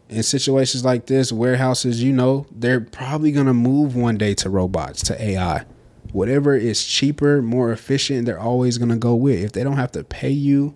in 0.08 0.22
situations 0.22 0.84
like 0.84 1.06
this, 1.06 1.32
warehouses, 1.32 2.02
you 2.02 2.12
know, 2.12 2.46
they're 2.50 2.80
probably 2.80 3.32
gonna 3.32 3.54
move 3.54 3.96
one 3.96 4.16
day 4.16 4.34
to 4.34 4.50
robots, 4.50 5.02
to 5.04 5.22
AI. 5.22 5.64
Whatever 6.12 6.54
is 6.54 6.84
cheaper, 6.84 7.42
more 7.42 7.72
efficient, 7.72 8.26
they're 8.26 8.38
always 8.38 8.78
gonna 8.78 8.96
go 8.96 9.14
with. 9.14 9.42
If 9.42 9.52
they 9.52 9.64
don't 9.64 9.76
have 9.76 9.92
to 9.92 10.04
pay 10.04 10.30
you, 10.30 10.74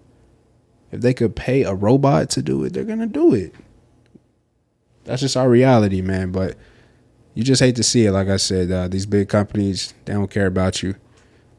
if 0.91 1.01
they 1.01 1.15
could 1.15 1.37
pay 1.37 1.63
a 1.63 1.75
robot 1.75 2.31
to 2.31 2.43
do 2.43 2.65
it, 2.65 2.73
they're 2.73 2.85
gonna 2.85 3.07
do 3.07 3.35
it. 3.35 3.55
That's 5.05 5.23
just 5.23 5.37
our 5.37 5.49
reality, 5.49 6.03
man. 6.03 6.33
But 6.33 6.57
you 7.35 7.45
just 7.45 7.63
hate 7.63 7.77
to 7.77 7.83
see 7.83 8.07
it. 8.07 8.13
Like 8.13 8.29
I 8.29 8.37
said, 8.37 8.71
uh, 8.71 8.89
these 8.89 9.07
big 9.07 9.29
companies, 9.29 9.95
they 10.05 10.13
don't 10.13 10.31
care 10.31 10.47
about 10.47 10.83
you. 10.83 10.97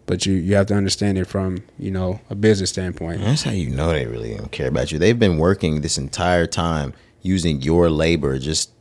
But 0.05 0.25
you, 0.25 0.33
you 0.33 0.55
have 0.55 0.65
to 0.67 0.73
understand 0.73 1.19
it 1.19 1.25
from, 1.25 1.63
you 1.77 1.91
know, 1.91 2.19
a 2.31 2.35
business 2.35 2.71
standpoint. 2.71 3.21
That's 3.21 3.43
how 3.43 3.51
you 3.51 3.69
know 3.69 3.91
they 3.91 4.07
really 4.07 4.35
don't 4.35 4.51
care 4.51 4.67
about 4.67 4.91
you. 4.91 4.97
They've 4.97 5.17
been 5.17 5.37
working 5.37 5.81
this 5.81 5.99
entire 5.99 6.47
time 6.47 6.93
using 7.21 7.61
your 7.61 7.89
labor 7.89 8.37
just 8.39 8.71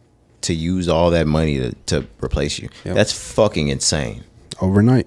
to 0.43 0.55
use 0.55 0.89
all 0.89 1.11
that 1.11 1.27
money 1.27 1.59
to, 1.59 1.73
to 1.87 2.07
replace 2.23 2.59
you. 2.59 2.69
Yep. 2.85 2.95
That's 2.95 3.13
fucking 3.13 3.69
insane. 3.69 4.25
Overnight. 4.61 5.07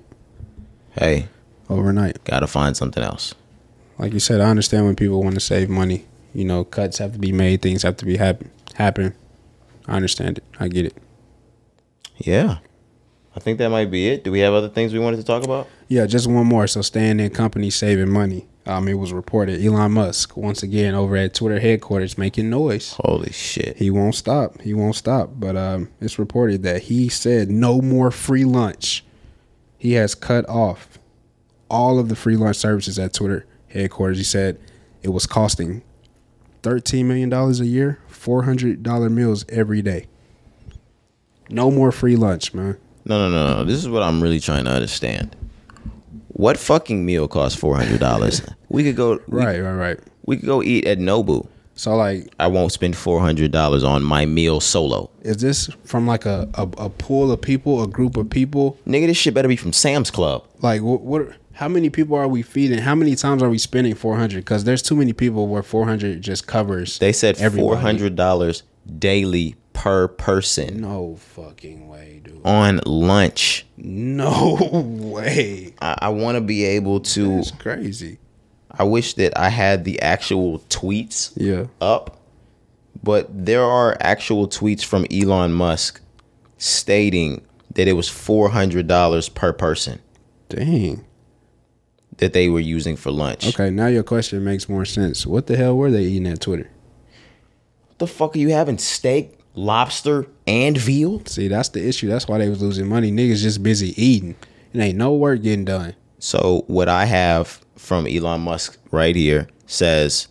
Hey, 0.91 1.27
Overnight. 1.69 2.23
gotta 2.25 2.47
find 2.47 2.75
something 2.75 3.01
else. 3.03 3.33
like 3.97 4.11
you 4.13 4.19
said, 4.19 4.41
I 4.41 4.49
understand 4.49 4.85
when 4.85 4.95
people 4.95 5.23
want 5.23 5.35
to 5.35 5.41
save 5.41 5.69
money. 5.69 6.05
You 6.33 6.45
know, 6.45 6.63
cuts 6.63 6.97
have 6.97 7.13
to 7.13 7.19
be 7.19 7.31
made, 7.31 7.61
things 7.61 7.83
have 7.83 7.97
to 7.97 8.05
be 8.05 8.17
happen 8.17 8.49
happen. 8.75 9.13
I 9.87 9.95
understand 9.95 10.37
it. 10.37 10.43
I 10.59 10.67
get 10.67 10.85
it. 10.85 10.95
Yeah. 12.17 12.59
I 13.35 13.39
think 13.39 13.57
that 13.59 13.69
might 13.69 13.89
be 13.91 14.09
it. 14.09 14.23
Do 14.23 14.31
we 14.31 14.39
have 14.39 14.53
other 14.53 14.69
things 14.69 14.93
we 14.93 14.99
wanted 14.99 15.17
to 15.17 15.23
talk 15.23 15.43
about? 15.43 15.67
Yeah, 15.87 16.05
just 16.05 16.27
one 16.27 16.45
more. 16.45 16.67
So 16.67 16.81
staying 16.81 17.19
in 17.19 17.29
company 17.31 17.69
saving 17.69 18.09
money. 18.09 18.47
Um, 18.65 18.87
it 18.87 18.93
was 18.93 19.11
reported 19.11 19.63
Elon 19.63 19.93
Musk 19.93 20.37
once 20.37 20.61
again 20.61 20.93
over 20.93 21.15
at 21.15 21.33
Twitter 21.33 21.59
headquarters 21.59 22.17
making 22.17 22.49
noise. 22.49 22.93
Holy 23.03 23.31
shit. 23.31 23.77
He 23.77 23.89
won't 23.89 24.13
stop. 24.13 24.61
He 24.61 24.73
won't 24.73 24.95
stop. 24.95 25.31
But 25.35 25.57
um, 25.57 25.89
it's 25.99 26.19
reported 26.19 26.61
that 26.63 26.83
he 26.83 27.09
said 27.09 27.49
no 27.49 27.81
more 27.81 28.11
free 28.11 28.45
lunch. 28.45 29.03
He 29.79 29.93
has 29.93 30.13
cut 30.13 30.47
off 30.47 30.99
all 31.69 31.97
of 31.97 32.07
the 32.07 32.15
free 32.15 32.35
lunch 32.35 32.57
services 32.57 32.99
at 32.99 33.13
Twitter 33.13 33.47
headquarters. 33.69 34.19
He 34.19 34.23
said 34.23 34.59
it 35.01 35.09
was 35.09 35.25
costing 35.25 35.81
thirteen 36.61 37.07
million 37.07 37.29
dollars 37.29 37.59
a 37.59 37.65
year, 37.65 37.99
four 38.07 38.43
hundred 38.43 38.83
dollar 38.83 39.09
meals 39.09 39.43
every 39.49 39.81
day. 39.81 40.05
No 41.49 41.71
more 41.71 41.91
free 41.91 42.15
lunch, 42.15 42.53
man. 42.53 42.77
No, 43.05 43.27
no, 43.27 43.31
no, 43.31 43.57
no. 43.57 43.63
This 43.63 43.77
is 43.77 43.89
what 43.89 44.03
I'm 44.03 44.21
really 44.21 44.39
trying 44.39 44.65
to 44.65 44.71
understand. 44.71 45.35
What 46.41 46.57
fucking 46.57 47.05
meal 47.05 47.27
costs 47.27 47.55
four 47.55 47.75
hundred 47.75 47.99
dollars? 47.99 48.41
we 48.69 48.83
could 48.83 48.95
go 48.95 49.19
we- 49.27 49.37
Right, 49.37 49.59
right, 49.59 49.75
right. 49.75 49.99
We 50.25 50.37
could 50.37 50.47
go 50.47 50.63
eat 50.63 50.87
at 50.87 50.97
Nobu. 50.97 51.47
So 51.75 51.95
like, 51.95 52.33
I 52.39 52.47
won't 52.47 52.71
spend 52.71 52.95
four 52.97 53.19
hundred 53.21 53.51
dollars 53.51 53.83
on 53.83 54.01
my 54.01 54.25
meal 54.25 54.59
solo. 54.59 55.11
is 55.21 55.37
this 55.37 55.69
from 55.83 56.07
like 56.07 56.25
a, 56.25 56.49
a 56.55 56.63
a 56.79 56.89
pool 56.89 57.31
of 57.31 57.41
people, 57.41 57.83
a 57.83 57.87
group 57.87 58.17
of 58.17 58.27
people? 58.31 58.79
Nigga, 58.87 59.05
this 59.05 59.17
shit 59.17 59.35
better 59.35 59.47
be 59.47 59.55
from 59.55 59.71
Sam's 59.71 60.09
Club. 60.09 60.43
Like, 60.63 60.81
what? 60.81 61.01
what 61.01 61.33
how 61.53 61.67
many 61.67 61.91
people 61.91 62.17
are 62.17 62.27
we 62.27 62.41
feeding? 62.41 62.79
How 62.79 62.95
many 62.95 63.15
times 63.15 63.43
are 63.43 63.49
we 63.49 63.59
spending 63.59 63.93
four 63.93 64.17
hundred? 64.17 64.37
Because 64.37 64.63
there's 64.63 64.81
too 64.81 64.95
many 64.95 65.13
people 65.13 65.45
where 65.45 65.61
four 65.61 65.85
hundred 65.85 66.23
just 66.23 66.47
covers. 66.47 66.97
They 66.97 67.13
said 67.13 67.37
four 67.37 67.75
hundred 67.75 68.15
dollars 68.15 68.63
daily 68.97 69.57
per 69.73 70.07
person 70.07 70.81
No 70.81 71.15
fucking 71.15 71.87
way, 71.87 72.21
dude. 72.23 72.41
on 72.45 72.81
lunch. 72.85 73.65
No 73.77 74.57
way. 74.85 75.73
I, 75.81 75.97
I 76.03 76.09
want 76.09 76.35
to 76.35 76.41
be 76.41 76.63
able 76.65 76.99
to. 77.01 77.39
It's 77.39 77.51
crazy. 77.51 78.17
I 78.71 78.83
wish 78.83 79.15
that 79.15 79.37
I 79.37 79.49
had 79.49 79.83
the 79.83 80.01
actual 80.01 80.59
tweets 80.69 81.31
Yeah. 81.35 81.65
up, 81.81 82.19
but 83.03 83.27
there 83.45 83.63
are 83.63 83.97
actual 83.99 84.47
tweets 84.47 84.83
from 84.83 85.05
Elon 85.11 85.51
Musk 85.51 86.01
stating 86.57 87.41
that 87.73 87.87
it 87.87 87.93
was 87.93 88.07
four 88.07 88.49
hundred 88.49 88.87
dollars 88.87 89.27
per 89.29 89.51
person 89.53 89.99
Dang. 90.49 91.03
that 92.17 92.33
they 92.33 92.49
were 92.49 92.59
using 92.59 92.95
for 92.95 93.11
lunch. 93.11 93.47
Okay, 93.47 93.69
now 93.69 93.87
your 93.87 94.03
question 94.03 94.43
makes 94.43 94.69
more 94.69 94.85
sense. 94.85 95.25
What 95.25 95.47
the 95.47 95.57
hell 95.57 95.75
were 95.77 95.91
they 95.91 96.03
eating 96.03 96.27
at 96.27 96.41
Twitter? 96.41 96.69
What 97.87 97.99
the 97.99 98.07
fuck 98.07 98.35
are 98.35 98.39
you 98.39 98.49
having? 98.49 98.77
Steak, 98.77 99.37
lobster, 99.55 100.27
and 100.47 100.77
veal? 100.77 101.23
See, 101.25 101.47
that's 101.47 101.69
the 101.69 101.87
issue. 101.87 102.07
That's 102.07 102.27
why 102.27 102.37
they 102.37 102.49
was 102.49 102.61
losing 102.61 102.87
money. 102.87 103.11
Niggas 103.11 103.41
just 103.41 103.63
busy 103.63 103.93
eating. 104.01 104.35
It 104.73 104.79
ain't 104.79 104.97
no 104.97 105.13
work 105.13 105.41
getting 105.41 105.65
done. 105.65 105.95
So 106.19 106.63
what 106.67 106.87
I 106.87 107.05
have 107.05 107.61
from 107.75 108.07
Elon 108.07 108.41
Musk 108.41 108.77
right 108.91 109.15
here 109.15 109.47
says, 109.65 110.27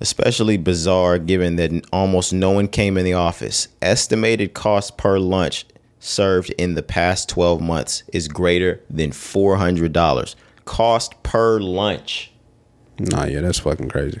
especially 0.00 0.56
bizarre 0.56 1.18
given 1.18 1.56
that 1.56 1.86
almost 1.92 2.32
no 2.32 2.50
one 2.50 2.68
came 2.68 2.98
in 2.98 3.04
the 3.04 3.14
office. 3.14 3.68
Estimated 3.80 4.54
cost 4.54 4.96
per 4.96 5.18
lunch 5.18 5.64
served 6.00 6.50
in 6.58 6.74
the 6.74 6.82
past 6.82 7.28
12 7.28 7.60
months 7.60 8.02
is 8.12 8.28
greater 8.28 8.80
than 8.90 9.10
$400. 9.10 10.34
Cost 10.64 11.22
per 11.22 11.60
lunch. 11.60 12.32
Nah, 12.98 13.24
yeah, 13.24 13.40
that's 13.40 13.60
fucking 13.60 13.88
crazy. 13.88 14.20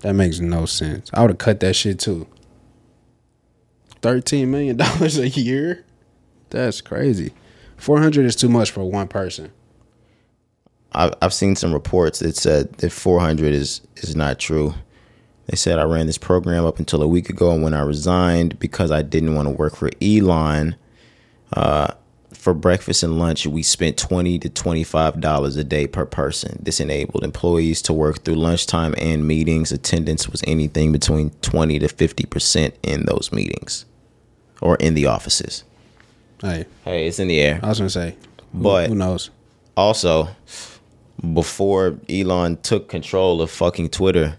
That 0.00 0.14
makes 0.14 0.38
no 0.38 0.66
sense. 0.66 1.10
I 1.14 1.22
would 1.22 1.30
have 1.30 1.38
cut 1.38 1.60
that 1.60 1.74
shit 1.74 1.98
too. 1.98 2.26
Thirteen 4.04 4.50
million 4.50 4.76
dollars 4.84 5.16
a 5.16 5.30
year? 5.30 5.82
That's 6.50 6.82
crazy. 6.82 7.32
Four 7.78 8.00
hundred 8.00 8.26
is 8.26 8.36
too 8.36 8.50
much 8.50 8.70
for 8.70 8.84
one 8.84 9.08
person. 9.08 9.50
I've, 10.92 11.32
seen 11.32 11.56
some 11.56 11.72
reports 11.72 12.18
that 12.18 12.36
said 12.36 12.74
that 12.74 12.92
400 12.92 13.54
is 13.54 13.80
is 13.96 14.14
not 14.14 14.38
true. 14.38 14.74
They 15.46 15.56
said 15.56 15.78
I 15.78 15.84
ran 15.84 16.06
this 16.06 16.18
program 16.18 16.66
up 16.66 16.78
until 16.78 17.02
a 17.02 17.08
week 17.08 17.30
ago, 17.30 17.52
and 17.52 17.62
when 17.62 17.72
I 17.72 17.80
resigned 17.80 18.58
because 18.58 18.90
I 18.90 19.00
didn't 19.00 19.36
want 19.36 19.48
to 19.48 19.54
work 19.54 19.74
for 19.74 19.88
Elon, 20.02 20.76
uh, 21.54 21.94
for 22.34 22.52
breakfast 22.52 23.02
and 23.02 23.18
lunch, 23.18 23.46
we 23.46 23.62
spent 23.62 23.96
20 23.96 24.38
to 24.40 24.50
25 24.50 25.18
dollars 25.18 25.56
a 25.56 25.64
day 25.64 25.86
per 25.86 26.04
person. 26.04 26.58
This 26.62 26.78
enabled 26.78 27.24
employees 27.24 27.80
to 27.80 27.94
work 27.94 28.22
through 28.22 28.34
lunchtime 28.34 28.94
and 28.98 29.26
meetings. 29.26 29.72
Attendance 29.72 30.28
was 30.28 30.44
anything 30.46 30.92
between 30.92 31.30
20 31.40 31.78
to 31.78 31.88
50 31.88 32.26
percent 32.26 32.74
in 32.82 33.06
those 33.06 33.32
meetings, 33.32 33.86
or 34.60 34.76
in 34.76 34.94
the 34.94 35.06
offices. 35.06 35.64
Hey, 36.40 36.66
Hey, 36.84 37.06
it's 37.06 37.18
in 37.18 37.28
the 37.28 37.40
air. 37.40 37.60
I 37.62 37.68
was 37.68 37.78
gonna 37.78 37.90
say, 37.90 38.16
But- 38.52 38.88
who 38.88 38.94
knows? 38.94 39.30
also 39.76 40.28
before 41.32 41.96
Elon 42.08 42.58
took 42.62 42.88
control 42.88 43.40
of 43.40 43.50
fucking 43.50 43.88
Twitter, 43.90 44.36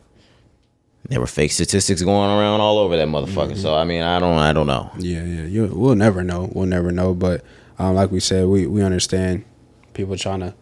there 1.08 1.20
were 1.20 1.28
fake 1.28 1.52
statistics 1.52 2.02
going 2.02 2.30
around 2.32 2.62
all 2.62 2.78
over 2.80 2.98
that 2.98 3.08
motherfucker. 3.08 3.58
So 3.58 3.76
I 3.76 3.84
mean, 3.86 4.02
I 4.02 4.20
don't, 4.20 4.38
I 4.38 4.54
don't 4.54 4.68
know. 4.68 4.92
Yeah, 4.98 5.24
yeah. 5.24 5.46
You, 5.46 5.66
we'll 5.68 5.96
never 5.96 6.24
know. 6.24 6.50
We'll 6.54 6.66
never 6.68 6.92
know. 6.92 7.14
But 7.14 7.44
um, 7.80 7.96
like 7.96 8.12
we 8.12 8.20
said, 8.20 8.48
we 8.48 8.66
we 8.68 8.82
understand 8.84 9.46
people 9.94 10.18
trying 10.18 10.40
to 10.42 10.54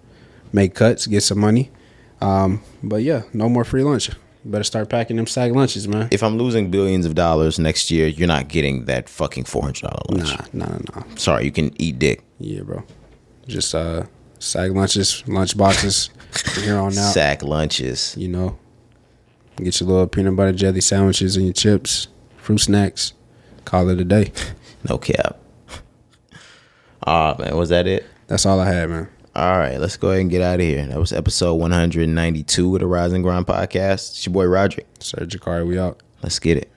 make 0.51 0.75
cuts, 0.75 1.07
get 1.07 1.21
some 1.23 1.39
money. 1.39 1.71
Um, 2.21 2.61
but 2.81 3.03
yeah, 3.03 3.23
no 3.33 3.49
more 3.49 3.63
free 3.63 3.83
lunch. 3.83 4.09
Better 4.45 4.63
start 4.63 4.89
packing 4.89 5.15
them 5.15 5.25
sack 5.27 5.53
lunches, 5.53 5.87
man. 5.87 6.09
If 6.11 6.21
I'm 6.21 6.37
losing 6.37 6.69
billions 6.69 7.05
of 7.05 7.15
dollars 7.15 7.59
next 7.59 7.89
year, 7.89 8.07
you're 8.07 8.27
not 8.27 8.49
getting 8.49 8.85
that 8.85 9.07
fucking 9.07 9.45
four 9.45 9.61
hundred 9.63 9.83
dollar 9.83 10.01
lunch. 10.09 10.53
Nah, 10.53 10.65
nah, 10.65 10.77
nah, 10.77 10.99
nah. 10.99 11.15
Sorry, 11.15 11.45
you 11.45 11.51
can 11.51 11.71
eat 11.81 11.97
dick. 11.99 12.23
Yeah, 12.39 12.61
bro. 12.63 12.83
Just 13.47 13.73
uh, 13.73 14.03
sack 14.39 14.71
lunches, 14.71 15.23
lunch 15.27 15.55
boxes 15.57 16.09
from 16.31 16.63
here 16.63 16.77
on 16.77 16.97
out. 16.97 17.13
Sack 17.13 17.41
lunches. 17.41 18.15
You 18.17 18.27
know, 18.27 18.57
get 19.57 19.79
your 19.79 19.89
little 19.89 20.07
peanut 20.07 20.35
butter 20.35 20.51
jelly 20.51 20.81
sandwiches 20.81 21.37
and 21.37 21.45
your 21.45 21.53
chips, 21.53 22.09
fruit 22.35 22.59
snacks. 22.59 23.13
Call 23.63 23.89
it 23.89 23.99
a 23.99 24.05
day. 24.05 24.31
No 24.89 24.97
cap. 24.97 25.39
Ah 27.07 27.35
man, 27.39 27.55
was 27.55 27.69
that 27.69 27.87
it? 27.87 28.05
That's 28.27 28.45
all 28.45 28.59
I 28.59 28.65
had, 28.65 28.89
man. 28.89 29.07
All 29.35 29.57
right, 29.57 29.79
let's 29.79 29.97
go 29.97 30.09
ahead 30.09 30.21
and 30.21 30.29
get 30.29 30.43
out 30.43 30.59
of 30.59 30.61
here. 30.61 30.85
That 30.85 30.99
was 30.99 31.11
episode 31.11 31.55
192 31.55 32.75
of 32.75 32.79
the 32.79 32.85
Rise 32.85 33.13
and 33.13 33.23
Grind 33.23 33.47
podcast. 33.47 34.11
It's 34.11 34.25
your 34.27 34.33
boy 34.33 34.45
Roderick. 34.45 34.85
Sir 34.99 35.25
Jakari, 35.25 35.65
we 35.65 35.79
out. 35.79 36.03
Let's 36.21 36.37
get 36.37 36.57
it. 36.57 36.69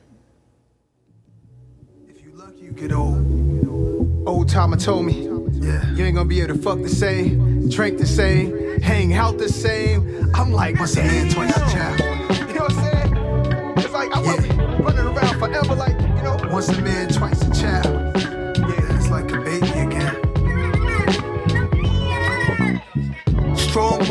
If 2.08 2.22
you 2.24 2.32
lucky, 2.32 2.62
you 2.62 2.70
get 2.70 2.92
old. 2.92 4.26
Old 4.26 4.48
timer 4.48 4.78
told 4.78 5.04
me, 5.04 5.24
yeah. 5.52 5.92
you 5.92 6.06
ain't 6.06 6.16
gonna 6.16 6.26
be 6.26 6.40
able 6.40 6.54
to 6.54 6.62
fuck 6.62 6.80
the 6.80 6.88
same, 6.88 7.68
drink 7.68 7.98
the 7.98 8.06
same, 8.06 8.80
hang 8.80 9.12
out 9.12 9.36
the 9.36 9.50
same. 9.50 10.30
I'm 10.34 10.50
like, 10.50 10.78
once 10.78 10.96
a 10.96 11.02
man, 11.02 11.28
twice 11.28 11.54
a 11.54 11.60
child. 11.60 12.00
You 12.48 12.54
know 12.54 12.62
what 12.62 12.72
I'm 12.72 12.84
saying? 12.84 13.74
It's 13.76 13.92
like 13.92 14.12
I 14.16 14.20
was 14.20 14.48
running 14.80 15.14
around 15.14 15.38
forever, 15.38 15.74
like 15.74 16.00
you 16.00 16.22
know. 16.22 16.38
Once 16.50 16.70
a 16.70 16.80
man, 16.80 17.08
twice 17.10 17.42
a 17.42 17.52
child. 17.52 17.95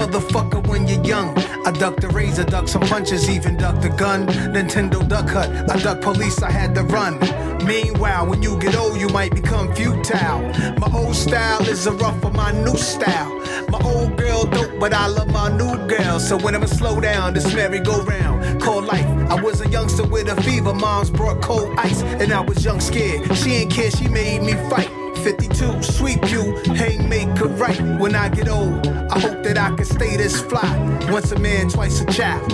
Motherfucker 0.05 0.65
when 0.67 0.87
you're 0.87 1.03
young. 1.03 1.37
I 1.65 1.71
ducked 1.71 2.01
the 2.01 2.09
razor, 2.09 2.43
ducked 2.43 2.69
some 2.69 2.81
punches, 2.81 3.29
even 3.29 3.57
ducked 3.57 3.81
the 3.81 3.89
gun. 3.89 4.27
Nintendo 4.27 5.07
Duck 5.07 5.29
Hut, 5.29 5.49
I 5.69 5.81
ducked 5.81 6.03
police, 6.03 6.41
I 6.41 6.51
had 6.51 6.75
to 6.75 6.83
run. 6.83 7.19
Meanwhile, 7.65 8.27
when 8.27 8.43
you 8.43 8.57
get 8.59 8.75
old, 8.75 8.99
you 8.99 9.09
might 9.09 9.33
become 9.33 9.73
futile. 9.73 10.41
My 10.77 10.89
old 10.93 11.15
style 11.15 11.67
is 11.67 11.87
a 11.87 11.91
rough 11.93 12.23
of 12.23 12.33
my 12.33 12.51
new 12.51 12.77
style. 12.77 13.33
My 13.69 13.79
old 13.83 14.17
girl 14.17 14.45
dope, 14.45 14.79
but 14.79 14.93
I 14.93 15.07
love 15.07 15.31
my 15.31 15.49
new 15.49 15.75
girl. 15.87 16.19
So 16.19 16.37
when 16.37 16.55
I'ma 16.55 16.67
slow 16.67 16.99
down, 16.99 17.33
this 17.33 17.53
merry-go-round. 17.53 18.61
Called 18.61 18.85
life. 18.85 19.05
I 19.29 19.41
was 19.41 19.61
a 19.61 19.69
youngster 19.69 20.03
with 20.03 20.27
a 20.27 20.41
fever. 20.43 20.73
Moms 20.73 21.09
brought 21.09 21.41
cold 21.41 21.73
ice, 21.77 22.03
and 22.03 22.31
I 22.31 22.41
was 22.41 22.63
young 22.63 22.79
scared. 22.79 23.35
She 23.37 23.53
ain't 23.53 23.71
care, 23.71 23.89
she 23.89 24.07
made 24.07 24.43
me 24.43 24.53
fight. 24.69 25.04
52, 25.25 25.81
sweep 25.81 26.29
you, 26.29 26.55
hang 26.75 27.09
make 27.09 27.27
her 27.39 27.47
right. 27.47 27.81
When 27.99 28.13
I 28.13 28.29
get 28.29 28.47
old, 28.47 28.85
I 28.87 29.19
hope 29.19 29.41
that 29.41 29.57
I 29.57 29.75
can 29.75 29.83
stay 29.83 30.17
this 30.17 30.39
fly. 30.39 30.99
Once 31.09 31.31
a 31.31 31.39
man, 31.39 31.67
twice 31.67 31.99
a 31.99 32.05
child. 32.05 32.51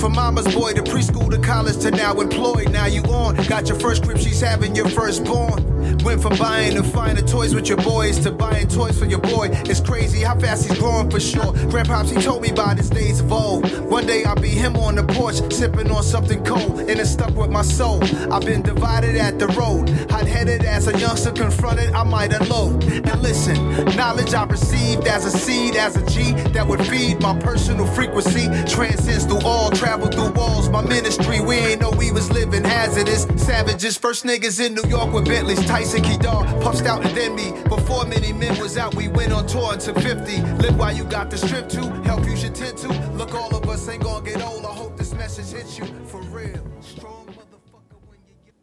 From 0.00 0.12
mama's 0.12 0.46
boy 0.54 0.74
to 0.74 0.82
preschool 0.82 1.28
to 1.28 1.38
college 1.38 1.78
to 1.78 1.90
now 1.90 2.20
employed. 2.20 2.70
Now 2.70 2.86
you 2.86 3.02
on. 3.02 3.34
Got 3.48 3.66
your 3.68 3.80
first 3.80 4.04
grip, 4.04 4.18
she's 4.18 4.40
having 4.40 4.76
your 4.76 4.88
firstborn. 4.88 5.79
Went 6.04 6.22
from 6.22 6.36
buying 6.38 6.76
and 6.76 6.86
finding 6.92 7.26
toys 7.26 7.54
with 7.54 7.68
your 7.68 7.78
boys 7.78 8.18
to 8.20 8.30
buying 8.30 8.68
toys 8.68 8.98
for 8.98 9.06
your 9.06 9.20
boy. 9.20 9.48
It's 9.64 9.80
crazy 9.80 10.20
how 10.20 10.38
fast 10.38 10.68
he's 10.68 10.78
growing 10.78 11.10
for 11.10 11.20
sure. 11.20 11.52
Grandpops, 11.72 12.14
he 12.14 12.22
told 12.22 12.42
me 12.42 12.50
about 12.50 12.76
his 12.76 12.90
days 12.90 13.20
of 13.20 13.32
old. 13.32 13.64
One 13.90 14.06
day 14.06 14.24
I'll 14.24 14.34
be 14.34 14.48
him 14.48 14.76
on 14.76 14.94
the 14.94 15.04
porch, 15.04 15.36
sipping 15.52 15.90
on 15.90 16.02
something 16.02 16.44
cold, 16.44 16.80
and 16.80 17.00
it's 17.00 17.10
stuck 17.10 17.34
with 17.34 17.50
my 17.50 17.62
soul. 17.62 18.02
I've 18.32 18.44
been 18.44 18.62
divided 18.62 19.16
at 19.16 19.38
the 19.38 19.48
road. 19.48 19.88
Hot 20.10 20.26
headed 20.26 20.64
as 20.64 20.86
a 20.86 20.98
youngster 20.98 21.32
confronted, 21.32 21.92
I 21.92 22.04
might 22.04 22.32
unload. 22.32 22.84
And 22.84 23.22
listen, 23.22 23.56
knowledge 23.96 24.34
I 24.34 24.44
received 24.44 25.06
as 25.06 25.24
a 25.24 25.30
seed, 25.30 25.76
as 25.76 25.96
a 25.96 26.06
G 26.06 26.32
that 26.52 26.66
would 26.66 26.84
feed 26.86 27.20
my 27.20 27.38
personal 27.38 27.86
frequency. 27.86 28.46
Transcends 28.66 29.24
through 29.24 29.42
all, 29.44 29.70
travel 29.70 30.08
through 30.08 30.30
walls. 30.30 30.68
My 30.68 30.82
ministry, 30.82 31.40
we 31.40 31.56
ain't 31.56 31.80
know 31.80 31.90
we 31.90 32.12
was 32.12 32.30
living 32.30 32.64
hazardous. 32.64 33.26
Savages, 33.36 33.96
first 33.96 34.24
niggas 34.24 34.64
in 34.64 34.74
New 34.74 34.88
York 34.88 35.12
with 35.12 35.26
Bentleys. 35.26 35.64
Tyson 35.70 36.02
Kedar, 36.02 36.42
puffed 36.60 36.84
out 36.84 37.06
and 37.06 37.16
then 37.16 37.36
me. 37.36 37.52
Before 37.68 38.04
many 38.04 38.32
men 38.32 38.58
was 38.58 38.76
out, 38.76 38.92
we 38.96 39.06
went 39.06 39.32
on 39.32 39.46
tour 39.46 39.76
to 39.76 39.94
50. 39.94 40.42
Live 40.62 40.76
while 40.76 40.92
you 40.92 41.04
got 41.04 41.30
the 41.30 41.38
strip 41.38 41.68
to, 41.68 41.80
help 42.02 42.26
you 42.26 42.36
should 42.36 42.56
tend 42.56 42.76
to. 42.78 42.88
Look, 43.12 43.34
all 43.34 43.54
of 43.54 43.68
us 43.68 43.88
ain't 43.88 44.02
gonna 44.02 44.24
get 44.24 44.42
old. 44.42 44.64
I 44.64 44.74
hope 44.74 44.96
this 44.98 45.14
message 45.14 45.56
hits 45.56 45.78
you 45.78 45.84
for 46.06 46.20
real. 46.22 46.66
Strong 46.80 47.26
motherfucker 47.28 48.00
when 48.08 48.18
you 48.26 48.34
get. 48.44 48.54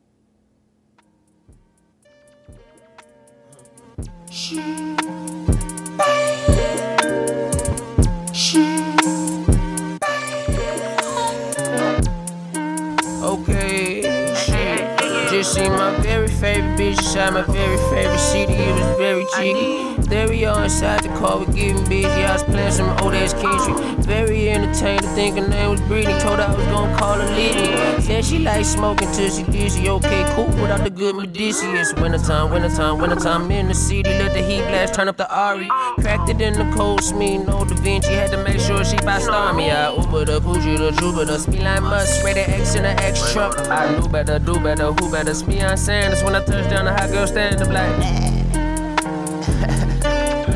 Okay, 13.24 14.02
shit. 14.36 14.98
Just 15.30 15.54
seen 15.54 15.72
my 15.72 15.97
favorite 16.40 16.78
bitch 16.78 16.98
inside 16.98 17.34
my 17.34 17.42
very 17.42 17.78
favorite 17.90 18.20
city. 18.20 18.54
It 18.54 18.74
was 18.76 18.98
very 18.98 19.26
cheeky. 19.36 19.97
Stereo 20.08 20.64
inside 20.64 21.04
the 21.04 21.10
car, 21.20 21.38
we 21.38 21.46
getting 21.54 21.84
busy. 21.90 22.08
I 22.08 22.32
was 22.32 22.44
playing 22.44 22.72
some 22.72 22.90
old 23.04 23.14
ass 23.14 23.34
Kendrick. 23.34 23.78
Very 24.06 24.50
entertained 24.50 25.02
to 25.02 25.08
think 25.10 25.38
her 25.38 25.46
name 25.46 25.72
was 25.72 25.82
Britney. 25.82 26.18
Told 26.22 26.40
her 26.40 26.46
I 26.46 26.56
was 26.56 26.66
gonna 26.68 26.98
call 26.98 27.16
her 27.16 27.28
Liddy. 27.36 28.02
Said 28.02 28.24
she 28.24 28.40
like 28.40 28.64
smoking 28.64 29.12
till 29.12 29.30
she 29.30 29.44
dizzy. 29.44 29.90
Okay, 29.90 30.24
cool, 30.34 30.46
without 30.62 30.86
the 30.86 30.90
good 30.90 31.14
Medici. 31.18 31.66
It's 31.68 31.94
wintertime, 31.96 32.52
wintertime, 32.52 33.00
wintertime 33.00 33.52
in 33.52 33.68
the 33.68 33.74
city. 33.74 34.10
Let 34.10 34.34
the 34.34 34.42
heat 34.42 34.62
blast, 34.70 34.94
turn 34.94 35.10
up 35.10 35.18
the 35.18 35.30
Ari. 35.30 35.68
Cracked 36.00 36.30
it 36.30 36.40
in 36.40 36.54
the 36.54 36.74
cold, 36.78 37.04
me 37.14 37.38
no 37.38 37.66
Da 37.66 37.76
Vinci. 37.76 38.14
Had 38.14 38.32
to 38.32 38.42
make 38.42 38.62
sure 38.62 38.86
she 38.86 38.96
by 38.98 39.20
star 39.20 39.54
me. 39.54 39.72
I 39.72 39.94
Uber 39.94 40.24
the 40.24 40.40
Gucci, 40.40 40.78
the 40.78 40.92
Jupiter. 41.02 41.38
Speed 41.38 41.64
like 41.64 41.82
must, 41.82 42.24
rated 42.24 42.48
X 42.48 42.76
in 42.76 42.84
the 42.84 42.92
X 42.92 43.34
truck. 43.34 43.60
I 43.68 44.00
knew 44.00 44.08
better, 44.08 44.40
do 44.40 44.58
better, 44.58 44.94
who 44.94 45.12
better? 45.12 45.32
It's 45.32 45.46
me 45.46 45.62
on 45.62 45.76
Sanders 45.76 46.24
when 46.24 46.34
I 46.34 46.46
touch 46.46 46.70
down 46.70 46.86
the 46.86 46.94
hot 46.94 47.12
girl 47.12 47.28
stand 47.28 47.62
up 47.62 47.68
like. 47.68 48.48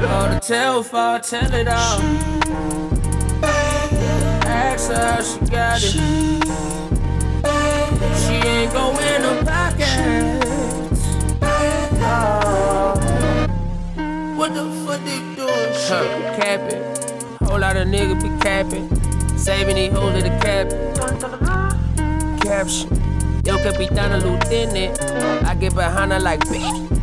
All 0.03 0.27
the 0.29 0.39
tell 0.41 0.83
for, 0.83 1.19
tell 1.19 1.53
it 1.53 1.67
all. 1.67 1.99
Ask 4.43 4.89
her 4.91 4.97
how 4.97 5.21
she 5.21 5.39
got 5.45 5.81
it. 5.83 5.91
She 8.21 8.33
ain't 8.47 8.73
go 8.73 8.89
in 8.97 9.21
the 9.21 9.43
pockets. 9.45 11.01
Oh. 12.03 12.95
What 14.35 14.53
the 14.55 14.65
fuck 14.85 15.01
they 15.05 15.19
doing? 15.35 15.71
Huh, 15.87 16.03
cap 16.35 16.61
it. 16.71 16.81
Whole 17.43 17.59
lot 17.59 17.77
of 17.77 17.87
niggas 17.87 18.21
be 18.23 18.29
capping. 18.41 18.89
Saving 19.37 19.75
these 19.75 19.91
hoes 19.91 20.15
at 20.15 20.23
the 20.23 20.31
cap. 20.43 20.69
Caption. 22.41 22.89
Yo, 23.45 23.57
Capitana 23.57 24.19
Lieutenant. 24.21 25.01
I 25.45 25.55
get 25.55 25.75
behind 25.75 26.11
her 26.11 26.19
like 26.19 26.41
bitch. 26.41 27.00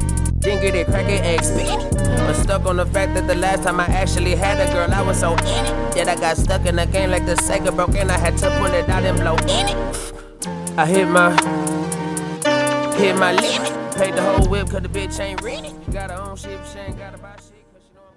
Then 0.48 0.62
get 0.62 0.74
it 0.74 0.88
I'm 0.88 2.34
stuck 2.34 2.64
on 2.64 2.76
the 2.76 2.86
fact 2.86 3.12
that 3.12 3.26
the 3.26 3.34
last 3.34 3.64
time 3.64 3.80
I 3.80 3.84
actually 3.84 4.34
had 4.34 4.58
a 4.58 4.72
girl, 4.72 4.90
I 4.90 5.02
was 5.02 5.20
so 5.20 5.32
in 5.32 5.38
it. 5.38 5.94
That 5.94 6.08
I 6.08 6.14
got 6.14 6.38
stuck 6.38 6.64
in 6.64 6.78
a 6.78 6.86
game 6.86 7.10
like 7.10 7.26
the 7.26 7.34
Sega 7.34 7.70
broke 7.76 7.94
and 7.94 8.10
I 8.10 8.16
had 8.16 8.38
to 8.38 8.48
pull 8.58 8.72
it 8.72 8.88
out 8.88 9.04
and 9.04 9.18
blow 9.18 9.34
in 9.34 9.68
it. 9.68 10.14
I 10.78 10.86
hit 10.86 11.06
my, 11.06 11.32
hit 12.96 13.14
my 13.18 13.32
limit. 13.32 13.94
Paid 13.94 14.14
the 14.14 14.22
whole 14.22 14.48
whip 14.48 14.70
cause 14.70 14.80
the 14.80 14.88
bitch 14.88 15.20
ain't 15.20 15.42
ready. 15.42 15.74
Got 15.92 16.12
her 16.12 16.16
own 16.16 16.34
shit, 16.34 16.58
she 16.72 16.78
ain't 16.78 16.96
buy 16.96 17.10
shit. 17.10 17.27